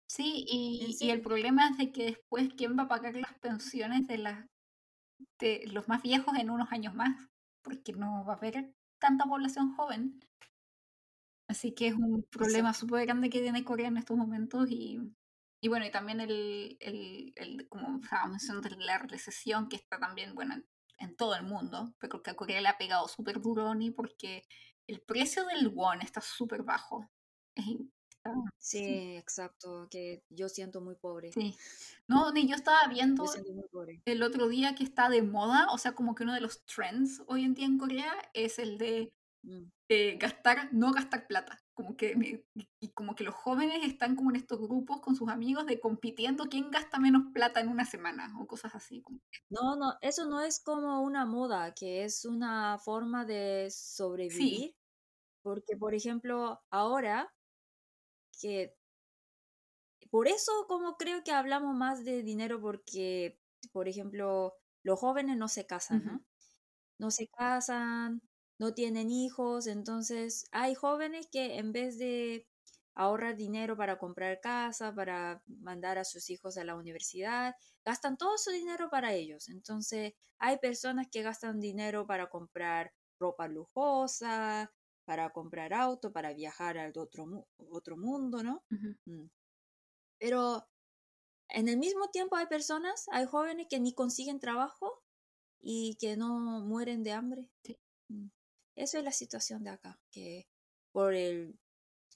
Sí, 0.08 0.44
y, 0.48 0.96
y, 0.98 1.10
el 1.10 1.20
problema 1.22 1.68
es 1.68 1.78
de 1.78 1.92
que 1.92 2.04
después, 2.06 2.48
¿quién 2.56 2.76
va 2.76 2.84
a 2.84 2.88
pagar 2.88 3.14
las 3.14 3.32
pensiones 3.38 4.08
de, 4.08 4.18
las 4.18 4.44
de 5.38 5.62
los 5.68 5.86
más 5.88 6.02
viejos 6.02 6.34
en 6.36 6.50
unos 6.50 6.72
años 6.72 6.94
más? 6.94 7.28
Porque 7.62 7.92
no 7.92 8.24
va 8.24 8.34
a 8.34 8.36
haber 8.36 8.74
tanta 8.98 9.24
población 9.24 9.74
joven. 9.76 10.18
Así 11.46 11.72
que 11.72 11.88
es 11.88 11.94
un 11.94 12.24
problema 12.30 12.74
súper 12.74 13.06
grande 13.06 13.30
que 13.30 13.40
tiene 13.40 13.64
Corea 13.64 13.88
en 13.88 13.98
estos 13.98 14.16
momentos 14.16 14.68
y, 14.70 15.00
y 15.60 15.68
bueno, 15.68 15.86
y 15.86 15.90
también 15.90 16.20
el, 16.20 16.76
el, 16.80 17.32
el 17.36 17.68
como 17.68 18.00
estábamos 18.02 18.32
mencionando, 18.32 18.68
la 18.78 18.98
recesión 18.98 19.68
que 19.68 19.76
está 19.76 19.98
también, 19.98 20.34
bueno, 20.34 20.54
en, 20.98 21.16
todo 21.16 21.34
el 21.34 21.42
mundo, 21.42 21.94
pero 21.98 22.22
que 22.22 22.30
a 22.30 22.34
Corea 22.34 22.60
le 22.60 22.68
ha 22.68 22.78
pegado 22.78 23.08
súper 23.08 23.40
duro, 23.40 23.74
ni 23.74 23.90
porque 23.90 24.44
el 24.86 25.00
precio 25.00 25.44
del 25.46 25.68
won 25.68 26.00
está 26.00 26.20
súper 26.20 26.62
bajo. 26.62 27.10
Sí, 28.58 29.16
exacto, 29.16 29.88
que 29.90 30.22
yo 30.28 30.48
siento 30.48 30.80
muy 30.80 30.94
pobre. 30.94 31.32
Sí. 31.32 31.54
No, 32.06 32.32
ni 32.32 32.46
yo 32.46 32.54
estaba 32.54 32.86
viendo 32.88 33.24
el 34.04 34.22
otro 34.22 34.48
día 34.48 34.74
que 34.74 34.84
está 34.84 35.08
de 35.08 35.22
moda, 35.22 35.68
o 35.72 35.78
sea, 35.78 35.92
como 35.92 36.14
que 36.14 36.24
uno 36.24 36.34
de 36.34 36.40
los 36.40 36.64
trends 36.64 37.22
hoy 37.26 37.44
en 37.44 37.54
día 37.54 37.66
en 37.66 37.78
Corea 37.78 38.12
es 38.34 38.58
el 38.58 38.78
de 38.78 39.12
mm. 39.42 39.64
eh, 39.88 40.16
gastar, 40.18 40.68
no 40.72 40.92
gastar 40.92 41.26
plata. 41.26 41.58
Como 41.80 41.96
que, 41.96 42.44
y 42.78 42.88
como 42.90 43.14
que 43.14 43.24
los 43.24 43.34
jóvenes 43.34 43.78
están 43.84 44.14
como 44.14 44.30
en 44.30 44.36
estos 44.36 44.60
grupos 44.60 45.00
con 45.00 45.16
sus 45.16 45.30
amigos 45.30 45.64
de 45.64 45.80
compitiendo 45.80 46.44
quién 46.44 46.70
gasta 46.70 46.98
menos 46.98 47.32
plata 47.32 47.60
en 47.60 47.68
una 47.68 47.86
semana 47.86 48.34
o 48.38 48.46
cosas 48.46 48.74
así. 48.74 49.02
No, 49.48 49.76
no, 49.76 49.94
eso 50.02 50.26
no 50.26 50.42
es 50.42 50.60
como 50.62 51.00
una 51.00 51.24
moda, 51.24 51.72
que 51.72 52.04
es 52.04 52.26
una 52.26 52.76
forma 52.78 53.24
de 53.24 53.68
sobrevivir. 53.70 54.74
Porque, 55.42 55.76
por 55.78 55.94
ejemplo, 55.94 56.60
ahora 56.70 57.32
que 58.40 58.74
por 60.10 60.28
eso 60.28 60.52
como 60.68 60.96
creo 60.96 61.22
que 61.24 61.32
hablamos 61.32 61.74
más 61.76 62.04
de 62.04 62.22
dinero 62.22 62.60
porque, 62.60 63.38
por 63.72 63.88
ejemplo, 63.88 64.54
los 64.82 64.98
jóvenes 64.98 65.36
no 65.36 65.48
se 65.48 65.66
casan, 65.66 66.04
¿no? 66.04 66.24
No 66.98 67.10
se 67.10 67.28
casan, 67.28 68.22
no 68.60 68.74
tienen 68.74 69.10
hijos, 69.10 69.66
entonces 69.66 70.44
hay 70.52 70.74
jóvenes 70.74 71.26
que 71.32 71.56
en 71.56 71.72
vez 71.72 71.98
de 71.98 72.46
ahorrar 72.94 73.34
dinero 73.34 73.74
para 73.74 73.98
comprar 73.98 74.38
casa, 74.42 74.94
para 74.94 75.42
mandar 75.46 75.96
a 75.96 76.04
sus 76.04 76.28
hijos 76.28 76.58
a 76.58 76.64
la 76.64 76.76
universidad, 76.76 77.54
gastan 77.86 78.18
todo 78.18 78.36
su 78.36 78.50
dinero 78.50 78.90
para 78.90 79.14
ellos. 79.14 79.48
Entonces 79.48 80.12
hay 80.38 80.58
personas 80.58 81.06
que 81.10 81.22
gastan 81.22 81.58
dinero 81.58 82.06
para 82.06 82.28
comprar 82.28 82.92
ropa 83.18 83.48
lujosa, 83.48 84.70
para 85.06 85.30
comprar 85.30 85.72
auto, 85.72 86.12
para 86.12 86.34
viajar 86.34 86.76
al 86.76 86.92
otro, 86.98 87.46
otro 87.70 87.96
mundo, 87.96 88.42
¿no? 88.42 88.62
Mm. 89.06 89.24
Pero 90.18 90.68
en 91.48 91.68
el 91.68 91.78
mismo 91.78 92.10
tiempo 92.10 92.36
hay 92.36 92.46
personas, 92.46 93.06
hay 93.10 93.24
jóvenes 93.24 93.68
que 93.70 93.80
ni 93.80 93.94
consiguen 93.94 94.38
trabajo 94.38 95.02
y 95.62 95.96
que 95.98 96.18
no 96.18 96.60
mueren 96.60 97.02
de 97.02 97.12
hambre. 97.12 97.50
Mm. 98.08 98.28
Esa 98.80 98.98
es 98.98 99.04
la 99.04 99.12
situación 99.12 99.62
de 99.62 99.70
acá, 99.70 100.00
que 100.10 100.48
por 100.90 101.14
el 101.14 101.58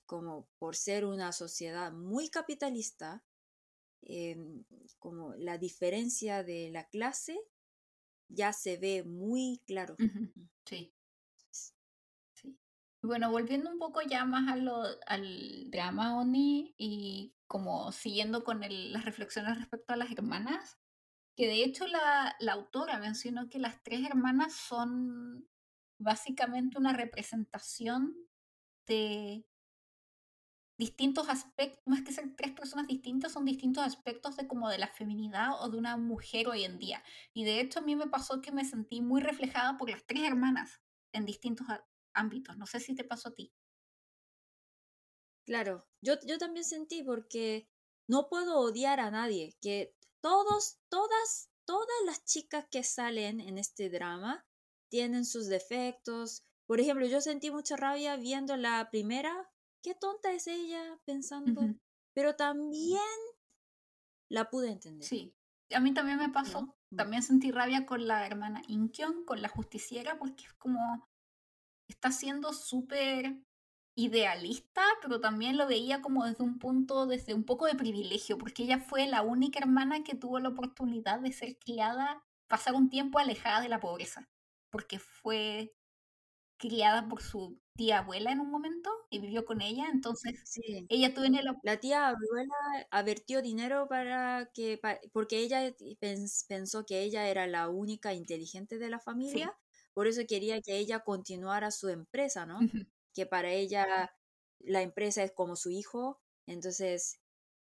como 0.07 0.49
por 0.59 0.77
ser 0.77 1.05
una 1.05 1.33
sociedad 1.33 1.93
muy 1.93 2.29
capitalista, 2.29 3.23
em, 4.03 4.65
como 4.99 5.35
la 5.35 5.59
diferencia 5.59 6.43
de 6.43 6.71
la 6.71 6.85
clase 6.89 7.39
ya 8.29 8.53
se 8.53 8.79
ve 8.79 9.05
muy 9.05 9.61
claro. 9.67 9.97
Mm. 9.99 10.49
Sí. 10.67 10.95
Bueno, 13.03 13.31
volviendo 13.31 13.71
un 13.71 13.79
poco 13.79 14.01
ya 14.01 14.25
más 14.25 14.51
a 14.51 14.57
lo, 14.57 14.83
al 15.07 15.71
drama 15.71 16.19
Oni 16.19 16.75
y 16.79 17.35
como 17.47 17.93
siguiendo 17.93 18.45
con 18.45 18.62
las 18.62 19.05
reflexiones 19.05 19.59
respecto 19.59 19.93
a 19.93 19.97
las 19.97 20.11
hermanas, 20.11 20.79
que 21.37 21.47
de 21.47 21.65
hecho 21.65 21.87
la, 21.87 22.35
la 22.41 22.55
autora 22.55 22.99
mencionó 22.99 23.51
que 23.51 23.59
las 23.59 23.83
tres 23.83 24.07
hermanas 24.07 24.55
son 24.55 25.47
básicamente 25.99 26.79
una 26.79 26.93
representación 26.93 28.15
de 28.87 29.47
distintos 30.77 31.29
aspectos, 31.29 31.83
más 31.87 32.03
que 32.03 32.13
ser 32.13 32.35
tres 32.37 32.53
personas 32.53 32.87
distintas, 32.87 33.33
son 33.33 33.45
distintos 33.45 33.85
aspectos 33.85 34.37
de 34.37 34.49
como 34.49 34.69
de 34.69 34.79
la 34.79 34.89
feminidad 34.89 35.63
o 35.63 35.71
de 35.71 35.79
una 35.79 35.97
mujer 35.97 36.49
hoy 36.49 36.65
en 36.65 36.79
día. 36.79 37.03
Y 37.33 37.45
de 37.45 37.61
hecho 37.61 37.79
a 37.79 37.83
mí 37.83 37.95
me 37.97 38.09
pasó 38.09 38.41
que 38.41 38.53
me 38.53 38.65
sentí 38.65 39.01
muy 39.01 39.21
reflejada 39.21 39.79
por 39.79 39.91
las 39.91 40.05
tres 40.05 40.25
hermanas 40.25 40.81
en 41.13 41.27
distintos 41.27 41.67
ámbitos. 42.13 42.57
No 42.57 42.67
sé 42.67 42.81
si 42.81 42.95
te 42.95 43.05
pasó 43.05 43.29
a 43.29 43.35
ti. 43.35 43.53
Claro, 45.47 45.87
yo, 46.01 46.15
yo 46.27 46.39
también 46.39 46.65
sentí 46.65 47.03
porque 47.03 47.69
no 48.09 48.29
puedo 48.29 48.59
odiar 48.59 48.99
a 49.01 49.11
nadie, 49.11 49.57
que 49.61 49.95
todos, 50.21 50.79
todas, 50.89 51.51
todas 51.67 51.97
las 52.07 52.25
chicas 52.25 52.67
que 52.71 52.83
salen 52.83 53.41
en 53.41 53.59
este 53.59 53.91
drama 53.91 54.47
tienen 54.95 55.25
sus 55.25 55.49
defectos. 55.49 56.45
Por 56.67 56.79
ejemplo, 56.79 57.05
yo 57.05 57.21
sentí 57.21 57.51
mucha 57.51 57.77
rabia 57.77 58.17
viendo 58.17 58.57
la 58.57 58.91
primera. 58.93 59.51
Qué 59.83 59.97
tonta 59.97 60.31
es 60.31 60.47
ella 60.47 61.01
pensando. 61.05 61.63
Pero 62.15 62.37
también 62.37 63.01
la 64.31 64.49
pude 64.51 64.71
entender. 64.71 65.05
Sí, 65.05 65.35
a 65.75 65.81
mí 65.81 65.93
también 65.93 66.19
me 66.19 66.29
pasó. 66.29 66.77
Mm. 66.91 66.97
También 66.97 67.23
sentí 67.25 67.51
rabia 67.51 67.87
con 67.87 68.07
la 68.07 68.25
hermana 68.25 68.63
Inkyong, 68.69 69.25
con 69.25 69.43
la 69.43 69.49
justiciera, 69.49 70.17
porque 70.17 70.45
es 70.45 70.53
como 70.53 71.09
está 71.89 72.13
siendo 72.13 72.53
súper 72.53 73.43
idealista, 73.97 74.85
pero 75.03 75.21
también 75.21 75.57
lo 75.57 75.67
veía 75.67 76.03
como 76.03 76.25
desde 76.25 76.45
un 76.45 76.61
punto, 76.61 77.07
desde 77.07 77.35
un 77.35 77.43
poco 77.43 77.67
de 77.67 77.75
privilegio, 77.75 78.39
porque 78.39 78.63
ella 78.63 78.79
fue 78.79 79.09
la 79.09 79.23
única 79.23 79.59
hermana 79.59 80.05
que 80.05 80.15
tuvo 80.15 80.39
la 80.39 80.51
oportunidad 80.51 81.19
de 81.19 81.33
ser 81.33 81.59
criada, 81.59 82.23
pasar 82.47 82.75
un 82.75 82.91
tiempo 82.91 83.19
alejada 83.19 83.61
de 83.61 83.69
la 83.69 83.81
pobreza, 83.81 84.31
porque 84.75 84.99
fue 84.99 85.72
criada 86.59 87.09
por 87.09 87.22
su 87.22 87.61
tía 87.77 87.99
abuela 88.01 88.33
en 88.33 88.41
un 88.41 88.51
momento 88.51 88.91
y 89.09 89.20
vivió 89.20 89.45
con 89.45 89.61
ella, 89.61 89.87
entonces 89.93 90.41
sí. 90.45 90.87
ella 90.89 91.14
tuvo 91.14 91.25
en 91.25 91.37
el... 91.37 91.47
La 91.62 91.79
tía 91.79 92.09
abuela 92.09 92.55
avertió 92.91 93.43
dinero 93.43 93.87
para 93.89 94.51
que, 94.53 94.81
porque 95.12 95.39
ella 95.39 95.72
pensó 96.49 96.85
que 96.85 97.03
ella 97.03 97.29
era 97.29 97.47
la 97.47 97.68
única 97.68 98.14
inteligente 98.14 98.79
de 98.79 98.91
la 98.91 98.99
familia 98.99 99.57
por 99.95 100.09
eso 100.09 100.22
quería 100.29 100.61
que 100.61 100.77
ella 100.77 101.01
continuara 101.01 101.70
su 101.70 101.89
empresa, 101.89 102.45
¿no? 102.45 102.59
Que 103.14 103.27
para 103.27 103.53
ella 103.53 104.12
la 104.59 104.83
empresa 104.83 105.22
es 105.22 105.31
como 105.31 105.55
su 105.55 105.70
hijo, 105.70 106.20
entonces 106.49 107.20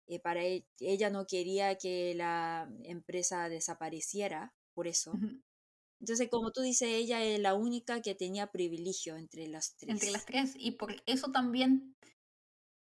eh, 0.08 0.22
para 0.22 0.45
e, 0.45 0.66
ella 0.80 1.10
no 1.10 1.28
quería 1.28 1.78
que 1.78 2.14
la 2.16 2.72
empresa 2.84 3.49
desapareciera, 3.49 4.54
por 4.74 4.88
eso. 4.88 5.12
Entonces, 6.04 6.28
como 6.30 6.51
tú 6.51 6.60
dices, 6.60 6.89
ella 6.89 7.24
es 7.24 7.39
la 7.39 7.54
única 7.54 8.01
que 8.01 8.14
tenía 8.14 8.51
privilegio 8.51 9.16
entre 9.16 9.47
las 9.47 9.78
tres. 9.78 9.89
Entre 9.89 10.12
las 10.12 10.26
tres, 10.26 10.54
y 10.58 10.72
por 10.72 11.01
eso 11.06 11.32
también 11.32 11.95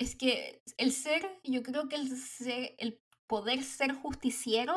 es 0.00 0.16
que 0.16 0.60
el 0.78 0.90
ser, 0.90 1.24
yo 1.44 1.62
creo 1.62 1.88
que 1.88 1.94
el, 1.94 2.10
el 2.76 3.00
poder 3.28 3.62
ser 3.62 3.92
justiciero 3.92 4.74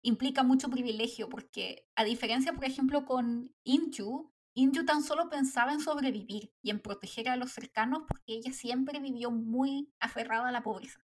implica 0.00 0.42
mucho 0.44 0.70
privilegio, 0.70 1.28
porque 1.28 1.86
a 1.94 2.04
diferencia, 2.04 2.54
por 2.54 2.64
ejemplo, 2.64 3.04
con 3.04 3.54
Inju, 3.64 4.32
Inju 4.54 4.86
tan 4.86 5.02
solo 5.02 5.28
pensaba 5.28 5.74
en 5.74 5.80
sobrevivir 5.80 6.50
y 6.62 6.70
en 6.70 6.80
proteger 6.80 7.28
a 7.28 7.36
los 7.36 7.52
cercanos 7.52 8.04
porque 8.08 8.32
ella 8.32 8.54
siempre 8.54 8.98
vivió 8.98 9.30
muy 9.30 9.92
aferrada 10.00 10.48
a 10.48 10.52
la 10.52 10.62
pobreza. 10.62 11.04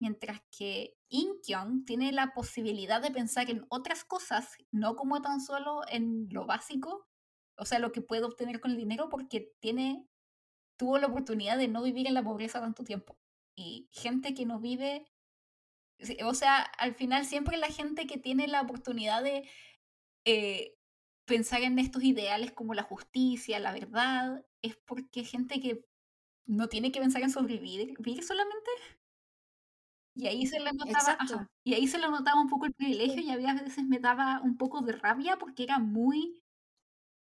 Mientras 0.00 0.40
que 0.56 0.96
Inkyong 1.08 1.84
tiene 1.84 2.10
la 2.12 2.32
posibilidad 2.32 3.00
de 3.02 3.10
pensar 3.10 3.50
en 3.50 3.66
otras 3.68 4.04
cosas, 4.04 4.56
no 4.72 4.96
como 4.96 5.20
tan 5.22 5.40
solo 5.40 5.82
en 5.88 6.28
lo 6.30 6.46
básico, 6.46 7.06
o 7.56 7.64
sea, 7.66 7.78
lo 7.78 7.92
que 7.92 8.00
puede 8.02 8.24
obtener 8.24 8.60
con 8.60 8.72
el 8.72 8.78
dinero, 8.78 9.08
porque 9.10 9.52
tiene, 9.60 10.08
tuvo 10.78 10.98
la 10.98 11.08
oportunidad 11.08 11.58
de 11.58 11.68
no 11.68 11.82
vivir 11.82 12.06
en 12.06 12.14
la 12.14 12.24
pobreza 12.24 12.60
tanto 12.60 12.82
tiempo. 12.82 13.18
Y 13.54 13.88
gente 13.92 14.34
que 14.34 14.46
no 14.46 14.58
vive 14.58 15.06
o 16.24 16.34
sea, 16.34 16.62
al 16.62 16.94
final 16.94 17.26
siempre 17.26 17.56
la 17.56 17.68
gente 17.68 18.06
que 18.06 18.18
tiene 18.18 18.48
la 18.48 18.62
oportunidad 18.62 19.22
de 19.22 19.48
eh, 20.24 20.76
pensar 21.26 21.62
en 21.62 21.78
estos 21.78 22.02
ideales 22.02 22.52
como 22.52 22.74
la 22.74 22.82
justicia, 22.82 23.58
la 23.58 23.72
verdad, 23.72 24.44
es 24.62 24.76
porque 24.86 25.24
gente 25.24 25.60
que 25.60 25.84
no 26.46 26.68
tiene 26.68 26.90
que 26.92 27.00
pensar 27.00 27.22
en 27.22 27.30
sobrevivir 27.30 27.94
vivir 27.98 28.24
solamente. 28.24 28.70
Y 30.20 30.26
ahí 30.26 30.46
se 30.46 30.60
le 30.60 30.72
notaba, 30.72 31.48
y 31.64 31.74
ahí 31.74 31.86
se 31.86 31.98
le 31.98 32.08
notaba 32.08 32.40
un 32.40 32.48
poco 32.48 32.66
el 32.66 32.74
privilegio 32.74 33.22
y 33.22 33.30
había 33.30 33.54
veces 33.54 33.84
me 33.84 33.98
daba 33.98 34.40
un 34.42 34.58
poco 34.58 34.82
de 34.82 34.92
rabia 34.92 35.38
porque 35.38 35.62
era 35.62 35.78
muy 35.78 36.42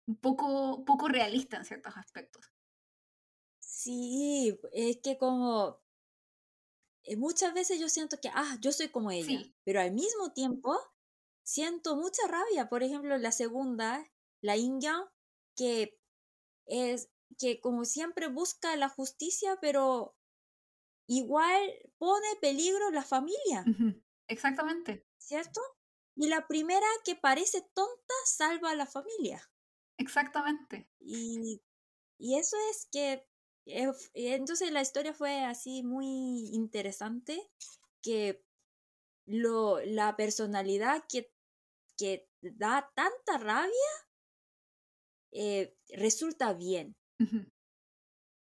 un 0.07 0.15
poco, 0.15 0.83
poco 0.85 1.07
realista 1.07 1.57
en 1.57 1.65
ciertos 1.65 1.95
aspectos. 1.95 2.51
Sí, 3.59 4.59
es 4.73 4.97
que 5.03 5.19
como 5.19 5.79
eh, 7.03 7.15
muchas 7.15 7.53
veces 7.53 7.79
yo 7.79 7.89
siento 7.89 8.17
que, 8.19 8.29
ah, 8.33 8.57
yo 8.59 8.71
soy 8.71 8.89
como 8.89 9.11
ella, 9.11 9.39
pero 9.63 9.81
al 9.81 9.91
mismo 9.91 10.33
tiempo 10.33 10.75
siento 11.43 11.95
mucha 11.95 12.27
rabia. 12.27 12.69
Por 12.69 12.83
ejemplo, 12.83 13.17
la 13.17 13.31
segunda, 13.31 14.03
la 14.41 14.57
Inga, 14.57 15.11
que 15.55 15.99
es 16.65 17.09
que 17.37 17.59
como 17.61 17.85
siempre 17.85 18.27
busca 18.27 18.75
la 18.75 18.89
justicia, 18.89 19.59
pero 19.61 20.15
igual 21.09 21.61
pone 21.97 22.27
peligro 22.39 22.91
la 22.91 23.03
familia. 23.03 23.65
Exactamente. 24.27 25.07
¿Cierto? 25.17 25.59
Y 26.15 26.27
la 26.27 26.47
primera 26.47 26.87
que 27.03 27.15
parece 27.15 27.61
tonta 27.73 28.13
salva 28.25 28.71
a 28.71 28.75
la 28.75 28.85
familia. 28.85 29.41
Exactamente. 29.97 30.89
Y, 30.99 31.61
y 32.19 32.37
eso 32.37 32.55
es 32.71 32.87
que 32.91 33.27
eh, 33.65 33.91
entonces 34.13 34.71
la 34.71 34.81
historia 34.81 35.13
fue 35.13 35.43
así 35.43 35.83
muy 35.83 36.49
interesante, 36.53 37.51
que 38.01 38.45
lo, 39.25 39.79
la 39.85 40.15
personalidad 40.15 41.03
que, 41.09 41.33
que 41.97 42.29
da 42.41 42.91
tanta 42.95 43.37
rabia 43.37 43.91
eh, 45.31 45.75
resulta 45.89 46.53
bien. 46.53 46.95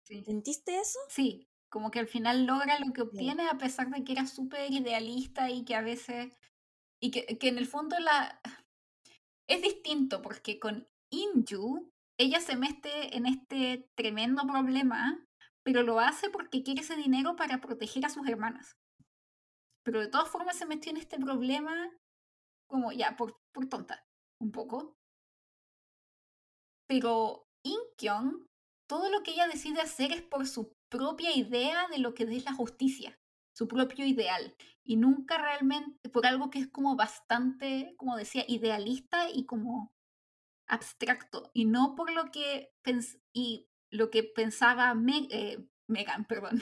¿Sentiste 0.03 0.79
eso? 0.79 0.99
Sí, 1.09 1.47
como 1.73 1.89
que 1.89 1.97
al 1.97 2.07
final 2.07 2.45
logra 2.45 2.77
lo 2.77 2.93
que 2.93 3.01
obtiene 3.01 3.49
a 3.49 3.57
pesar 3.57 3.89
de 3.89 4.03
que 4.03 4.11
era 4.11 4.27
súper 4.27 4.71
idealista 4.71 5.49
y 5.49 5.65
que 5.65 5.73
a 5.73 5.81
veces... 5.81 6.39
Y 7.01 7.09
que, 7.09 7.39
que 7.39 7.47
en 7.47 7.57
el 7.57 7.65
fondo 7.65 7.97
la... 7.97 8.39
Es 9.49 9.63
distinto 9.63 10.21
porque 10.21 10.59
con 10.59 10.87
Inju 11.09 11.91
ella 12.19 12.39
se 12.41 12.57
mete 12.57 13.17
en 13.17 13.25
este 13.25 13.89
tremendo 13.95 14.43
problema, 14.45 15.19
pero 15.63 15.81
lo 15.81 15.99
hace 15.99 16.29
porque 16.29 16.61
quiere 16.61 16.81
ese 16.81 16.95
dinero 16.95 17.35
para 17.35 17.59
proteger 17.59 18.05
a 18.05 18.09
sus 18.09 18.27
hermanas. 18.27 18.77
Pero 19.83 19.99
de 19.99 20.09
todas 20.09 20.29
formas 20.29 20.55
se 20.55 20.67
metió 20.67 20.91
en 20.91 20.97
este 20.97 21.17
problema 21.17 21.89
como 22.67 22.91
ya, 22.91 23.17
por, 23.17 23.41
por 23.51 23.67
tonta, 23.67 24.05
un 24.39 24.51
poco. 24.51 24.95
Pero 26.87 27.47
Inkyong, 27.63 28.45
todo 28.87 29.09
lo 29.09 29.23
que 29.23 29.31
ella 29.31 29.47
decide 29.47 29.81
hacer 29.81 30.11
es 30.11 30.21
por 30.21 30.45
su 30.45 30.71
propia 30.93 31.35
idea 31.35 31.87
de 31.89 31.97
lo 31.97 32.13
que 32.13 32.23
es 32.23 32.45
la 32.45 32.53
justicia, 32.53 33.19
su 33.51 33.67
propio 33.67 34.05
ideal. 34.05 34.55
Y 34.85 34.97
nunca 34.97 35.39
realmente 35.39 36.09
por 36.09 36.27
algo 36.27 36.51
que 36.51 36.59
es 36.59 36.67
como 36.67 36.95
bastante, 36.95 37.95
como 37.97 38.15
decía, 38.15 38.45
idealista 38.47 39.29
y 39.33 39.45
como 39.45 39.91
abstracto 40.67 41.49
y 41.53 41.65
no 41.65 41.95
por 41.95 42.11
lo 42.11 42.31
que, 42.31 42.73
y 43.33 43.67
lo 43.89 44.11
que 44.11 44.23
pensaba 44.23 44.93
eh, 45.31 45.65
Megan, 45.87 46.25
perdón, 46.29 46.61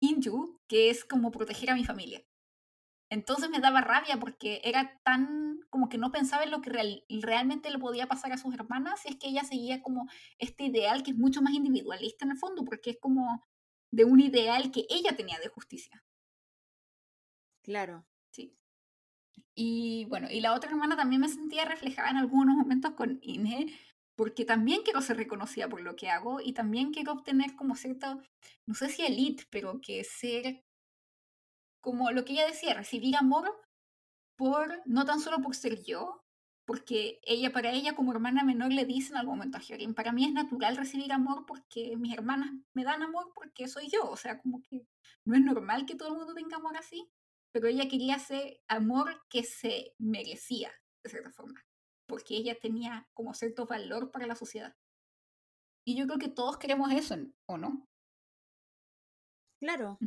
Inju, 0.00 0.60
que 0.68 0.90
es 0.90 1.04
como 1.04 1.32
proteger 1.32 1.70
a 1.70 1.74
mi 1.74 1.84
familia. 1.84 2.24
Entonces 3.10 3.50
me 3.50 3.60
daba 3.60 3.80
rabia 3.80 4.18
porque 4.18 4.60
era 4.64 5.00
tan 5.02 5.60
como 5.70 5.88
que 5.88 5.98
no 5.98 6.12
pensaba 6.12 6.44
en 6.44 6.50
lo 6.50 6.60
que 6.60 6.70
realmente 7.08 7.70
le 7.70 7.78
podía 7.78 8.06
pasar 8.06 8.32
a 8.32 8.38
sus 8.38 8.54
hermanas 8.54 9.04
y 9.04 9.10
es 9.10 9.16
que 9.16 9.28
ella 9.28 9.44
seguía 9.44 9.82
como 9.82 10.08
este 10.38 10.64
ideal 10.64 11.02
que 11.02 11.12
es 11.12 11.16
mucho 11.16 11.42
más 11.42 11.54
individualista 11.54 12.24
en 12.24 12.32
el 12.32 12.38
fondo 12.38 12.64
porque 12.64 12.90
es 12.90 12.98
como 13.00 13.44
de 13.90 14.04
un 14.04 14.20
ideal 14.20 14.70
que 14.70 14.86
ella 14.90 15.16
tenía 15.16 15.38
de 15.38 15.48
justicia. 15.48 16.04
Claro. 17.62 18.06
Y 19.54 20.04
bueno, 20.04 20.28
y 20.30 20.40
la 20.40 20.54
otra 20.54 20.70
hermana 20.70 20.96
también 20.96 21.20
me 21.20 21.28
sentía 21.28 21.64
reflejada 21.64 22.10
en 22.10 22.16
algunos 22.16 22.54
momentos 22.54 22.92
con 22.92 23.18
Inge, 23.22 23.66
porque 24.14 24.44
también 24.44 24.82
quiero 24.84 25.02
ser 25.02 25.16
reconocida 25.16 25.68
por 25.68 25.80
lo 25.80 25.96
que 25.96 26.08
hago 26.10 26.40
y 26.40 26.52
también 26.52 26.92
quiero 26.92 27.12
obtener 27.12 27.56
como 27.56 27.74
cierta, 27.74 28.22
no 28.66 28.74
sé 28.74 28.88
si 28.88 29.04
elite, 29.04 29.46
pero 29.50 29.80
que 29.80 30.04
ser 30.04 30.64
como 31.80 32.10
lo 32.10 32.24
que 32.24 32.32
ella 32.34 32.46
decía, 32.46 32.74
recibir 32.74 33.16
amor 33.16 33.50
por, 34.36 34.82
no 34.86 35.04
tan 35.04 35.20
solo 35.20 35.38
por 35.38 35.54
ser 35.54 35.82
yo, 35.82 36.22
porque 36.66 37.18
ella, 37.22 37.50
para 37.50 37.72
ella 37.72 37.96
como 37.96 38.12
hermana 38.12 38.44
menor 38.44 38.72
le 38.72 38.84
dicen 38.84 39.16
al 39.16 39.26
momento 39.26 39.56
a 39.56 39.60
Hyorin, 39.60 39.94
para 39.94 40.12
mí 40.12 40.26
es 40.26 40.32
natural 40.32 40.76
recibir 40.76 41.12
amor 41.12 41.46
porque 41.46 41.96
mis 41.96 42.12
hermanas 42.12 42.50
me 42.74 42.84
dan 42.84 43.02
amor 43.02 43.32
porque 43.34 43.68
soy 43.68 43.88
yo, 43.88 44.08
o 44.10 44.16
sea, 44.16 44.38
como 44.38 44.60
que 44.62 44.86
no 45.24 45.34
es 45.34 45.40
normal 45.40 45.86
que 45.86 45.96
todo 45.96 46.10
el 46.10 46.18
mundo 46.18 46.34
tenga 46.34 46.58
amor 46.58 46.76
así, 46.76 47.10
pero 47.52 47.68
ella 47.68 47.88
quería 47.88 48.16
hacer 48.16 48.60
amor 48.68 49.22
que 49.30 49.44
se 49.44 49.94
merecía, 49.98 50.70
de 51.02 51.10
cierta 51.10 51.32
forma, 51.32 51.64
porque 52.06 52.36
ella 52.36 52.54
tenía 52.60 53.08
como 53.14 53.32
cierto 53.32 53.66
valor 53.66 54.10
para 54.10 54.26
la 54.26 54.34
sociedad. 54.34 54.76
Y 55.86 55.96
yo 55.96 56.06
creo 56.06 56.18
que 56.18 56.28
todos 56.28 56.58
queremos 56.58 56.92
eso, 56.92 57.16
¿o 57.46 57.56
no? 57.56 57.88
Claro. 59.58 59.98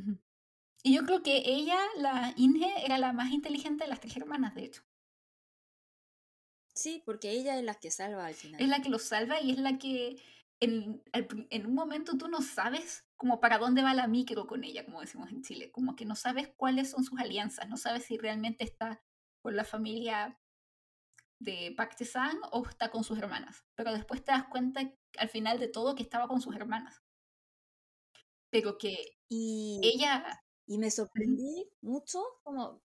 Y 0.83 0.95
yo 0.95 1.03
creo 1.03 1.21
que 1.21 1.43
ella, 1.45 1.79
la 1.97 2.33
Inge, 2.37 2.85
era 2.85 2.97
la 2.97 3.13
más 3.13 3.31
inteligente 3.31 3.83
de 3.83 3.89
las 3.89 3.99
tres 3.99 4.17
hermanas, 4.17 4.55
de 4.55 4.65
hecho. 4.65 4.83
Sí, 6.73 7.03
porque 7.05 7.31
ella 7.31 7.57
es 7.57 7.63
la 7.63 7.75
que 7.75 7.91
salva 7.91 8.25
al 8.25 8.33
final. 8.33 8.61
Es 8.61 8.67
la 8.67 8.81
que 8.81 8.89
lo 8.89 8.97
salva 8.97 9.41
y 9.41 9.51
es 9.51 9.59
la 9.59 9.77
que 9.77 10.21
en, 10.59 11.03
en 11.13 11.65
un 11.65 11.73
momento 11.73 12.17
tú 12.17 12.27
no 12.27 12.41
sabes 12.41 13.05
como 13.17 13.39
para 13.39 13.57
dónde 13.57 13.83
va 13.83 13.93
la 13.93 14.07
micro 14.07 14.47
con 14.47 14.63
ella, 14.63 14.85
como 14.85 15.01
decimos 15.01 15.29
en 15.31 15.43
Chile, 15.43 15.71
como 15.71 15.95
que 15.95 16.05
no 16.05 16.15
sabes 16.15 16.51
cuáles 16.57 16.89
son 16.89 17.03
sus 17.03 17.19
alianzas, 17.19 17.67
no 17.69 17.77
sabes 17.77 18.05
si 18.05 18.17
realmente 18.17 18.63
está 18.63 19.03
con 19.41 19.55
la 19.55 19.63
familia 19.63 20.39
de 21.39 21.75
San 22.05 22.39
o 22.51 22.67
está 22.67 22.89
con 22.89 23.03
sus 23.03 23.17
hermanas, 23.17 23.65
pero 23.75 23.91
después 23.93 24.23
te 24.23 24.31
das 24.31 24.45
cuenta 24.45 24.81
al 25.17 25.29
final 25.29 25.59
de 25.59 25.67
todo 25.67 25.95
que 25.95 26.03
estaba 26.03 26.27
con 26.27 26.41
sus 26.41 26.55
hermanas. 26.55 27.03
Pero 28.49 28.77
que 28.77 29.19
y, 29.29 29.79
ella... 29.83 30.43
Y 30.71 30.77
me 30.77 30.89
sorprendí 30.89 31.69
mucho 31.81 32.23
como 32.43 32.81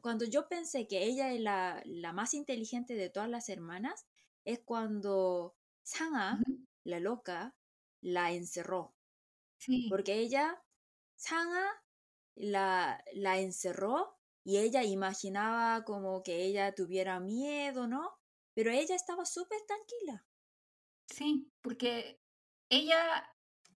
cuando 0.00 0.24
yo 0.24 0.48
pensé 0.48 0.88
que 0.88 1.04
ella 1.04 1.30
es 1.30 1.42
la, 1.42 1.82
la, 1.84 2.14
más 2.14 2.32
inteligente 2.32 2.94
de 2.94 3.10
todas 3.10 3.28
las 3.28 3.50
hermanas, 3.50 4.06
es 4.46 4.60
cuando 4.60 5.54
Sanga, 5.82 6.38
la 6.84 7.00
loca, 7.00 7.54
la 8.00 8.32
encerró. 8.32 8.94
Porque 9.90 10.20
ella, 10.20 10.64
Sanga, 11.14 11.84
la, 12.34 13.04
la 13.12 13.38
encerró 13.40 14.16
y 14.42 14.56
ella 14.56 14.82
imaginaba 14.82 15.84
como 15.84 16.22
que 16.22 16.46
ella 16.46 16.74
tuviera 16.74 17.20
miedo, 17.20 17.86
¿no? 17.86 18.10
Pero 18.54 18.70
ella 18.70 18.94
estaba 18.94 19.26
súper 19.26 19.60
tranquila. 19.66 20.24
Sí, 21.08 21.52
porque 21.60 22.22
ella 22.70 23.30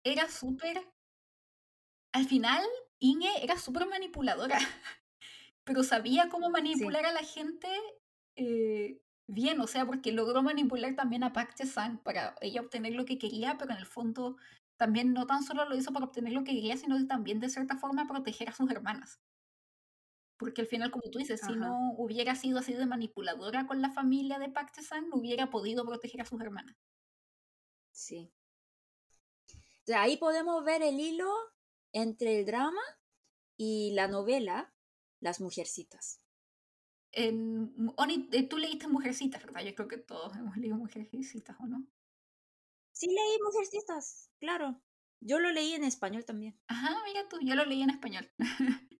era 0.03 0.29
súper... 0.29 0.87
Al 2.11 2.27
final, 2.27 2.63
Inge 3.03 3.43
era 3.43 3.57
súper 3.57 3.85
manipuladora, 3.85 4.57
pero 5.65 5.83
sabía 5.83 6.29
cómo 6.29 6.49
manipular 6.49 7.05
a 7.05 7.11
la 7.11 7.23
gente 7.23 7.67
eh, 8.37 9.01
bien, 9.27 9.59
o 9.59 9.67
sea, 9.67 9.85
porque 9.85 10.13
logró 10.13 10.41
manipular 10.41 10.95
también 10.95 11.25
a 11.25 11.33
Park 11.33 11.53
San 11.65 12.01
para 12.01 12.35
ella 12.39 12.61
obtener 12.61 12.93
lo 12.93 13.03
que 13.03 13.17
quería, 13.17 13.57
pero 13.57 13.73
en 13.73 13.79
el 13.79 13.85
fondo 13.85 14.37
también 14.77 15.11
no 15.11 15.27
tan 15.27 15.43
solo 15.43 15.67
lo 15.67 15.75
hizo 15.75 15.91
para 15.91 16.05
obtener 16.05 16.31
lo 16.31 16.45
que 16.45 16.53
quería, 16.53 16.77
sino 16.77 17.05
también 17.05 17.41
de 17.41 17.49
cierta 17.49 17.75
forma 17.75 18.07
proteger 18.07 18.47
a 18.47 18.53
sus 18.53 18.71
hermanas. 18.71 19.19
Porque 20.37 20.61
al 20.61 20.67
final, 20.67 20.89
como 20.89 21.09
tú 21.11 21.19
dices, 21.19 21.41
si 21.45 21.53
no 21.55 21.91
hubiera 21.97 22.35
sido 22.35 22.59
así 22.59 22.73
de 22.73 22.85
manipuladora 22.85 23.67
con 23.67 23.81
la 23.81 23.91
familia 23.91 24.39
de 24.39 24.49
Pactesan, 24.49 25.09
no 25.09 25.17
hubiera 25.17 25.49
podido 25.49 25.85
proteger 25.85 26.21
a 26.21 26.25
sus 26.25 26.39
hermanas. 26.39 26.77
Sí. 27.91 28.31
De 29.85 29.95
ahí 29.95 30.15
podemos 30.15 30.63
ver 30.63 30.81
el 30.81 30.99
hilo 30.99 31.29
entre 31.93 32.39
el 32.39 32.45
drama 32.45 32.81
y 33.57 33.91
la 33.93 34.07
novela 34.07 34.73
Las 35.21 35.39
Mujercitas. 35.39 36.21
En, 37.11 37.93
Oni, 37.95 38.27
eh, 38.31 38.47
tú 38.47 38.57
leíste 38.57 38.87
Mujercitas, 38.87 39.45
¿verdad? 39.45 39.61
Yo 39.61 39.75
creo 39.75 39.87
que 39.87 39.99
todos 39.99 40.35
hemos 40.35 40.57
leído 40.57 40.75
Mujercitas, 40.75 41.55
¿o 41.59 41.67
no? 41.67 41.87
Sí 42.91 43.07
leí 43.07 43.39
Mujercitas, 43.43 44.31
claro. 44.39 44.81
Yo 45.21 45.39
lo 45.39 45.51
leí 45.51 45.73
en 45.73 45.83
español 45.83 46.25
también. 46.25 46.59
Ajá, 46.67 46.97
mira 47.05 47.27
tú, 47.29 47.37
yo 47.41 47.55
lo 47.55 47.65
leí 47.65 47.81
en 47.81 47.91
español. 47.91 48.29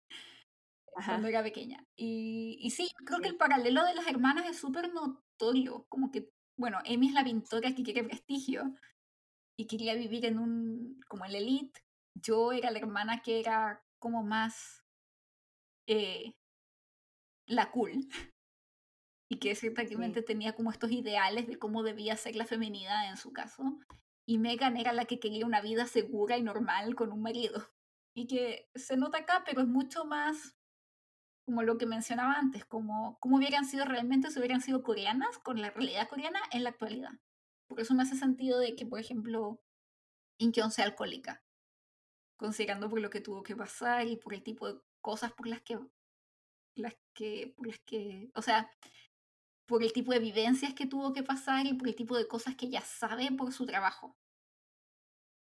Cuando 0.86 1.28
era 1.28 1.44
pequeña. 1.44 1.86
Y, 1.96 2.58
y 2.62 2.70
sí, 2.70 2.92
creo 3.06 3.20
que 3.20 3.28
el 3.28 3.36
paralelo 3.36 3.84
de 3.84 3.96
las 3.96 4.08
hermanas 4.08 4.48
es 4.48 4.58
súper 4.58 4.94
notorio. 4.94 5.86
Como 5.90 6.12
que, 6.12 6.32
bueno, 6.56 6.78
Amy 6.86 7.08
es 7.08 7.14
la 7.14 7.24
pintora 7.24 7.74
que 7.74 7.84
quiere 7.84 8.04
prestigio 8.04 8.76
y 9.58 9.68
quería 9.68 9.96
vivir 9.96 10.26
en 10.26 10.40
un, 10.40 11.02
como 11.08 11.26
en 11.26 11.34
la 11.34 11.40
elite. 11.40 11.82
Yo 12.16 12.52
era 12.52 12.72
la 12.72 12.80
hermana 12.80 13.22
que 13.22 13.40
era 13.40 13.84
como 14.00 14.24
más 14.24 14.84
eh, 15.88 16.36
la 17.48 17.72
cool. 17.72 18.08
y 19.30 19.40
que 19.40 19.56
ciertamente 19.56 20.22
tenía 20.22 20.54
como 20.54 20.72
estos 20.72 20.92
ideales 20.92 21.48
de 21.48 21.58
cómo 21.58 21.82
debía 21.82 22.16
ser 22.16 22.36
la 22.36 22.46
feminidad 22.46 23.10
en 23.10 23.18
su 23.18 23.34
caso. 23.34 23.80
Y 24.28 24.38
Megan 24.38 24.78
era 24.78 24.94
la 24.94 25.06
que 25.06 25.20
quería 25.20 25.46
una 25.46 25.62
vida 25.62 25.86
segura 25.88 26.38
y 26.38 26.44
normal 26.44 26.96
con 26.96 27.12
un 27.12 27.22
marido. 27.22 27.68
Y 28.16 28.28
que 28.28 28.70
se 28.76 28.96
nota 28.96 29.20
acá, 29.20 29.44
pero 29.46 29.62
es 29.62 29.68
mucho 29.68 30.06
más 30.06 30.56
como 31.46 31.64
lo 31.64 31.78
que 31.78 31.86
mencionaba 31.86 32.36
antes, 32.36 32.64
como 32.64 33.18
cómo 33.20 33.38
hubieran 33.38 33.66
sido 33.66 33.86
realmente 33.86 34.30
si 34.30 34.40
hubieran 34.40 34.62
sido 34.62 34.82
coreanas 34.82 35.40
con 35.40 35.62
la 35.62 35.72
realidad 35.72 36.08
coreana 36.08 36.40
en 36.52 36.64
la 36.64 36.70
actualidad. 36.70 37.12
Por 37.68 37.82
eso 37.82 37.94
me 37.96 38.04
hace 38.04 38.16
sentido 38.16 38.60
de 38.60 38.76
que, 38.76 38.86
por 38.86 39.00
ejemplo, 39.00 39.60
Incheon 40.40 40.72
sea 40.72 40.86
alcohólica, 40.86 41.43
considerando 42.38 42.90
por 42.90 43.00
lo 43.00 43.10
que 43.10 43.22
tuvo 43.22 43.44
que 43.44 43.56
pasar 43.56 44.08
y 44.08 44.18
por 44.18 44.34
el 44.34 44.44
tipo 44.44 44.72
de 44.72 44.80
cosas 45.02 45.32
por 45.34 45.48
las 45.48 45.62
que, 45.62 45.80
las 46.76 46.96
que, 47.14 47.54
por 47.56 47.68
las 47.68 47.80
que, 47.80 48.32
o 48.36 48.42
sea, 48.42 48.70
por 49.66 49.84
el 49.84 49.94
tipo 49.94 50.12
de 50.12 50.20
vivencias 50.20 50.74
que 50.74 50.86
tuvo 50.86 51.14
que 51.14 51.24
pasar 51.24 51.66
y 51.66 51.74
por 51.74 51.88
el 51.88 51.96
tipo 51.96 52.18
de 52.18 52.28
cosas 52.28 52.56
que 52.56 52.68
ella 52.68 52.82
sabe 52.82 53.32
por 53.32 53.52
su 53.52 53.66
trabajo. 53.66 54.18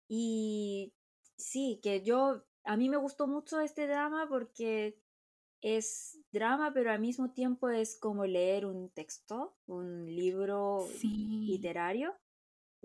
Y 0.09 0.93
sí, 1.37 1.81
que 1.83 2.03
yo, 2.03 2.45
a 2.65 2.77
mí 2.77 2.89
me 2.89 2.97
gustó 2.97 3.27
mucho 3.27 3.61
este 3.61 3.87
drama 3.87 4.29
porque 4.29 5.01
es 5.61 6.21
drama, 6.31 6.73
pero 6.75 6.93
al 6.93 7.01
mismo 7.01 7.33
tiempo 7.33 7.71
es 7.71 7.99
como 7.99 8.27
leer 8.27 8.67
un 8.67 8.91
texto, 8.91 9.57
un 9.67 10.05
libro 10.05 10.87
literario. 11.03 12.15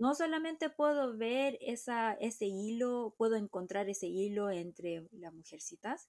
No 0.00 0.14
solamente 0.14 0.70
puedo 0.70 1.16
ver 1.16 1.58
esa, 1.60 2.14
ese 2.14 2.46
hilo, 2.46 3.14
puedo 3.18 3.36
encontrar 3.36 3.88
ese 3.88 4.06
hilo 4.06 4.50
entre 4.50 5.06
las 5.12 5.32
mujercitas, 5.34 6.08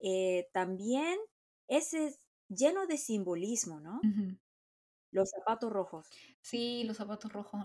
eh, 0.00 0.48
también 0.52 1.16
ese 1.68 2.18
lleno 2.48 2.86
de 2.86 2.98
simbolismo, 2.98 3.80
¿no? 3.80 4.00
Los 5.12 5.30
zapatos 5.30 5.72
rojos. 5.72 6.08
Sí, 6.42 6.82
los 6.84 6.96
zapatos 6.96 7.32
rojos. 7.32 7.64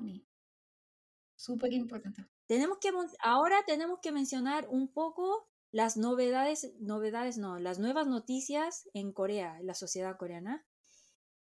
Súper 1.36 1.74
importante. 1.74 2.28
Tenemos 2.46 2.78
que, 2.78 2.92
ahora 3.24 3.64
tenemos 3.66 4.00
que 4.00 4.12
mencionar 4.12 4.68
un 4.70 4.94
poco 4.94 5.50
las 5.72 5.98
novedades, 5.98 6.74
novedades 6.80 7.38
no, 7.40 7.58
las 7.58 7.80
nuevas 7.80 8.06
noticias 8.08 8.88
en 8.94 9.12
Corea, 9.12 9.60
en 9.60 9.66
la 9.66 9.74
sociedad 9.74 10.18
coreana, 10.18 10.64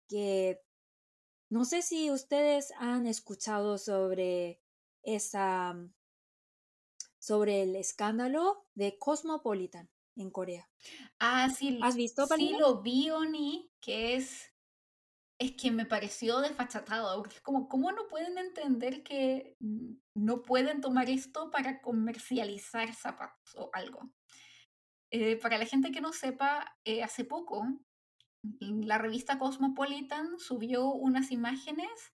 que 0.07 0.61
no 1.49 1.65
sé 1.65 1.81
si 1.81 2.11
ustedes 2.11 2.73
han 2.77 3.07
escuchado 3.07 3.77
sobre 3.77 4.61
esa, 5.03 5.75
sobre 7.19 7.63
el 7.63 7.75
escándalo 7.75 8.65
de 8.75 8.97
Cosmopolitan 8.97 9.89
en 10.15 10.31
Corea. 10.31 10.69
Ah, 11.19 11.49
sí. 11.49 11.79
¿Has 11.81 11.95
visto? 11.95 12.25
Sí, 12.27 12.55
lo 12.59 12.81
vi, 12.81 13.09
Oni, 13.09 13.71
que 13.79 14.15
es 14.15 14.53
es 15.39 15.51
que 15.53 15.71
me 15.71 15.85
pareció 15.85 16.39
desfachatado, 16.39 17.15
porque 17.17 17.35
es 17.35 17.41
como, 17.41 17.69
¿cómo 17.69 17.91
no 17.91 18.07
pueden 18.07 18.37
entender 18.37 19.03
que 19.03 19.55
no 20.15 20.41
pueden 20.41 20.81
tomar 20.81 21.09
esto 21.09 21.51
para 21.51 21.81
comercializar 21.81 22.93
zapatos 22.95 23.55
o 23.55 23.69
algo? 23.73 24.09
Eh, 25.11 25.37
para 25.37 25.57
la 25.57 25.65
gente 25.65 25.91
que 25.91 26.01
no 26.01 26.11
sepa, 26.11 26.75
eh, 26.83 27.03
hace 27.03 27.23
poco 27.23 27.63
la 28.59 28.97
revista 28.97 29.39
Cosmopolitan 29.39 30.39
subió 30.39 30.87
unas 30.87 31.31
imágenes 31.31 32.13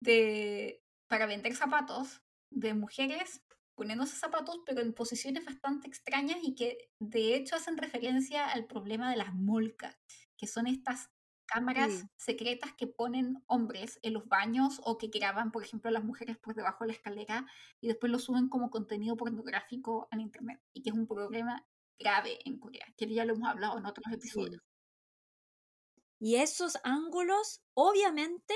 de, 0.00 0.82
para 1.08 1.26
vender 1.26 1.54
zapatos 1.54 2.22
de 2.50 2.74
mujeres 2.74 3.42
poniéndose 3.74 4.16
zapatos, 4.16 4.60
pero 4.66 4.82
en 4.82 4.92
posiciones 4.92 5.46
bastante 5.46 5.88
extrañas 5.88 6.38
y 6.42 6.54
que 6.54 6.90
de 6.98 7.34
hecho 7.34 7.56
hacen 7.56 7.78
referencia 7.78 8.46
al 8.46 8.66
problema 8.66 9.10
de 9.10 9.16
las 9.16 9.34
molcas, 9.34 9.96
que 10.36 10.46
son 10.46 10.66
estas 10.66 11.08
cámaras 11.46 12.04
secretas 12.16 12.74
que 12.74 12.86
ponen 12.86 13.42
hombres 13.46 13.98
en 14.02 14.12
los 14.12 14.28
baños 14.28 14.80
o 14.84 14.98
que 14.98 15.08
graban, 15.08 15.50
por 15.50 15.64
ejemplo, 15.64 15.88
a 15.88 15.92
las 15.92 16.04
mujeres 16.04 16.36
por 16.36 16.54
debajo 16.54 16.84
de 16.84 16.88
la 16.88 16.92
escalera 16.92 17.46
y 17.80 17.88
después 17.88 18.12
lo 18.12 18.18
suben 18.18 18.48
como 18.48 18.70
contenido 18.70 19.16
pornográfico 19.16 20.08
en 20.12 20.20
Internet 20.20 20.60
y 20.74 20.82
que 20.82 20.90
es 20.90 20.94
un 20.94 21.06
problema 21.06 21.66
grave 21.98 22.38
en 22.44 22.58
Corea, 22.58 22.86
que 22.96 23.12
ya 23.12 23.24
lo 23.24 23.34
hemos 23.34 23.48
hablado 23.48 23.78
en 23.78 23.86
otros 23.86 24.12
episodios. 24.12 24.62
Y 26.20 26.36
esos 26.36 26.78
ángulos 26.84 27.62
obviamente 27.74 28.54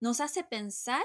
nos 0.00 0.20
hace 0.20 0.42
pensar 0.44 1.04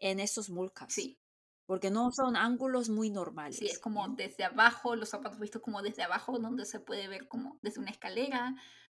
en 0.00 0.20
esos 0.20 0.50
mulkas. 0.50 0.92
Sí. 0.92 1.18
Porque 1.66 1.90
no 1.90 2.10
son 2.12 2.36
ángulos 2.36 2.90
muy 2.90 3.08
normales. 3.08 3.56
Sí, 3.56 3.66
es 3.66 3.78
como 3.78 4.06
desde 4.08 4.44
abajo, 4.44 4.96
los 4.96 5.08
zapatos 5.08 5.38
vistos 5.38 5.62
como 5.62 5.80
desde 5.80 6.02
abajo, 6.02 6.38
donde 6.38 6.66
se 6.66 6.80
puede 6.80 7.08
ver 7.08 7.26
como 7.26 7.58
desde 7.62 7.80
una 7.80 7.90
escalera, 7.90 8.54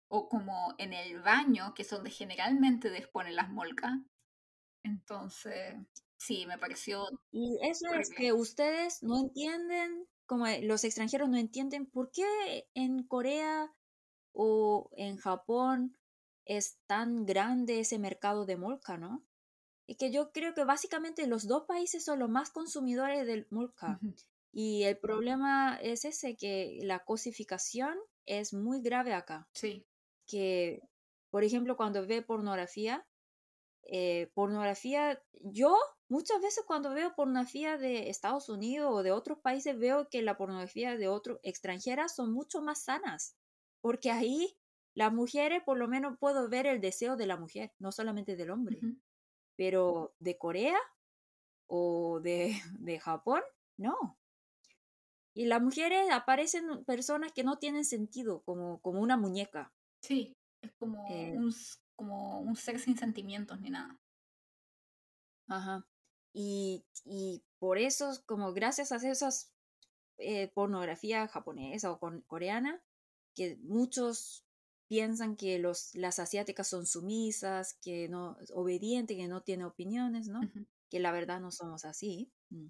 o 0.08 0.28
como 0.28 0.74
en 0.78 0.92
el 0.92 1.20
baño, 1.22 1.72
que 1.74 1.82
es 1.82 1.90
donde 1.90 2.10
generalmente 2.10 2.90
disponen 2.90 3.36
las 3.36 3.50
molcas. 3.50 3.92
Entonces, 4.82 5.76
sí, 6.18 6.44
me 6.46 6.58
pareció... 6.58 7.06
Y 7.30 7.58
eso 7.62 7.88
es 7.94 8.10
que 8.10 8.32
ustedes 8.32 9.02
no 9.02 9.18
entienden, 9.18 10.06
como 10.26 10.46
los 10.62 10.84
extranjeros 10.84 11.28
no 11.28 11.38
entienden 11.38 11.86
por 11.86 12.10
qué 12.10 12.68
en 12.74 13.06
Corea 13.06 13.72
o 14.32 14.90
en 14.92 15.16
Japón 15.16 15.97
es 16.48 16.78
tan 16.86 17.24
grande 17.24 17.78
ese 17.78 18.00
mercado 18.00 18.44
de 18.44 18.56
molca, 18.56 18.98
¿no? 18.98 19.22
Y 19.86 19.94
que 19.94 20.10
yo 20.10 20.32
creo 20.32 20.52
que 20.54 20.64
básicamente 20.64 21.28
los 21.28 21.46
dos 21.46 21.62
países 21.66 22.04
son 22.04 22.18
los 22.18 22.28
más 22.28 22.50
consumidores 22.50 23.24
del 23.26 23.46
molca. 23.50 24.00
Y 24.52 24.82
el 24.82 24.98
problema 24.98 25.78
es 25.80 26.04
ese, 26.04 26.36
que 26.36 26.80
la 26.82 27.04
cosificación 27.04 27.96
es 28.26 28.52
muy 28.52 28.82
grave 28.82 29.14
acá. 29.14 29.48
Sí 29.52 29.86
que, 30.28 30.82
por 31.30 31.42
ejemplo, 31.42 31.76
cuando 31.76 32.06
ve 32.06 32.22
pornografía, 32.22 33.04
eh, 33.82 34.30
pornografía, 34.34 35.20
yo 35.40 35.76
muchas 36.08 36.40
veces 36.40 36.62
cuando 36.66 36.90
veo 36.90 37.14
pornografía 37.16 37.78
de 37.78 38.10
Estados 38.10 38.48
Unidos 38.48 38.90
o 38.92 39.02
de 39.02 39.10
otros 39.10 39.38
países 39.38 39.76
veo 39.76 40.08
que 40.08 40.22
la 40.22 40.36
pornografía 40.36 40.96
de 40.96 41.08
otros 41.08 41.40
extranjeras 41.42 42.14
son 42.14 42.32
mucho 42.32 42.60
más 42.60 42.84
sanas, 42.84 43.34
porque 43.80 44.10
ahí 44.10 44.56
las 44.98 45.12
mujeres 45.12 45.62
por 45.62 45.78
lo 45.78 45.86
menos 45.86 46.18
puedo 46.18 46.48
ver 46.48 46.66
el 46.66 46.80
deseo 46.80 47.14
de 47.16 47.26
la 47.26 47.36
mujer, 47.36 47.72
no 47.78 47.92
solamente 47.92 48.34
del 48.34 48.50
hombre, 48.50 48.80
pero 49.54 50.12
de 50.18 50.36
Corea 50.36 50.76
o 51.68 52.18
de, 52.18 52.50
de 52.80 52.98
Japón, 52.98 53.42
no. 53.76 54.18
Y 55.34 55.46
las 55.46 55.62
mujeres 55.62 56.10
aparecen 56.10 56.84
personas 56.84 57.32
que 57.32 57.44
no 57.44 57.58
tienen 57.58 57.84
sentido, 57.84 58.42
como, 58.42 58.80
como 58.80 59.00
una 59.00 59.16
muñeca. 59.16 59.72
Sí, 60.02 60.36
es 60.62 60.72
como, 60.80 61.06
eh 61.08 61.32
un, 61.38 61.54
como 61.94 62.40
un 62.40 62.56
ser 62.56 62.80
sin 62.80 62.98
sentimientos 62.98 63.60
ni 63.60 63.70
nada. 63.70 64.00
Ajá. 65.46 65.86
Y, 66.32 66.84
y 67.04 67.44
por 67.60 67.78
eso, 67.78 68.10
como 68.26 68.52
gracias 68.52 68.90
a 68.90 68.96
esas 68.96 69.52
eh, 70.16 70.48
pornografía 70.48 71.28
japonesa 71.28 71.92
o 71.92 72.00
coreana, 72.26 72.82
que 73.36 73.58
muchos 73.62 74.47
piensan 74.88 75.36
que 75.36 75.58
los, 75.58 75.94
las 75.94 76.18
asiáticas 76.18 76.66
son 76.66 76.86
sumisas, 76.86 77.74
que 77.74 78.08
no 78.08 78.36
obedientes, 78.54 79.16
que 79.16 79.28
no 79.28 79.42
tienen 79.42 79.66
opiniones, 79.66 80.28
¿no? 80.28 80.40
Que 80.88 80.98
la 80.98 81.12
verdad 81.12 81.40
no 81.40 81.52
somos 81.52 81.84
así. 81.84 82.32
Mm. 82.48 82.68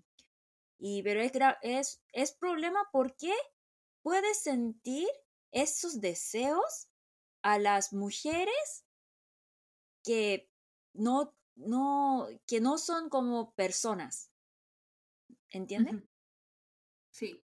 Y 0.81 1.03
pero 1.03 1.21
es, 1.21 1.33
es, 1.63 2.03
es 2.13 2.33
problema 2.33 2.81
porque 2.93 3.33
puedes 4.03 4.41
sentir 4.41 5.09
esos 5.53 6.01
deseos 6.01 6.89
a 7.43 7.59
las 7.59 7.93
mujeres 7.93 8.85
que 10.05 10.51
no, 10.93 11.35
no, 11.55 12.29
que 12.47 12.61
no 12.61 12.79
son 12.79 13.09
como 13.09 13.53
personas. 13.55 14.31
¿Entienden? 15.51 16.09
Sí. 17.11 17.43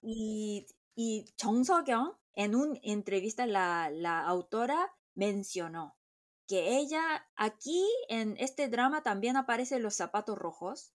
Y, 0.00 0.66
y 0.94 1.24
Chong 1.36 1.64
So-kyung, 1.64 2.12
en 2.34 2.54
una 2.54 2.78
entrevista, 2.82 3.46
la, 3.46 3.90
la 3.90 4.20
autora 4.20 4.94
mencionó 5.14 5.96
que 6.48 6.76
ella 6.76 7.26
aquí 7.36 7.86
en 8.08 8.36
este 8.38 8.68
drama 8.68 9.02
también 9.02 9.36
aparecen 9.36 9.82
los 9.82 9.94
zapatos 9.94 10.36
rojos, 10.36 10.92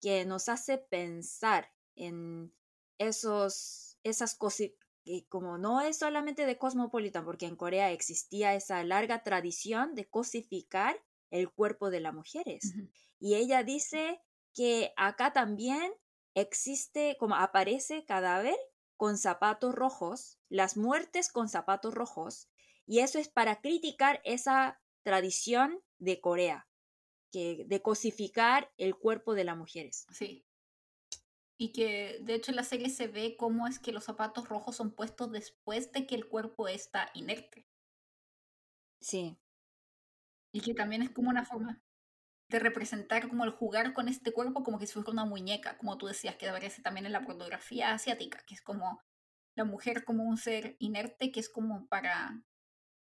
que 0.00 0.24
nos 0.24 0.48
hace 0.48 0.78
pensar 0.78 1.72
en 1.94 2.52
esos, 2.98 3.98
esas 4.02 4.34
cosas 4.34 4.70
y 5.06 5.22
como 5.26 5.56
no 5.56 5.80
es 5.80 5.98
solamente 5.98 6.46
de 6.46 6.58
Cosmopolitan, 6.58 7.24
porque 7.24 7.46
en 7.46 7.54
Corea 7.54 7.92
existía 7.92 8.54
esa 8.54 8.82
larga 8.82 9.22
tradición 9.22 9.94
de 9.94 10.08
cosificar 10.08 11.00
el 11.30 11.48
cuerpo 11.52 11.90
de 11.90 12.00
las 12.00 12.12
mujeres. 12.12 12.74
Y 13.20 13.36
ella 13.36 13.62
dice 13.62 14.20
que 14.52 14.92
acá 14.96 15.32
también 15.32 15.92
existe, 16.34 17.16
como 17.20 17.36
aparece 17.36 18.04
cadáver 18.04 18.56
con 18.96 19.18
zapatos 19.18 19.74
rojos, 19.74 20.38
las 20.48 20.76
muertes 20.76 21.30
con 21.30 21.48
zapatos 21.48 21.94
rojos, 21.94 22.48
y 22.86 23.00
eso 23.00 23.18
es 23.18 23.28
para 23.28 23.60
criticar 23.60 24.20
esa 24.24 24.80
tradición 25.02 25.82
de 25.98 26.20
Corea, 26.20 26.68
que, 27.30 27.64
de 27.66 27.82
cosificar 27.82 28.72
el 28.76 28.96
cuerpo 28.96 29.34
de 29.34 29.44
las 29.44 29.56
mujeres. 29.56 30.06
Sí, 30.10 30.46
y 31.58 31.72
que 31.72 32.18
de 32.20 32.34
hecho 32.34 32.52
en 32.52 32.56
la 32.56 32.64
serie 32.64 32.90
se 32.90 33.08
ve 33.08 33.36
cómo 33.38 33.66
es 33.66 33.78
que 33.78 33.92
los 33.92 34.04
zapatos 34.04 34.48
rojos 34.48 34.76
son 34.76 34.92
puestos 34.92 35.32
después 35.32 35.90
de 35.92 36.06
que 36.06 36.14
el 36.14 36.28
cuerpo 36.28 36.68
está 36.68 37.10
inerte. 37.14 37.66
Sí. 39.00 39.38
Y 40.52 40.60
que 40.60 40.74
también 40.74 41.02
es 41.02 41.10
como 41.10 41.30
una 41.30 41.44
forma 41.44 41.82
de 42.48 42.58
representar 42.58 43.28
como 43.28 43.44
el 43.44 43.50
jugar 43.50 43.92
con 43.92 44.08
este 44.08 44.32
cuerpo 44.32 44.62
como 44.62 44.78
que 44.78 44.86
si 44.86 44.92
fuera 44.94 45.10
una 45.10 45.24
muñeca, 45.24 45.76
como 45.78 45.98
tú 45.98 46.06
decías, 46.06 46.36
que 46.36 46.48
aparece 46.48 46.82
también 46.82 47.06
en 47.06 47.12
la 47.12 47.24
pornografía 47.24 47.92
asiática, 47.92 48.42
que 48.46 48.54
es 48.54 48.62
como 48.62 49.02
la 49.56 49.64
mujer 49.64 50.04
como 50.04 50.24
un 50.24 50.36
ser 50.36 50.76
inerte 50.78 51.32
que 51.32 51.40
es 51.40 51.48
como 51.48 51.88
para 51.88 52.42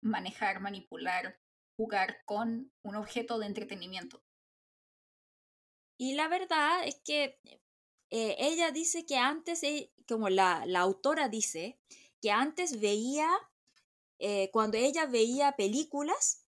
manejar, 0.03 0.61
manipular, 0.61 1.39
jugar 1.77 2.19
con 2.27 2.73
un 2.83 2.97
objeto 2.97 3.39
de 3.39 3.47
entretenimiento. 3.47 4.23
Y 5.99 6.15
la 6.15 6.29
verdad 6.29 6.85
es 6.85 7.01
que 7.05 7.39
eh, 8.11 8.37
ella 8.39 8.71
dice 8.71 9.07
que 9.07 9.17
antes, 9.17 9.63
eh, 9.63 9.93
como 10.09 10.29
la, 10.29 10.65
la, 10.67 10.81
autora 10.81 11.29
dice, 11.29 11.79
que 12.21 12.31
antes 12.31 12.81
veía, 12.81 13.29
eh, 14.19 14.51
cuando 14.53 14.77
ella 14.79 15.07
veía 15.07 15.53
películas, 15.53 16.47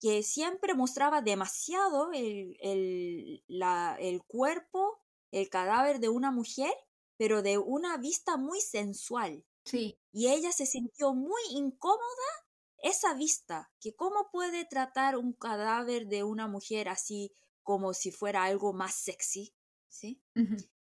que 0.00 0.22
siempre 0.22 0.74
mostraba 0.74 1.22
demasiado 1.22 2.12
el, 2.12 2.56
el, 2.60 3.44
la, 3.48 3.96
el 4.00 4.22
cuerpo, 4.22 5.00
el 5.30 5.48
cadáver 5.48 6.00
de 6.00 6.08
una 6.08 6.30
mujer, 6.30 6.72
pero 7.16 7.42
de 7.42 7.58
una 7.58 7.96
vista 7.96 8.36
muy 8.36 8.60
sensual. 8.60 9.44
Sí. 9.64 9.98
Y 10.12 10.28
ella 10.28 10.52
se 10.52 10.66
sintió 10.66 11.14
muy 11.14 11.42
incómoda 11.50 12.46
esa 12.78 13.14
vista, 13.14 13.70
que 13.80 13.94
cómo 13.94 14.30
puede 14.30 14.64
tratar 14.64 15.16
un 15.16 15.32
cadáver 15.32 16.06
de 16.06 16.22
una 16.22 16.46
mujer 16.46 16.88
así 16.88 17.34
como 17.62 17.92
si 17.92 18.12
fuera 18.12 18.44
algo 18.44 18.72
más 18.72 18.94
sexy, 18.94 19.54
¿sí? 19.88 20.22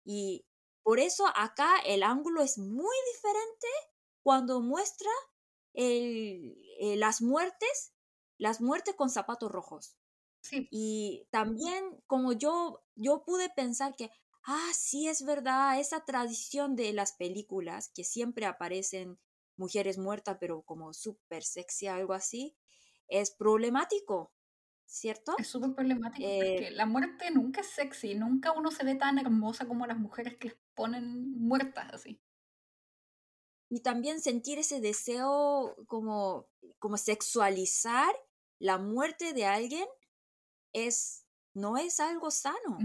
Y 0.05 0.47
por 0.83 1.01
eso 1.01 1.27
acá 1.35 1.79
el 1.85 2.03
ángulo 2.03 2.43
es 2.43 2.59
muy 2.59 2.97
diferente 3.13 3.67
cuando 4.23 4.61
muestra 4.61 5.11
el, 5.75 6.57
eh, 6.79 6.97
las 6.97 7.21
muertes, 7.23 7.93
las 8.41 8.61
muertes 8.61 8.97
con 8.97 9.11
zapatos 9.11 9.53
rojos. 9.53 9.97
Sí. 10.43 10.69
Y 10.71 11.27
también 11.31 11.85
como 12.07 12.33
yo, 12.33 12.83
yo 12.97 13.25
pude 13.25 13.51
pensar 13.51 13.95
que, 13.97 14.11
ah, 14.45 14.71
sí 14.75 15.09
es 15.09 15.25
verdad, 15.25 15.79
esa 15.81 16.05
tradición 16.05 16.77
de 16.77 16.93
las 16.93 17.13
películas 17.15 17.91
que 17.95 18.05
siempre 18.05 18.47
aparecen 18.47 19.19
mujeres 19.57 19.99
muertas, 19.99 20.39
pero 20.41 20.63
como 20.63 20.93
súper 20.95 21.43
sexy, 21.45 21.87
algo 21.89 22.15
así, 22.15 22.57
es 23.09 23.33
problemático, 23.33 24.33
¿cierto? 24.87 25.35
Es 25.37 25.49
súper 25.49 25.75
problemático 25.75 26.35
porque 26.37 26.69
Eh, 26.69 26.71
la 26.73 26.87
muerte 26.87 27.31
nunca 27.33 27.61
es 27.63 27.69
sexy, 27.69 28.15
nunca 28.15 28.53
uno 28.53 28.71
se 28.71 28.85
ve 28.85 28.95
tan 28.95 29.19
hermosa 29.19 29.67
como 29.67 29.87
las 29.87 29.99
mujeres 29.99 30.37
que 30.39 30.49
les 30.51 30.59
ponen 30.75 31.33
muertas 31.39 31.93
así. 31.95 32.21
y 33.69 33.81
también 33.83 34.21
sentir 34.21 34.59
ese 34.59 34.81
deseo 34.81 35.77
como, 35.87 36.49
como 36.79 36.97
sexualizar 36.97 38.13
la 38.61 38.79
muerte 38.79 39.33
de 39.35 39.47
alguien 39.47 39.87
es, 40.75 41.27
no 41.55 41.77
es 41.79 42.01
algo 42.01 42.31
sano. 42.31 42.79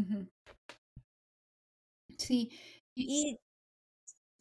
Sí, 2.18 2.50
y 2.96 3.40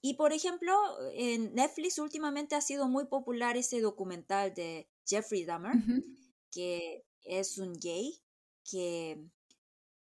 Y, 0.03 0.15
por 0.15 0.33
ejemplo, 0.33 0.75
en 1.15 1.55
Netflix 1.55 1.99
últimamente 1.99 2.55
ha 2.55 2.61
sido 2.61 2.89
muy 2.89 3.07
popular 3.07 3.57
ese 3.57 3.81
documental 3.81 4.53
de 4.55 4.87
Jeffrey 5.07 5.45
Dahmer, 5.45 5.79
que 6.51 7.05
es 7.23 7.59
un 7.59 7.73
gay, 7.81 8.21
que 8.71 9.13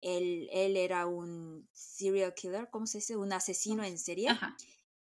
él, 0.01 0.49
él 0.51 0.77
era 0.77 1.07
un 1.07 1.67
serial 1.73 2.33
killer, 2.35 2.69
¿cómo 2.71 2.87
se 2.87 2.99
dice? 2.99 3.17
Un 3.17 3.33
asesino 3.33 3.83
en 3.83 3.97
serie. 3.99 4.29
ajá, 4.29 4.55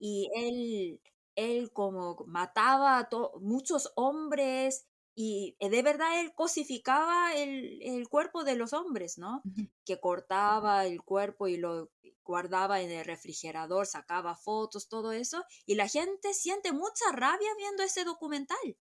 Y 0.00 0.30
él, 0.36 1.00
él 1.36 1.72
como 1.72 2.24
mataba 2.26 2.98
a 3.00 3.08
muchos 3.40 3.92
hombres 3.96 4.86
y 5.18 5.56
eh, 5.60 5.70
de 5.70 5.82
verdad 5.82 6.20
él 6.20 6.34
cosificaba 6.34 7.34
el, 7.34 7.80
el 7.80 8.06
cuerpo 8.06 8.44
de 8.44 8.54
los 8.54 8.74
hombres, 8.74 9.16
¿no? 9.16 9.42
Que 9.86 9.98
cortaba 9.98 10.84
el 10.84 11.02
cuerpo 11.02 11.48
y 11.48 11.56
lo 11.56 11.90
guardaba 12.22 12.82
en 12.82 12.90
el 12.90 13.02
refrigerador, 13.02 13.86
sacaba 13.86 14.36
fotos, 14.36 14.88
todo 14.88 15.12
eso. 15.12 15.42
Y 15.64 15.76
la 15.76 15.88
gente 15.88 16.34
siente 16.34 16.72
mucha 16.72 17.12
rabia 17.12 17.48
viendo 17.56 17.82
ese 17.82 18.04
documental. 18.04 18.78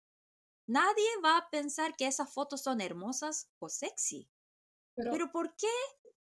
Nadie 0.66 1.08
va 1.24 1.36
a 1.36 1.50
pensar 1.50 1.94
que 1.94 2.08
esas 2.08 2.32
fotos 2.32 2.62
son 2.62 2.80
hermosas 2.80 3.48
o 3.60 3.68
sexy. 3.68 4.28
Pero, 4.96 5.12
Pero 5.12 5.30
¿por 5.30 5.54
qué 5.54 5.70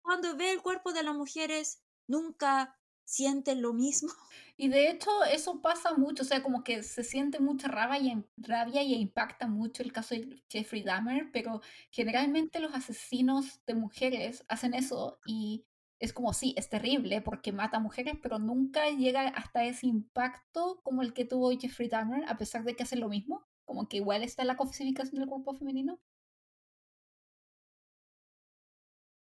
cuando 0.00 0.36
ve 0.36 0.52
el 0.52 0.62
cuerpo 0.62 0.92
de 0.92 1.02
las 1.02 1.16
mujeres 1.16 1.82
nunca 2.06 2.78
sienten 3.04 3.62
lo 3.62 3.72
mismo? 3.72 4.10
y 4.56 4.68
de 4.68 4.88
hecho 4.90 5.10
eso 5.24 5.60
pasa 5.60 5.94
mucho, 5.94 6.22
o 6.22 6.26
sea, 6.26 6.42
como 6.42 6.62
que 6.62 6.82
se 6.82 7.02
siente 7.02 7.40
mucha 7.40 7.68
rabia 7.68 7.98
y, 7.98 8.24
rabia 8.36 8.82
y 8.82 8.94
impacta 8.94 9.48
mucho 9.48 9.82
el 9.82 9.92
caso 9.92 10.14
de 10.14 10.42
Jeffrey 10.48 10.82
Dahmer, 10.82 11.30
pero 11.32 11.60
generalmente 11.90 12.60
los 12.60 12.72
asesinos 12.74 13.60
de 13.66 13.74
mujeres 13.74 14.44
hacen 14.48 14.74
eso 14.74 15.18
y 15.26 15.64
es 15.98 16.12
como, 16.12 16.32
sí, 16.32 16.54
es 16.56 16.68
terrible 16.68 17.20
porque 17.22 17.52
mata 17.52 17.80
mujeres, 17.80 18.14
pero 18.22 18.38
nunca 18.38 18.90
llega 18.90 19.28
hasta 19.28 19.64
ese 19.64 19.86
impacto 19.86 20.80
como 20.82 21.02
el 21.02 21.14
que 21.14 21.24
tuvo 21.24 21.50
Jeffrey 21.58 21.88
Dahmer, 21.88 22.24
a 22.28 22.36
pesar 22.36 22.64
de 22.64 22.76
que 22.76 22.82
hacen 22.84 23.00
lo 23.00 23.08
mismo, 23.08 23.44
como 23.64 23.88
que 23.88 23.96
igual 23.98 24.22
está 24.22 24.44
la 24.44 24.56
cosificación 24.56 25.20
del 25.20 25.28
cuerpo 25.28 25.54
femenino. 25.54 25.98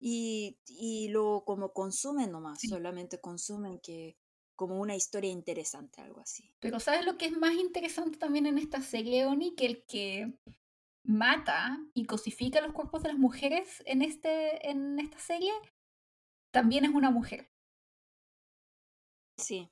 Y, 0.05 0.59
y 0.67 1.09
lo 1.11 1.45
como 1.47 1.73
consumen 1.73 2.33
nomás, 2.33 2.59
Sí. 2.61 2.69
solamente 2.69 3.21
consumen 3.21 3.79
que 3.79 4.17
como 4.57 4.81
una 4.81 4.97
historia 4.97 5.31
interesante, 5.31 6.01
algo 6.01 6.21
así. 6.21 6.53
Pero 6.61 6.81
¿sabes 6.81 7.05
lo 7.07 7.17
que 7.17 7.27
es 7.27 7.37
más 7.39 7.55
interesante 7.55 8.19
también 8.19 8.47
en 8.47 8.59
esta 8.59 8.81
serie, 8.81 9.27
Oni? 9.27 9.55
Que 9.55 9.67
el 9.67 9.85
que 9.85 10.35
mata 11.05 11.79
y 11.95 12.05
cosifica 12.05 12.61
los 12.61 12.73
cuerpos 12.73 13.03
de 13.03 13.11
las 13.11 13.19
mujeres 13.19 13.83
en, 13.87 14.03
este, 14.03 14.69
en 14.69 14.99
esta 14.99 15.19
serie 15.19 15.53
también 16.53 16.85
es 16.85 16.91
una 16.91 17.11
mujer. 17.11 17.49
Sí, 19.39 19.71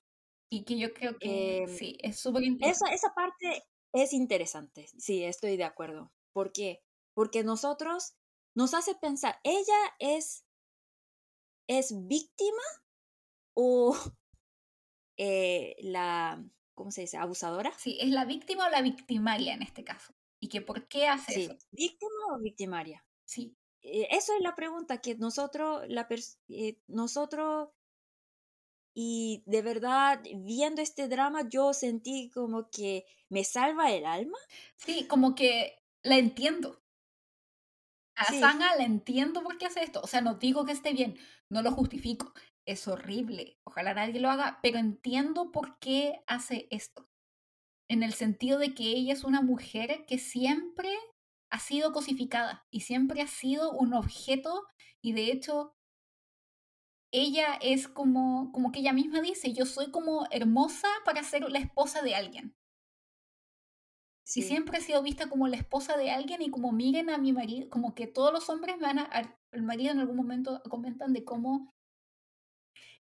Y 0.51 0.65
que 0.65 0.79
yo 0.79 0.93
creo 0.93 1.17
que 1.19 1.63
Em, 1.63 1.69
sí, 1.69 1.97
es 2.03 2.19
súper 2.19 2.43
interesante. 2.45 2.95
esa, 2.95 3.07
esa 3.07 3.15
parte 3.15 3.63
es 3.93 4.13
interesante, 4.13 4.87
sí, 4.99 5.23
estoy 5.25 5.57
de 5.57 5.65
acuerdo. 5.65 6.13
¿Por 6.33 6.53
qué? 6.53 6.81
Porque 7.15 7.45
nosotros 7.45 8.15
nos 8.55 8.75
hace 8.75 8.95
pensar, 8.95 9.39
¿ella 9.45 9.95
es, 9.99 10.45
es 11.69 11.93
víctima 12.07 12.63
o 13.55 13.97
eh, 15.17 15.77
la, 15.81 16.43
¿cómo 16.75 16.91
se 16.91 17.03
dice? 17.03 17.17
¿Abusadora? 17.17 17.73
Sí, 17.79 17.99
es 18.01 18.11
la 18.11 18.25
víctima 18.25 18.67
o 18.67 18.71
la 18.71 18.83
victimaria 18.83 19.55
en 19.55 19.63
este 19.63 19.85
caso. 19.85 20.15
Y 20.41 20.49
que 20.49 20.63
por 20.63 20.89
qué 20.89 21.07
hace 21.07 21.35
Sí, 21.35 21.43
eso. 21.43 21.59
víctima 21.71 22.35
o 22.35 22.39
victimaria. 22.39 23.05
Sí, 23.25 23.57
Eh, 23.83 24.09
eso 24.11 24.35
es 24.35 24.43
la 24.43 24.55
pregunta 24.55 25.01
que 25.01 25.15
nosotros, 25.17 25.83
la 25.89 26.07
eh, 26.49 26.79
nosotros, 26.87 27.71
y 28.95 29.43
de 29.47 29.63
verdad, 29.63 30.21
viendo 30.37 30.83
este 30.83 31.09
drama, 31.09 31.49
yo 31.49 31.73
sentí 31.73 32.31
como 32.31 32.69
que 32.71 33.07
me 33.29 33.45
salva 33.45 33.91
el 33.93 34.05
alma. 34.05 34.39
sí, 34.77 35.07
como 35.07 35.35
que 35.35 35.83
la 36.03 36.19
entiendo. 36.19 36.80
A 38.21 38.25
Sí, 38.27 38.41
la 38.41 38.85
entiendo 38.85 39.43
por 39.43 39.57
qué 39.57 39.67
hace 39.67 39.83
esto. 39.83 40.01
O 40.03 40.07
sea, 40.07 40.21
no 40.21 40.35
digo 40.35 40.67
que 40.67 40.73
esté 40.73 40.93
bien, 40.93 41.17
no 41.49 41.63
lo 41.63 41.73
justifico. 41.73 42.35
Es 42.67 42.87
horrible. 42.87 43.59
Ojalá 43.65 43.95
nadie 43.95 44.21
lo 44.21 44.31
haga, 44.31 44.59
pero 44.63 44.79
entiendo 44.79 45.51
por 45.53 45.79
qué 45.79 46.23
hace 46.27 46.69
esto. 46.71 47.09
En 47.89 48.03
el 48.03 48.13
sentido 48.13 48.59
de 48.59 48.75
que 48.75 48.85
ella 48.85 49.15
es 49.15 49.25
una 49.25 49.41
mujer 49.41 50.05
que 50.07 50.19
siempre 50.19 50.91
ha 51.51 51.59
sido 51.59 51.93
cosificada 51.93 52.67
y 52.71 52.81
siempre 52.81 53.23
ha 53.23 53.27
sido 53.27 53.73
un 53.73 53.95
objeto 53.95 54.67
y 55.01 55.13
de 55.13 55.33
hecho 55.33 55.75
ella 57.13 57.59
es 57.61 57.89
como, 57.89 58.53
como 58.53 58.71
que 58.71 58.81
ella 58.81 58.93
misma 58.93 59.21
dice, 59.21 59.53
yo 59.53 59.67
soy 59.67 59.91
como 59.91 60.27
hermosa 60.31 60.89
para 61.05 61.25
ser 61.25 61.43
la 61.51 61.59
esposa 61.59 62.03
de 62.03 62.15
alguien. 62.15 62.55
Y 64.35 64.43
sí. 64.43 64.49
siempre 64.49 64.79
he 64.79 64.81
sido 64.81 65.03
vista 65.03 65.29
como 65.29 65.49
la 65.49 65.57
esposa 65.57 65.97
de 65.97 66.11
alguien 66.11 66.43
y 66.43 66.51
como 66.51 66.73
miren 66.73 67.11
a 67.11 67.19
mi 67.19 67.33
marido, 67.33 67.69
como 67.71 67.95
que 67.95 68.07
todos 68.07 68.33
los 68.33 68.49
hombres 68.49 68.77
me 68.79 68.83
van 68.85 68.99
a, 69.01 69.05
al 69.05 69.37
el 69.53 69.63
marido 69.63 69.91
en 69.93 69.99
algún 69.99 70.17
momento 70.17 70.63
comentan 70.71 71.13
de 71.13 71.25
cómo 71.25 71.75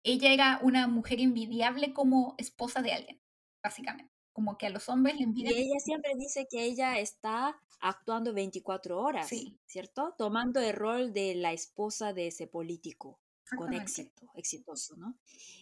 ella 0.02 0.32
era 0.32 0.60
una 0.62 0.86
mujer 0.86 1.20
envidiable 1.20 1.92
como 1.94 2.34
esposa 2.38 2.82
de 2.82 2.92
alguien, 2.92 3.20
básicamente. 3.62 4.12
Como 4.32 4.58
que 4.58 4.66
a 4.66 4.70
los 4.70 4.88
hombres 4.88 5.14
le 5.16 5.22
Y 5.22 5.24
envidian. 5.24 5.54
ella 5.56 5.78
siempre 5.78 6.12
dice 6.16 6.46
que 6.50 6.64
ella 6.64 6.98
está 6.98 7.56
actuando 7.80 8.34
24 8.34 9.00
horas, 9.00 9.28
Sí, 9.28 9.58
¿cierto? 9.66 10.14
Tomando 10.18 10.60
el 10.60 10.74
rol 10.74 11.12
de 11.12 11.34
la 11.34 11.52
esposa 11.52 12.12
de 12.12 12.26
ese 12.28 12.46
político 12.46 13.20
con 13.56 13.72
éxito, 13.72 14.28
exitoso, 14.34 14.96
¿no? 14.96 15.16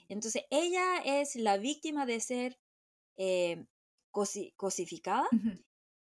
Entonces, 0.08 0.44
ella 0.50 0.96
es 1.04 1.36
la 1.36 1.58
víctima 1.58 2.06
de 2.06 2.20
ser 2.20 2.58
eh, 3.16 3.66
cosi- 4.12 4.52
cosificada 4.56 5.26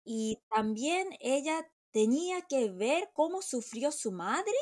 y 0.04 0.40
también 0.50 1.08
ella 1.20 1.72
tenía 1.92 2.42
que 2.42 2.70
ver 2.72 3.10
cómo 3.14 3.42
sufrió 3.42 3.92
su 3.92 4.12
madre, 4.12 4.54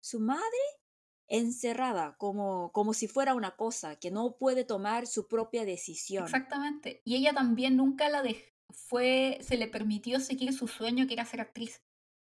su 0.00 0.20
madre 0.20 0.58
encerrada, 1.28 2.16
como, 2.16 2.72
como 2.72 2.94
si 2.94 3.06
fuera 3.08 3.34
una 3.34 3.56
cosa, 3.56 3.96
que 3.96 4.10
no 4.10 4.36
puede 4.38 4.64
tomar 4.64 5.06
su 5.06 5.28
propia 5.28 5.64
decisión. 5.64 6.24
Exactamente. 6.24 7.02
Y 7.04 7.16
ella 7.16 7.34
también 7.34 7.76
nunca 7.76 8.08
la 8.08 8.22
dej- 8.22 8.54
fue, 8.70 9.38
se 9.42 9.56
le 9.56 9.66
permitió 9.68 10.20
seguir 10.20 10.52
su 10.52 10.68
sueño 10.68 11.06
que 11.06 11.14
era 11.14 11.24
ser 11.24 11.40
actriz. 11.40 11.82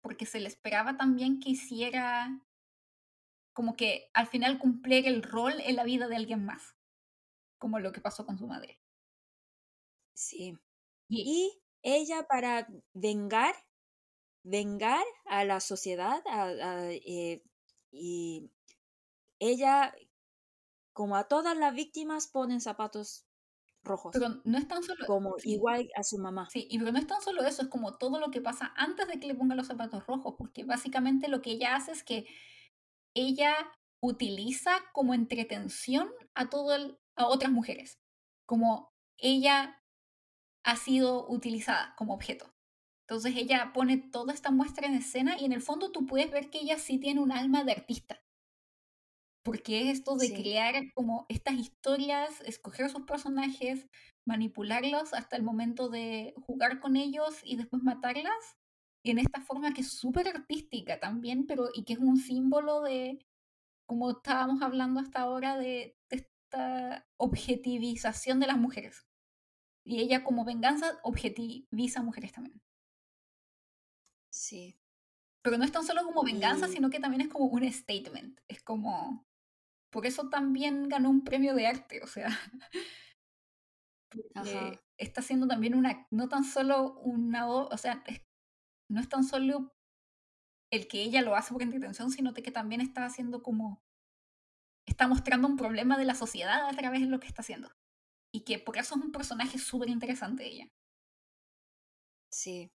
porque 0.02 0.24
se 0.24 0.38
le 0.38 0.46
esperaba 0.46 0.96
también 0.96 1.40
que 1.40 1.50
hiciera 1.50 2.40
como 3.52 3.74
que 3.74 4.08
al 4.14 4.28
final 4.28 4.58
cumplir 4.60 5.08
el 5.08 5.20
rol 5.24 5.54
en 5.60 5.74
la 5.74 5.82
vida 5.82 6.06
de 6.06 6.14
alguien 6.14 6.44
más, 6.44 6.76
como 7.58 7.80
lo 7.80 7.90
que 7.90 8.00
pasó 8.00 8.24
con 8.24 8.38
su 8.38 8.46
madre. 8.46 8.78
Sí. 10.16 10.58
Y, 11.08 11.62
ella 11.82 12.26
para 12.26 12.66
vengar, 12.94 13.54
vengar 14.42 15.04
a 15.26 15.44
la 15.44 15.60
sociedad, 15.60 16.20
eh, 16.90 17.44
y 17.92 18.50
ella, 19.38 19.94
como 20.92 21.14
a 21.14 21.28
todas 21.28 21.56
las 21.56 21.74
víctimas, 21.74 22.26
ponen 22.26 22.60
zapatos 22.60 23.26
rojos. 23.84 24.10
Pero 24.12 24.40
no 24.42 24.58
es 24.58 24.66
tan 24.66 24.82
solo. 24.82 25.06
Como 25.06 25.36
igual 25.44 25.88
a 25.94 26.02
su 26.02 26.18
mamá. 26.18 26.48
Sí, 26.50 26.66
y 26.68 26.78
pero 26.78 26.90
no 26.90 26.98
es 26.98 27.06
tan 27.06 27.22
solo 27.22 27.44
eso, 27.44 27.62
es 27.62 27.68
como 27.68 27.96
todo 27.96 28.18
lo 28.18 28.32
que 28.32 28.40
pasa 28.40 28.72
antes 28.76 29.06
de 29.06 29.20
que 29.20 29.28
le 29.28 29.36
ponga 29.36 29.54
los 29.54 29.68
zapatos 29.68 30.04
rojos, 30.06 30.34
porque 30.36 30.64
básicamente 30.64 31.28
lo 31.28 31.40
que 31.40 31.52
ella 31.52 31.76
hace 31.76 31.92
es 31.92 32.02
que 32.02 32.26
ella 33.14 33.54
utiliza 34.00 34.72
como 34.92 35.14
entretención 35.14 36.10
a 36.34 36.50
todo 36.50 36.98
a 37.14 37.26
otras 37.28 37.52
mujeres. 37.52 38.00
Como 38.44 38.92
ella 39.18 39.80
ha 40.66 40.76
sido 40.76 41.28
utilizada 41.28 41.94
como 41.96 42.12
objeto. 42.14 42.52
Entonces 43.08 43.36
ella 43.36 43.70
pone 43.72 43.98
toda 43.98 44.34
esta 44.34 44.50
muestra 44.50 44.88
en 44.88 44.94
escena 44.94 45.36
y 45.40 45.44
en 45.44 45.52
el 45.52 45.62
fondo 45.62 45.92
tú 45.92 46.06
puedes 46.06 46.30
ver 46.32 46.50
que 46.50 46.58
ella 46.58 46.76
sí 46.78 46.98
tiene 46.98 47.20
un 47.20 47.30
alma 47.32 47.62
de 47.64 47.72
artista. 47.72 48.20
Porque 49.44 49.82
es 49.82 49.98
esto 49.98 50.16
de 50.16 50.32
crear 50.34 50.74
como 50.92 51.24
estas 51.28 51.54
historias, 51.54 52.40
escoger 52.40 52.90
sus 52.90 53.02
personajes, 53.02 53.86
manipularlos 54.26 55.14
hasta 55.14 55.36
el 55.36 55.44
momento 55.44 55.88
de 55.88 56.34
jugar 56.46 56.80
con 56.80 56.96
ellos 56.96 57.40
y 57.44 57.56
después 57.56 57.82
matarlas. 57.82 58.56
en 59.04 59.18
esta 59.18 59.40
forma 59.40 59.72
que 59.72 59.82
es 59.82 59.92
súper 59.92 60.26
artística 60.28 60.98
también, 60.98 61.46
pero 61.46 61.68
y 61.74 61.84
que 61.84 61.92
es 61.92 62.00
un 62.00 62.16
símbolo 62.18 62.82
de, 62.82 63.24
como 63.86 64.10
estábamos 64.12 64.62
hablando 64.62 65.00
hasta 65.00 65.20
ahora, 65.22 65.56
de 65.58 65.96
esta 66.10 67.06
objetivización 67.18 68.40
de 68.40 68.48
las 68.48 68.58
mujeres. 68.58 69.05
Y 69.86 70.00
ella 70.00 70.24
como 70.24 70.44
venganza 70.44 70.98
objetiviza 71.04 72.00
a 72.00 72.02
mujeres 72.02 72.32
también. 72.32 72.60
Sí. 74.30 74.76
Pero 75.42 75.58
no 75.58 75.64
es 75.64 75.70
tan 75.70 75.84
solo 75.84 76.02
como 76.02 76.24
venganza, 76.24 76.66
sino 76.66 76.90
que 76.90 76.98
también 76.98 77.20
es 77.20 77.28
como 77.28 77.44
un 77.44 77.72
statement. 77.72 78.40
Es 78.48 78.64
como... 78.64 79.24
Por 79.90 80.04
eso 80.04 80.28
también 80.28 80.88
ganó 80.88 81.08
un 81.08 81.22
premio 81.22 81.54
de 81.54 81.68
arte, 81.68 82.02
o 82.02 82.08
sea... 82.08 82.26
Está 84.98 85.20
haciendo 85.20 85.46
también 85.46 85.76
una... 85.76 86.08
No 86.10 86.28
tan 86.28 86.42
solo 86.42 86.98
una... 87.02 87.48
O 87.48 87.76
sea, 87.78 88.02
no 88.90 89.00
es 89.00 89.08
tan 89.08 89.22
solo 89.22 89.72
el 90.72 90.88
que 90.88 91.02
ella 91.02 91.22
lo 91.22 91.36
hace 91.36 91.52
por 91.52 91.62
intención, 91.62 92.10
sino 92.10 92.34
que 92.34 92.42
también 92.50 92.80
está 92.80 93.04
haciendo 93.04 93.40
como... 93.40 93.84
Está 94.84 95.06
mostrando 95.06 95.46
un 95.46 95.56
problema 95.56 95.96
de 95.96 96.06
la 96.06 96.16
sociedad 96.16 96.68
a 96.68 96.72
través 96.72 97.02
de 97.02 97.06
lo 97.06 97.20
que 97.20 97.28
está 97.28 97.42
haciendo. 97.42 97.70
Y 98.32 98.40
que 98.40 98.58
por 98.58 98.76
eso 98.76 98.96
es 98.96 99.02
un 99.02 99.12
personaje 99.12 99.58
súper 99.58 99.88
interesante 99.88 100.46
ella. 100.46 100.70
Sí. 102.30 102.70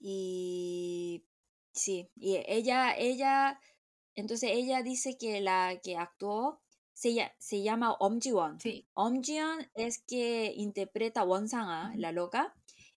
Y 0.00 1.24
sí, 1.72 2.10
y 2.16 2.36
ella, 2.46 2.96
ella, 2.96 3.60
entonces 4.14 4.50
ella 4.52 4.82
dice 4.82 5.18
que 5.18 5.40
la 5.40 5.78
que 5.82 5.96
actuó 5.96 6.60
se, 6.94 7.32
se 7.38 7.62
llama 7.62 7.92
Om 7.92 8.20
Ji-won. 8.20 8.60
Sí. 8.60 8.86
Om 8.94 9.22
Ji-won 9.22 9.70
es 9.74 10.02
que 10.02 10.52
interpreta 10.56 11.24
Won 11.24 11.48
Sang-a, 11.48 11.92
la 11.96 12.12
loca, 12.12 12.54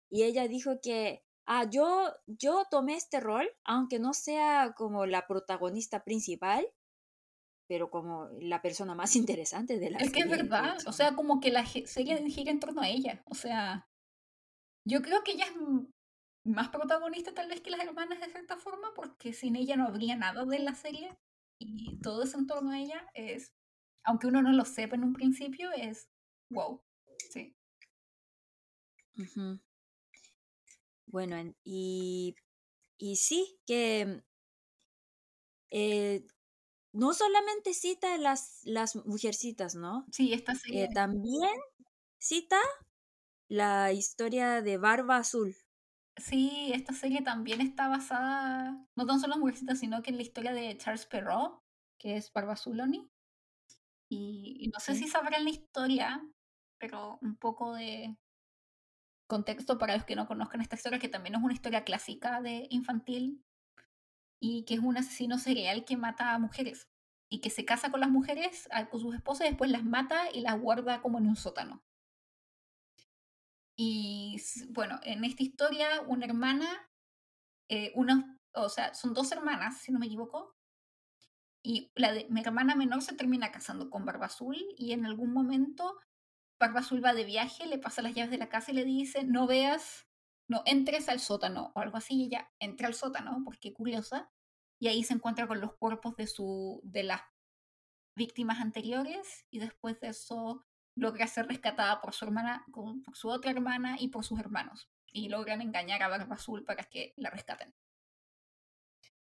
y 0.09 0.23
ella 0.23 0.47
dijo 0.47 0.79
que, 0.81 1.23
ah, 1.45 1.69
yo, 1.69 2.11
yo 2.27 2.65
tomé 2.69 2.95
este 2.95 3.19
rol, 3.19 3.49
aunque 3.63 3.99
no 3.99 4.13
sea 4.13 4.73
como 4.77 5.05
la 5.05 5.27
protagonista 5.27 6.03
principal, 6.03 6.67
pero 7.67 7.89
como 7.89 8.29
la 8.39 8.61
persona 8.61 8.95
más 8.95 9.15
interesante 9.15 9.79
de 9.79 9.91
la 9.91 9.99
serie. 9.99 10.07
Es 10.07 10.13
que 10.13 10.29
es 10.29 10.29
verdad, 10.29 10.77
o 10.85 10.91
sea, 10.91 11.15
como 11.15 11.39
que 11.39 11.51
la 11.51 11.65
serie 11.65 12.29
gira 12.29 12.51
en 12.51 12.59
torno 12.59 12.81
a 12.81 12.89
ella, 12.89 13.23
o 13.25 13.35
sea, 13.35 13.87
yo 14.85 15.01
creo 15.01 15.23
que 15.23 15.33
ella 15.33 15.45
es 15.45 15.53
más 16.45 16.69
protagonista 16.69 17.33
tal 17.33 17.47
vez 17.47 17.61
que 17.61 17.71
las 17.71 17.85
hermanas 17.85 18.19
de 18.19 18.29
cierta 18.29 18.57
forma, 18.57 18.93
porque 18.95 19.33
sin 19.33 19.55
ella 19.55 19.77
no 19.77 19.87
habría 19.87 20.15
nada 20.15 20.45
de 20.45 20.59
la 20.59 20.75
serie 20.75 21.17
y 21.57 21.97
todo 22.01 22.23
eso 22.23 22.37
en 22.37 22.47
torno 22.47 22.71
a 22.71 22.79
ella 22.79 23.07
es, 23.13 23.53
aunque 24.03 24.27
uno 24.27 24.41
no 24.41 24.51
lo 24.51 24.65
sepa 24.65 24.95
en 24.95 25.03
un 25.03 25.13
principio, 25.13 25.71
es 25.71 26.09
wow, 26.49 26.81
sí. 27.31 27.55
Bueno, 31.05 31.53
y, 31.63 32.35
y 32.97 33.15
sí, 33.15 33.59
que 33.65 34.23
eh, 35.69 36.25
no 36.93 37.13
solamente 37.13 37.73
cita 37.73 38.17
las, 38.17 38.61
las 38.63 38.95
mujercitas, 38.95 39.75
¿no? 39.75 40.05
Sí, 40.11 40.31
esta 40.31 40.55
serie. 40.55 40.85
Eh, 40.85 40.89
también 40.93 41.49
cita 42.19 42.59
la 43.49 43.91
historia 43.91 44.61
de 44.61 44.77
Barba 44.77 45.17
Azul. 45.17 45.55
Sí, 46.17 46.71
esta 46.73 46.93
serie 46.93 47.23
también 47.23 47.59
está 47.59 47.87
basada, 47.87 48.85
no 48.95 49.05
tan 49.07 49.19
solo 49.19 49.33
en 49.33 49.39
mujercitas, 49.39 49.79
sino 49.79 50.03
que 50.03 50.11
en 50.11 50.17
la 50.17 50.21
historia 50.21 50.53
de 50.53 50.77
Charles 50.77 51.07
Perrault, 51.07 51.59
que 51.99 52.17
es 52.17 52.31
Barba 52.31 52.53
Azul 52.53 52.79
Y, 54.09 54.69
no 54.71 54.79
sé 54.79 54.93
si 54.93 55.07
sabrán 55.07 55.43
la 55.43 55.49
historia, 55.49 56.21
pero 56.77 57.17
un 57.23 57.35
poco 57.35 57.73
de 57.73 58.15
contexto 59.27 59.79
para 59.79 59.95
los 59.95 60.05
que 60.05 60.15
no 60.15 60.27
conozcan 60.27 60.61
esta 60.61 60.75
historia, 60.75 60.99
que 60.99 61.09
también 61.09 61.35
es 61.35 61.41
una 61.41 61.53
historia 61.53 61.83
clásica 61.83 62.39
de 62.41 62.67
infantil 62.69 63.43
y 64.45 64.65
que 64.65 64.73
es 64.73 64.81
un 64.81 64.97
asesino 64.97 65.37
serial 65.37 65.85
que 65.85 65.95
mata 65.95 66.33
a 66.33 66.37
mujeres 66.37 66.89
y 67.29 67.39
que 67.39 67.49
se 67.49 67.63
casa 67.63 67.89
con 67.91 68.01
las 68.01 68.09
mujeres, 68.09 68.67
con 68.91 68.99
sus 68.99 69.15
esposas, 69.15 69.47
después 69.47 69.71
las 69.71 69.85
mata 69.85 70.29
y 70.33 70.41
las 70.41 70.59
guarda 70.59 71.01
como 71.01 71.17
en 71.17 71.27
un 71.27 71.37
sótano. 71.37 71.81
Y 73.77 74.41
bueno, 74.71 74.99
en 75.03 75.23
esta 75.23 75.43
historia, 75.43 76.01
una 76.07 76.25
hermana, 76.25 76.67
eh, 77.69 77.93
una, 77.95 78.37
o 78.53 78.67
sea, 78.67 78.93
son 78.93 79.13
dos 79.13 79.31
hermanas, 79.31 79.77
si 79.77 79.93
no 79.93 79.99
me 79.99 80.07
equivoco, 80.07 80.57
y 81.63 81.93
la 81.95 82.11
de, 82.11 82.27
mi 82.29 82.41
hermana 82.41 82.75
menor 82.75 83.01
se 83.01 83.15
termina 83.15 83.49
casando 83.49 83.89
con 83.89 84.03
Barba 84.03 84.25
Azul 84.25 84.57
y 84.77 84.91
en 84.91 85.05
algún 85.05 85.31
momento 85.31 85.97
Barba 86.59 86.81
Azul 86.81 87.03
va 87.03 87.13
de 87.13 87.23
viaje, 87.23 87.65
le 87.65 87.79
pasa 87.79 88.01
las 88.01 88.13
llaves 88.13 88.31
de 88.31 88.39
la 88.39 88.49
casa 88.49 88.71
y 88.71 88.75
le 88.75 88.83
dice, 88.83 89.23
no 89.23 89.47
veas 89.47 90.05
no 90.53 90.61
entres 90.65 91.09
al 91.09 91.19
sótano 91.19 91.71
o 91.73 91.79
algo 91.79 91.97
así, 91.97 92.15
y 92.15 92.25
ella 92.25 92.51
entra 92.59 92.87
al 92.87 92.93
sótano 92.93 93.41
porque 93.43 93.73
curiosa, 93.73 94.31
y 94.79 94.87
ahí 94.87 95.03
se 95.03 95.15
encuentra 95.15 95.47
con 95.47 95.59
los 95.59 95.73
cuerpos 95.73 96.15
de, 96.15 96.27
su, 96.27 96.79
de 96.83 97.03
las 97.03 97.21
víctimas 98.15 98.59
anteriores, 98.59 99.45
y 99.49 99.59
después 99.59 99.99
de 99.99 100.09
eso 100.09 100.63
logra 100.95 101.25
ser 101.25 101.47
rescatada 101.47 101.99
por 102.01 102.13
su 102.13 102.25
hermana, 102.25 102.65
por 102.71 103.15
su 103.15 103.29
otra 103.29 103.49
hermana 103.49 103.95
y 103.99 104.09
por 104.09 104.23
sus 104.23 104.39
hermanos, 104.39 104.91
y 105.11 105.29
logran 105.29 105.61
engañar 105.61 106.03
a 106.03 106.07
Barba 106.07 106.35
Azul 106.35 106.63
para 106.63 106.83
que 106.83 107.13
la 107.17 107.31
rescaten. 107.31 107.73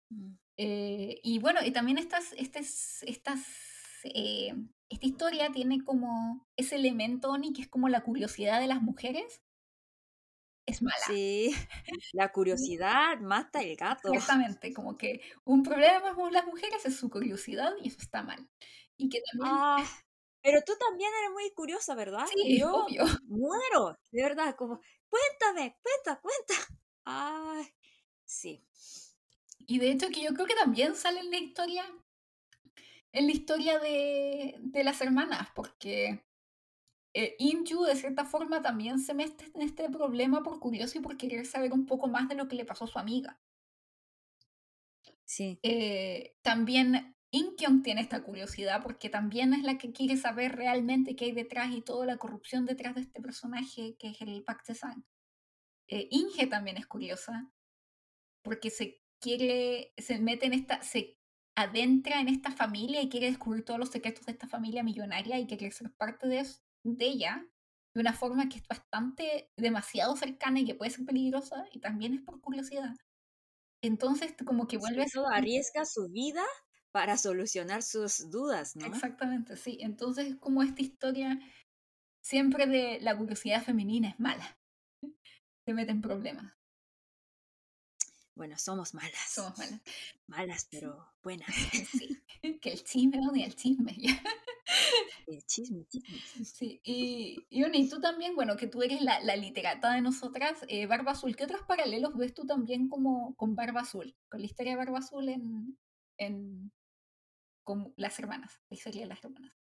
Mm. 0.10 0.38
Eh, 0.58 1.20
y 1.24 1.40
bueno, 1.40 1.60
y 1.66 1.72
también 1.72 1.98
estas, 1.98 2.34
estas, 2.34 3.02
estas 3.04 3.42
eh, 4.14 4.54
esta 4.90 5.06
historia 5.08 5.52
tiene 5.52 5.84
como 5.84 6.48
ese 6.56 6.76
elemento, 6.76 7.32
Oni, 7.32 7.54
que 7.54 7.64
es 7.64 7.68
como 7.68 7.90
la 7.90 8.02
curiosidad 8.02 8.60
de 8.60 8.68
las 8.68 8.82
mujeres, 8.82 9.42
es 10.66 10.82
mala. 10.82 10.98
Sí, 11.08 11.52
la 12.14 12.32
curiosidad 12.32 13.20
mata 13.20 13.62
el 13.62 13.76
gato. 13.76 14.10
Exactamente, 14.14 14.74
como 14.74 14.98
que 14.98 15.22
un 15.44 15.64
problema 15.64 16.14
con 16.16 16.32
las 16.34 16.46
mujeres 16.46 16.86
es 16.86 16.98
su 16.98 17.10
curiosidad 17.10 17.74
y 17.82 17.90
eso 17.90 17.98
está 18.02 18.24
mal. 18.24 18.48
Y 18.98 19.10
que 19.10 19.22
también... 19.32 19.52
Ah, 19.54 19.84
pero 20.42 20.62
tú 20.64 20.74
también 20.80 21.12
eres 21.22 21.32
muy 21.32 21.52
curiosa, 21.52 21.96
¿verdad? 21.96 22.26
Sí, 22.32 22.60
Yo 22.60 22.86
obvio. 22.86 23.04
muero, 23.24 23.98
de 24.12 24.22
verdad, 24.22 24.56
como, 24.56 24.80
cuéntame, 25.10 25.76
cuenta, 25.82 26.22
cuenta. 26.22 26.54
Ay, 27.06 27.66
sí. 28.24 28.64
Y 29.68 29.80
de 29.80 29.90
hecho 29.90 30.10
que 30.10 30.22
yo 30.22 30.34
creo 30.34 30.46
que 30.46 30.56
también 30.56 30.96
sale 30.96 31.20
en 31.22 31.32
la 31.32 31.38
historia, 31.38 31.86
en 33.12 33.26
la 33.26 33.32
historia 33.32 33.80
de, 33.80 34.56
de 34.60 34.84
las 34.84 35.02
hermanas, 35.02 35.50
porque 35.56 36.24
eh, 37.18 37.38
Inju 37.40 37.86
de 37.86 37.96
cierta 37.96 38.26
forma 38.26 38.62
también 38.62 39.00
se 39.00 39.14
mete 39.14 39.46
en 39.54 39.62
este 39.62 39.90
problema 39.90 40.44
por 40.44 40.60
curioso 40.60 40.98
y 40.98 41.02
por 41.02 41.16
querer 41.16 41.46
saber 41.46 41.72
un 41.72 41.86
poco 41.86 42.10
más 42.10 42.28
de 42.28 42.36
lo 42.36 42.50
que 42.50 42.58
le 42.58 42.66
pasó 42.66 42.84
a 42.84 42.88
su 42.88 43.00
amiga. 43.00 43.40
Sí. 45.24 45.58
Eh, 45.64 46.36
también 46.42 47.16
Inkyong 47.32 47.84
tiene 47.84 48.02
esta 48.02 48.22
curiosidad 48.22 48.84
porque 48.84 49.10
también 49.10 49.54
es 49.54 49.64
la 49.64 49.78
que 49.78 49.94
quiere 49.94 50.18
saber 50.18 50.58
realmente 50.58 51.16
qué 51.16 51.26
hay 51.26 51.32
detrás 51.32 51.72
y 51.72 51.82
toda 51.82 52.06
la 52.06 52.18
corrupción 52.18 52.66
detrás 52.66 52.96
de 52.96 53.02
este 53.02 53.22
personaje 53.22 53.96
que 53.98 54.10
es 54.10 54.22
el 54.22 54.44
Pak 54.44 54.66
Sang. 54.74 55.06
Eh, 55.88 56.10
Inge 56.12 56.48
también 56.48 56.76
es 56.76 56.86
curiosa 56.86 57.50
porque 58.44 58.70
se 58.70 59.02
quiere, 59.22 59.94
se 59.98 60.20
mete 60.20 60.48
en 60.48 60.54
esta, 60.54 60.82
se 60.82 61.18
adentra 61.56 62.20
en 62.20 62.28
esta 62.28 62.52
familia 62.52 63.02
y 63.02 63.08
quiere 63.08 63.28
descubrir 63.28 63.64
todos 63.64 63.80
los 63.80 63.90
secretos 63.90 64.26
de 64.26 64.34
esta 64.34 64.50
familia 64.50 64.84
millonaria 64.84 65.40
y 65.40 65.48
quiere 65.48 65.72
ser 65.72 65.94
parte 65.94 66.28
de 66.28 66.40
eso 66.40 66.65
de 66.86 67.06
ella 67.06 67.46
de 67.94 68.02
una 68.02 68.14
forma 68.14 68.48
que 68.50 68.58
es 68.58 68.68
bastante 68.68 69.50
demasiado 69.58 70.16
cercana 70.16 70.60
y 70.60 70.66
que 70.66 70.76
puede 70.76 70.92
ser 70.92 71.06
peligrosa 71.06 71.66
y 71.72 71.80
también 71.80 72.14
es 72.14 72.22
por 72.22 72.42
curiosidad. 72.42 72.94
Entonces, 73.82 74.34
como 74.46 74.68
que 74.68 74.78
vuelve 74.78 75.06
todo 75.12 75.28
arriesga 75.28 75.86
su 75.86 76.10
vida 76.10 76.44
para 76.92 77.18
solucionar 77.18 77.84
sus 77.84 78.30
dudas, 78.30 78.76
¿no? 78.76 78.86
Exactamente, 78.86 79.58
sí. 79.58 79.78
Entonces, 79.82 80.36
como 80.40 80.64
esta 80.64 80.82
historia 80.82 81.40
siempre 82.22 82.68
de 82.68 83.00
la 83.02 83.18
curiosidad 83.18 83.64
femenina 83.64 84.10
es 84.10 84.20
mala. 84.20 84.58
Se 85.66 85.74
mete 85.74 85.92
en 85.92 86.02
problemas. 86.02 86.54
Bueno, 88.36 88.58
somos 88.58 88.94
malas. 88.94 89.30
Somos 89.30 89.58
malas. 89.58 89.82
Malas, 90.28 90.68
pero 90.70 91.14
buenas. 91.24 91.50
Sí. 92.42 92.58
Que 92.62 92.74
el 92.74 92.84
chisme 92.84 93.20
odia 93.28 93.46
el 93.46 93.56
chisme. 93.56 93.96
El 95.26 95.44
chisme, 95.46 95.86
chisme. 95.86 96.46
Sí. 96.46 96.80
Y, 96.84 97.48
y, 97.50 97.90
tú 97.90 98.00
también, 98.00 98.36
bueno, 98.36 98.56
que 98.58 98.68
tú 98.68 98.84
eres 98.84 99.02
la, 99.02 99.20
la 99.22 99.36
literata 99.36 99.94
de 99.94 100.02
nosotras, 100.02 100.64
eh, 100.68 100.86
Barba 100.86 101.14
Azul. 101.14 101.36
¿Qué 101.36 101.46
otros 101.46 101.62
paralelos 101.68 102.16
ves 102.16 102.34
tú 102.36 102.46
también 102.46 102.88
como 102.90 103.36
con 103.36 103.56
Barba 103.56 103.82
Azul? 103.82 104.16
Con 104.30 104.42
la 104.42 104.46
historia 104.46 104.74
de 104.74 104.78
Barba 104.78 105.00
Azul 105.00 105.30
en, 105.30 105.78
en 106.18 106.72
con 107.64 107.94
las 107.98 108.20
hermanas, 108.20 108.62
la 108.70 108.76
historia 108.78 109.02
de 109.02 109.08
las 109.08 109.24
hermanas. 109.24 109.54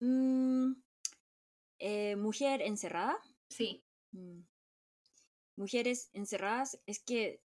Mm, 0.00 0.72
eh, 1.78 2.16
mujer 2.16 2.62
encerrada. 2.62 3.16
Sí. 3.52 3.84
Mm. 4.12 4.40
Mujeres 5.56 6.08
encerradas. 6.14 6.80
Es 6.86 7.02
que 7.02 7.42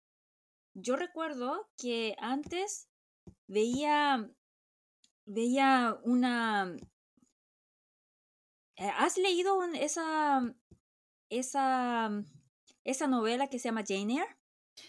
yo 0.73 0.95
recuerdo 0.95 1.69
que 1.78 2.15
antes 2.18 2.90
veía, 3.48 4.30
veía 5.26 5.99
una... 6.03 6.76
Eh, 8.78 8.90
¿Has 8.98 9.18
leído 9.18 9.64
esa, 9.76 10.56
esa, 11.30 12.10
esa 12.84 13.07
novela 13.07 13.48
que 13.48 13.60
se 13.60 13.68
llama 13.68 13.84
Jane 13.88 14.14
Eyre? 14.14 14.38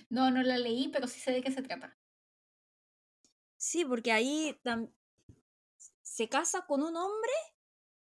No, 0.09 0.30
no 0.30 0.43
la 0.43 0.56
leí, 0.56 0.89
pero 0.89 1.06
sí 1.06 1.20
sé 1.20 1.32
de 1.32 1.43
qué 1.43 1.51
se 1.51 1.62
trata. 1.62 1.98
Sí, 3.59 3.84
porque 3.84 4.12
ahí 4.12 4.59
se 6.01 6.28
casa 6.30 6.64
con 6.66 6.82
un 6.82 6.97
hombre 6.97 7.32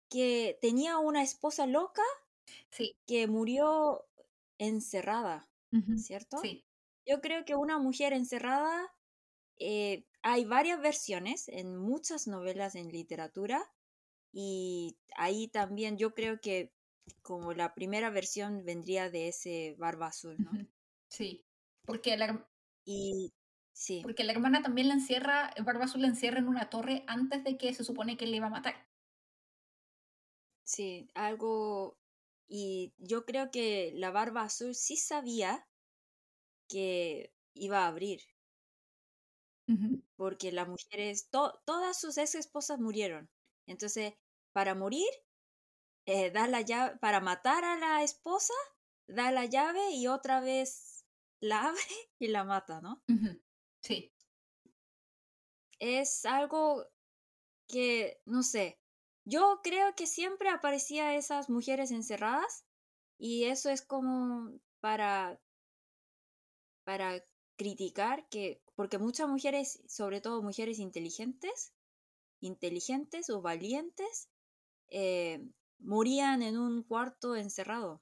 que 0.10 0.58
tenía 0.62 0.98
una 0.98 1.24
esposa 1.24 1.66
loca 1.68 2.04
sí. 2.72 2.96
que 3.08 3.28
murió 3.28 4.06
encerrada, 4.58 5.50
¿cierto? 5.98 6.38
Sí. 6.40 6.66
Yo 7.06 7.22
creo 7.22 7.46
que 7.46 7.56
una 7.56 7.80
mujer 7.80 8.14
encerrada, 8.14 8.94
eh, 9.60 10.06
hay 10.22 10.46
varias 10.46 10.80
versiones 10.82 11.48
en 11.48 11.78
muchas 11.78 12.28
novelas 12.28 12.76
en 12.76 12.90
literatura 12.90 13.74
y 14.32 14.98
ahí 15.16 15.48
también 15.48 15.98
yo 15.98 16.14
creo 16.14 16.40
que 16.40 16.74
como 17.22 17.54
la 17.54 17.74
primera 17.74 18.10
versión 18.10 18.64
vendría 18.64 19.10
de 19.10 19.30
ese 19.30 19.76
barba 19.78 20.08
azul, 20.08 20.38
¿no? 20.40 20.52
Sí, 21.10 21.44
porque 21.86 22.16
la, 22.16 22.48
y 22.86 23.34
sí. 23.74 24.02
Porque 24.02 24.24
la 24.24 24.32
hermana 24.32 24.62
también 24.62 24.88
la 24.88 24.96
encierra, 24.96 25.54
Barba 25.64 25.86
Azul 25.86 26.02
la 26.02 26.08
encierra 26.08 26.40
en 26.40 26.48
una 26.48 26.70
torre 26.70 27.04
antes 27.08 27.44
de 27.44 27.58
que 27.58 27.74
se 27.74 27.84
supone 27.84 28.18
que 28.18 28.28
le 28.28 28.38
iba 28.38 28.48
a 28.48 28.52
matar. 28.52 28.88
Sí, 30.64 31.10
algo... 31.14 31.98
Y 32.54 32.94
yo 32.98 33.24
creo 33.24 33.50
que 33.50 33.94
la 33.96 34.12
barba 34.12 34.42
azul 34.44 34.76
sí 34.76 34.98
sabía 34.98 35.70
que 36.68 37.34
iba 37.54 37.86
a 37.86 37.88
abrir. 37.88 38.20
Porque 40.18 40.52
las 40.52 40.68
mujeres, 40.68 41.30
todas 41.30 42.00
sus 42.00 42.18
ex 42.18 42.36
esposas 42.36 42.78
murieron. 42.80 43.30
Entonces, 43.68 44.14
para 44.54 44.76
morir, 44.76 45.08
eh, 46.06 46.32
da 46.32 46.48
la 46.48 46.62
llave, 46.62 46.98
para 47.00 47.22
matar 47.22 47.64
a 47.64 47.78
la 47.78 48.04
esposa, 48.04 48.54
da 49.08 49.32
la 49.32 49.46
llave 49.46 49.92
y 49.92 50.08
otra 50.08 50.42
vez 50.42 51.06
la 51.40 51.62
abre 51.70 51.82
y 52.20 52.28
la 52.28 52.44
mata, 52.44 52.82
¿no? 52.82 53.02
Sí. 53.82 54.12
Es 55.80 56.26
algo 56.26 56.86
que, 57.68 58.22
no 58.26 58.44
sé, 58.44 58.81
yo 59.26 59.62
creo 59.64 59.96
que 59.96 60.08
siempre 60.08 60.50
aparecía 60.50 61.16
esas 61.16 61.50
mujeres 61.50 61.92
encerradas 61.92 62.66
y 63.18 63.46
eso 63.46 63.70
es 63.70 63.82
como 63.82 64.52
para 64.80 65.40
para 66.84 67.24
criticar 67.56 68.28
que 68.30 68.62
porque 68.76 68.98
muchas 68.98 69.30
mujeres, 69.30 69.84
sobre 69.88 70.22
todo 70.22 70.42
mujeres 70.42 70.80
inteligentes, 70.80 71.74
inteligentes 72.40 73.30
o 73.30 73.42
valientes, 73.42 74.30
eh, 74.90 75.48
morían 75.78 76.42
en 76.42 76.58
un 76.58 76.84
cuarto 76.84 77.36
encerrado. 77.36 78.02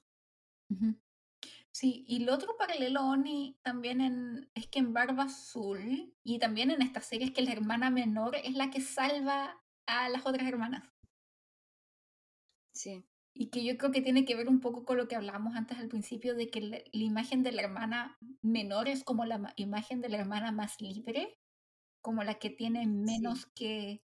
Sí, 1.72 2.04
y 2.08 2.22
el 2.22 2.30
otro 2.30 2.56
paralelo, 2.56 3.02
Oni, 3.02 3.56
también 3.62 4.00
en, 4.00 4.50
es 4.54 4.66
que 4.68 4.78
en 4.78 4.92
Barba 4.92 5.24
Azul 5.24 6.14
y 6.22 6.38
también 6.38 6.70
en 6.70 6.82
esta 6.82 7.00
serie 7.00 7.26
es 7.26 7.32
que 7.32 7.42
la 7.42 7.52
hermana 7.52 7.90
menor 7.90 8.36
es 8.36 8.54
la 8.54 8.70
que 8.70 8.80
salva 8.80 9.62
a 9.86 10.08
las 10.08 10.24
otras 10.24 10.48
hermanas. 10.48 10.88
Sí. 12.80 13.04
Y 13.34 13.50
que 13.50 13.62
yo 13.62 13.76
creo 13.76 13.92
que 13.92 14.00
tiene 14.00 14.24
que 14.24 14.34
ver 14.34 14.48
un 14.48 14.58
poco 14.60 14.86
con 14.86 14.96
lo 14.96 15.06
que 15.06 15.14
hablábamos 15.14 15.54
antes 15.54 15.76
al 15.76 15.88
principio, 15.88 16.34
de 16.34 16.48
que 16.48 16.62
la, 16.62 16.80
imagen 16.92 17.42
de 17.42 17.52
la 17.52 17.60
hermana 17.60 18.16
menor 18.40 18.88
es 18.88 19.04
como 19.04 19.26
la 19.26 19.52
imagen 19.56 20.00
de 20.00 20.08
la 20.08 20.16
hermana 20.16 20.50
más 20.50 20.80
libre, 20.80 21.38
como 22.00 22.24
la 22.24 22.38
que 22.38 22.48
tiene 22.48 22.86
menos 22.86 23.44
que 23.54 24.02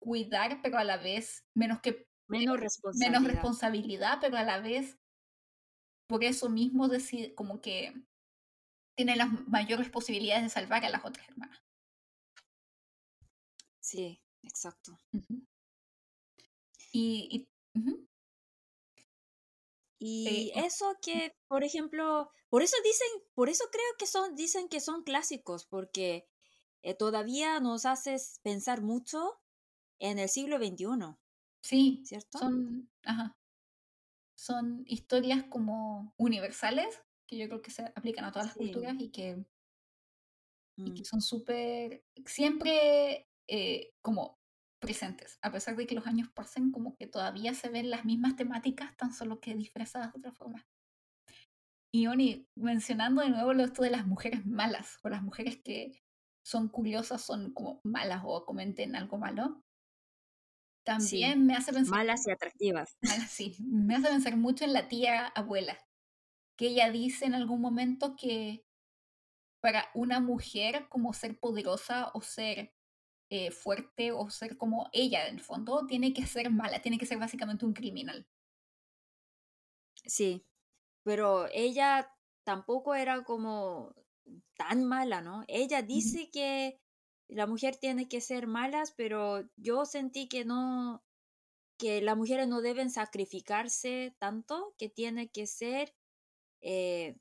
cuidar, 0.00 0.60
pero 0.60 0.76
a 0.78 0.84
la 0.84 0.96
vez 0.96 1.44
menos 1.54 1.80
que 1.80 2.08
menos 2.26 2.58
responsabilidad. 2.58 3.20
menos 3.20 3.32
responsabilidad, 3.32 4.18
pero 4.20 4.36
a 4.36 4.42
la 4.42 4.58
vez 4.58 4.98
por 6.08 6.24
eso 6.24 6.48
mismo 6.48 6.88
decide 6.88 7.32
como 7.36 7.60
que 7.60 7.94
tiene 8.96 9.14
las 9.14 9.28
mayores 9.46 9.88
posibilidades 9.88 10.42
de 10.42 10.48
salvar 10.50 10.84
a 10.84 10.90
las 10.90 11.04
otras 11.04 11.28
hermanas. 11.28 11.62
Sí, 13.78 14.20
exacto. 14.42 14.98
Y, 16.92 17.28
y, 17.30 17.51
eh, 20.00 20.52
eso 20.54 20.96
que, 21.00 21.34
por 21.48 21.64
ejemplo, 21.64 22.30
por 22.48 22.62
eso 22.62 22.76
dicen, 22.84 23.08
por 23.34 23.48
eso 23.48 23.64
creo 23.70 23.84
que 23.98 24.06
son, 24.06 24.34
dicen 24.34 24.68
que 24.68 24.80
son 24.80 25.04
clásicos, 25.04 25.66
porque 25.66 26.26
eh, 26.82 26.94
todavía 26.94 27.60
nos 27.60 27.86
haces 27.86 28.40
pensar 28.42 28.82
mucho 28.82 29.40
en 30.00 30.18
el 30.18 30.28
siglo 30.28 30.58
XXI. 30.58 31.16
Sí, 31.62 32.02
¿cierto? 32.04 32.38
Son, 32.38 32.90
ajá, 33.04 33.36
son 34.42 34.82
historias 34.88 35.44
como 35.44 36.12
universales, 36.16 37.00
que 37.28 37.38
yo 37.38 37.46
creo 37.46 37.62
que 37.62 37.70
se 37.70 37.84
aplican 37.94 38.24
a 38.24 38.32
todas 38.32 38.48
las 38.48 38.56
culturas 38.56 38.96
y 38.98 39.10
que, 39.10 39.44
y 40.76 40.94
que 40.94 41.02
mm. 41.02 41.04
son 41.04 41.20
súper, 41.20 42.04
siempre 42.26 43.28
eh, 43.46 43.92
como 44.02 44.41
presentes, 44.82 45.38
a 45.42 45.52
pesar 45.52 45.76
de 45.76 45.86
que 45.86 45.94
los 45.94 46.06
años 46.06 46.28
pasen, 46.34 46.72
como 46.72 46.96
que 46.96 47.06
todavía 47.06 47.54
se 47.54 47.68
ven 47.70 47.88
las 47.88 48.04
mismas 48.04 48.34
temáticas, 48.34 48.94
tan 48.96 49.14
solo 49.14 49.40
que 49.40 49.54
disfrazadas 49.54 50.12
de 50.12 50.18
otra 50.18 50.32
forma. 50.32 50.66
Y 51.94 52.08
Oni, 52.08 52.48
mencionando 52.56 53.22
de 53.22 53.30
nuevo 53.30 53.54
lo 53.54 53.64
esto 53.64 53.82
de 53.82 53.90
las 53.90 54.06
mujeres 54.06 54.44
malas, 54.44 54.98
o 55.04 55.08
las 55.08 55.22
mujeres 55.22 55.62
que 55.62 56.02
son 56.44 56.68
curiosas, 56.68 57.22
son 57.22 57.54
como 57.54 57.80
malas 57.84 58.22
o 58.24 58.44
comenten 58.44 58.96
algo 58.96 59.18
malo, 59.18 59.62
también 60.84 61.46
me 61.46 61.54
hace 61.54 61.72
pensar... 61.72 61.98
Malas 61.98 62.26
y 62.26 62.32
atractivas. 62.32 62.96
Malas, 63.02 63.30
sí, 63.30 63.56
me 63.60 63.94
hace 63.94 64.08
pensar 64.08 64.36
mucho 64.36 64.64
en 64.64 64.72
la 64.72 64.88
tía 64.88 65.28
abuela, 65.28 65.78
que 66.58 66.68
ella 66.68 66.90
dice 66.90 67.24
en 67.24 67.34
algún 67.34 67.60
momento 67.60 68.16
que 68.16 68.64
para 69.62 69.88
una 69.94 70.18
mujer 70.18 70.88
como 70.88 71.12
ser 71.12 71.38
poderosa 71.38 72.10
o 72.14 72.20
ser 72.20 72.74
eh, 73.34 73.50
fuerte 73.50 74.12
o 74.12 74.28
ser 74.28 74.58
como 74.58 74.90
ella 74.92 75.26
en 75.26 75.36
el 75.36 75.40
fondo, 75.40 75.86
tiene 75.86 76.12
que 76.12 76.26
ser 76.26 76.50
mala, 76.50 76.82
tiene 76.82 76.98
que 76.98 77.06
ser 77.06 77.16
básicamente 77.18 77.64
un 77.64 77.72
criminal. 77.72 78.26
Sí, 80.04 80.44
pero 81.02 81.48
ella 81.50 82.14
tampoco 82.44 82.94
era 82.94 83.24
como 83.24 83.94
tan 84.54 84.84
mala, 84.84 85.22
¿no? 85.22 85.44
Ella 85.48 85.80
dice 85.80 86.28
que 86.30 86.78
la 87.26 87.46
mujer 87.46 87.76
tiene 87.76 88.06
que 88.06 88.20
ser 88.20 88.46
malas, 88.46 88.92
pero 88.98 89.48
yo 89.56 89.86
sentí 89.86 90.28
que 90.28 90.44
no, 90.44 91.02
que 91.78 92.02
las 92.02 92.18
mujeres 92.18 92.48
no 92.48 92.60
deben 92.60 92.90
sacrificarse 92.90 94.14
tanto, 94.18 94.74
que 94.76 94.90
tiene 94.90 95.30
que 95.30 95.46
ser 95.46 95.94
eh, 96.60 97.16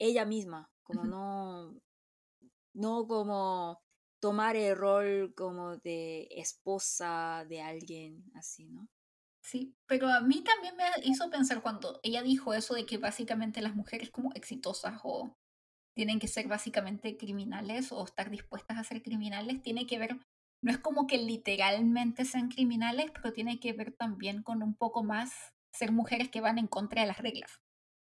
ella 0.00 0.24
misma, 0.24 0.68
como 0.82 1.04
no, 1.04 1.80
no 2.74 3.06
como 3.06 3.80
tomar 4.22 4.54
el 4.54 4.76
rol 4.76 5.34
como 5.34 5.78
de 5.78 6.28
esposa 6.30 7.44
de 7.48 7.60
alguien 7.60 8.22
así, 8.36 8.68
¿no? 8.68 8.88
Sí, 9.44 9.74
pero 9.88 10.08
a 10.08 10.20
mí 10.20 10.44
también 10.44 10.76
me 10.76 10.84
hizo 11.02 11.28
pensar 11.28 11.60
cuando 11.60 11.98
ella 12.04 12.22
dijo 12.22 12.54
eso 12.54 12.74
de 12.74 12.86
que 12.86 12.98
básicamente 12.98 13.60
las 13.60 13.74
mujeres 13.74 14.10
como 14.10 14.32
exitosas 14.34 15.00
o 15.02 15.36
tienen 15.96 16.20
que 16.20 16.28
ser 16.28 16.46
básicamente 16.46 17.16
criminales 17.16 17.90
o 17.90 18.04
estar 18.04 18.30
dispuestas 18.30 18.78
a 18.78 18.84
ser 18.84 19.02
criminales, 19.02 19.60
tiene 19.60 19.88
que 19.88 19.98
ver, 19.98 20.16
no 20.62 20.70
es 20.70 20.78
como 20.78 21.08
que 21.08 21.18
literalmente 21.18 22.24
sean 22.24 22.48
criminales, 22.48 23.10
pero 23.10 23.32
tiene 23.32 23.58
que 23.58 23.72
ver 23.72 23.92
también 23.92 24.44
con 24.44 24.62
un 24.62 24.76
poco 24.76 25.02
más 25.02 25.32
ser 25.74 25.90
mujeres 25.90 26.30
que 26.30 26.40
van 26.40 26.58
en 26.58 26.68
contra 26.68 27.02
de 27.02 27.08
las 27.08 27.18
reglas 27.18 27.60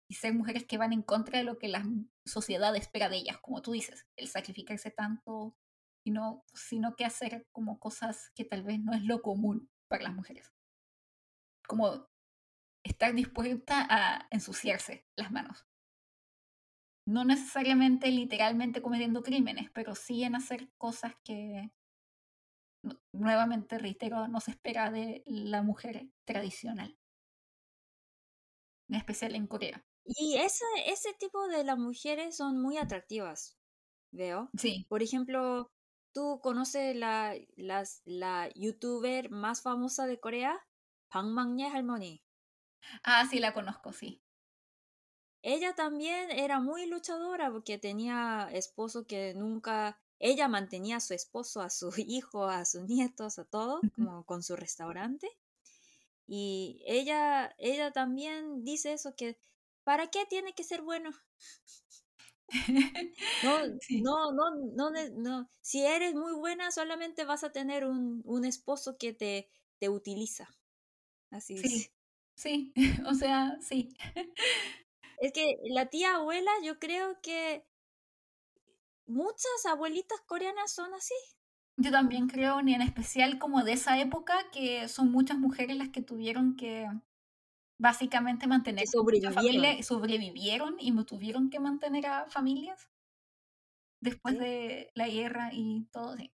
y 0.08 0.14
ser 0.14 0.36
mujeres 0.36 0.64
que 0.66 0.78
van 0.78 0.94
en 0.94 1.02
contra 1.02 1.40
de 1.40 1.44
lo 1.44 1.58
que 1.58 1.70
la 1.70 1.84
sociedad 2.24 2.76
espera 2.76 3.10
de 3.10 3.18
ellas, 3.18 3.40
como 3.42 3.64
tú 3.64 3.72
dices, 3.72 4.06
el 4.16 4.28
sacrificarse 4.28 4.92
tanto, 4.92 5.58
y 6.04 6.12
no, 6.12 6.44
sino 6.54 6.96
que 6.96 7.06
hacer 7.06 7.48
como 7.52 7.80
cosas 7.80 8.32
que 8.36 8.46
tal 8.46 8.64
vez 8.64 8.80
no 8.80 8.94
es 8.94 9.04
lo 9.04 9.22
común 9.22 9.70
para 9.88 10.04
las 10.04 10.14
mujeres. 10.14 10.54
Como 11.68 12.08
estar 12.84 13.14
dispuesta 13.14 13.88
a 13.90 14.28
ensuciarse 14.32 15.06
las 15.16 15.32
manos. 15.32 15.66
No 17.06 17.26
necesariamente 17.26 18.10
literalmente 18.12 18.82
cometiendo 18.82 19.24
crímenes, 19.24 19.70
pero 19.72 19.96
sí 19.96 20.24
en 20.24 20.36
hacer 20.36 20.70
cosas 20.78 21.14
que, 21.24 21.72
nuevamente 23.14 23.78
reitero, 23.78 24.28
no 24.28 24.40
se 24.40 24.52
espera 24.52 24.92
de 24.92 25.24
la 25.26 25.64
mujer 25.64 26.10
tradicional. 26.26 26.98
En 28.90 28.96
especial 28.96 29.36
en 29.36 29.48
Corea. 29.48 29.86
Y 30.06 30.38
ese, 30.38 30.66
ese 30.86 31.14
tipo 31.14 31.48
de 31.48 31.64
las 31.64 31.78
mujeres 31.78 32.36
son 32.36 32.62
muy 32.62 32.78
atractivas, 32.78 33.58
veo. 34.12 34.50
Sí. 34.58 34.86
Por 34.90 35.02
ejemplo, 35.02 35.72
¿tú 36.14 36.40
conoces 36.42 36.96
la, 36.96 37.36
las, 37.56 38.02
la 38.06 38.50
youtuber 38.56 39.30
más 39.30 39.62
famosa 39.62 40.06
de 40.08 40.20
Corea? 40.20 40.60
Bang 41.14 41.60
Halmoni. 41.62 42.24
Ah, 43.04 43.26
sí, 43.30 43.40
la 43.40 43.54
conozco, 43.54 43.94
sí. 43.94 44.22
Ella 45.42 45.76
también 45.76 46.32
era 46.32 46.60
muy 46.60 46.86
luchadora 46.86 47.52
porque 47.52 47.78
tenía 47.78 48.50
esposo 48.54 49.06
que 49.06 49.34
nunca, 49.34 50.00
ella 50.20 50.48
mantenía 50.48 50.98
a 50.98 51.02
su 51.02 51.14
esposo, 51.14 51.62
a 51.62 51.70
su 51.70 51.92
hijo, 51.98 52.46
a 52.46 52.66
sus 52.66 52.84
nietos, 52.84 53.40
a 53.40 53.46
todo, 53.46 53.82
como 53.96 54.26
con 54.26 54.42
su 54.42 54.56
restaurante. 54.56 55.30
Y 56.26 56.82
ella, 56.88 57.54
ella 57.58 57.92
también 57.92 58.64
dice 58.64 58.94
eso, 58.94 59.16
que 59.16 59.38
¿para 59.84 60.08
qué 60.10 60.26
tiene 60.26 60.54
que 60.54 60.64
ser 60.64 60.82
bueno? 60.82 61.12
No, 63.42 63.60
no, 64.32 64.32
no, 64.32 64.52
no, 64.76 64.92
no, 65.16 65.50
si 65.62 65.86
eres 65.86 66.16
muy 66.16 66.34
buena 66.34 66.72
solamente 66.72 67.26
vas 67.26 67.44
a 67.44 67.52
tener 67.52 67.86
un, 67.86 68.22
un 68.26 68.46
esposo 68.46 68.98
que 68.98 69.14
te, 69.14 69.50
te 69.80 69.90
utiliza. 69.90 70.48
Así 71.32 71.58
sí, 71.58 71.90
Sí, 72.36 72.74
o 73.08 73.14
sea, 73.14 73.58
sí. 73.62 73.96
Es 75.18 75.32
que 75.34 75.58
la 75.64 75.88
tía 75.88 76.16
abuela, 76.16 76.52
yo 76.64 76.78
creo 76.78 77.20
que 77.22 77.66
muchas 79.08 79.66
abuelitas 79.66 80.20
coreanas 80.26 80.72
son 80.74 80.94
así. 80.94 81.14
Yo 81.78 81.92
también 81.92 82.28
creo, 82.28 82.62
ni 82.62 82.74
en 82.74 82.82
especial 82.82 83.40
como 83.40 83.64
de 83.64 83.74
esa 83.74 84.00
época, 84.00 84.36
que 84.52 84.88
son 84.88 85.12
muchas 85.12 85.38
mujeres 85.38 85.76
las 85.78 85.90
que 85.90 86.02
tuvieron 86.02 86.56
que 86.56 86.88
básicamente 87.84 88.48
mantener 88.48 88.88
sobrevivieron. 88.88 89.84
sobrevivieron 89.84 90.78
y 90.80 90.94
tuvieron 91.04 91.50
que 91.50 91.60
mantener 91.60 92.06
a 92.06 92.26
familias 92.28 92.90
después 94.02 94.40
de 94.40 94.90
la 94.96 95.10
guerra 95.10 95.50
y 95.52 95.86
todo. 95.92 96.16
Sí. 96.16 96.32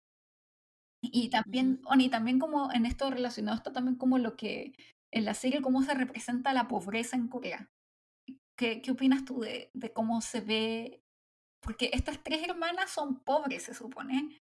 Y 1.02 1.30
también, 1.30 1.80
y 1.98 2.10
también 2.10 2.38
como 2.38 2.69
en 2.74 2.86
esto 2.86 3.10
relacionado 3.10 3.56
está 3.56 3.72
también 3.72 3.95
como 3.95 4.18
lo 4.18 4.36
que 4.36 4.74
en 5.10 5.24
la 5.24 5.34
serie, 5.34 5.61
cómo 5.61 5.82
se 5.84 5.94
representa 5.94 6.52
la 6.52 6.68
pobreza 6.68 7.15
en 7.15 7.30
Corea. 7.30 7.72
¿Qué, 8.57 8.82
qué 8.82 8.91
opinas 8.91 9.24
tú 9.24 9.40
de, 9.40 9.72
de 9.74 9.94
cómo 9.94 10.19
se 10.19 10.41
ve? 10.41 11.02
Porque 11.61 11.91
estas 11.94 12.22
tres 12.24 12.44
hermanas 12.44 12.90
son 12.90 13.24
pobres, 13.24 13.64
se 13.64 13.74
supone, 13.74 14.41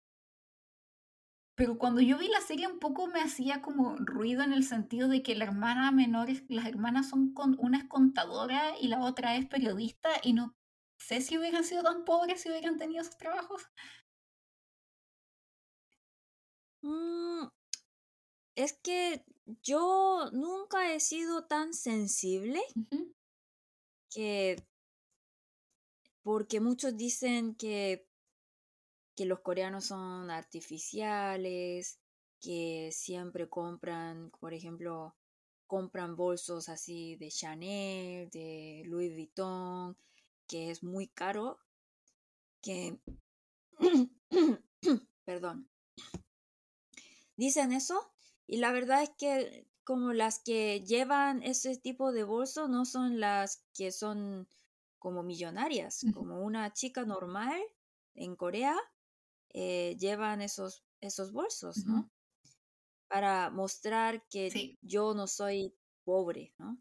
pero 1.55 1.77
cuando 1.77 2.01
yo 2.01 2.17
vi 2.17 2.27
la 2.27 2.41
serie 2.41 2.67
un 2.67 2.79
poco 2.79 3.07
me 3.07 3.21
hacía 3.21 3.61
como 3.61 3.95
ruido 3.97 4.43
en 4.43 4.51
el 4.51 4.63
sentido 4.63 5.07
de 5.07 5.23
que 5.23 5.35
la 5.35 5.45
hermana 5.45 5.91
menor, 5.91 6.27
las 6.49 6.67
hermanas 6.67 7.09
son 7.09 7.33
con, 7.33 7.55
una 7.59 7.77
es 7.79 7.85
contadora 7.85 8.77
y 8.79 8.89
la 8.89 9.01
otra 9.01 9.37
es 9.37 9.45
periodista 9.47 10.09
y 10.21 10.33
no 10.33 10.53
sé 10.97 11.21
si 11.21 11.37
hubieran 11.37 11.63
sido 11.63 11.83
tan 11.83 12.03
pobres 12.05 12.41
si 12.41 12.49
hubieran 12.49 12.77
tenido 12.77 13.01
esos 13.01 13.17
trabajos. 13.17 13.63
Mm, 16.81 17.47
es 18.55 18.73
que 18.83 19.23
yo 19.63 20.29
nunca 20.33 20.93
he 20.93 20.99
sido 20.99 21.45
tan 21.45 21.73
sensible 21.73 22.61
que 24.09 24.57
porque 26.21 26.59
muchos 26.59 26.97
dicen 26.97 27.55
que 27.55 28.07
que 29.15 29.25
los 29.25 29.39
coreanos 29.39 29.85
son 29.85 30.29
artificiales, 30.29 31.99
que 32.41 32.89
siempre 32.91 33.49
compran, 33.49 34.29
por 34.39 34.53
ejemplo, 34.53 35.15
compran 35.67 36.15
bolsos 36.15 36.69
así 36.69 37.15
de 37.15 37.29
Chanel, 37.29 38.29
de 38.29 38.83
Louis 38.85 39.13
Vuitton, 39.13 39.97
que 40.47 40.69
es 40.69 40.83
muy 40.83 41.07
caro, 41.07 41.59
que, 42.61 42.99
perdón, 45.25 45.69
dicen 47.35 47.71
eso 47.71 48.13
y 48.47 48.57
la 48.57 48.71
verdad 48.71 49.03
es 49.03 49.11
que 49.17 49.67
como 49.83 50.13
las 50.13 50.39
que 50.39 50.81
llevan 50.81 51.43
ese 51.43 51.77
tipo 51.77 52.11
de 52.11 52.23
bolso 52.23 52.67
no 52.67 52.85
son 52.85 53.19
las 53.19 53.63
que 53.73 53.91
son 53.91 54.47
como 54.97 55.21
millonarias, 55.21 56.05
como 56.13 56.41
una 56.41 56.73
chica 56.73 57.05
normal 57.05 57.61
en 58.15 58.35
Corea 58.35 58.75
eh, 59.57 59.95
llevan 59.97 60.41
esos, 60.41 60.83
esos 60.99 61.31
bolsos, 61.31 61.85
¿no? 61.85 62.11
Para 63.07 63.49
mostrar 63.49 64.27
que 64.27 64.77
yo 64.81 65.13
no 65.13 65.27
soy 65.27 65.73
pobre, 66.03 66.53
¿no? 66.57 66.77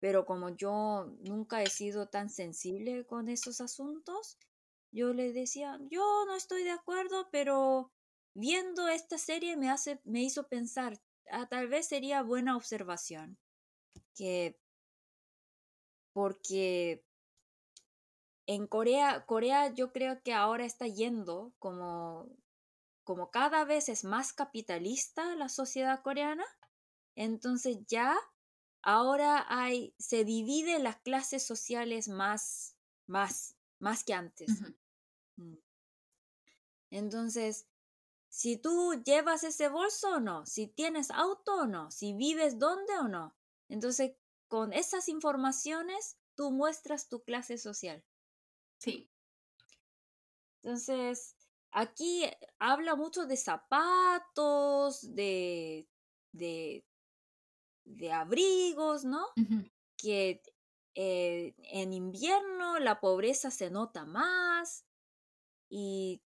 Pero 0.00 0.26
como 0.26 0.48
yo 0.48 1.14
nunca 1.20 1.62
he 1.62 1.70
sido 1.70 2.08
tan 2.08 2.30
sensible 2.30 3.06
con 3.06 3.28
esos 3.28 3.60
asuntos, 3.60 4.38
yo 4.90 5.14
le 5.14 5.32
decía, 5.32 5.78
yo 5.88 6.24
no 6.26 6.34
estoy 6.34 6.64
de 6.64 6.72
acuerdo, 6.72 7.28
pero 7.30 7.92
viendo 8.34 8.88
esta 8.88 9.16
serie 9.16 9.56
me, 9.56 9.70
hace, 9.70 10.00
me 10.02 10.20
hizo 10.20 10.48
pensar, 10.48 11.00
ah, 11.30 11.48
tal 11.48 11.68
vez 11.68 11.86
sería 11.86 12.22
buena 12.22 12.56
observación, 12.56 13.38
que 14.16 14.58
porque 16.12 17.04
en 18.46 18.66
Corea, 18.66 19.24
Corea 19.26 19.72
yo 19.72 19.92
creo 19.92 20.22
que 20.22 20.32
ahora 20.32 20.64
está 20.64 20.86
yendo 20.86 21.54
como, 21.58 22.28
como 23.02 23.30
cada 23.30 23.64
vez 23.64 23.88
es 23.88 24.04
más 24.04 24.32
capitalista 24.32 25.34
la 25.36 25.48
sociedad 25.48 26.02
coreana, 26.02 26.44
entonces 27.14 27.78
ya 27.86 28.16
ahora 28.82 29.46
hay, 29.48 29.94
se 29.98 30.24
divide 30.24 30.78
las 30.78 30.96
clases 30.96 31.46
sociales 31.46 32.08
más, 32.08 32.76
más, 33.06 33.56
más 33.78 34.04
que 34.04 34.14
antes. 34.14 34.50
Mm. 35.36 35.56
Entonces, 36.90 37.66
si 38.28 38.56
tú 38.56 39.02
llevas 39.04 39.42
ese 39.42 39.68
bolso 39.68 40.16
o 40.16 40.20
no, 40.20 40.44
si 40.46 40.66
tienes 40.68 41.10
auto 41.10 41.62
o 41.62 41.66
no, 41.66 41.90
si 41.90 42.12
vives 42.12 42.58
dónde 42.58 42.92
o 42.98 43.08
no. 43.08 43.34
Entonces, 43.68 44.12
con 44.48 44.72
esas 44.72 45.08
informaciones, 45.08 46.18
tú 46.34 46.50
muestras 46.50 47.08
tu 47.08 47.24
clase 47.24 47.58
social. 47.58 48.04
Sí. 48.78 49.08
Entonces, 50.62 51.36
aquí 51.70 52.24
habla 52.58 52.96
mucho 52.96 53.26
de 53.26 53.36
zapatos, 53.36 55.14
de, 55.14 55.88
de, 56.32 56.84
de 57.84 58.12
abrigos, 58.12 59.04
¿no? 59.04 59.26
Que 59.96 60.42
eh, 60.94 61.54
en 61.58 61.92
invierno 61.92 62.78
la 62.78 63.00
pobreza 63.00 63.50
se 63.50 63.70
nota 63.70 64.04
más 64.06 64.86
y 65.70 66.22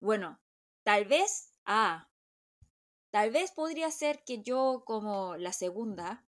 bueno, 0.00 0.40
tal 0.84 1.06
vez, 1.06 1.54
ah, 1.66 2.10
tal 3.10 3.30
vez 3.32 3.50
podría 3.52 3.90
ser 3.90 4.22
que 4.24 4.42
yo 4.42 4.84
como 4.86 5.36
la 5.36 5.52
segunda, 5.52 6.24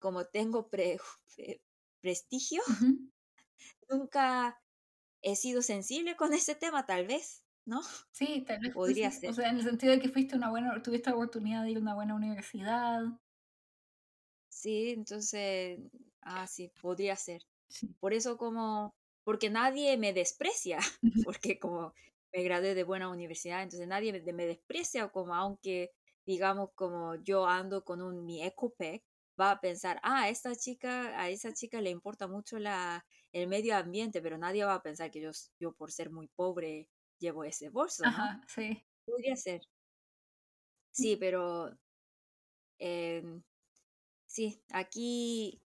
como 0.00 0.24
tengo 0.26 0.68
prestigio, 2.02 2.62
nunca 3.88 4.61
he 5.22 5.36
sido 5.36 5.62
sensible 5.62 6.16
con 6.16 6.34
ese 6.34 6.54
tema, 6.54 6.84
tal 6.84 7.06
vez, 7.06 7.42
¿no? 7.64 7.80
Sí, 8.10 8.44
tal 8.46 8.60
vez. 8.60 8.74
Podría 8.74 9.10
ser. 9.10 9.30
O 9.30 9.34
sea, 9.34 9.48
en 9.48 9.56
el 9.56 9.64
sentido 9.64 9.92
de 9.92 10.00
que 10.00 10.08
fuiste 10.08 10.36
una 10.36 10.50
buena, 10.50 10.82
tuviste 10.82 11.10
la 11.10 11.16
oportunidad 11.16 11.62
de 11.62 11.70
ir 11.70 11.76
a 11.78 11.80
una 11.80 11.94
buena 11.94 12.14
universidad. 12.14 13.02
Sí, 14.48 14.90
entonces, 14.90 15.80
ah, 16.20 16.46
sí, 16.46 16.72
podría 16.80 17.16
ser. 17.16 17.42
Por 18.00 18.12
eso 18.12 18.36
como, 18.36 18.94
porque 19.24 19.48
nadie 19.48 19.96
me 19.96 20.12
desprecia, 20.12 20.78
porque 21.26 21.58
como 21.58 21.94
me 22.32 22.42
gradué 22.42 22.74
de 22.74 22.84
buena 22.84 23.08
universidad, 23.08 23.62
entonces 23.62 23.88
nadie 23.88 24.12
me, 24.12 24.46
desprecia, 24.46 25.08
como 25.08 25.34
aunque 25.34 25.90
digamos 26.24 26.70
como 26.74 27.16
yo 27.16 27.46
ando 27.46 27.84
con 27.84 28.02
un 28.02 28.24
mi 28.24 28.42
EcoPack, 28.42 29.02
va 29.40 29.52
a 29.52 29.60
pensar, 29.60 30.00
ah, 30.02 30.28
esta 30.28 30.54
chica, 30.54 31.20
a 31.20 31.28
esa 31.28 31.52
chica 31.52 31.80
le 31.80 31.90
importa 31.90 32.26
mucho 32.28 32.58
la, 32.58 33.04
el 33.32 33.48
medio 33.48 33.76
ambiente, 33.76 34.20
pero 34.20 34.38
nadie 34.38 34.64
va 34.64 34.74
a 34.74 34.82
pensar 34.82 35.10
que 35.10 35.20
yo, 35.20 35.30
yo 35.58 35.72
por 35.72 35.90
ser 35.90 36.10
muy 36.10 36.28
pobre 36.28 36.88
llevo 37.18 37.44
ese 37.44 37.70
bolso, 37.70 38.04
¿no? 38.04 38.10
Ajá, 38.10 38.40
sí. 38.46 38.84
Podría 39.04 39.36
ser. 39.36 39.62
Sí, 40.90 41.16
pero 41.16 41.76
em, 42.78 43.42
sí, 44.26 44.62
aquí 44.70 45.62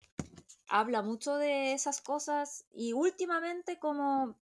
habla 0.67 1.01
mucho 1.01 1.35
de 1.35 1.73
esas 1.73 2.01
cosas 2.01 2.65
y 2.71 2.93
últimamente 2.93 3.79
como 3.79 4.37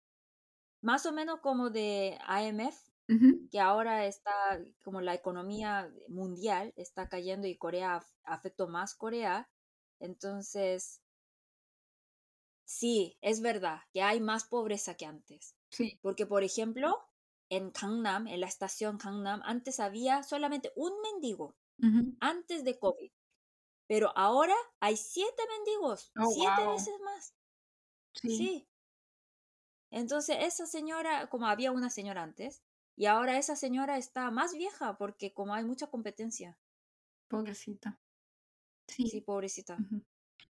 más 0.81 1.05
o 1.05 1.11
menos 1.11 1.39
como 1.41 1.69
de 1.69 2.17
IMF, 2.27 2.91
que 3.51 3.59
ahora 3.59 4.05
está 4.05 4.31
como 4.85 5.01
la 5.01 5.13
economía 5.13 5.93
mundial 6.07 6.73
está 6.77 7.09
cayendo 7.09 7.45
y 7.45 7.57
Corea 7.57 8.01
afectó 8.23 8.69
más 8.69 8.95
Corea. 8.95 9.49
Entonces, 9.99 11.00
sí, 12.79 13.17
es 13.21 13.41
verdad 13.41 13.79
que 13.93 14.01
hay 14.01 14.19
más 14.21 14.45
pobreza 14.45 14.95
que 14.95 15.05
antes. 15.05 15.55
Sí. 15.71 15.99
Porque, 16.01 16.25
por 16.25 16.43
ejemplo, 16.43 16.97
en 17.49 17.71
Gangnam, 17.71 18.27
en 18.27 18.39
la 18.41 18.47
estación 18.47 18.97
Gangnam, 18.97 19.41
antes 19.43 19.79
había 19.79 20.23
solamente 20.23 20.71
un 20.75 20.93
mendigo, 21.01 21.57
antes 22.19 22.63
de 22.63 22.77
COVID. 22.79 23.11
Pero 23.87 24.13
ahora 24.15 24.55
hay 24.79 24.97
siete 24.97 25.43
mendigos, 25.57 26.11
Oh, 26.17 26.31
siete 26.33 26.63
wow. 26.63 26.73
veces 26.73 26.93
más. 27.03 27.35
Sí. 28.13 28.37
Sí. 28.37 28.67
Entonces, 29.91 30.37
esa 30.39 30.65
señora, 30.65 31.27
como 31.29 31.47
había 31.47 31.71
una 31.71 31.89
señora 31.89 32.23
antes, 32.23 32.63
y 32.95 33.05
ahora 33.07 33.37
esa 33.37 33.55
señora 33.55 33.97
está 33.97 34.31
más 34.31 34.53
vieja 34.53 34.97
porque 34.97 35.33
como 35.33 35.53
hay 35.53 35.65
mucha 35.65 35.87
competencia. 35.87 36.57
Pobrecita. 37.27 37.99
Sí, 38.87 39.09
Sí. 39.09 39.21
pobrecita. 39.21 39.77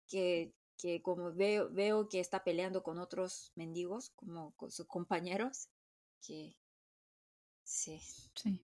Que, 0.08 0.54
que 0.82 1.02
como 1.04 1.32
veo, 1.32 1.70
veo 1.70 2.10
que 2.10 2.20
está 2.20 2.44
peleando 2.44 2.82
con 2.82 2.98
otros 2.98 3.52
mendigos, 3.56 4.10
como 4.16 4.52
con 4.56 4.72
sus 4.72 4.88
compañeros, 4.88 5.70
que 6.26 6.58
sí. 7.64 8.02
Sí. 8.36 8.66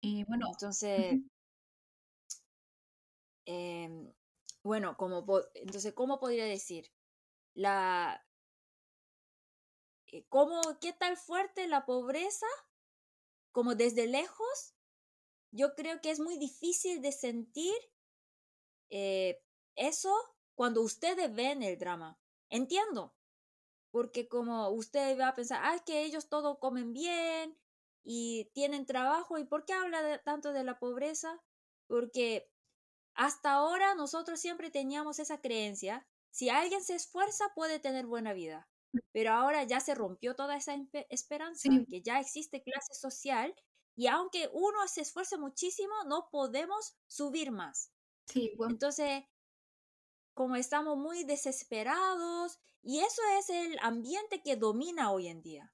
Y 0.00 0.22
bueno. 0.24 0.46
Entonces, 0.52 1.20
em, 3.44 4.12
bueno, 4.62 4.96
como 4.96 5.26
entonces, 5.54 5.92
¿cómo 5.94 6.20
podría 6.20 6.44
decir? 6.44 6.92
La, 7.54 8.24
eh, 10.12 10.24
¿cómo, 10.28 10.60
qué 10.80 10.92
tal 10.92 11.16
fuerte 11.16 11.66
la 11.66 11.84
pobreza? 11.84 12.46
Como 13.50 13.74
desde 13.74 14.06
lejos, 14.06 14.74
yo 15.50 15.74
creo 15.74 16.00
que 16.00 16.10
es 16.10 16.20
muy 16.20 16.38
difícil 16.38 17.02
de 17.02 17.10
sentir 17.10 17.74
eh, 18.90 19.42
eso 19.74 20.14
cuando 20.54 20.82
ustedes 20.82 21.34
ven 21.34 21.62
el 21.62 21.78
drama. 21.78 22.20
Entiendo, 22.50 23.16
porque 23.90 24.28
como 24.28 24.70
usted 24.70 25.18
va 25.18 25.28
a 25.28 25.34
pensar, 25.34 25.60
ah, 25.64 25.74
es 25.76 25.82
que 25.82 26.04
ellos 26.04 26.28
todos 26.28 26.58
comen 26.58 26.92
bien 26.92 27.58
y 28.04 28.50
tienen 28.54 28.86
trabajo, 28.86 29.38
¿y 29.38 29.44
por 29.44 29.64
qué 29.64 29.74
habla 29.74 30.02
de- 30.02 30.18
tanto 30.18 30.52
de 30.52 30.64
la 30.64 30.78
pobreza? 30.78 31.42
Porque 31.88 32.50
hasta 33.14 33.52
ahora 33.54 33.94
nosotros 33.94 34.40
siempre 34.40 34.70
teníamos 34.70 35.18
esa 35.18 35.40
creencia, 35.40 36.08
si 36.30 36.48
alguien 36.50 36.82
se 36.82 36.94
esfuerza 36.96 37.52
puede 37.54 37.78
tener 37.80 38.06
buena 38.06 38.32
vida, 38.32 38.70
pero 39.12 39.32
ahora 39.32 39.64
ya 39.64 39.80
se 39.80 39.94
rompió 39.94 40.34
toda 40.36 40.56
esa 40.56 40.74
esperanza, 41.10 41.68
Sí. 41.70 41.86
que 41.88 42.02
ya 42.02 42.20
existe 42.20 42.62
clase 42.62 42.94
social 42.94 43.54
y 43.96 44.06
aunque 44.08 44.48
uno 44.52 44.86
se 44.88 45.02
esfuerce 45.02 45.36
muchísimo, 45.38 45.92
no 46.06 46.28
podemos 46.30 46.96
subir 47.06 47.52
más. 47.52 47.92
Sí, 48.26 48.52
buen- 48.56 48.72
Entonces, 48.72 49.24
como 50.34 50.56
estamos 50.56 50.96
muy 50.98 51.24
desesperados, 51.24 52.58
y 52.82 53.00
eso 53.00 53.22
es 53.38 53.50
el 53.50 53.78
ambiente 53.80 54.42
que 54.42 54.56
domina 54.56 55.10
hoy 55.12 55.28
en 55.28 55.42
día. 55.42 55.72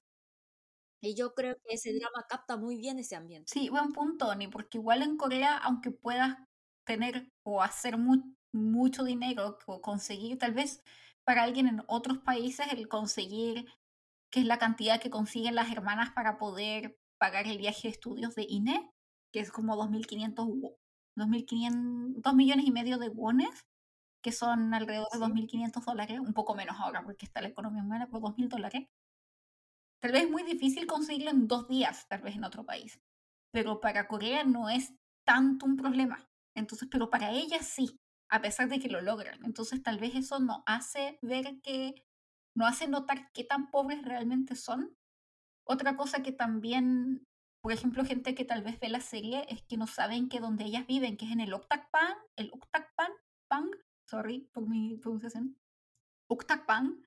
Y 1.01 1.15
yo 1.15 1.35
creo 1.35 1.55
que 1.57 1.75
ese 1.75 1.93
drama 1.93 2.27
capta 2.29 2.57
muy 2.57 2.77
bien 2.77 2.99
ese 2.99 3.17
ambiente. 3.17 3.51
Sí, 3.53 3.69
buen 3.69 3.93
punto, 3.93 4.35
Ni, 4.35 4.49
porque 4.49 4.79
igual 4.79 5.03
en 5.03 5.17
Corea, 5.17 5.57
aunque 5.59 5.91
puedas 5.91 6.37
tener 6.85 7.29
o 7.45 7.63
hacer 7.63 7.99
mu- 7.99 8.35
mucho 8.53 9.05
dinero 9.05 9.59
o 9.67 9.81
conseguir, 9.81 10.39
tal 10.39 10.55
vez 10.55 10.83
para 11.25 11.43
alguien 11.45 11.69
en 11.69 11.83
otros 11.87 12.19
países, 12.19 12.67
el 12.73 12.89
conseguir, 12.89 13.67
que 14.31 14.41
es 14.41 14.47
la 14.47 14.59
cantidad 14.59 15.01
que 15.01 15.11
consiguen 15.11 15.55
las 15.57 15.71
hermanas 15.73 16.11
para 16.13 16.39
poder 16.39 16.99
pagar 17.19 17.47
el 17.47 17.59
viaje 17.59 17.89
de 17.89 17.93
estudios 17.93 18.35
de 18.35 18.47
INE, 18.49 18.91
que 19.33 19.41
es 19.41 19.53
como 19.53 19.77
2.500, 19.77 20.47
wo- 20.47 20.77
2.500, 21.17 22.23
2 22.23 22.35
millones 22.35 22.67
y 22.67 22.73
medio 22.73 22.99
de 22.99 23.09
wones, 23.11 23.67
que 24.23 24.33
son 24.33 24.75
alrededor 24.75 25.09
de 25.13 25.19
Sí. 25.19 25.21
2.500 25.21 25.85
dólares, 25.85 26.21
un 26.21 26.35
poco 26.35 26.55
menos 26.55 26.77
ahora 26.81 27.03
porque 27.05 27.27
está 27.27 27.41
la 27.41 27.49
economía 27.49 27.83
mala, 27.83 28.09
por 28.09 28.21
2.000 28.21 28.49
dólares. 28.49 28.89
Tal 30.03 30.13
vez 30.13 30.25
es 30.25 30.31
muy 30.31 30.45
difícil 30.45 30.87
conseguirlo 30.87 31.31
en 31.31 31.49
dos 31.49 31.69
días, 31.69 32.07
tal 32.09 32.23
vez 32.23 32.37
en 32.37 32.45
otro 32.45 32.65
país. 32.65 33.01
Pero 33.53 33.81
para 33.81 34.07
Corea 34.09 34.45
no 34.45 34.69
es 34.69 34.95
tanto 35.27 35.67
un 35.67 35.77
problema. 35.77 36.29
Entonces, 36.57 36.89
pero 36.91 37.11
para 37.11 37.31
ellas 37.33 37.67
sí, 37.67 37.99
a 38.31 38.41
pesar 38.41 38.69
de 38.69 38.79
que 38.79 38.89
lo 38.89 39.01
logran. 39.01 39.45
Entonces, 39.45 39.83
tal 39.83 39.99
vez 39.99 40.15
eso 40.15 40.39
no 40.41 40.63
hace 40.67 41.19
ver 41.23 41.61
que, 41.63 42.05
no 42.57 42.67
hace 42.67 42.89
notar 42.89 43.31
qué 43.33 43.45
tan 43.45 43.71
pobres 43.71 44.03
realmente 44.05 44.55
son. 44.57 44.97
Otra 45.67 45.97
cosa 45.97 46.23
que 46.23 46.33
también, 46.33 47.25
por 47.63 47.73
ejemplo, 47.73 48.05
gente 48.05 48.35
que 48.35 48.45
tal 48.45 48.63
vez 48.63 48.81
ve 48.81 48.89
la 48.89 49.01
serie 49.01 49.47
es 49.49 49.63
que 49.63 49.77
no 49.77 49.87
saben 49.87 50.29
que 50.29 50.41
donde 50.41 50.65
ellas 50.65 50.87
viven, 50.87 51.17
que 51.17 51.27
es 51.27 51.33
en 51.33 51.41
el 51.41 51.55
Octagpan, 51.55 52.17
el 52.37 52.51
Octagpan, 52.53 53.13
Pang, 53.49 53.71
sorry 54.09 54.49
por 54.53 54.69
mi 54.69 54.97
pronunciación, 54.97 55.57
Octagpan, 56.31 57.07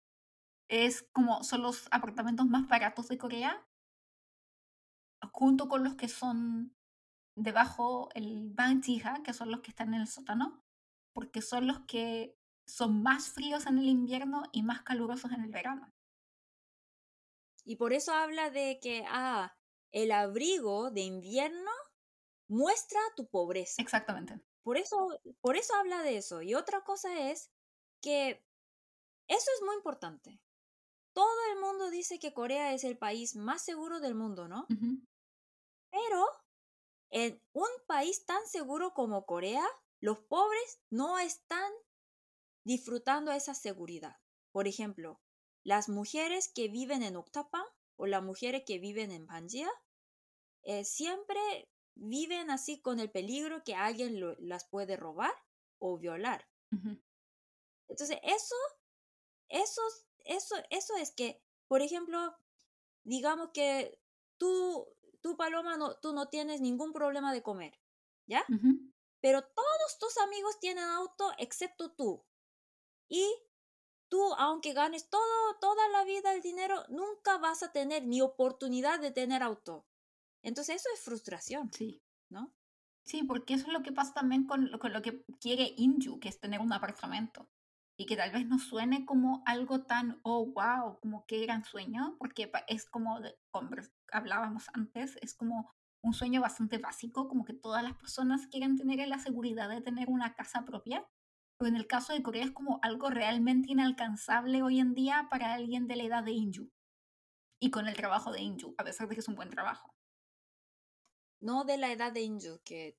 es 0.70 1.04
como 1.14 1.44
son 1.44 1.64
los 1.64 1.88
apartamentos 1.92 2.46
más 2.46 2.68
baratos 2.68 3.08
de 3.08 3.18
Corea, 3.18 3.68
junto 5.34 5.68
con 5.68 5.84
los 5.84 5.96
que 5.96 6.08
son 6.08 6.76
debajo 7.36 8.10
el 8.14 8.50
Banjija, 8.52 9.22
que 9.24 9.34
son 9.34 9.52
los 9.52 9.62
que 9.62 9.72
están 9.72 9.94
en 9.94 10.02
el 10.02 10.08
sótano, 10.08 10.64
porque 11.14 11.42
son 11.42 11.68
los 11.68 11.80
que 11.82 12.38
son 12.68 13.04
más 13.04 13.30
fríos 13.30 13.66
en 13.66 13.80
el 13.80 13.88
invierno 13.88 14.44
y 14.52 14.64
más 14.64 14.82
calurosos 14.84 15.32
en 15.32 15.42
el 15.42 15.52
verano. 15.52 15.92
Y 17.64 17.76
por 17.76 17.94
eso 17.94 18.14
habla 18.14 18.50
de 18.50 18.80
que, 18.82 19.04
ah, 19.08 19.56
el 19.92 20.12
abrigo 20.12 20.90
de 20.90 21.02
invierno 21.02 21.72
muestra 22.48 23.00
tu 23.16 23.28
pobreza. 23.28 23.82
Exactamente. 23.82 24.42
Por 24.64 24.78
eso, 24.78 25.20
por 25.42 25.58
eso 25.58 25.74
habla 25.76 26.04
de 26.04 26.18
eso. 26.18 26.42
Y 26.42 26.54
otra 26.54 26.84
cosa 26.84 27.32
es 27.32 27.52
que 28.02 28.44
eso 29.28 29.52
es 29.56 29.64
muy 29.66 29.76
importante. 29.76 30.42
Todo 31.14 31.38
el 31.54 31.60
mundo 31.60 31.90
dice 31.90 32.20
que 32.20 32.34
Corea 32.34 32.74
es 32.74 32.84
el 32.84 32.98
país 32.98 33.36
más 33.36 33.64
seguro 33.64 34.00
del 34.00 34.16
mundo, 34.16 34.48
¿no? 34.48 34.66
Pero 35.90 36.26
en 37.10 37.42
un 37.54 37.70
país 37.88 38.26
tan 38.26 38.46
seguro 38.48 38.94
como 38.94 39.26
Corea, 39.26 39.66
los 40.00 40.20
pobres 40.20 40.82
no 40.90 41.20
están 41.20 41.72
disfrutando 42.64 43.32
esa 43.32 43.54
seguridad. 43.54 44.18
Por 44.52 44.68
ejemplo, 44.68 45.22
las 45.64 45.90
mujeres 45.90 46.52
que 46.54 46.70
viven 46.70 47.04
en 47.04 47.18
Octapan 47.18 47.66
o 47.98 48.08
las 48.08 48.24
mujeres 48.24 48.64
que 48.66 48.80
viven 48.80 49.12
en 49.12 49.28
Panjia 49.28 49.70
eh, 50.64 50.86
siempre 50.86 51.70
viven 51.96 52.50
así 52.52 52.82
con 52.82 53.00
el 53.00 53.12
peligro 53.12 53.64
que 53.64 53.76
alguien 53.76 54.20
lo- 54.20 54.36
las 54.40 54.66
puede 54.66 54.98
robar 54.98 55.34
o 55.80 55.98
violar. 55.98 56.48
Entonces, 57.88 58.18
eso, 58.24 58.56
eso, 59.50 59.82
eso, 60.26 60.56
eso 60.70 60.96
es 60.96 61.12
que, 61.12 61.42
por 61.68 61.82
ejemplo, 61.82 62.36
digamos 63.04 63.50
que 63.54 64.00
tú, 64.38 64.88
tú 65.22 65.36
Paloma, 65.38 65.78
no, 65.78 65.96
tú 65.98 66.14
no 66.14 66.30
tienes 66.30 66.62
ningún 66.62 66.94
problema 66.94 67.34
de 67.34 67.44
comer, 67.44 67.80
¿ya? 68.28 68.46
Pero 69.22 69.44
todos 69.44 70.00
tus 70.00 70.18
amigos 70.20 70.60
tienen 70.60 70.84
auto 70.86 71.32
excepto 71.38 71.92
tú. 71.92 72.24
Y 73.10 73.28
tú, 74.10 74.34
aunque 74.36 74.74
ganes 74.74 75.10
todo, 75.10 75.60
toda 75.60 75.88
la 75.90 76.04
vida 76.06 76.34
el 76.34 76.42
dinero, 76.42 76.84
nunca 76.90 77.38
vas 77.38 77.64
a 77.64 77.72
tener 77.72 78.06
ni 78.06 78.22
oportunidad 78.22 79.00
de 79.00 79.12
tener 79.12 79.44
auto. 79.44 79.86
Entonces 80.44 80.78
eso 80.78 80.90
es 80.94 81.02
frustración, 81.04 81.72
Sí. 81.74 82.02
¿no? 82.30 82.54
Sí, 83.04 83.24
porque 83.24 83.56
eso 83.56 83.68
es 83.68 83.74
lo 83.74 83.82
que 83.82 83.92
pasa 83.92 84.14
también 84.14 84.46
con, 84.46 84.70
con 84.80 84.94
lo 84.94 85.02
que 85.02 85.24
quiere 85.40 85.74
Inju, 85.78 86.20
que 86.20 86.30
es 86.30 86.40
tener 86.40 86.60
un 86.60 86.72
apartamento. 86.72 87.50
Y 87.98 88.06
que 88.06 88.16
tal 88.16 88.32
vez 88.32 88.48
no 88.48 88.58
suene 88.58 89.06
como 89.06 89.44
algo 89.46 89.84
tan, 89.84 90.20
oh, 90.24 90.46
wow, 90.46 91.00
como 91.00 91.26
qué 91.28 91.42
gran 91.42 91.64
sueño, 91.64 92.16
porque 92.20 92.52
es 92.68 92.86
como, 92.90 93.20
de- 93.20 93.38
convers- 93.52 93.92
hablábamos 94.12 94.70
antes, 94.74 95.18
es 95.22 95.36
como 95.36 95.72
un 96.04 96.14
sueño 96.14 96.42
bastante 96.42 96.78
básico, 96.80 97.28
como 97.28 97.44
que 97.46 97.54
todas 97.54 97.84
las 97.84 97.96
personas 97.96 98.48
quieren 98.48 98.76
tener 98.78 99.08
la 99.08 99.20
seguridad 99.20 99.70
de 99.70 99.82
tener 99.82 100.10
una 100.10 100.34
casa 100.36 100.64
propia. 100.66 101.08
Pero 101.60 101.70
en 101.70 101.76
el 101.76 101.86
caso 101.86 102.14
de 102.14 102.24
Corea 102.24 102.44
es 102.46 102.52
como 102.52 102.80
algo 102.82 103.10
realmente 103.12 103.72
inalcanzable 103.72 104.64
hoy 104.64 104.80
en 104.80 104.96
día 104.96 105.28
para 105.30 105.54
alguien 105.54 105.88
de 105.88 105.96
la 105.96 106.04
edad 106.04 106.24
de 106.24 106.32
Inju. 106.32 106.72
Y 107.60 107.70
con 107.70 107.88
el 107.88 107.96
trabajo 107.96 108.32
de 108.32 108.42
Inju, 108.42 108.74
a 108.80 108.84
pesar 108.84 109.08
de 109.08 109.16
que 109.16 109.20
es 109.22 109.28
un 109.28 109.36
buen 109.36 109.50
trabajo. 109.52 109.94
No 111.42 111.64
de 111.64 111.78
la 111.78 111.92
edad 111.92 112.12
de 112.12 112.22
Inju, 112.22 112.60
que 112.64 112.98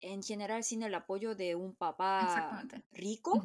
en 0.00 0.22
general 0.22 0.64
sin 0.64 0.82
el 0.82 0.94
apoyo 0.94 1.34
de 1.34 1.54
un 1.54 1.74
papá 1.74 2.64
rico, 2.92 3.42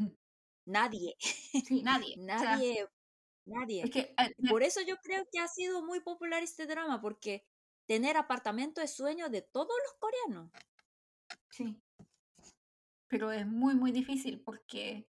nadie, 0.66 1.16
Sí, 1.20 1.84
nadie. 1.84 2.16
O 2.36 2.40
sea, 2.40 2.52
nadie, 2.52 2.88
nadie. 3.46 3.84
es 3.84 3.92
que 3.92 4.00
eh, 4.18 4.36
por 4.50 4.64
eso 4.64 4.82
yo 4.82 4.98
creo 4.98 5.26
que 5.32 5.40
ha 5.40 5.48
sido 5.48 5.84
muy 5.84 6.00
popular 6.00 6.44
este 6.44 6.66
drama, 6.66 7.02
porque 7.02 7.46
tener 7.88 8.18
apartamento 8.18 8.82
es 8.82 8.96
sueño 8.96 9.30
de 9.30 9.42
todos 9.42 9.76
los 9.84 9.94
coreanos. 10.00 10.52
Sí. 11.50 11.82
pero 13.08 13.32
es 13.32 13.48
muy, 13.48 13.76
muy 13.76 13.92
difícil 13.92 14.42
porque 14.42 15.08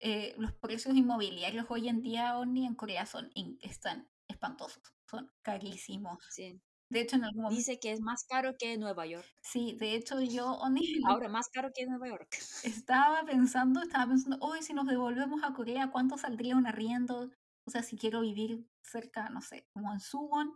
eh, 0.00 0.34
los 0.38 0.52
precios 0.54 0.94
inmobiliarios 0.94 1.66
hoy 1.68 1.88
en 1.88 2.02
día, 2.02 2.38
Oni, 2.38 2.66
en 2.66 2.74
Corea 2.74 3.06
son, 3.06 3.30
están 3.60 4.08
espantosos, 4.28 4.82
son 5.08 5.30
carísimos. 5.42 6.24
Sí. 6.30 6.60
De 6.90 7.00
hecho, 7.00 7.16
en 7.16 7.24
algún 7.24 7.42
momento... 7.42 7.56
Dice 7.56 7.78
que 7.78 7.92
es 7.92 8.00
más 8.00 8.24
caro 8.24 8.56
que 8.58 8.76
Nueva 8.76 9.06
York. 9.06 9.26
Sí, 9.40 9.76
de 9.78 9.94
hecho 9.94 10.20
yo. 10.20 10.58
Ahora 11.08 11.28
más 11.28 11.48
caro 11.48 11.70
que 11.72 11.86
Nueva 11.86 12.08
York. 12.08 12.36
Estaba 12.64 13.24
pensando, 13.24 13.80
estaba 13.80 14.08
pensando, 14.08 14.38
hoy 14.40 14.62
si 14.62 14.74
nos 14.74 14.86
devolvemos 14.86 15.42
a 15.44 15.54
Corea, 15.54 15.90
¿cuánto 15.92 16.18
saldría 16.18 16.56
un 16.56 16.66
arriendo? 16.66 17.30
O 17.64 17.70
sea, 17.70 17.82
si 17.82 17.96
quiero 17.96 18.22
vivir 18.22 18.66
cerca, 18.82 19.28
no 19.30 19.40
sé, 19.40 19.68
como 19.72 19.92
en 19.92 20.00
Suwon, 20.00 20.52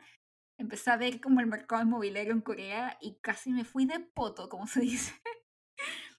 empecé 0.58 0.90
a 0.90 0.96
ver 0.96 1.20
como 1.20 1.40
el 1.40 1.46
mercado 1.46 1.82
inmobiliario 1.82 2.32
en 2.32 2.40
Corea 2.40 2.98
y 3.00 3.20
casi 3.20 3.50
me 3.52 3.64
fui 3.64 3.86
de 3.86 4.00
poto, 4.00 4.48
como 4.48 4.66
se 4.66 4.80
dice. 4.80 5.14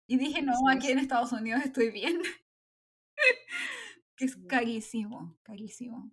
Y 0.08 0.18
dije, 0.18 0.42
no, 0.42 0.54
aquí 0.70 0.92
en 0.92 1.00
Estados 1.00 1.34
Unidos 1.34 1.62
estoy 1.66 1.90
bien. 1.92 2.22
que 4.16 4.26
es 4.26 4.38
carísimo, 4.48 5.38
carísimo. 5.44 6.12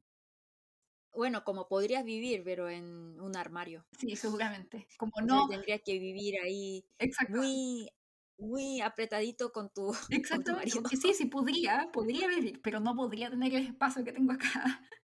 Bueno, 1.14 1.44
como 1.44 1.68
podrías 1.68 2.04
vivir, 2.04 2.42
pero 2.44 2.70
en 2.70 3.20
un 3.20 3.36
armario. 3.36 3.84
Sí, 3.98 4.16
seguramente. 4.16 4.86
Como 4.98 5.12
no. 5.22 5.46
tendría 5.48 5.78
que 5.78 5.98
vivir 5.98 6.36
ahí 6.42 6.84
muy, 7.28 7.90
muy 8.38 8.80
apretadito 8.80 9.52
con 9.52 9.70
tu, 9.72 9.92
Exacto. 10.10 10.56
Sí, 10.90 11.12
sí, 11.14 11.26
podría, 11.26 11.90
podría 11.92 12.28
vivir, 12.28 12.60
pero 12.62 12.80
no 12.80 12.96
podría 12.96 13.30
tener 13.30 13.54
el 13.54 13.66
espacio 13.66 14.04
que 14.04 14.12
tengo 14.12 14.32
acá. 14.32 14.42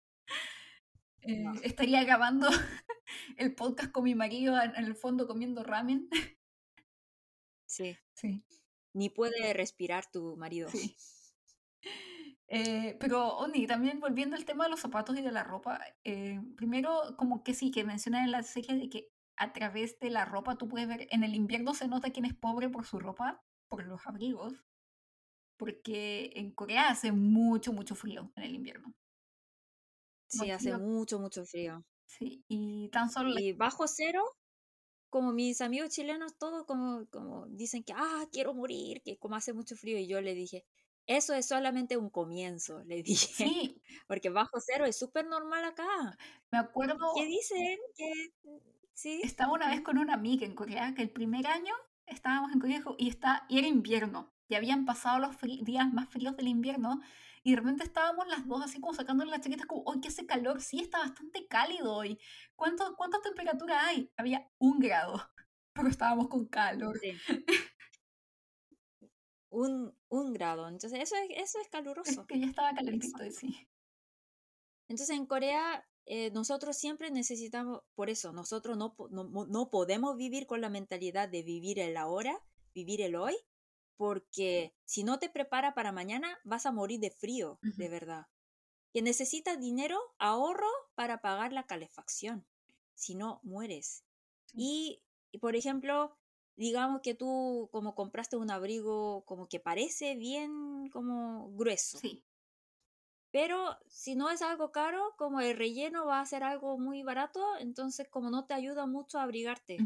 Eh, 1.27 1.43
estaría 1.63 2.03
grabando 2.03 2.47
el 3.37 3.55
podcast 3.55 3.91
con 3.91 4.03
mi 4.03 4.13
marido 4.13 4.61
en 4.61 4.75
el 4.75 4.95
fondo 4.95 5.25
comiendo 5.25 5.63
ramen. 5.63 6.07
Sí. 7.65 7.97
Sí. 8.13 8.43
Ni 8.93 9.09
puede 9.09 9.51
respirar 9.53 10.05
tu 10.11 10.37
marido. 10.37 10.69
Sí. 10.69 10.95
Eh, 12.47 12.95
pero, 12.99 13.37
Oni, 13.37 13.65
también 13.65 13.99
volviendo 13.99 14.35
al 14.35 14.45
tema 14.45 14.65
de 14.65 14.71
los 14.71 14.79
zapatos 14.79 15.17
y 15.17 15.21
de 15.21 15.31
la 15.31 15.43
ropa, 15.43 15.79
eh, 16.03 16.39
primero, 16.55 17.15
como 17.17 17.43
que 17.43 17.53
sí, 17.53 17.71
que 17.71 17.83
mencionan 17.83 18.25
en 18.25 18.31
la 18.31 18.43
serie 18.43 18.75
de 18.75 18.89
que 18.89 19.09
a 19.37 19.51
través 19.51 19.99
de 19.99 20.09
la 20.11 20.25
ropa 20.25 20.55
tú 20.55 20.67
puedes 20.67 20.87
ver, 20.87 21.07
en 21.11 21.23
el 21.23 21.35
invierno 21.35 21.73
se 21.73 21.87
nota 21.87 22.11
quién 22.11 22.25
es 22.25 22.35
pobre 22.35 22.69
por 22.69 22.85
su 22.85 22.99
ropa, 22.99 23.41
por 23.67 23.85
los 23.85 24.05
abrigos, 24.05 24.53
porque 25.57 26.31
en 26.35 26.51
Corea 26.51 26.89
hace 26.89 27.11
mucho, 27.11 27.73
mucho 27.73 27.95
frío 27.95 28.31
en 28.35 28.43
el 28.43 28.55
invierno. 28.55 28.93
Sí, 30.27 30.51
hace 30.51 30.77
mucho, 30.77 31.19
mucho 31.19 31.45
frío. 31.45 31.83
Sí, 32.05 32.43
y 32.47 32.89
tan 32.89 33.09
solo... 33.09 33.37
Y 33.39 33.53
bajo 33.53 33.87
cero, 33.87 34.23
como 35.09 35.31
mis 35.31 35.61
amigos 35.61 35.89
chilenos, 35.89 36.37
todos 36.37 36.65
como, 36.65 37.07
como 37.07 37.47
dicen 37.47 37.83
que, 37.83 37.93
ah, 37.93 38.25
quiero 38.31 38.53
morir, 38.53 39.01
que 39.03 39.17
como 39.17 39.35
hace 39.35 39.53
mucho 39.53 39.75
frío, 39.75 39.97
y 39.97 40.07
yo 40.07 40.21
le 40.21 40.33
dije, 40.35 40.65
eso 41.07 41.33
es 41.33 41.47
solamente 41.47 41.97
un 41.97 42.09
comienzo, 42.09 42.83
le 42.83 43.03
dije. 43.03 43.33
Sí. 43.33 43.81
Porque 44.07 44.29
bajo 44.29 44.59
cero 44.59 44.85
es 44.85 44.97
súper 44.97 45.27
normal 45.27 45.63
acá. 45.65 46.17
Me 46.51 46.57
acuerdo. 46.57 47.13
¿Qué 47.15 47.25
dicen? 47.25 47.77
Que, 47.95 48.33
mm, 48.43 48.57
sí. 48.93 49.21
Estaba 49.23 49.53
una 49.53 49.69
vez 49.69 49.81
con 49.81 49.97
una 49.97 50.13
amiga 50.13 50.45
en 50.45 50.55
Corea 50.55 50.93
que 50.95 51.01
el 51.01 51.11
primer 51.11 51.47
año 51.47 51.73
estábamos 52.05 52.51
en 52.53 52.59
Corea 52.59 52.83
y, 52.97 53.09
está, 53.09 53.45
y 53.49 53.59
era 53.59 53.67
invierno. 53.67 54.33
Y 54.47 54.55
habían 54.55 54.85
pasado 54.85 55.19
los 55.19 55.35
días 55.63 55.91
más 55.91 56.09
fríos 56.09 56.35
del 56.37 56.47
invierno. 56.47 57.01
Y 57.43 57.51
de 57.51 57.57
repente 57.57 57.83
estábamos 57.83 58.27
las 58.27 58.47
dos 58.47 58.63
así 58.63 58.79
como 58.79 58.93
sacando 58.93 59.23
las 59.25 59.41
chaquetas, 59.41 59.67
como, 59.67 59.83
¡ay, 59.91 60.01
qué 60.01 60.07
hace 60.07 60.25
calor! 60.25 60.61
Sí, 60.61 60.79
está 60.79 60.99
bastante 60.99 61.47
cálido 61.47 61.93
hoy. 61.93 62.19
¿Cuánto, 62.55 62.95
¿Cuánta 62.95 63.21
temperatura 63.21 63.85
hay? 63.85 64.11
Había 64.17 64.49
un 64.57 64.79
grado, 64.79 65.21
pero 65.73 65.87
estábamos 65.87 66.27
con 66.27 66.47
calor. 66.47 66.97
Sí 66.99 67.13
un, 69.55 69.97
un 70.09 70.33
grado. 70.33 70.67
Entonces, 70.67 70.99
eso 71.01 71.15
es, 71.15 71.37
eso 71.37 71.59
es 71.59 71.69
caluroso. 71.69 72.25
que 72.27 72.39
ya 72.39 72.47
estaba 72.47 72.73
calentito, 72.73 73.19
sí. 73.31 73.67
Entonces, 74.87 75.15
en 75.15 75.25
Corea, 75.25 75.87
eh, 76.05 76.29
nosotros 76.31 76.77
siempre 76.77 77.09
necesitamos, 77.09 77.81
por 77.95 78.09
eso, 78.09 78.33
nosotros 78.33 78.77
no, 78.77 78.95
no, 79.09 79.45
no, 79.47 79.69
podemos 79.69 80.17
vivir 80.17 80.45
con 80.45 80.61
la 80.61 80.69
mentalidad 80.69 81.29
de 81.29 81.41
vivir 81.41 81.79
el 81.79 81.95
ahora, 81.97 82.37
vivir 82.73 83.01
el 83.01 83.15
hoy, 83.15 83.35
porque 83.95 84.73
si 84.83 85.03
no 85.03 85.19
te 85.19 85.29
prepara 85.29 85.73
para 85.73 85.93
mañana, 85.93 86.37
vas 86.43 86.65
a 86.65 86.71
morir 86.71 86.99
de 86.99 87.11
frío, 87.11 87.57
de 87.61 87.89
verdad. 87.89 88.27
Que 88.93 89.01
necesitas 89.01 89.59
dinero, 89.59 89.97
ahorro 90.19 90.69
para 90.95 91.21
pagar 91.21 91.53
la 91.53 91.65
calefacción. 91.65 92.45
Si 92.93 93.15
no, 93.15 93.39
mueres. 93.43 94.03
Y, 94.53 95.01
y, 95.31 95.39
por 95.39 95.55
ejemplo, 95.55 96.17
digamos 96.55 97.01
que 97.01 97.13
tú 97.13 97.69
como 97.71 97.95
compraste 97.95 98.37
un 98.37 98.51
abrigo 98.51 99.23
como 99.25 99.47
que 99.47 99.59
parece 99.59 100.15
bien 100.15 100.89
como 100.89 101.51
grueso. 101.51 101.99
Sí. 101.99 102.23
Pero 103.31 103.77
si 103.87 104.15
no 104.15 104.29
es 104.29 104.41
algo 104.41 104.71
caro, 104.71 105.13
como 105.17 105.41
el 105.41 105.57
relleno 105.57 106.05
va 106.05 106.21
a 106.21 106.25
ser 106.25 106.43
algo 106.43 106.77
muy 106.77 107.03
barato, 107.03 107.43
entonces 107.59 108.07
como 108.07 108.29
no 108.29 108.45
te 108.45 108.53
ayuda 108.53 108.85
mucho 108.85 109.19
a 109.19 109.23
abrigarte, 109.23 109.77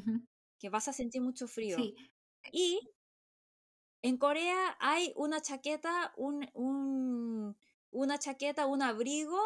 que 0.60 0.70
vas 0.70 0.88
a 0.88 0.94
sentir 0.94 1.22
mucho 1.22 1.48
frío. 1.48 1.78
Sí. 1.78 1.96
Y 2.52 2.80
en 4.04 4.18
Corea 4.18 4.78
hay 4.80 5.14
una 5.16 5.42
chaqueta, 5.42 6.14
un, 6.16 6.48
un, 6.54 7.58
una 7.90 8.20
chaqueta, 8.20 8.68
un 8.68 8.84
abrigo 8.84 9.40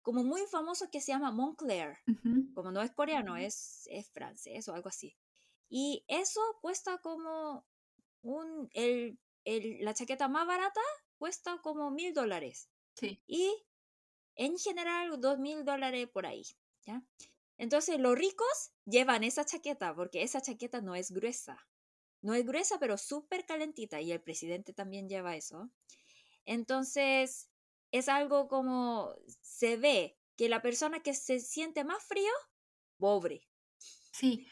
como 0.00 0.24
muy 0.24 0.42
famoso 0.46 0.90
que 0.90 1.02
se 1.02 1.12
llama 1.12 1.30
Moncler. 1.30 1.98
Como 2.54 2.72
no 2.72 2.80
es 2.80 2.92
coreano, 2.92 3.36
es, 3.36 3.86
es 3.90 4.10
francés 4.10 4.68
o 4.68 4.74
algo 4.74 4.88
así. 4.88 5.16
Y 5.68 6.04
eso 6.08 6.40
cuesta 6.60 6.98
como 6.98 7.66
un, 8.22 8.68
el, 8.72 9.18
el, 9.44 9.84
la 9.84 9.94
chaqueta 9.94 10.28
más 10.28 10.46
barata 10.46 10.80
cuesta 11.18 11.58
como 11.62 11.90
mil 11.90 12.12
dólares. 12.12 12.68
Sí. 12.94 13.20
Y 13.26 13.52
en 14.36 14.58
general 14.58 15.20
dos 15.20 15.38
mil 15.38 15.64
dólares 15.64 16.08
por 16.08 16.26
ahí, 16.26 16.44
¿ya? 16.82 17.02
Entonces 17.56 17.98
los 17.98 18.18
ricos 18.18 18.72
llevan 18.84 19.24
esa 19.24 19.44
chaqueta 19.44 19.94
porque 19.94 20.22
esa 20.22 20.40
chaqueta 20.40 20.80
no 20.80 20.94
es 20.94 21.10
gruesa. 21.10 21.56
No 22.20 22.34
es 22.34 22.46
gruesa, 22.46 22.78
pero 22.78 22.96
súper 22.96 23.44
calentita 23.44 24.00
y 24.00 24.10
el 24.10 24.22
presidente 24.22 24.72
también 24.72 25.08
lleva 25.08 25.36
eso. 25.36 25.70
Entonces 26.46 27.50
es 27.90 28.08
algo 28.08 28.48
como 28.48 29.14
se 29.40 29.76
ve 29.76 30.18
que 30.36 30.48
la 30.48 30.62
persona 30.62 31.00
que 31.00 31.14
se 31.14 31.38
siente 31.38 31.84
más 31.84 32.02
frío, 32.02 32.32
pobre. 32.98 33.48
Sí. 34.12 34.46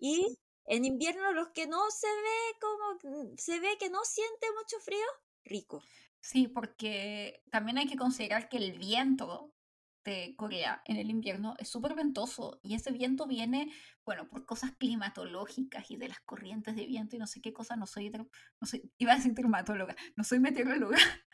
Y 0.00 0.38
en 0.72 0.86
invierno 0.86 1.32
los 1.32 1.50
que 1.50 1.66
no 1.66 1.90
se 1.90 2.06
ve 2.06 2.58
como 2.58 3.16
mm, 3.16 3.36
se 3.36 3.60
ve 3.60 3.76
que 3.78 3.90
no 3.90 4.04
siente 4.04 4.46
mucho 4.56 4.80
frío, 4.80 5.04
rico. 5.44 5.82
Sí, 6.18 6.48
porque 6.48 7.42
también 7.50 7.76
hay 7.76 7.86
que 7.86 7.96
considerar 7.96 8.48
que 8.48 8.56
el 8.56 8.78
viento 8.78 9.54
de 10.02 10.34
Corea 10.34 10.82
en 10.86 10.96
el 10.96 11.10
invierno 11.10 11.54
es 11.58 11.68
súper 11.68 11.94
ventoso 11.94 12.58
y 12.62 12.74
ese 12.74 12.90
viento 12.90 13.26
viene, 13.26 13.70
bueno, 14.06 14.28
por 14.30 14.46
cosas 14.46 14.72
climatológicas 14.78 15.90
y 15.90 15.96
de 15.96 16.08
las 16.08 16.20
corrientes 16.20 16.74
de 16.74 16.86
viento 16.86 17.16
y 17.16 17.18
no 17.18 17.26
sé 17.26 17.42
qué 17.42 17.52
cosa, 17.52 17.76
no 17.76 17.86
soy, 17.86 18.10
no 18.10 18.66
soy 18.66 18.90
iba 18.96 19.12
a 19.12 19.16
decir 19.16 19.34
dermatóloga, 19.34 19.94
no 20.16 20.24
soy 20.24 20.40
meteoróloga. 20.40 20.96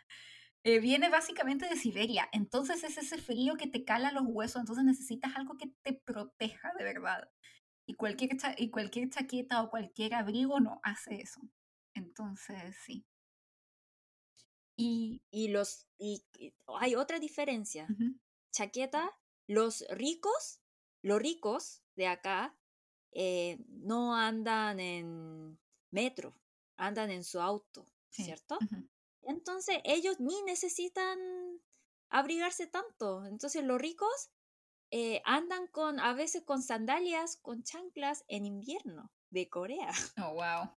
Eh, 0.64 0.80
viene 0.80 1.08
básicamente 1.08 1.68
de 1.68 1.76
Siberia, 1.76 2.28
entonces 2.32 2.82
es 2.82 2.98
ese 2.98 3.16
frío 3.16 3.54
que 3.54 3.68
te 3.68 3.84
cala 3.84 4.10
los 4.10 4.24
huesos, 4.26 4.60
entonces 4.60 4.84
necesitas 4.84 5.36
algo 5.36 5.56
que 5.56 5.72
te 5.82 5.94
proteja 5.94 6.72
de 6.76 6.84
verdad. 6.84 7.30
Y 7.88 7.94
cualquier, 7.94 8.36
y 8.58 8.68
cualquier 8.68 9.08
chaqueta 9.08 9.62
o 9.62 9.70
cualquier 9.70 10.14
abrigo 10.14 10.60
no 10.60 10.78
hace 10.82 11.22
eso. 11.22 11.40
Entonces, 11.94 12.76
sí. 12.84 13.06
Y, 14.76 15.22
y 15.30 15.48
los 15.48 15.88
y, 15.96 16.22
hay 16.80 16.94
otra 16.96 17.18
diferencia. 17.18 17.88
Chaqueta, 18.52 19.10
los 19.46 19.86
ricos, 19.88 20.60
los 21.02 21.18
ricos 21.18 21.82
de 21.96 22.08
acá 22.08 22.54
eh, 23.12 23.56
no 23.68 24.14
andan 24.14 24.80
en 24.80 25.58
metro, 25.90 26.34
andan 26.76 27.10
en 27.10 27.24
su 27.24 27.40
auto, 27.40 27.86
¿cierto? 28.10 28.58
Entonces 29.22 29.78
ellos 29.84 30.20
ni 30.20 30.42
necesitan 30.42 31.18
abrigarse 32.10 32.66
tanto. 32.66 33.24
Entonces 33.24 33.64
los 33.64 33.80
ricos 33.80 34.30
eh, 34.90 35.20
andan 35.24 35.66
con, 35.66 36.00
a 36.00 36.14
veces 36.14 36.42
con 36.44 36.62
sandalias, 36.62 37.36
con 37.36 37.62
chanclas 37.62 38.24
en 38.28 38.46
invierno 38.46 39.10
de 39.30 39.48
Corea. 39.48 39.90
Oh, 40.18 40.34
wow. 40.34 40.70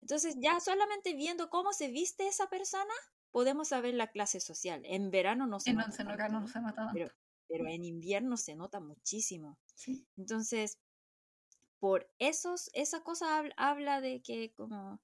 Entonces, 0.00 0.36
ya 0.38 0.58
solamente 0.60 1.14
viendo 1.14 1.48
cómo 1.48 1.72
se 1.72 1.88
viste 1.88 2.26
esa 2.26 2.48
persona, 2.48 2.92
podemos 3.30 3.68
saber 3.68 3.94
la 3.94 4.08
clase 4.08 4.40
social. 4.40 4.82
En 4.84 5.10
verano 5.10 5.46
no 5.46 5.60
se 5.60 5.72
nota. 5.72 5.86
no 6.28 6.48
se 6.48 6.60
nota 6.60 6.90
pero, 6.92 7.10
pero, 7.48 7.68
en 7.68 7.84
invierno 7.84 8.36
se 8.36 8.56
nota 8.56 8.80
muchísimo. 8.80 9.58
Entonces, 10.16 10.78
por 11.78 12.10
esos, 12.18 12.70
esa 12.74 13.02
cosa 13.02 13.44
habla, 13.56 14.00
de 14.00 14.22
que 14.22 14.52
como 14.54 15.00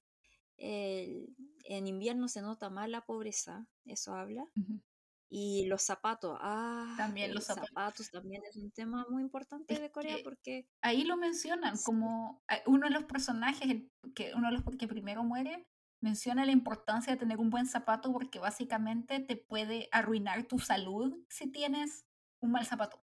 en 0.57 1.87
invierno 1.87 2.27
se 2.27 2.41
nota 2.41 2.69
más 2.69 2.89
la 2.89 3.05
pobreza, 3.05 3.67
eso 3.85 4.13
habla. 4.13 4.45
Y 5.31 5.67
los 5.67 5.83
zapatos, 5.83 6.37
ah, 6.41 6.95
También 6.97 7.31
eh, 7.31 7.33
los 7.35 7.45
zapatos. 7.45 7.69
zapatos 7.69 8.11
también 8.11 8.41
es 8.49 8.55
un 8.55 8.71
tema 8.71 9.05
muy 9.09 9.21
importante 9.21 9.75
Es 9.75 9.79
de 9.79 9.91
Corea 9.91 10.17
que 10.17 10.23
porque 10.23 10.67
ahí 10.81 11.03
lo 11.03 11.17
mencionan 11.17 11.77
sí, 11.77 11.83
como 11.85 12.41
eh, 12.49 12.63
uno 12.65 12.87
de 12.87 12.93
los 12.93 13.03
personajes, 13.03 13.69
el, 13.69 13.91
que 14.15 14.33
uno 14.33 14.47
de 14.47 14.57
los 14.57 14.63
que 14.77 14.87
primero 14.87 15.23
muere, 15.23 15.67
menciona 16.01 16.45
la 16.45 16.51
importancia 16.51 17.13
de 17.13 17.19
tener 17.19 17.37
un 17.37 17.51
buen 17.51 17.67
zapato 17.67 18.11
porque 18.11 18.39
básicamente 18.39 19.19
te 19.19 19.35
puede 19.35 19.87
arruinar 19.91 20.45
tu 20.45 20.57
salud 20.57 21.15
si 21.29 21.51
tienes 21.51 22.05
un 22.41 22.51
mal 22.51 22.65
zapato. 22.65 23.03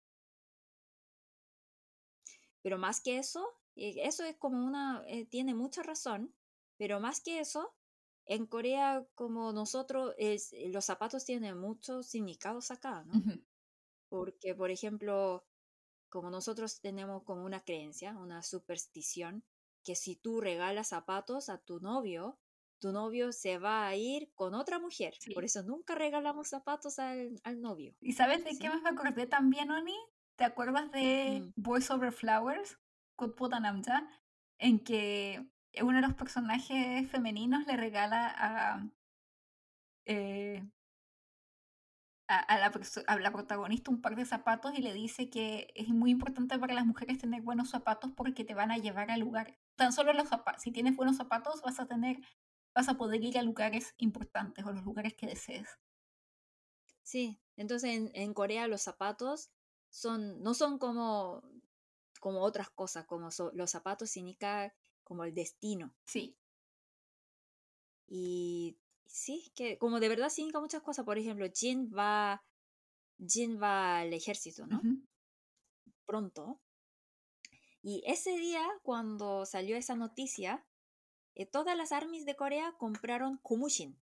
pero 2.62 2.78
más 2.78 3.02
que 3.02 3.18
eso, 3.18 3.48
eh, 3.76 3.96
eso 4.04 4.24
es 4.24 4.36
como 4.38 4.66
una, 4.66 5.04
eh, 5.08 5.26
tiene 5.26 5.54
mucha 5.54 5.84
razón, 5.84 6.34
pero 6.78 7.00
más 7.00 7.22
que 7.22 7.40
eso, 7.40 7.74
en 8.30 8.48
Corea 8.48 9.08
como 9.16 9.54
nosotros, 9.54 10.16
es, 10.20 10.54
eh, 10.54 10.70
los 10.70 10.86
zapatos 10.86 11.26
tienen 11.26 11.60
muchos 11.60 12.08
significados 12.08 12.72
acá, 12.72 13.04
¿no? 13.06 13.16
Ujú. 13.20 13.42
Porque, 14.10 14.56
por 14.56 14.72
ejemplo, 14.72 15.46
como 16.10 16.30
nosotros 16.32 16.82
tenemos 16.82 17.24
como 17.24 17.46
una 17.46 17.62
creencia, 17.62 18.18
una 18.18 18.44
superstición, 18.44 19.46
que 19.84 19.96
si 19.96 20.16
tú 20.16 20.42
regalas 20.42 20.90
zapatos 20.90 21.50
a 21.50 21.60
tu 21.60 21.80
novio, 21.82 22.40
tu 22.80 22.92
novio 22.94 23.32
se 23.34 23.58
va 23.60 23.88
a 23.88 23.96
ir 23.96 24.32
con 24.36 24.54
otra 24.56 24.80
mujer. 24.80 25.16
Por 25.34 25.44
Sí. 25.44 25.46
eso 25.46 25.64
nunca 25.64 25.96
regalamos 25.96 26.50
zapatos 26.50 27.00
al, 27.00 27.42
al 27.44 27.62
novio, 27.62 27.96
¿Y 28.02 28.14
sabes 28.14 28.44
de 28.44 28.58
qué 28.58 28.68
¿sí? 28.68 28.70
más 28.70 28.82
me 28.82 28.90
acordé 28.90 29.28
también, 29.28 29.72
Oni? 29.72 29.96
¿Te 30.36 30.44
acuerdas 30.46 30.92
de 30.92 31.42
Mm, 31.42 31.52
Boys 31.56 31.90
Over 31.92 32.12
Flowers? 32.12 32.80
Namja, 33.62 34.10
en 34.58 34.80
que 34.80 35.50
uno 35.82 35.98
de 35.98 36.08
los 36.08 36.16
personajes 36.16 37.10
femeninos 37.10 37.66
le 37.68 37.78
regala 37.78 38.34
a, 38.36 38.90
eh, 40.06 40.64
a, 42.28 42.58
la, 42.60 42.72
a 43.08 43.20
la 43.20 43.32
protagonista 43.32 43.90
un 43.92 44.02
par 44.02 44.16
de 44.16 44.26
zapatos 44.26 44.74
y 44.78 44.82
le 44.82 44.94
dice 44.94 45.30
que 45.30 45.72
es 45.76 45.90
muy 45.90 46.12
importante 46.12 46.60
para 46.60 46.76
las 46.76 46.86
mujeres 46.86 47.18
tener 47.18 47.42
buenos 47.42 47.70
zapatos 47.70 48.12
porque 48.16 48.44
te 48.44 48.54
van 48.54 48.72
a 48.72 48.78
llevar 48.78 49.10
a 49.10 49.18
lugares. 49.18 49.58
Tan 49.76 49.92
solo 49.92 50.14
los 50.14 50.30
zapatos, 50.30 50.62
si 50.62 50.72
tienes 50.72 50.96
buenos 50.96 51.18
zapatos 51.18 51.62
vas 51.62 51.80
a 51.80 51.88
tener, 51.88 52.20
vas 52.76 52.88
a 52.88 52.96
poder 52.96 53.24
ir 53.24 53.38
a 53.40 53.42
lugares 53.42 53.96
importantes 53.98 54.66
o 54.66 54.72
los 54.72 54.84
lugares 54.84 55.16
que 55.16 55.28
desees. 55.28 55.68
Sí, 57.02 57.40
entonces 57.58 57.96
en, 57.96 58.12
en 58.14 58.34
Corea 58.36 58.68
los 58.68 58.84
zapatos 58.84 59.50
son, 59.90 60.44
no 60.44 60.54
son 60.54 60.78
como, 60.78 61.42
como 62.20 62.42
otras 62.42 62.70
cosas, 62.70 63.06
como 63.06 63.30
los 63.54 63.72
zapatos 63.72 64.12
significa 64.12 64.72
como 65.10 65.24
el 65.24 65.34
destino. 65.34 65.94
Sí. 66.06 66.38
Y 68.08 68.78
sí, 69.08 69.52
que 69.56 69.80
como 69.80 70.00
de 70.00 70.08
verdad 70.08 70.30
significa 70.30 70.62
muchas 70.62 70.84
cosas. 70.84 71.04
Por 71.04 71.18
ejemplo, 71.18 71.48
Jin 71.52 71.92
va, 71.92 72.46
Jin 73.18 73.60
va 73.62 74.00
al 74.00 74.14
ejército, 74.14 74.68
¿no? 74.68 74.82
Pronto. 76.06 76.62
Y 77.82 78.04
ese 78.06 78.38
día, 78.38 78.66
cuando 78.84 79.46
salió 79.48 79.76
esa 79.76 79.96
noticia, 79.96 80.66
eh, 81.34 81.48
todas 81.48 81.76
las 81.76 81.92
armies 81.92 82.26
de 82.26 82.36
Corea 82.36 82.76
compraron 82.78 83.38
Kumushin, 83.38 84.00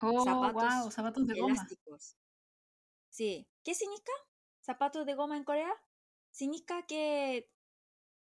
Oh, 0.00 0.12
wow, 0.12 0.24
zapatos 0.24 0.94
zapatos 0.94 1.26
de 1.26 1.40
goma. 1.40 1.66
Sí. 3.10 3.48
¿Qué 3.64 3.74
significa? 3.74 4.12
Zapatos 4.60 5.04
de 5.04 5.14
goma 5.14 5.36
en 5.36 5.44
Corea. 5.44 5.74
Significa 6.30 6.86
que, 6.86 7.50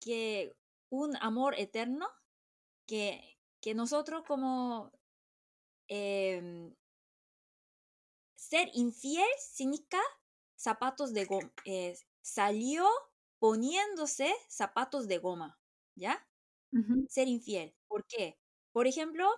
que 0.01 0.57
un 0.91 1.17
amor 1.17 1.55
eterno, 1.59 2.09
que, 2.87 3.39
que 3.61 3.75
nosotros 3.75 4.25
como 4.27 4.93
em, 5.89 6.75
ser 8.37 8.69
infiel 8.75 9.29
significa 9.39 10.01
zapatos 10.57 11.13
de 11.13 11.25
goma. 11.25 11.53
salió 12.23 12.87
poniéndose 13.39 14.33
zapatos 14.49 15.09
de 15.09 15.19
goma, 15.19 15.59
¿ya? 15.95 16.27
Ser 17.09 17.29
infiel. 17.29 17.75
¿Por 17.89 18.07
qué? 18.07 18.39
Por 18.73 18.87
ejemplo, 18.87 19.29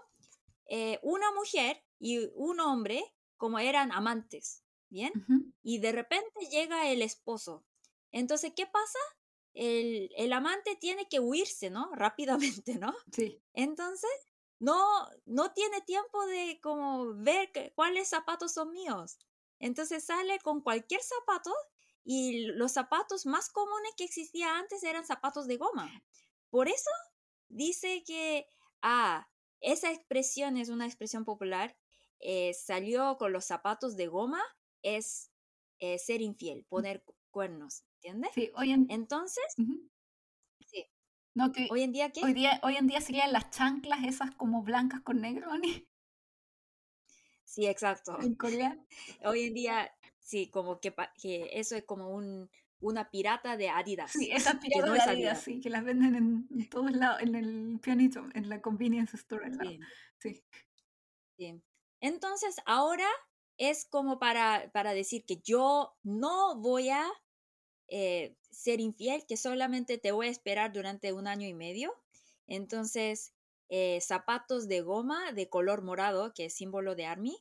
eh, 0.67 0.99
una 1.03 1.31
mujer 1.33 1.83
y 1.99 2.29
un 2.35 2.61
hombre 2.61 3.03
como 3.37 3.59
eran 3.59 3.93
amantes, 3.93 4.65
¿bien? 4.91 5.13
Y 5.63 5.79
de 5.79 5.93
repente 5.93 6.47
llega 6.51 6.89
el 6.91 7.03
esposo. 7.03 7.65
Entonces, 8.11 8.53
¿qué 8.55 8.67
pasa? 8.67 8.99
El, 9.55 10.11
el 10.17 10.33
amante 10.33 10.77
tiene 10.77 11.09
que 11.09 11.21
huirse, 11.21 11.71
¿no? 11.71 11.91
Rápidamente, 11.95 12.77
¿no? 12.79 12.95
Sí. 13.13 13.43
Entonces, 13.53 14.11
no, 14.59 14.79
no 15.27 15.53
tiene 15.53 15.81
tiempo 15.83 16.25
de 16.27 16.59
como 16.63 17.15
ver 17.15 17.51
que- 17.53 17.73
cuáles 17.75 18.09
zapatos 18.09 18.53
son 18.53 18.73
míos. 18.73 19.19
Entonces 19.59 20.05
sale 20.05 20.39
con 20.41 20.61
cualquier 20.63 21.03
zapato 21.03 21.53
y 22.05 22.47
los 22.47 22.73
zapatos 22.73 23.27
más 23.27 23.49
comunes 23.51 23.93
que 23.97 24.05
existía 24.05 24.57
antes 24.59 24.83
eran 24.83 25.05
zapatos 25.05 25.47
de 25.47 25.57
goma. 25.57 25.91
Por 26.51 26.69
eso 26.69 26.91
dice 27.49 28.03
que, 28.07 28.47
ah, 28.83 29.29
esa 29.61 29.93
expresión 29.93 30.57
es 30.57 30.69
una 30.69 30.87
expresión 30.87 31.25
popular, 31.25 31.77
eh, 32.19 32.55
salió 32.55 33.17
con 33.19 33.33
los 33.33 33.45
zapatos 33.45 33.97
de 33.97 34.07
goma, 34.09 34.43
es 34.83 35.31
eh, 35.79 35.99
ser 35.99 36.21
infiel, 36.23 36.65
poner 36.69 37.03
cu- 37.05 37.15
cuernos, 37.31 37.85
¿entiendes? 38.03 38.31
Sí, 38.35 38.51
hoy 38.57 38.73
en, 38.73 38.87
Entonces, 38.91 39.45
sí, 40.67 40.87
no, 41.35 41.53
que 41.53 41.69
hoy 41.71 41.83
en 41.83 41.93
día, 41.93 42.11
¿qué? 42.11 42.23
hoy 42.25 42.33
día, 42.35 42.61
hoy 42.63 42.77
en 42.77 42.87
día 42.87 43.01
serían 43.01 43.33
las 43.33 43.51
chanclas 43.51 44.05
esas 44.05 44.35
como 44.35 44.63
blancas 44.63 45.01
con 45.03 45.21
negro 45.21 45.51
Ani, 45.53 45.87
Sí, 47.45 47.67
exacto. 47.67 48.19
en 48.21 48.35
Corea. 48.35 48.79
Hoy 49.25 49.43
en 49.45 49.55
día, 49.55 49.91
sí, 50.19 50.51
como 50.51 50.81
que, 50.81 50.95
que 51.21 51.51
eso 51.53 51.77
es 51.77 51.85
como 51.85 52.09
un, 52.09 52.51
una 52.81 53.11
pirata 53.11 53.57
de 53.57 53.69
Adidas, 53.69 54.11
Sí, 54.13 54.31
esas 54.33 54.57
piratas 54.57 54.87
no 54.87 54.95
de 54.95 55.01
Adidas, 55.01 55.09
Adidas. 55.09 55.43
sí, 55.43 55.61
que 55.61 55.69
las 55.71 55.85
venden 55.85 56.15
en, 56.15 56.49
en 56.51 56.69
todos 56.71 56.91
lados, 56.93 57.21
en 57.21 57.35
el 57.35 57.79
pionito, 57.81 58.27
en 58.35 58.49
la 58.49 58.61
convenience 58.63 59.17
store. 59.17 59.51
Sí, 59.53 59.79
Sí. 60.19 60.43
sí. 61.37 61.63
Entonces, 62.01 62.57
ahora 62.67 63.07
es 63.59 63.87
como 63.89 64.19
para, 64.19 64.71
para 64.73 64.95
decir 64.95 65.25
que 65.27 65.37
yo 65.45 65.95
no 66.03 66.59
voy 66.59 66.89
a 66.89 67.05
eh, 67.93 68.37
ser 68.51 68.81
infiel, 68.81 69.25
que 69.27 69.37
solamente 69.37 69.99
te 69.99 70.13
voy 70.13 70.29
a 70.29 70.31
esperar 70.31 70.73
durante 70.73 71.13
un 71.13 71.27
año 71.27 71.47
y 71.47 71.55
medio. 71.55 71.93
Entonces, 72.47 73.35
eh, 73.69 74.01
zapatos 74.01 74.67
de 74.69 74.81
goma 74.81 75.33
de 75.33 75.49
color 75.51 75.83
morado, 75.83 76.33
que 76.35 76.47
es 76.47 76.55
símbolo 76.55 76.95
de 76.95 77.07
Army, 77.07 77.37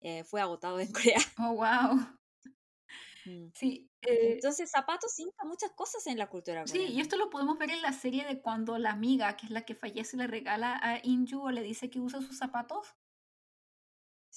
eh, 0.00 0.24
fue 0.24 0.40
agotado 0.40 0.80
en 0.80 0.92
Corea. 0.92 1.20
Oh, 1.38 1.54
wow. 1.54 1.98
Mm. 3.24 3.52
Sí, 3.54 3.90
eh, 4.02 4.32
Entonces, 4.34 4.70
zapatos 4.70 5.12
significan 5.12 5.48
muchas 5.48 5.72
cosas 5.72 6.06
en 6.06 6.18
la 6.18 6.28
cultura 6.30 6.66
sí, 6.66 6.78
y 6.78 6.80
coreana. 6.86 7.02
esto 7.02 7.16
lo 7.16 7.28
podemos 7.30 7.58
ver 7.58 7.70
en 7.70 7.82
la 7.82 7.92
serie 7.92 8.24
de 8.24 8.40
cuando 8.40 8.78
la 8.78 8.90
amiga, 8.92 9.36
que 9.36 9.46
es 9.46 9.50
la 9.52 9.64
que 9.66 9.74
fallece, 9.74 10.16
le 10.16 10.26
regala 10.26 10.78
a 10.82 11.00
Inju 11.04 11.40
o 11.42 11.50
le 11.50 11.62
dice 11.62 11.90
que 11.90 12.00
use 12.00 12.20
sus 12.22 12.38
zapatos 12.38 12.96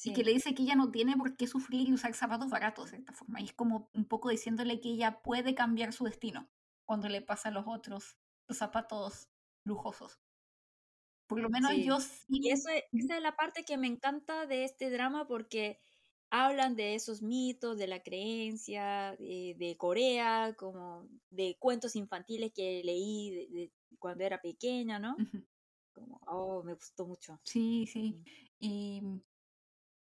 y 0.02 0.12
que 0.14 0.22
Sí, 0.22 0.24
le 0.24 0.34
dice 0.34 0.54
que 0.56 0.64
ella 0.64 0.76
no 0.76 0.92
tiene 0.92 1.16
por 1.18 1.36
qué 1.38 1.48
sufrir 1.48 1.88
y 1.88 1.94
usar 1.94 2.14
zapatos 2.14 2.50
baratos 2.50 2.86
de 2.86 2.92
cierta 2.98 3.14
forma. 3.14 3.42
Y 3.42 3.46
es 3.46 3.54
como 3.54 3.90
un 3.94 4.06
poco 4.06 4.30
diciéndole 4.30 4.80
que 4.82 4.90
ella 4.90 5.22
puede 5.22 5.56
cambiar 5.56 5.94
su 5.94 6.04
destino 6.06 6.50
cuando 6.86 7.10
le 7.10 7.22
pasa 7.22 7.50
a 7.50 7.52
los 7.52 7.66
otros 7.68 8.18
los 8.48 8.58
zapatos 8.58 9.30
lujosos. 9.66 10.20
Por 11.28 11.40
lo 11.40 11.50
menos 11.50 11.72
sí. 11.72 11.84
yo 11.84 12.00
Y 12.28 12.50
sí. 12.50 12.50
eso 12.52 12.70
es- 12.70 12.84
esa 12.96 13.18
es 13.18 13.22
la 13.24 13.36
parte 13.36 13.64
que 13.66 13.78
me 13.78 13.88
encanta 13.88 14.46
de 14.46 14.64
este 14.66 14.90
drama 14.90 15.28
porque 15.28 15.80
hablan 16.30 16.76
de 16.76 16.96
esos 16.96 17.22
mitos, 17.22 17.78
de 17.78 17.88
la 17.88 18.02
creencia, 18.04 19.16
de, 19.20 19.56
de 19.58 19.78
Corea, 19.78 20.56
como 20.58 21.08
de 21.30 21.58
cuentos 21.60 21.96
infantiles 21.96 22.52
que 22.54 22.82
leí 22.84 23.32
de- 23.32 23.48
de 23.60 23.74
cuando 24.00 24.24
era 24.24 24.42
pequeña, 24.42 25.00
¿no? 25.00 25.16
Ujú. 25.18 25.46
Como, 25.94 26.20
oh, 26.28 26.64
me 26.64 26.74
gustó 26.76 27.06
mucho. 27.08 27.42
Sí, 27.44 27.86
sí. 27.88 28.24
Y 28.60 29.02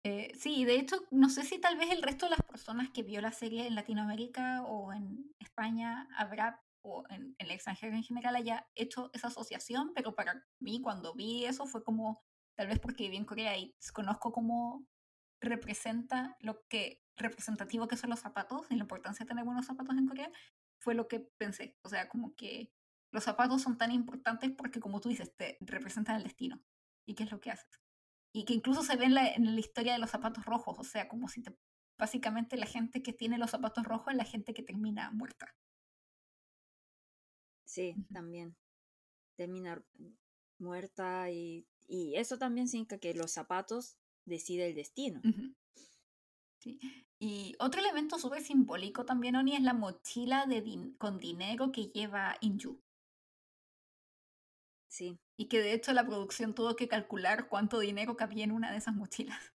eh, 0.04 0.32
sí, 0.38 0.64
de 0.64 0.76
hecho, 0.76 0.96
no 1.10 1.28
sé 1.30 1.44
si 1.44 1.60
tal 1.60 1.76
vez 1.76 1.90
el 1.90 2.02
resto 2.02 2.26
de 2.26 2.30
las 2.30 2.42
personas 2.42 2.90
que 2.90 3.02
vio 3.02 3.20
la 3.20 3.32
serie 3.32 3.66
en 3.66 3.74
Latinoamérica 3.74 4.62
o 4.62 4.92
en 4.92 5.32
España 5.38 6.08
habrá, 6.16 6.60
o 6.82 7.04
en, 7.10 7.34
en 7.38 7.46
el 7.46 7.50
extranjero 7.52 7.94
en 7.94 8.02
general, 8.02 8.36
haya 8.36 8.66
hecho 8.74 9.10
esa 9.12 9.28
asociación, 9.28 9.92
pero 9.94 10.14
para 10.14 10.44
mí 10.60 10.80
cuando 10.82 11.14
vi 11.14 11.44
eso 11.44 11.66
fue 11.66 11.84
como, 11.84 12.22
tal 12.56 12.66
vez 12.66 12.80
porque 12.80 13.04
viví 13.04 13.16
en 13.16 13.24
Corea 13.24 13.56
y 13.56 13.74
conozco 13.92 14.32
cómo 14.32 14.86
representa 15.40 16.36
lo 16.40 16.62
que 16.68 17.00
representativo 17.16 17.88
que 17.88 17.96
son 17.96 18.10
los 18.10 18.20
zapatos 18.20 18.66
y 18.70 18.76
la 18.76 18.82
importancia 18.82 19.24
de 19.24 19.28
tener 19.28 19.44
buenos 19.44 19.66
zapatos 19.66 19.96
en 19.96 20.06
Corea, 20.06 20.30
fue 20.80 20.94
lo 20.94 21.08
que 21.08 21.20
pensé. 21.38 21.76
O 21.82 21.88
sea, 21.88 22.08
como 22.08 22.34
que 22.34 22.72
los 23.12 23.24
zapatos 23.24 23.62
son 23.62 23.78
tan 23.78 23.92
importantes 23.92 24.50
porque, 24.56 24.80
como 24.80 25.00
tú 25.00 25.08
dices, 25.08 25.34
te 25.36 25.58
representan 25.60 26.16
el 26.16 26.24
destino 26.24 26.62
y 27.06 27.14
qué 27.14 27.24
es 27.24 27.30
lo 27.30 27.40
que 27.40 27.50
haces. 27.50 27.80
Y 28.34 28.44
que 28.44 28.54
incluso 28.54 28.82
se 28.82 28.96
ve 28.96 29.04
en 29.04 29.14
la, 29.14 29.28
en 29.28 29.54
la 29.54 29.60
historia 29.60 29.92
de 29.92 29.98
los 29.98 30.10
zapatos 30.10 30.44
rojos, 30.44 30.78
o 30.78 30.84
sea, 30.84 31.08
como 31.08 31.28
si 31.28 31.42
te, 31.42 31.54
básicamente 31.98 32.56
la 32.56 32.66
gente 32.66 33.02
que 33.02 33.12
tiene 33.12 33.38
los 33.38 33.50
zapatos 33.50 33.84
rojos 33.84 34.12
es 34.12 34.16
la 34.16 34.24
gente 34.24 34.54
que 34.54 34.62
termina 34.62 35.10
muerta. 35.10 35.54
Sí, 37.64 37.94
también. 38.12 38.56
Termina 39.36 39.82
muerta 40.58 41.30
y, 41.30 41.66
y 41.88 42.14
eso 42.16 42.38
también 42.38 42.68
significa 42.68 42.98
que 42.98 43.14
los 43.14 43.32
zapatos 43.32 43.96
deciden 44.24 44.68
el 44.68 44.74
destino. 44.74 45.20
Sí. 46.58 46.78
Y 47.18 47.54
otro 47.58 47.80
elemento 47.80 48.18
súper 48.18 48.42
simbólico 48.42 49.04
también, 49.04 49.36
Oni, 49.36 49.56
es 49.56 49.62
la 49.62 49.74
mochila 49.74 50.46
de 50.46 50.94
con 50.98 51.18
dinero 51.18 51.72
que 51.72 51.86
lleva 51.86 52.36
Inju. 52.40 52.80
Sí. 54.88 55.18
Y 55.36 55.48
que 55.48 55.60
de 55.60 55.72
hecho 55.72 55.92
la 55.92 56.06
producción 56.06 56.54
tuvo 56.54 56.76
que 56.76 56.88
calcular 56.88 57.48
cuánto 57.48 57.78
dinero 57.78 58.16
cabía 58.16 58.44
en 58.44 58.52
una 58.52 58.70
de 58.70 58.78
esas 58.78 58.94
mochilas. 58.94 59.38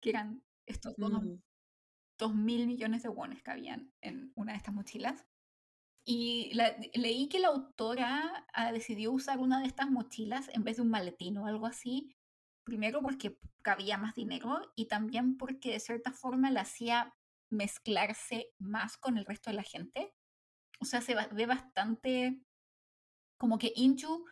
Que 0.00 0.10
eran 0.10 0.42
estos 0.66 0.94
dos, 0.96 1.12
mm. 1.12 2.44
mil 2.44 2.66
millones 2.66 3.04
de 3.04 3.08
wones 3.08 3.40
que 3.42 3.52
habían 3.52 3.92
en 4.00 4.32
una 4.34 4.52
de 4.52 4.58
estas 4.58 4.74
mochilas. 4.74 5.24
Y 6.04 6.52
leí 6.94 7.28
que 7.28 7.38
la 7.38 7.48
autora 7.48 8.44
ah, 8.52 8.72
decidió 8.72 9.12
usar 9.12 9.38
una 9.38 9.60
de 9.60 9.66
estas 9.66 9.88
mochilas 9.88 10.48
en 10.48 10.64
vez 10.64 10.76
de 10.76 10.82
un 10.82 10.90
maletín 10.90 11.38
o 11.38 11.46
algo 11.46 11.66
así. 11.66 12.16
Primero 12.64 13.00
porque 13.00 13.38
cabía 13.62 13.96
más 13.96 14.16
dinero 14.16 14.72
y 14.74 14.86
también 14.86 15.36
porque 15.36 15.70
de 15.70 15.80
cierta 15.80 16.12
forma 16.12 16.50
la 16.50 16.62
hacía 16.62 17.14
mezclarse 17.50 18.48
más 18.58 18.96
con 18.96 19.18
el 19.18 19.24
resto 19.24 19.50
de 19.50 19.56
la 19.56 19.62
gente. 19.62 20.12
O 20.80 20.84
sea, 20.84 21.00
se 21.00 21.14
ve 21.14 21.46
bastante 21.46 22.42
como 23.38 23.58
que 23.58 23.72
Inju 23.74 24.24
es 24.28 24.31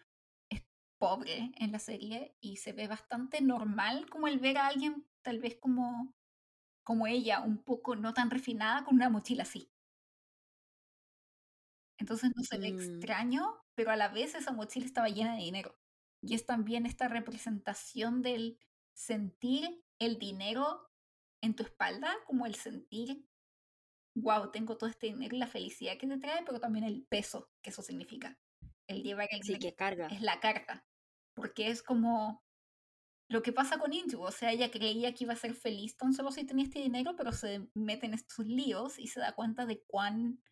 pobre 1.00 1.50
en 1.56 1.72
la 1.72 1.78
serie 1.78 2.36
y 2.40 2.58
se 2.58 2.72
ve 2.72 2.86
bastante 2.86 3.40
normal 3.40 4.08
como 4.10 4.28
el 4.28 4.38
ver 4.38 4.58
a 4.58 4.66
alguien 4.66 5.06
tal 5.22 5.38
vez 5.38 5.56
como, 5.58 6.14
como 6.84 7.06
ella, 7.06 7.40
un 7.40 7.64
poco 7.64 7.96
no 7.96 8.12
tan 8.12 8.30
refinada 8.30 8.84
con 8.84 8.94
una 8.96 9.08
mochila 9.08 9.42
así. 9.42 9.72
Entonces 11.98 12.30
no 12.36 12.42
se 12.42 12.58
ve 12.58 12.72
mm. 12.72 12.78
extraño, 12.78 13.62
pero 13.74 13.90
a 13.90 13.96
la 13.96 14.08
vez 14.08 14.34
esa 14.34 14.52
mochila 14.52 14.86
estaba 14.86 15.08
llena 15.08 15.34
de 15.34 15.42
dinero. 15.42 15.74
Y 16.22 16.34
es 16.34 16.44
también 16.44 16.84
esta 16.84 17.08
representación 17.08 18.20
del 18.20 18.58
sentir 18.94 19.82
el 19.98 20.18
dinero 20.18 20.90
en 21.42 21.56
tu 21.56 21.62
espalda, 21.62 22.14
como 22.26 22.44
el 22.44 22.56
sentir, 22.56 23.26
wow, 24.14 24.50
tengo 24.50 24.76
todo 24.76 24.90
este 24.90 25.06
dinero 25.06 25.34
y 25.34 25.38
la 25.38 25.46
felicidad 25.46 25.96
que 25.96 26.06
te 26.06 26.18
trae, 26.18 26.44
pero 26.44 26.60
también 26.60 26.84
el 26.84 27.06
peso 27.06 27.50
que 27.62 27.70
eso 27.70 27.80
significa 27.80 28.38
el 28.90 29.02
llevar 29.02 29.28
el 29.30 29.42
sí, 29.42 29.58
que 29.58 29.74
carga. 29.74 30.08
Es 30.08 30.20
la 30.20 30.40
carga. 30.40 30.84
Porque 31.40 31.68
es 31.70 31.82
como 31.82 32.44
lo 33.30 33.40
que 33.42 33.52
pasa 33.52 33.78
con 33.78 33.94
Inju. 33.94 34.20
O 34.22 34.30
sea, 34.30 34.52
ella 34.52 34.70
creía 34.70 35.14
que 35.14 35.24
iba 35.24 35.32
a 35.32 35.36
ser 35.36 35.54
feliz 35.54 35.96
tan 35.96 36.12
solo 36.12 36.30
si 36.32 36.44
tenía 36.44 36.64
este 36.64 36.80
dinero, 36.80 37.16
pero 37.16 37.32
se 37.32 37.66
mete 37.74 38.04
en 38.04 38.12
estos 38.12 38.44
líos 38.44 38.98
y 38.98 39.06
se 39.06 39.20
da 39.20 39.34
cuenta 39.34 39.64
de 39.64 39.82
cuánta 39.86 40.42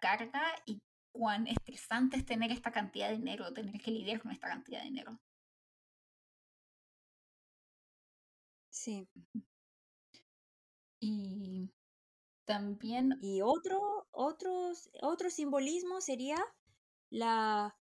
carga 0.00 0.42
y 0.66 0.82
cuán 1.12 1.46
estresante 1.46 2.16
es 2.16 2.26
tener 2.26 2.50
esta 2.50 2.72
cantidad 2.72 3.08
de 3.08 3.18
dinero, 3.18 3.52
tener 3.52 3.80
que 3.80 3.92
lidiar 3.92 4.20
con 4.20 4.32
esta 4.32 4.48
cantidad 4.48 4.80
de 4.80 4.86
dinero. 4.86 5.20
Sí. 8.70 9.08
Y 11.00 11.70
también. 12.44 13.16
Y 13.22 13.42
otro, 13.42 14.08
otros, 14.10 14.90
otro 15.02 15.30
simbolismo 15.30 16.00
sería 16.00 16.36
la 17.10 17.76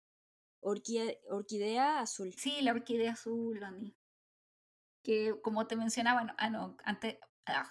orquídea, 0.63 1.99
azul. 1.99 2.33
Sí, 2.33 2.61
la 2.61 2.71
orquídea 2.71 3.13
azul, 3.13 3.63
Andy. 3.63 3.95
Que 5.03 5.39
como 5.41 5.67
te 5.67 5.75
mencionaba, 5.75 6.33
ah, 6.37 6.49
no, 6.49 6.77
antes, 6.83 7.17
ah, 7.45 7.69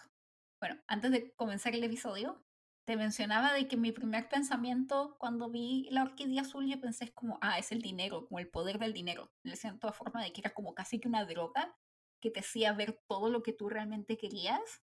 bueno, 0.60 0.80
antes 0.86 1.10
de 1.10 1.32
comenzar 1.34 1.74
el 1.74 1.84
episodio, 1.84 2.44
te 2.84 2.96
mencionaba 2.96 3.52
de 3.52 3.68
que 3.68 3.76
mi 3.76 3.92
primer 3.92 4.28
pensamiento 4.28 5.16
cuando 5.18 5.50
vi 5.50 5.88
la 5.90 6.02
orquídea 6.02 6.42
azul, 6.42 6.68
yo 6.68 6.80
pensé 6.80 7.04
es 7.06 7.12
como, 7.12 7.38
ah, 7.40 7.58
es 7.58 7.72
el 7.72 7.80
dinero, 7.80 8.26
como 8.26 8.38
el 8.38 8.48
poder 8.48 8.78
del 8.78 8.92
dinero. 8.92 9.32
Le 9.42 9.56
siento 9.56 9.92
forma 9.92 10.22
de 10.22 10.32
que 10.32 10.40
era 10.40 10.54
como 10.54 10.74
casi 10.74 11.00
que 11.00 11.08
una 11.08 11.24
droga 11.24 11.76
que 12.20 12.30
te 12.30 12.40
hacía 12.40 12.72
ver 12.72 13.00
todo 13.08 13.30
lo 13.30 13.42
que 13.42 13.52
tú 13.52 13.68
realmente 13.68 14.16
querías 14.16 14.82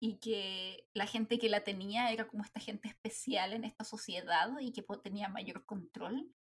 y 0.00 0.18
que 0.18 0.88
la 0.94 1.06
gente 1.06 1.38
que 1.38 1.50
la 1.50 1.62
tenía 1.62 2.10
era 2.10 2.26
como 2.26 2.42
esta 2.42 2.58
gente 2.58 2.88
especial 2.88 3.52
en 3.52 3.64
esta 3.64 3.84
sociedad 3.84 4.50
y 4.60 4.72
que 4.72 4.82
tenía 5.02 5.28
mayor 5.28 5.66
control 5.66 6.34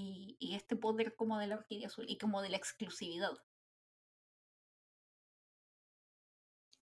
y, 0.00 0.54
este 0.54 0.76
poder 0.76 1.14
como 1.16 1.38
de 1.38 1.46
la 1.46 1.56
orquídea 1.56 1.88
azul 1.88 2.06
y 2.08 2.18
como 2.18 2.42
de 2.42 2.50
la 2.50 2.56
exclusividad. 2.56 3.30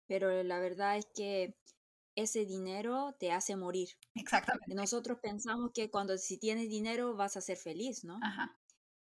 Pero 0.07 0.43
la 0.43 0.59
verdad 0.59 0.97
es 0.97 1.07
que 1.13 1.55
ese 2.15 2.45
dinero 2.45 3.15
te 3.19 3.31
hace 3.31 3.55
morir. 3.55 3.89
Exactamente. 4.15 4.73
Nosotros 4.73 5.19
pensamos 5.21 5.71
que 5.73 5.91
cuando 5.91 6.17
si 6.17 6.37
tienes 6.37 6.69
dinero 6.69 7.15
vas 7.15 7.37
a 7.37 7.41
ser 7.41 7.57
feliz, 7.57 8.03
¿no? 8.03 8.19
Ajá. 8.23 8.57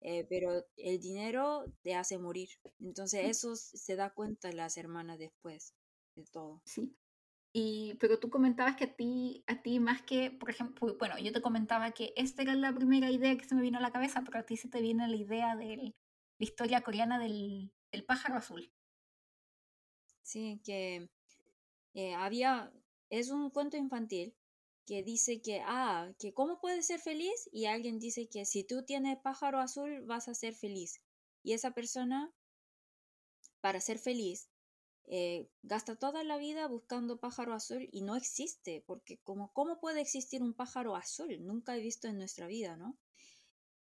Eh, 0.03 0.27
pero 0.29 0.67
el 0.77 1.01
dinero 1.01 1.65
te 1.83 1.95
hace 1.95 2.19
morir. 2.19 2.49
Entonces 2.81 3.29
eso 3.29 3.57
se 3.57 3.97
da 3.97 4.11
cuenta 4.11 4.53
las 4.53 4.77
hermanas 4.77 5.19
después 5.19 5.75
todo. 6.27 6.61
Sí. 6.65 6.97
Y, 7.53 7.95
pero 7.95 8.21
tú 8.21 8.31
comentabas 8.31 8.77
que 8.77 8.85
a 8.85 8.95
ti, 8.95 9.43
a 9.47 9.61
ti 9.63 9.81
más 9.81 10.03
que, 10.03 10.31
por 10.31 10.51
ejemplo, 10.51 10.97
bueno, 10.99 11.19
yo 11.19 11.33
te 11.33 11.43
comentaba 11.43 11.91
que 11.91 12.13
esta 12.17 12.43
era 12.43 12.55
la 12.55 12.73
primera 12.73 13.11
idea 13.11 13.37
que 13.37 13.45
se 13.45 13.55
me 13.57 13.63
vino 13.63 13.79
a 13.79 13.83
la 13.83 13.91
cabeza, 13.91 14.23
pero 14.25 14.39
a 14.39 14.45
ti 14.45 14.57
se 14.57 14.69
te 14.69 14.81
viene 14.81 15.09
la 15.09 15.17
idea 15.17 15.57
de 15.57 15.77
la 16.39 16.45
historia 16.45 16.83
coreana 16.83 17.19
del, 17.19 17.73
del 17.91 18.05
pájaro 18.05 18.37
azul. 18.37 18.73
Sí, 20.23 20.61
que 20.65 21.11
eh, 21.95 22.15
había, 22.15 22.73
es 23.11 23.31
un 23.31 23.51
cuento 23.51 23.77
infantil 23.77 24.35
que 24.87 25.03
dice 25.03 25.41
que, 25.41 25.63
ah, 25.65 26.13
que 26.19 26.33
cómo 26.33 26.61
puedes 26.61 26.87
ser 26.87 27.01
feliz 27.01 27.49
y 27.53 27.67
alguien 27.67 27.99
dice 27.99 28.29
que 28.29 28.45
si 28.45 28.65
tú 28.65 28.85
tienes 28.85 29.19
pájaro 29.19 29.59
azul 29.59 30.03
vas 30.03 30.29
a 30.29 30.35
ser 30.35 30.55
feliz. 30.55 31.01
Y 31.43 31.53
esa 31.53 31.73
persona, 31.73 32.33
para 33.61 33.81
ser 33.81 33.99
feliz, 33.99 34.50
eh, 35.13 35.51
gasta 35.65 35.97
toda 35.97 36.23
la 36.23 36.39
vida 36.39 36.69
buscando 36.69 37.19
pájaro 37.19 37.53
azul 37.53 37.89
y 37.91 38.03
no 38.03 38.15
existe, 38.15 38.85
porque 38.87 39.19
como, 39.25 39.53
¿cómo 39.53 39.81
puede 39.81 40.01
existir 40.01 40.41
un 40.41 40.55
pájaro 40.55 40.95
azul? 40.95 41.45
Nunca 41.45 41.77
he 41.77 41.81
visto 41.81 42.07
en 42.07 42.17
nuestra 42.17 42.47
vida, 42.47 42.77
¿no? 42.77 42.97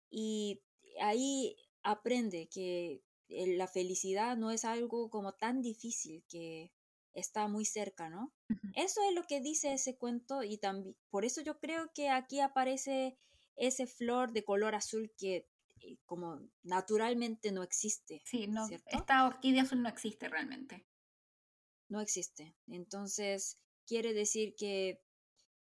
Y 0.10 0.62
ahí 1.02 1.58
aprende 1.84 2.48
que 2.48 3.04
la 3.28 3.68
felicidad 3.68 4.38
no 4.38 4.52
es 4.52 4.64
algo 4.64 5.10
como 5.10 5.34
tan 5.34 5.62
difícil 5.62 6.24
que 6.30 6.72
está 7.14 7.50
muy 7.50 7.66
cerca, 7.66 8.10
¿no? 8.10 8.34
Eso 8.74 9.02
es 9.10 9.14
lo 9.14 9.24
que 9.24 9.42
dice 9.42 9.74
ese 9.74 9.98
cuento 9.98 10.44
y 10.44 10.58
también 10.58 10.96
por 11.10 11.26
eso 11.26 11.42
yo 11.42 11.60
creo 11.60 11.92
que 11.94 12.10
aquí 12.10 12.40
aparece 12.40 13.18
ese 13.58 13.86
flor 13.86 14.32
de 14.32 14.46
color 14.46 14.76
azul 14.76 15.12
que 15.18 15.50
eh, 15.82 15.98
como 16.06 16.40
naturalmente 16.64 17.52
no 17.52 17.64
existe. 17.64 18.22
Sí, 18.24 18.48
no, 18.48 18.66
esta 18.86 19.28
orquídea 19.28 19.64
azul 19.64 19.82
no 19.82 19.90
existe 19.90 20.30
realmente 20.30 20.87
no 21.90 22.02
existe. 22.02 22.56
Entonces, 22.68 23.60
quiere 23.86 24.14
decir 24.14 24.56
que 24.56 25.02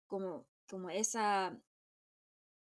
como, 0.07 0.47
como 0.69 0.91
esa, 0.91 1.61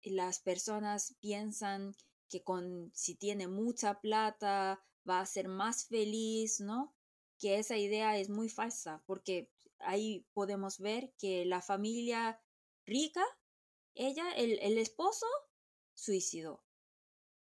las 0.02 0.40
personas 0.40 1.16
piensan 1.20 1.94
que 2.28 2.42
con, 2.42 2.90
si 2.94 3.14
tiene 3.14 3.48
mucha 3.48 4.00
plata 4.00 4.82
va 5.08 5.20
a 5.20 5.26
ser 5.26 5.48
más 5.48 5.86
feliz, 5.86 6.60
¿no? 6.60 6.94
Que 7.38 7.58
esa 7.58 7.76
idea 7.76 8.18
es 8.18 8.30
muy 8.30 8.48
falsa, 8.48 9.02
porque 9.06 9.50
ahí 9.78 10.26
podemos 10.32 10.78
ver 10.78 11.12
que 11.18 11.44
la 11.44 11.60
familia 11.60 12.40
rica, 12.86 13.24
ella, 13.94 14.30
el, 14.32 14.58
el 14.60 14.78
esposo, 14.78 15.26
suicidó. 15.94 16.64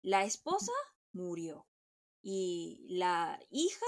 La 0.01 0.23
esposa 0.23 0.71
murió. 1.11 1.67
Y 2.21 2.85
la 2.89 3.39
hija 3.49 3.85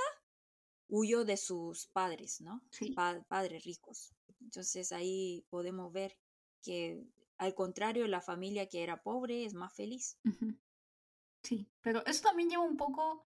huyó 0.91 1.25
de 1.25 1.37
sus 1.37 1.87
padres, 1.87 2.41
¿no? 2.41 2.61
Sí. 2.69 2.93
padres 3.27 3.63
ricos. 3.63 4.13
Entonces 4.41 4.91
ahí 4.91 5.45
podemos 5.49 5.91
ver 5.91 6.17
que 6.61 7.07
al 7.37 7.55
contrario, 7.55 8.05
la 8.07 8.21
familia 8.21 8.69
que 8.69 8.83
era 8.83 9.01
pobre 9.01 9.45
es 9.45 9.55
más 9.55 9.73
feliz. 9.73 10.19
Sí, 11.41 11.67
pero 11.81 12.05
eso 12.05 12.21
también 12.21 12.51
lleva 12.51 12.61
un 12.61 12.77
poco 12.77 13.25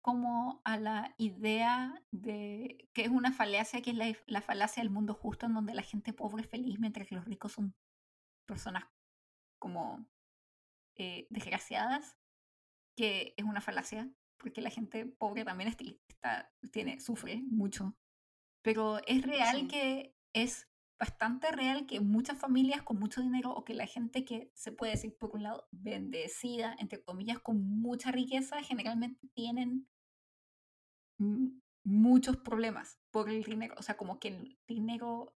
como 0.00 0.60
a 0.64 0.76
la 0.76 1.14
idea 1.16 2.02
de 2.10 2.90
que 2.92 3.02
es 3.02 3.08
una 3.08 3.30
falacia, 3.30 3.82
que 3.82 3.90
es 3.90 3.96
la, 3.96 4.12
la, 4.26 4.42
falacia 4.42 4.82
del 4.82 4.90
mundo 4.90 5.14
justo, 5.14 5.46
en 5.46 5.54
donde 5.54 5.74
la 5.74 5.82
gente 5.82 6.12
pobre 6.12 6.42
es 6.42 6.50
feliz, 6.50 6.80
mientras 6.80 7.06
que 7.06 7.14
los 7.14 7.24
ricos 7.24 7.52
son 7.52 7.72
personas 8.46 8.84
como 9.60 10.04
eh, 10.96 11.28
desgraciadas, 11.30 12.18
que 12.96 13.32
es 13.36 13.44
una 13.44 13.60
falacia, 13.60 14.10
porque 14.42 14.60
la 14.60 14.70
gente 14.70 15.06
pobre 15.06 15.44
también 15.44 15.68
está, 16.08 16.52
tiene, 16.72 17.00
sufre 17.00 17.42
mucho. 17.48 17.96
Pero 18.62 19.00
es 19.06 19.22
real 19.22 19.68
que 19.68 20.14
es 20.32 20.68
bastante 20.98 21.50
real 21.50 21.86
que 21.86 22.00
muchas 22.00 22.38
familias 22.38 22.82
con 22.82 22.98
mucho 22.98 23.20
dinero 23.20 23.50
o 23.50 23.64
que 23.64 23.74
la 23.74 23.86
gente 23.86 24.24
que 24.24 24.52
se 24.54 24.70
puede 24.70 24.92
decir 24.92 25.16
por 25.18 25.34
un 25.34 25.42
lado 25.42 25.66
bendecida, 25.72 26.76
entre 26.78 27.02
comillas, 27.02 27.40
con 27.40 27.60
mucha 27.60 28.12
riqueza, 28.12 28.62
generalmente 28.62 29.26
tienen 29.34 29.88
muchos 31.84 32.36
problemas 32.36 33.00
por 33.10 33.30
el 33.30 33.42
dinero. 33.42 33.74
O 33.78 33.82
sea, 33.82 33.96
como 33.96 34.18
que 34.18 34.28
el 34.28 34.58
dinero 34.68 35.36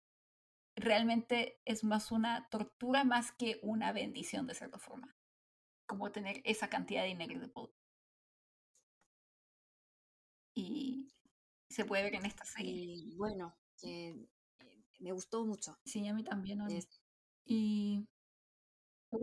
realmente 0.75 1.61
es 1.65 1.83
más 1.83 2.11
una 2.11 2.47
tortura 2.49 3.03
más 3.03 3.31
que 3.31 3.59
una 3.61 3.91
bendición 3.91 4.45
de 4.47 4.55
cierta 4.55 4.79
forma. 4.79 5.15
Como 5.87 6.11
tener 6.11 6.41
esa 6.43 6.69
cantidad 6.69 7.03
de 7.03 7.09
dinero 7.09 7.39
de 7.39 7.47
poder. 7.47 7.74
Y 10.55 11.07
se 11.69 11.85
puede 11.85 12.03
ver 12.03 12.15
en 12.15 12.25
esta 12.25 12.45
serie. 12.45 12.73
Y 12.73 13.15
bueno, 13.15 13.55
eh, 13.83 14.15
me 14.99 15.11
gustó 15.11 15.45
mucho. 15.45 15.77
Sí, 15.85 16.07
a 16.07 16.13
mí 16.13 16.23
también. 16.23 16.61
Y 17.45 18.07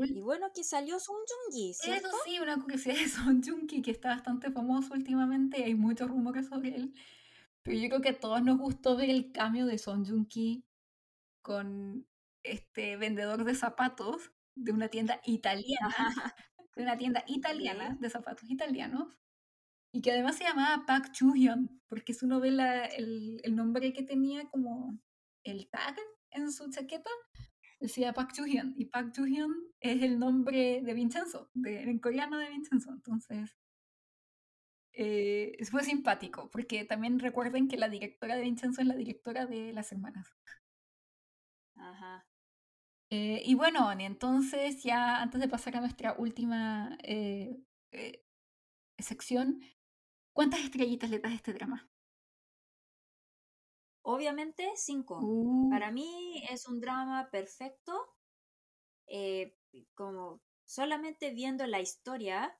y 0.06 0.20
bueno, 0.20 0.50
que 0.54 0.64
salió 0.64 0.98
Son 0.98 1.16
Joong-ki, 1.16 1.74
¿cierto? 1.74 2.09
Eso 2.09 2.16
sí, 2.24 2.38
una 2.40 2.56
curiosidad 2.60 2.94
de 2.94 3.09
Son 3.09 3.42
Joong-ki, 3.42 3.82
que 3.82 3.90
está 3.90 4.09
bastante 4.09 4.50
famoso 4.50 4.94
últimamente, 4.94 5.64
hay 5.64 5.74
muchos 5.74 6.09
rumores 6.09 6.48
sobre 6.48 6.74
él. 6.74 6.94
Pero 7.62 7.78
yo 7.78 7.88
creo 7.88 8.00
que 8.00 8.09
a 8.10 8.20
todos 8.20 8.42
nos 8.42 8.59
gustó 8.59 8.96
ver 8.96 9.10
el 9.10 9.32
cambio 9.32 9.66
de 9.66 9.78
Son 9.78 10.04
Joong-ki 10.04 10.64
con 11.42 12.06
este 12.42 12.96
vendedor 12.96 13.44
de 13.44 13.54
zapatos 13.54 14.32
de 14.54 14.72
una 14.72 14.88
tienda 14.88 15.20
italiana, 15.24 15.94
de 16.76 16.82
una 16.82 16.96
tienda 16.96 17.24
italiana 17.26 17.96
de 18.00 18.10
zapatos 18.10 18.50
italianos, 18.50 19.18
y 19.93 20.01
que 20.01 20.12
además 20.12 20.36
se 20.36 20.44
llamaba 20.44 20.85
Park 20.86 21.12
Chu-hyun, 21.12 21.81
porque 21.89 22.14
su 22.14 22.27
novela, 22.27 22.86
el, 22.86 23.40
el 23.44 23.55
nombre 23.55 23.93
que 23.93 24.02
tenía 24.02 24.48
como 24.51 24.98
el 25.44 25.69
tag 25.70 25.97
en 26.31 26.51
su 26.51 26.70
chaqueta 26.70 27.10
decía 27.78 28.12
Park 28.12 28.32
Chu-hyun, 28.32 28.74
y 28.77 28.86
Park 28.86 29.12
Chu-hyun 29.12 29.52
es 29.81 30.02
el 30.02 30.19
nombre 30.19 30.81
de 30.82 30.94
Vincenzo, 30.94 31.51
de, 31.52 31.82
en 31.82 31.98
coreano 31.98 32.39
de 32.39 32.48
Vincenzo, 32.48 32.90
entonces 32.90 33.56
eh, 34.94 35.56
fue 35.70 35.82
simpático, 35.82 36.51
porque 36.51 36.85
también 36.85 37.19
recuerden 37.19 37.69
que 37.69 37.77
la 37.77 37.89
directora 37.89 38.36
de 38.36 38.43
Vincenzo 38.43 38.81
es 38.82 38.86
la 38.86 38.94
directora 38.94 39.47
de 39.47 39.73
Las 39.73 39.93
Hermanas. 39.93 40.28
Ajá. 41.77 42.27
Eh, 43.10 43.43
y 43.44 43.55
bueno, 43.55 43.93
entonces 43.93 44.82
ya 44.82 45.20
antes 45.20 45.40
de 45.40 45.48
pasar 45.48 45.77
a 45.77 45.81
nuestra 45.81 46.14
última 46.16 46.97
eh, 47.02 47.59
eh, 47.93 48.24
sección, 48.98 49.60
¿cuántas 50.32 50.60
estrellitas 50.60 51.10
le 51.10 51.18
das 51.18 51.32
a 51.32 51.34
este 51.36 51.52
drama? 51.52 51.88
Obviamente 54.02 54.72
cinco. 54.76 55.20
Uh. 55.22 55.70
Para 55.70 55.90
mí 55.90 56.42
es 56.50 56.66
un 56.66 56.80
drama 56.80 57.28
perfecto. 57.30 58.16
Eh, 59.06 59.56
como 59.94 60.40
solamente 60.64 61.30
viendo 61.30 61.66
la 61.66 61.80
historia, 61.80 62.59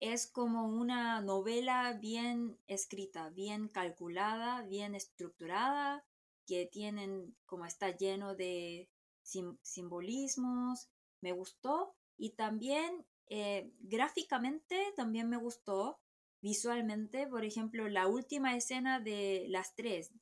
es 0.00 0.26
como 0.26 0.66
una 0.66 1.20
novela 1.20 1.92
bien 1.92 2.58
escrita, 2.66 3.28
bien 3.30 3.68
calculada, 3.68 4.62
bien 4.62 4.94
estructurada, 4.94 6.04
que 6.46 6.66
tienen 6.66 7.36
como 7.46 7.66
está 7.66 7.96
lleno 7.96 8.34
de 8.34 8.88
simbolismos. 9.22 10.88
Me 11.20 11.32
gustó 11.32 11.94
y 12.16 12.30
también 12.30 13.06
eh, 13.28 13.72
gráficamente 13.80 14.92
también 14.96 15.28
me 15.28 15.36
gustó 15.36 16.00
visualmente, 16.40 17.26
por 17.26 17.44
ejemplo, 17.44 17.88
la 17.88 18.06
última 18.06 18.56
escena 18.56 19.00
de 19.00 19.46
las 19.48 19.74
tres, 19.74 20.12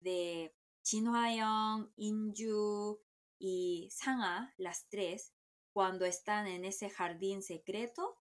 de 0.00 0.54
Shin 0.84 1.08
Hwa-young, 1.08 1.90
Inju 1.96 3.00
y 3.38 3.88
Sanga, 3.90 4.54
las 4.56 4.88
tres, 4.88 5.32
cuando 5.72 6.04
están 6.04 6.46
en 6.46 6.64
ese 6.64 6.88
jardín 6.88 7.42
secreto, 7.42 8.18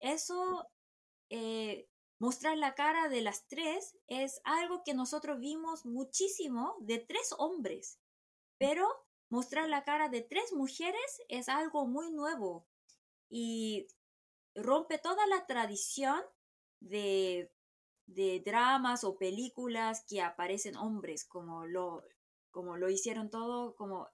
eso, 0.00 0.68
eh, 1.30 1.88
mostrar 2.18 2.56
la 2.58 2.74
cara 2.74 3.08
de 3.08 3.22
las 3.22 3.46
tres 3.46 3.96
es 4.08 4.40
algo 4.44 4.82
que 4.84 4.94
nosotros 4.94 5.40
vimos 5.40 5.86
muchísimo 5.86 6.76
de 6.80 6.98
tres 6.98 7.34
hombres, 7.38 7.98
pero 8.58 8.86
mostrar 9.30 9.68
la 9.68 9.84
cara 9.84 10.08
de 10.08 10.20
tres 10.20 10.52
mujeres 10.52 11.22
es 11.28 11.48
algo 11.48 11.86
muy 11.86 12.10
nuevo 12.10 12.66
y 13.30 13.86
rompe 14.54 14.98
toda 14.98 15.26
la 15.26 15.46
tradición 15.46 16.22
de 16.88 17.50
de 18.06 18.42
dramas 18.44 19.04
o 19.04 19.16
películas 19.16 20.04
que 20.08 20.20
aparecen 20.20 20.76
hombres, 20.76 21.24
como 21.24 21.66
lo, 21.66 22.02
como 22.50 22.76
lo 22.76 22.90
hicieron 22.90 23.30
todo, 23.30 23.74
como 23.76 24.08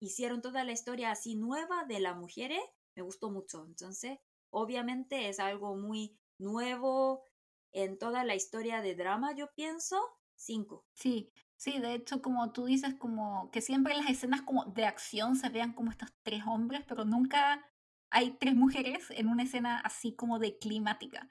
hicieron 0.00 0.40
toda 0.42 0.64
la 0.64 0.72
historia 0.72 1.10
así 1.10 1.36
nueva 1.36 1.84
de 1.84 2.00
las 2.00 2.16
mujeres, 2.16 2.60
me 2.94 3.02
gustó 3.02 3.30
mucho. 3.30 3.64
Entonces, 3.66 4.18
obviamente 4.50 5.28
es 5.28 5.38
algo 5.40 5.76
muy 5.76 6.18
nuevo 6.38 7.24
en 7.72 7.98
toda 7.98 8.24
la 8.24 8.34
historia 8.34 8.80
de 8.80 8.96
drama, 8.96 9.34
yo 9.34 9.48
pienso, 9.54 9.96
cinco. 10.34 10.86
Sí, 10.94 11.32
sí, 11.56 11.78
de 11.78 11.94
hecho, 11.94 12.22
como 12.22 12.52
tú 12.52 12.64
dices, 12.64 12.94
como 12.94 13.50
que 13.52 13.60
siempre 13.60 13.92
en 13.92 14.00
las 14.00 14.10
escenas 14.10 14.42
como 14.42 14.64
de 14.64 14.86
acción 14.86 15.36
se 15.36 15.50
vean 15.50 15.74
como 15.74 15.90
estos 15.90 16.12
tres 16.22 16.42
hombres, 16.46 16.82
pero 16.88 17.04
nunca 17.04 17.64
hay 18.10 18.32
tres 18.38 18.56
mujeres 18.56 19.10
en 19.10 19.28
una 19.28 19.44
escena 19.44 19.78
así 19.80 20.14
como 20.14 20.40
de 20.40 20.58
climática. 20.58 21.28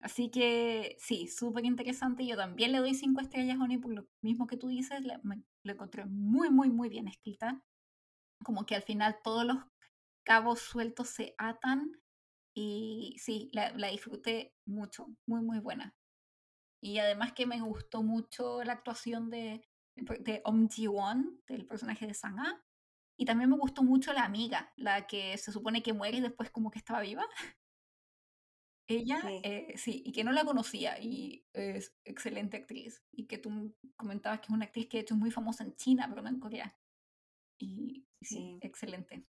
Así 0.00 0.30
que 0.30 0.96
sí, 0.98 1.26
súper 1.26 1.64
interesante. 1.64 2.26
Yo 2.26 2.36
también 2.36 2.72
le 2.72 2.78
doy 2.78 2.94
cinco 2.94 3.20
estrellas 3.20 3.58
a 3.58 3.64
Oni 3.64 3.78
por 3.78 3.92
lo 3.92 4.06
mismo 4.22 4.46
que 4.46 4.56
tú 4.56 4.68
dices. 4.68 5.00
La, 5.04 5.20
encontré 5.64 6.04
muy, 6.06 6.50
muy, 6.50 6.70
muy 6.70 6.88
bien 6.88 7.08
escrita. 7.08 7.62
Como 8.44 8.64
que 8.64 8.76
al 8.76 8.82
final 8.82 9.18
todos 9.22 9.44
los 9.44 9.58
cabos 10.24 10.60
sueltos 10.60 11.08
se 11.08 11.34
atan. 11.38 11.92
Y 12.54 13.16
sí, 13.18 13.50
la, 13.52 13.72
la 13.72 13.88
disfruté 13.88 14.54
mucho. 14.66 15.08
Muy, 15.26 15.42
muy 15.42 15.58
buena. 15.58 15.94
Y 16.80 16.98
además 16.98 17.32
que 17.32 17.46
me 17.46 17.60
gustó 17.60 18.02
mucho 18.02 18.62
la 18.62 18.74
actuación 18.74 19.30
de, 19.30 19.64
de 20.20 20.42
Om 20.44 20.68
Ji-won, 20.68 21.42
del 21.48 21.66
personaje 21.66 22.06
de 22.06 22.14
Sang-a. 22.14 22.62
Y 23.18 23.24
también 23.24 23.50
me 23.50 23.56
gustó 23.56 23.82
mucho 23.82 24.12
la 24.12 24.24
amiga, 24.24 24.72
la 24.76 25.08
que 25.08 25.36
se 25.38 25.50
supone 25.50 25.82
que 25.82 25.92
muere 25.92 26.18
y 26.18 26.20
después 26.20 26.50
como 26.52 26.70
que 26.70 26.78
estaba 26.78 27.00
viva. 27.00 27.26
Ella, 28.88 29.20
eh, 29.44 29.74
sí, 29.76 30.02
y 30.04 30.12
que 30.12 30.24
no 30.24 30.32
la 30.32 30.44
conocía 30.44 30.98
y 30.98 31.46
es 31.52 31.94
excelente 32.04 32.56
actriz. 32.56 33.04
Y 33.12 33.26
que 33.26 33.38
tú 33.38 33.76
comentabas 33.96 34.40
que 34.40 34.46
es 34.46 34.50
una 34.50 34.64
actriz 34.64 34.88
que 34.88 34.96
de 34.96 35.02
hecho 35.02 35.14
es 35.14 35.20
muy 35.20 35.30
famosa 35.30 35.64
en 35.64 35.76
China, 35.76 36.06
pero 36.08 36.22
no 36.22 36.28
en 36.30 36.40
Corea. 36.40 36.74
Y 37.58 38.06
sí, 38.22 38.58
excelente. 38.62 39.26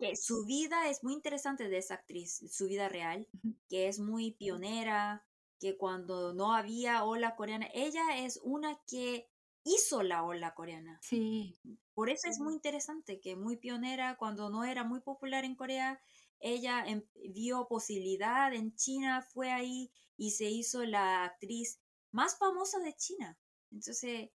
Que 0.00 0.16
su 0.16 0.46
vida 0.46 0.88
es 0.88 1.04
muy 1.04 1.12
interesante 1.12 1.68
de 1.68 1.76
esa 1.76 1.94
actriz, 1.94 2.42
su 2.50 2.66
vida 2.66 2.88
real, 2.88 3.28
que 3.68 3.88
es 3.88 3.98
muy 3.98 4.32
pionera, 4.32 5.26
que 5.60 5.76
cuando 5.76 6.32
no 6.32 6.54
había 6.54 7.04
ola 7.04 7.36
coreana, 7.36 7.68
ella 7.74 8.16
es 8.16 8.40
una 8.42 8.80
que 8.86 9.28
hizo 9.64 10.02
la 10.02 10.24
ola 10.24 10.54
coreana. 10.54 10.98
Sí. 11.02 11.58
Por 11.94 12.10
eso 12.10 12.28
es 12.28 12.38
muy 12.38 12.54
interesante, 12.54 13.20
que 13.20 13.36
muy 13.36 13.56
pionera, 13.56 14.16
cuando 14.16 14.50
no 14.50 14.64
era 14.64 14.84
muy 14.84 15.00
popular 15.00 15.44
en 15.44 15.54
Corea, 15.54 16.00
ella 16.44 16.84
em, 16.86 17.02
vio 17.32 17.66
posibilidad 17.66 18.52
en 18.52 18.74
China, 18.76 19.22
fue 19.22 19.50
ahí 19.50 19.90
y 20.18 20.32
se 20.32 20.44
hizo 20.44 20.84
la 20.84 21.24
actriz 21.24 21.80
más 22.12 22.36
famosa 22.38 22.78
de 22.80 22.94
China. 22.94 23.38
Entonces, 23.72 24.28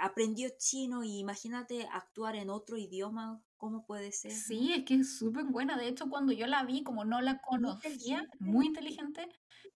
aprendió 0.00 0.48
chino 0.58 1.04
y 1.04 1.18
imagínate 1.18 1.86
actuar 1.92 2.36
en 2.36 2.48
otro 2.48 2.78
idioma, 2.78 3.44
¿cómo 3.58 3.84
puede 3.84 4.12
ser? 4.12 4.32
Sí, 4.32 4.72
es 4.72 4.84
que 4.84 4.94
es 4.94 5.18
súper 5.18 5.44
buena. 5.44 5.76
De 5.76 5.88
hecho, 5.88 6.08
cuando 6.08 6.32
yo 6.32 6.46
la 6.46 6.64
vi, 6.64 6.82
como 6.82 7.04
no 7.04 7.20
la 7.20 7.38
conocía, 7.42 8.26
muy 8.38 8.66
inteligente, 8.66 9.28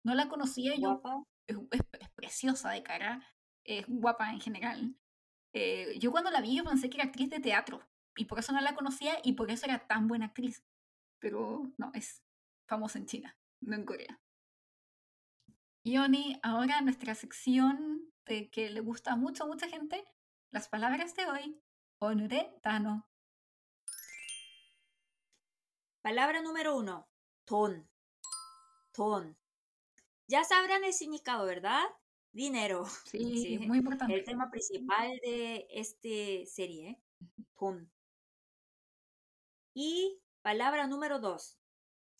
no 0.04 0.14
la 0.14 0.28
conocía 0.28 0.76
yo. 0.76 1.02
Es, 1.48 1.58
preciosa 2.14 2.70
de 2.70 2.84
cara, 2.84 3.20
es 3.64 3.84
guapa 3.88 4.30
en 4.30 4.40
general. 4.40 4.96
Eh, 5.52 5.98
yo 5.98 6.12
cuando 6.12 6.30
la 6.30 6.40
vi, 6.40 6.56
yo 6.56 6.64
pensé 6.64 6.88
que 6.88 6.98
era 6.98 7.06
actriz 7.06 7.30
de 7.30 7.40
teatro 7.40 7.80
y 8.16 8.26
por 8.26 8.38
eso 8.38 8.52
no 8.52 8.60
la 8.60 8.76
conocía 8.76 9.14
y 9.24 9.32
por 9.32 9.50
eso 9.50 9.66
era 9.66 9.86
tan 9.88 10.06
buena 10.06 10.26
actriz 10.26 10.62
pero 11.18 11.72
no, 11.76 11.90
es 11.94 12.22
famosa 12.66 12.98
en 12.98 13.06
China, 13.06 13.36
no 13.60 13.74
en 13.74 13.84
Corea. 13.84 14.20
Yoni, 15.84 16.38
ahora 16.42 16.80
nuestra 16.82 17.14
sección 17.14 18.12
de 18.26 18.50
que 18.50 18.70
le 18.70 18.80
gusta 18.80 19.16
mucho 19.16 19.44
a 19.44 19.46
mucha 19.46 19.68
gente, 19.68 20.04
las 20.50 20.68
palabras 20.68 21.14
de 21.16 21.26
hoy, 21.26 21.62
onure 21.98 22.52
tano. 22.62 23.08
Palabra 26.02 26.42
número 26.42 26.76
uno, 26.76 27.08
ton. 27.44 27.88
Ton. 28.92 29.36
Ya 30.26 30.44
sabrán 30.44 30.84
el 30.84 30.92
significado, 30.92 31.46
¿verdad? 31.46 31.84
Dinero. 32.32 32.86
Sí, 33.06 33.58
muy 33.66 33.78
importante. 33.78 34.14
El 34.14 34.24
tema 34.24 34.50
principal 34.50 35.18
de 35.22 35.66
esta 35.70 36.50
serie, 36.50 37.00
ton. 37.58 37.90
Y 39.74 40.20
Palabra 40.47 40.87
número 40.87 41.19
dos. 41.19 41.57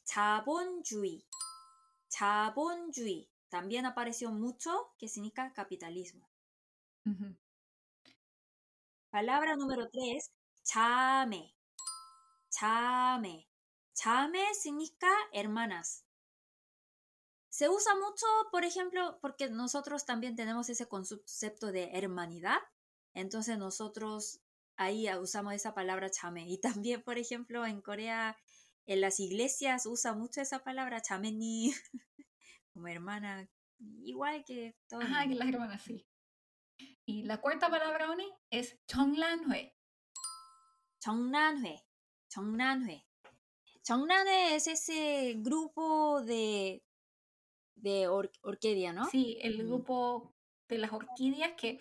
자본주의. 0.04 1.26
자본주의. 2.10 3.30
También 3.50 3.86
apareció 3.86 4.32
mucho 4.32 4.94
que 4.98 5.08
significa 5.08 5.54
capitalismo. 5.54 6.28
Palabra 9.10 9.56
número 9.56 9.90
tres. 9.90 10.32
chame. 10.64 11.54
Chame. 12.50 13.48
Chame 13.94 14.54
significa 14.56 15.12
hermanas. 15.32 16.06
Se 17.50 17.70
usa 17.70 17.94
mucho, 17.96 18.26
por 18.52 18.64
ejemplo, 18.64 19.20
porque 19.22 19.50
nosotros 19.50 20.06
también 20.06 20.36
tenemos 20.36 20.70
ese 20.70 20.88
concepto 20.88 21.72
de 21.72 21.92
hermanidad. 21.94 22.60
Entonces 23.14 23.60
nosotros 23.60 24.42
ahí 24.79 25.07
usamos 25.21 25.53
esa 25.53 25.75
palabra 25.75 26.11
chame. 26.11 26.49
Y 26.49 26.59
también, 26.61 27.03
por 27.03 27.19
ejemplo, 27.19 27.67
en 27.67 27.83
Corea, 27.83 28.37
en 28.87 29.01
las 29.03 29.21
iglesias 29.21 29.85
usa 29.87 30.15
mucho 30.15 30.41
esa 30.41 30.65
palabra 30.65 31.03
chameni, 31.03 31.73
como 32.73 32.89
hermana, 32.89 33.49
igual 34.03 34.45
que 34.45 34.77
todo. 34.89 35.03
Ajá, 35.03 35.29
que 35.29 35.35
las 35.35 35.49
hermanas, 35.49 35.83
sí. 35.83 36.07
Y 37.05 37.25
la 37.25 37.41
cuarta 37.41 37.69
palabra, 37.69 38.11
Oni, 38.11 38.31
es 38.51 38.79
Chonglanhue. 38.87 39.75
Chongnanhue. 41.01 41.85
Chongnanhue. 42.29 43.05
Chongnanhue 43.83 44.55
es 44.57 44.67
ese 44.67 45.35
grupo 45.39 46.23
de, 46.23 46.85
de 47.77 48.09
orquídea, 48.09 48.93
¿no? 48.93 49.07
Sí, 49.07 49.39
el 49.41 49.63
Mm. 49.65 49.67
grupo 49.69 50.35
de 50.69 50.79
las 50.79 50.93
orquídeas 50.93 51.53
que, 51.57 51.81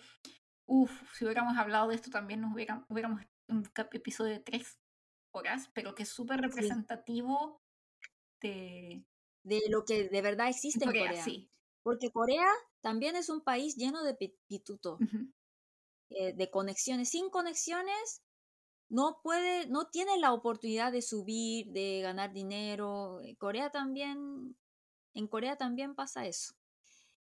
uff, 0.68 0.92
si 1.16 1.24
hubiéramos 1.24 1.56
hablado 1.56 1.88
de 1.88 1.96
esto 1.96 2.10
también 2.10 2.40
nos 2.40 2.52
hubiéramos, 2.54 2.84
hubiéramos 2.88 3.22
un 3.48 3.68
episodio 3.92 4.34
de 4.34 4.40
tres 4.40 4.78
horas, 5.32 5.70
pero 5.74 5.94
que 5.94 6.04
es 6.04 6.08
súper 6.10 6.40
representativo 6.40 7.60
de 8.40 9.04
De 9.42 9.62
lo 9.70 9.84
que 9.84 10.08
de 10.08 10.22
verdad 10.22 10.48
existe 10.48 10.84
en 10.84 10.90
Corea, 10.90 11.24
sí. 11.24 11.50
Porque 11.82 12.10
Corea 12.12 12.48
también 12.82 13.16
es 13.16 13.28
un 13.30 13.40
país 13.40 13.76
lleno 13.76 14.02
de 14.04 14.14
pi- 14.14 14.36
pituto, 14.46 14.98
eh, 16.10 16.34
de 16.34 16.50
conexiones. 16.50 17.08
Sin 17.10 17.30
conexiones 17.30 18.22
no 18.90 19.20
puede, 19.22 19.66
no 19.68 19.88
tiene 19.88 20.18
la 20.18 20.32
oportunidad 20.32 20.92
de 20.92 21.02
subir, 21.02 21.72
de 21.72 22.00
ganar 22.02 22.32
dinero. 22.32 23.20
Eh, 23.22 23.36
Corea 23.36 23.70
también, 23.70 24.56
en 25.14 25.26
Corea 25.28 25.56
también 25.56 25.94
pasa 25.94 26.26
eso. 26.26 26.54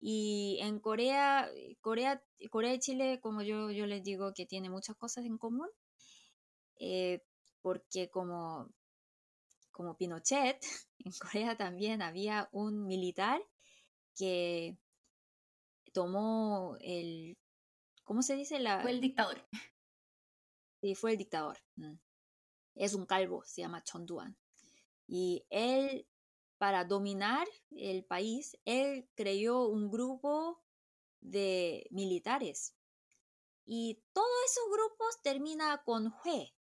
Y 0.05 0.59
en 0.61 0.81
Corea, 0.81 1.49
eh, 1.55 1.77
Corea, 1.81 2.21
Corea 2.51 2.75
y 2.75 2.81
Chile, 2.81 3.21
como 3.21 3.43
yo, 3.43 3.71
yo 3.71 3.87
les 3.87 4.03
digo, 4.03 4.35
que 4.35 4.47
tiene 4.47 4.69
muchas 4.69 4.97
cosas 4.97 5.25
en 5.25 5.39
común, 5.39 5.69
eh, 6.81 7.23
porque 7.61 8.11
como, 8.11 8.69
como 9.71 9.97
Pinochet, 9.97 10.61
en 10.99 11.13
Corea 11.13 11.57
también 11.57 12.03
había 12.03 12.49
un 12.51 12.85
militar 12.85 13.41
que 14.17 14.77
tomó 15.93 16.77
el, 16.81 17.39
¿cómo 18.03 18.23
se 18.23 18.35
dice? 18.35 18.59
La, 18.59 18.81
Fue 18.81 18.91
el 18.91 19.01
dictador. 19.01 19.47
Sí, 20.81 20.97
fue 20.97 21.13
el 21.13 21.19
dictador. 21.19 21.59
mm. 21.77 21.95
Es 22.75 22.95
un 22.95 23.07
calvo, 23.07 23.45
se 23.45 23.61
llama 23.61 23.85
Chonduan. 23.85 24.37
Y 25.07 25.47
él, 25.49 26.09
para 26.63 26.85
dominar 26.85 27.49
el 27.73 28.05
país, 28.05 28.57
él 28.65 29.11
creó 29.17 29.67
un 29.67 29.91
grupo 29.91 30.63
de 31.21 31.89
militares. 31.91 32.77
Y 33.65 34.01
todos 34.13 34.29
esos 34.47 34.65
grupos 34.71 35.21
termina 35.25 35.83
con 35.85 36.15
Hue. 36.25 36.55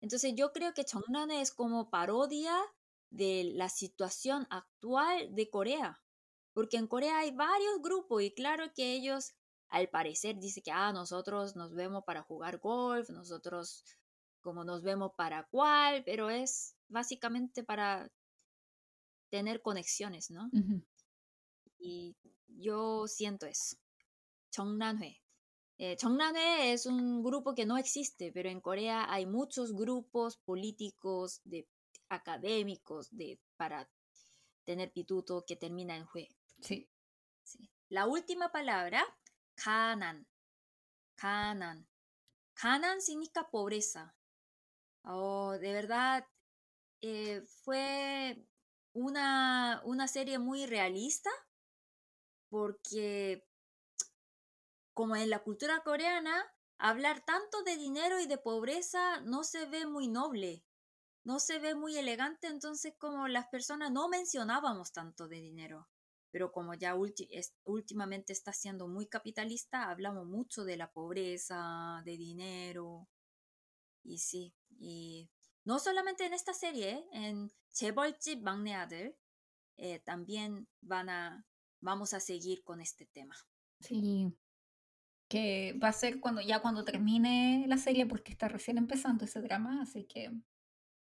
Entonces 0.00 0.32
yo 0.34 0.52
creo 0.52 0.74
que 0.74 0.84
Chongnane 0.84 1.40
es 1.40 1.52
como 1.52 1.90
parodia 1.90 2.60
de 3.08 3.52
la 3.54 3.68
situación 3.68 4.48
actual 4.50 5.32
de 5.32 5.48
Corea. 5.48 6.02
Porque 6.52 6.76
en 6.76 6.88
Corea 6.88 7.18
hay 7.20 7.30
varios 7.30 7.80
grupos 7.80 8.20
y 8.24 8.34
claro 8.34 8.64
que 8.74 8.94
ellos 8.94 9.36
al 9.68 9.88
parecer 9.90 10.40
dice 10.40 10.60
que 10.60 10.72
ah, 10.72 10.92
nosotros 10.92 11.54
nos 11.54 11.72
vemos 11.72 12.02
para 12.04 12.22
jugar 12.22 12.58
golf, 12.58 13.10
nosotros 13.10 13.84
como 14.40 14.64
nos 14.64 14.82
vemos 14.82 15.12
para 15.16 15.44
cuál, 15.44 16.02
pero 16.02 16.30
es 16.30 16.74
básicamente 16.88 17.62
para 17.62 18.10
tener 19.30 19.62
conexiones, 19.62 20.30
¿no? 20.30 20.50
Y 21.78 22.16
yo 22.46 23.06
siento 23.06 23.46
eso. 23.46 23.76
Chongnanhue. 24.50 25.22
Eh, 25.78 25.96
Chongnanhue 25.96 26.72
es 26.72 26.86
un 26.86 27.22
grupo 27.22 27.54
que 27.54 27.66
no 27.66 27.78
existe, 27.78 28.32
pero 28.32 28.48
en 28.48 28.60
Corea 28.60 29.12
hay 29.12 29.26
muchos 29.26 29.72
grupos 29.74 30.38
políticos, 30.38 31.40
de 31.44 31.68
académicos, 32.08 33.08
de 33.10 33.40
para 33.56 33.88
tener 34.64 34.92
pituto 34.92 35.44
que 35.46 35.56
termina 35.56 35.96
en 35.96 36.06
hue. 36.12 36.28
Sí. 36.60 36.88
Sí. 37.44 37.70
La 37.88 38.06
última 38.06 38.50
palabra, 38.50 39.04
kanan. 39.54 40.26
Kanan. 41.14 41.88
Kanan 42.54 43.00
significa 43.00 43.48
pobreza. 43.50 44.14
Oh, 45.04 45.52
de 45.52 45.72
verdad, 45.72 46.26
eh, 47.00 47.42
fue 47.62 48.44
una, 48.98 49.82
una 49.84 50.08
serie 50.08 50.38
muy 50.38 50.66
realista 50.66 51.30
porque 52.50 53.42
como 54.94 55.16
en 55.16 55.30
la 55.30 55.42
cultura 55.42 55.82
coreana, 55.82 56.44
hablar 56.78 57.24
tanto 57.24 57.62
de 57.62 57.76
dinero 57.76 58.20
y 58.20 58.26
de 58.26 58.38
pobreza 58.38 59.20
no 59.22 59.42
se 59.44 59.66
ve 59.66 59.86
muy 59.86 60.08
noble, 60.08 60.64
no 61.24 61.40
se 61.40 61.58
ve 61.58 61.74
muy 61.74 61.96
elegante, 61.96 62.48
entonces 62.48 62.94
como 62.98 63.28
las 63.28 63.48
personas 63.48 63.92
no 63.92 64.08
mencionábamos 64.08 64.92
tanto 64.92 65.28
de 65.28 65.40
dinero. 65.40 65.88
Pero 66.30 66.52
como 66.52 66.74
ya 66.74 66.94
es- 67.30 67.54
últimamente 67.64 68.32
está 68.32 68.52
siendo 68.52 68.88
muy 68.88 69.06
capitalista, 69.06 69.90
hablamos 69.90 70.26
mucho 70.26 70.64
de 70.64 70.76
la 70.76 70.90
pobreza, 70.92 72.02
de 72.04 72.16
dinero. 72.16 73.08
Y 74.04 74.18
sí, 74.18 74.54
y 74.80 75.30
no 75.68 75.78
solamente 75.78 76.24
en 76.24 76.32
esta 76.32 76.54
serie, 76.54 77.04
en 77.12 77.52
Chebolchip 77.74 78.40
Magneader, 78.40 79.14
eh, 79.76 79.98
también 79.98 80.66
van 80.80 81.10
a, 81.10 81.46
vamos 81.82 82.14
a 82.14 82.20
seguir 82.20 82.64
con 82.64 82.80
este 82.80 83.04
tema. 83.04 83.36
Sí, 83.80 84.34
que 85.28 85.74
va 85.74 85.88
a 85.88 85.92
ser 85.92 86.20
cuando 86.20 86.40
ya 86.40 86.62
cuando 86.62 86.86
termine 86.86 87.66
la 87.68 87.76
serie 87.76 88.06
porque 88.06 88.32
está 88.32 88.48
recién 88.48 88.78
empezando 88.78 89.26
ese 89.26 89.42
drama, 89.42 89.82
así 89.82 90.04
que 90.04 90.32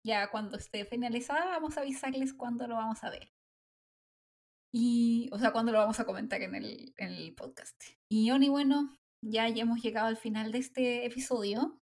ya 0.02 0.30
cuando 0.30 0.56
esté 0.56 0.86
finalizada 0.86 1.44
vamos 1.50 1.76
a 1.76 1.82
avisarles 1.82 2.32
cuándo 2.32 2.66
lo 2.66 2.76
vamos 2.76 3.04
a 3.04 3.10
ver. 3.10 3.30
Y, 4.72 5.28
o 5.30 5.38
sea, 5.38 5.52
cuándo 5.52 5.72
lo 5.72 5.78
vamos 5.78 6.00
a 6.00 6.06
comentar 6.06 6.40
en 6.40 6.54
el, 6.54 6.94
en 6.96 7.08
el 7.10 7.34
podcast. 7.34 7.78
Y 8.08 8.30
Oni, 8.30 8.48
bueno, 8.48 8.96
ya, 9.20 9.46
ya 9.50 9.64
hemos 9.64 9.82
llegado 9.82 10.06
al 10.06 10.16
final 10.16 10.52
de 10.52 10.58
este 10.58 11.04
episodio. 11.04 11.78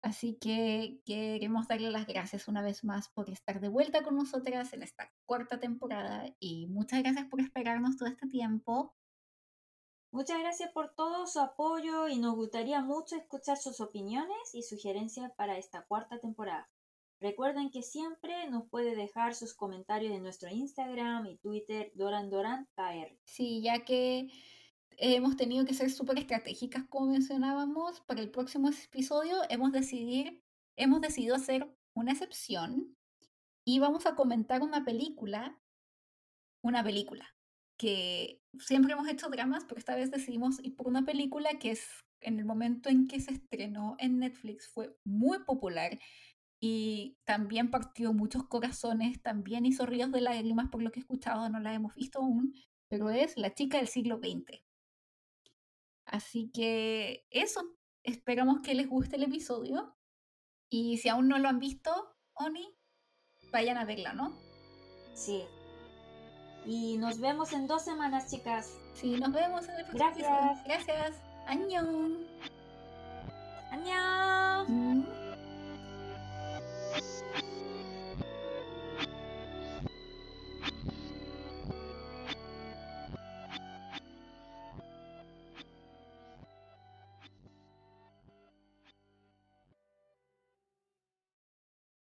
Así 0.00 0.38
que 0.40 1.00
queremos 1.04 1.66
darle 1.66 1.90
las 1.90 2.06
gracias 2.06 2.46
una 2.46 2.62
vez 2.62 2.84
más 2.84 3.08
por 3.08 3.28
estar 3.30 3.60
de 3.60 3.68
vuelta 3.68 4.02
con 4.02 4.16
nosotras 4.16 4.72
en 4.72 4.82
esta 4.82 5.12
cuarta 5.26 5.58
temporada 5.58 6.24
y 6.38 6.66
muchas 6.68 7.02
gracias 7.02 7.26
por 7.26 7.40
esperarnos 7.40 7.96
todo 7.96 8.08
este 8.08 8.28
tiempo. 8.28 8.94
Muchas 10.10 10.38
gracias 10.38 10.70
por 10.72 10.94
todo 10.94 11.26
su 11.26 11.40
apoyo 11.40 12.08
y 12.08 12.18
nos 12.18 12.34
gustaría 12.34 12.80
mucho 12.80 13.16
escuchar 13.16 13.58
sus 13.58 13.80
opiniones 13.80 14.54
y 14.54 14.62
sugerencias 14.62 15.32
para 15.36 15.58
esta 15.58 15.84
cuarta 15.84 16.18
temporada. 16.18 16.70
Recuerden 17.20 17.70
que 17.70 17.82
siempre 17.82 18.48
nos 18.48 18.68
puede 18.68 18.94
dejar 18.94 19.34
sus 19.34 19.52
comentarios 19.52 20.14
en 20.14 20.22
nuestro 20.22 20.48
Instagram 20.48 21.26
y 21.26 21.36
Twitter 21.38 21.90
DoranDoranKR. 21.94 23.18
Sí, 23.24 23.60
ya 23.60 23.84
que 23.84 24.28
hemos 24.98 25.36
tenido 25.36 25.64
que 25.64 25.74
ser 25.74 25.90
súper 25.90 26.18
estratégicas, 26.18 26.84
como 26.88 27.12
mencionábamos, 27.12 28.00
para 28.02 28.20
el 28.20 28.30
próximo 28.30 28.68
episodio 28.68 29.38
hemos, 29.48 29.72
decidir, 29.72 30.42
hemos 30.76 31.00
decidido 31.00 31.36
hacer 31.36 31.72
una 31.94 32.12
excepción 32.12 32.96
y 33.64 33.78
vamos 33.78 34.06
a 34.06 34.16
comentar 34.16 34.62
una 34.62 34.84
película, 34.84 35.60
una 36.62 36.82
película, 36.82 37.36
que 37.78 38.42
siempre 38.58 38.92
hemos 38.92 39.08
hecho 39.08 39.28
dramas, 39.28 39.64
pero 39.68 39.78
esta 39.78 39.94
vez 39.94 40.10
decidimos 40.10 40.58
ir 40.64 40.74
por 40.74 40.88
una 40.88 41.04
película 41.04 41.58
que 41.58 41.70
es 41.70 41.86
en 42.20 42.40
el 42.40 42.44
momento 42.44 42.88
en 42.88 43.06
que 43.06 43.20
se 43.20 43.32
estrenó 43.32 43.94
en 44.00 44.18
Netflix 44.18 44.68
fue 44.68 44.96
muy 45.04 45.38
popular 45.44 46.00
y 46.60 47.16
también 47.24 47.70
partió 47.70 48.12
muchos 48.12 48.48
corazones, 48.48 49.22
también 49.22 49.64
hizo 49.64 49.86
ríos 49.86 50.10
de 50.10 50.22
lágrimas 50.22 50.68
por 50.70 50.82
lo 50.82 50.90
que 50.90 50.98
he 50.98 51.02
escuchado, 51.02 51.48
no 51.48 51.60
la 51.60 51.72
hemos 51.72 51.94
visto 51.94 52.18
aún, 52.18 52.54
pero 52.88 53.10
es 53.10 53.36
La 53.36 53.54
chica 53.54 53.78
del 53.78 53.86
siglo 53.86 54.18
XX. 54.18 54.67
Así 56.10 56.50
que 56.52 57.26
eso, 57.30 57.62
esperamos 58.02 58.60
que 58.62 58.74
les 58.74 58.88
guste 58.88 59.16
el 59.16 59.24
episodio 59.24 59.96
y 60.70 60.98
si 60.98 61.08
aún 61.08 61.28
no 61.28 61.38
lo 61.38 61.48
han 61.48 61.58
visto, 61.58 61.90
Oni, 62.34 62.76
vayan 63.52 63.76
a 63.76 63.84
verla, 63.84 64.12
¿no? 64.14 64.38
Sí. 65.14 65.44
Y 66.64 66.98
nos 66.98 67.20
vemos 67.20 67.52
en 67.52 67.66
dos 67.66 67.82
semanas, 67.82 68.30
chicas. 68.30 68.78
Sí, 68.94 69.12
nos 69.16 69.32
vemos 69.32 69.68
en 69.68 69.76
el 69.76 69.86
próximo 69.86 69.98
Gracias. 69.98 70.26
episodio. 70.26 70.64
Gracias. 70.66 71.22
Añón. 71.46 72.26
¡Annyeong! 73.70 75.17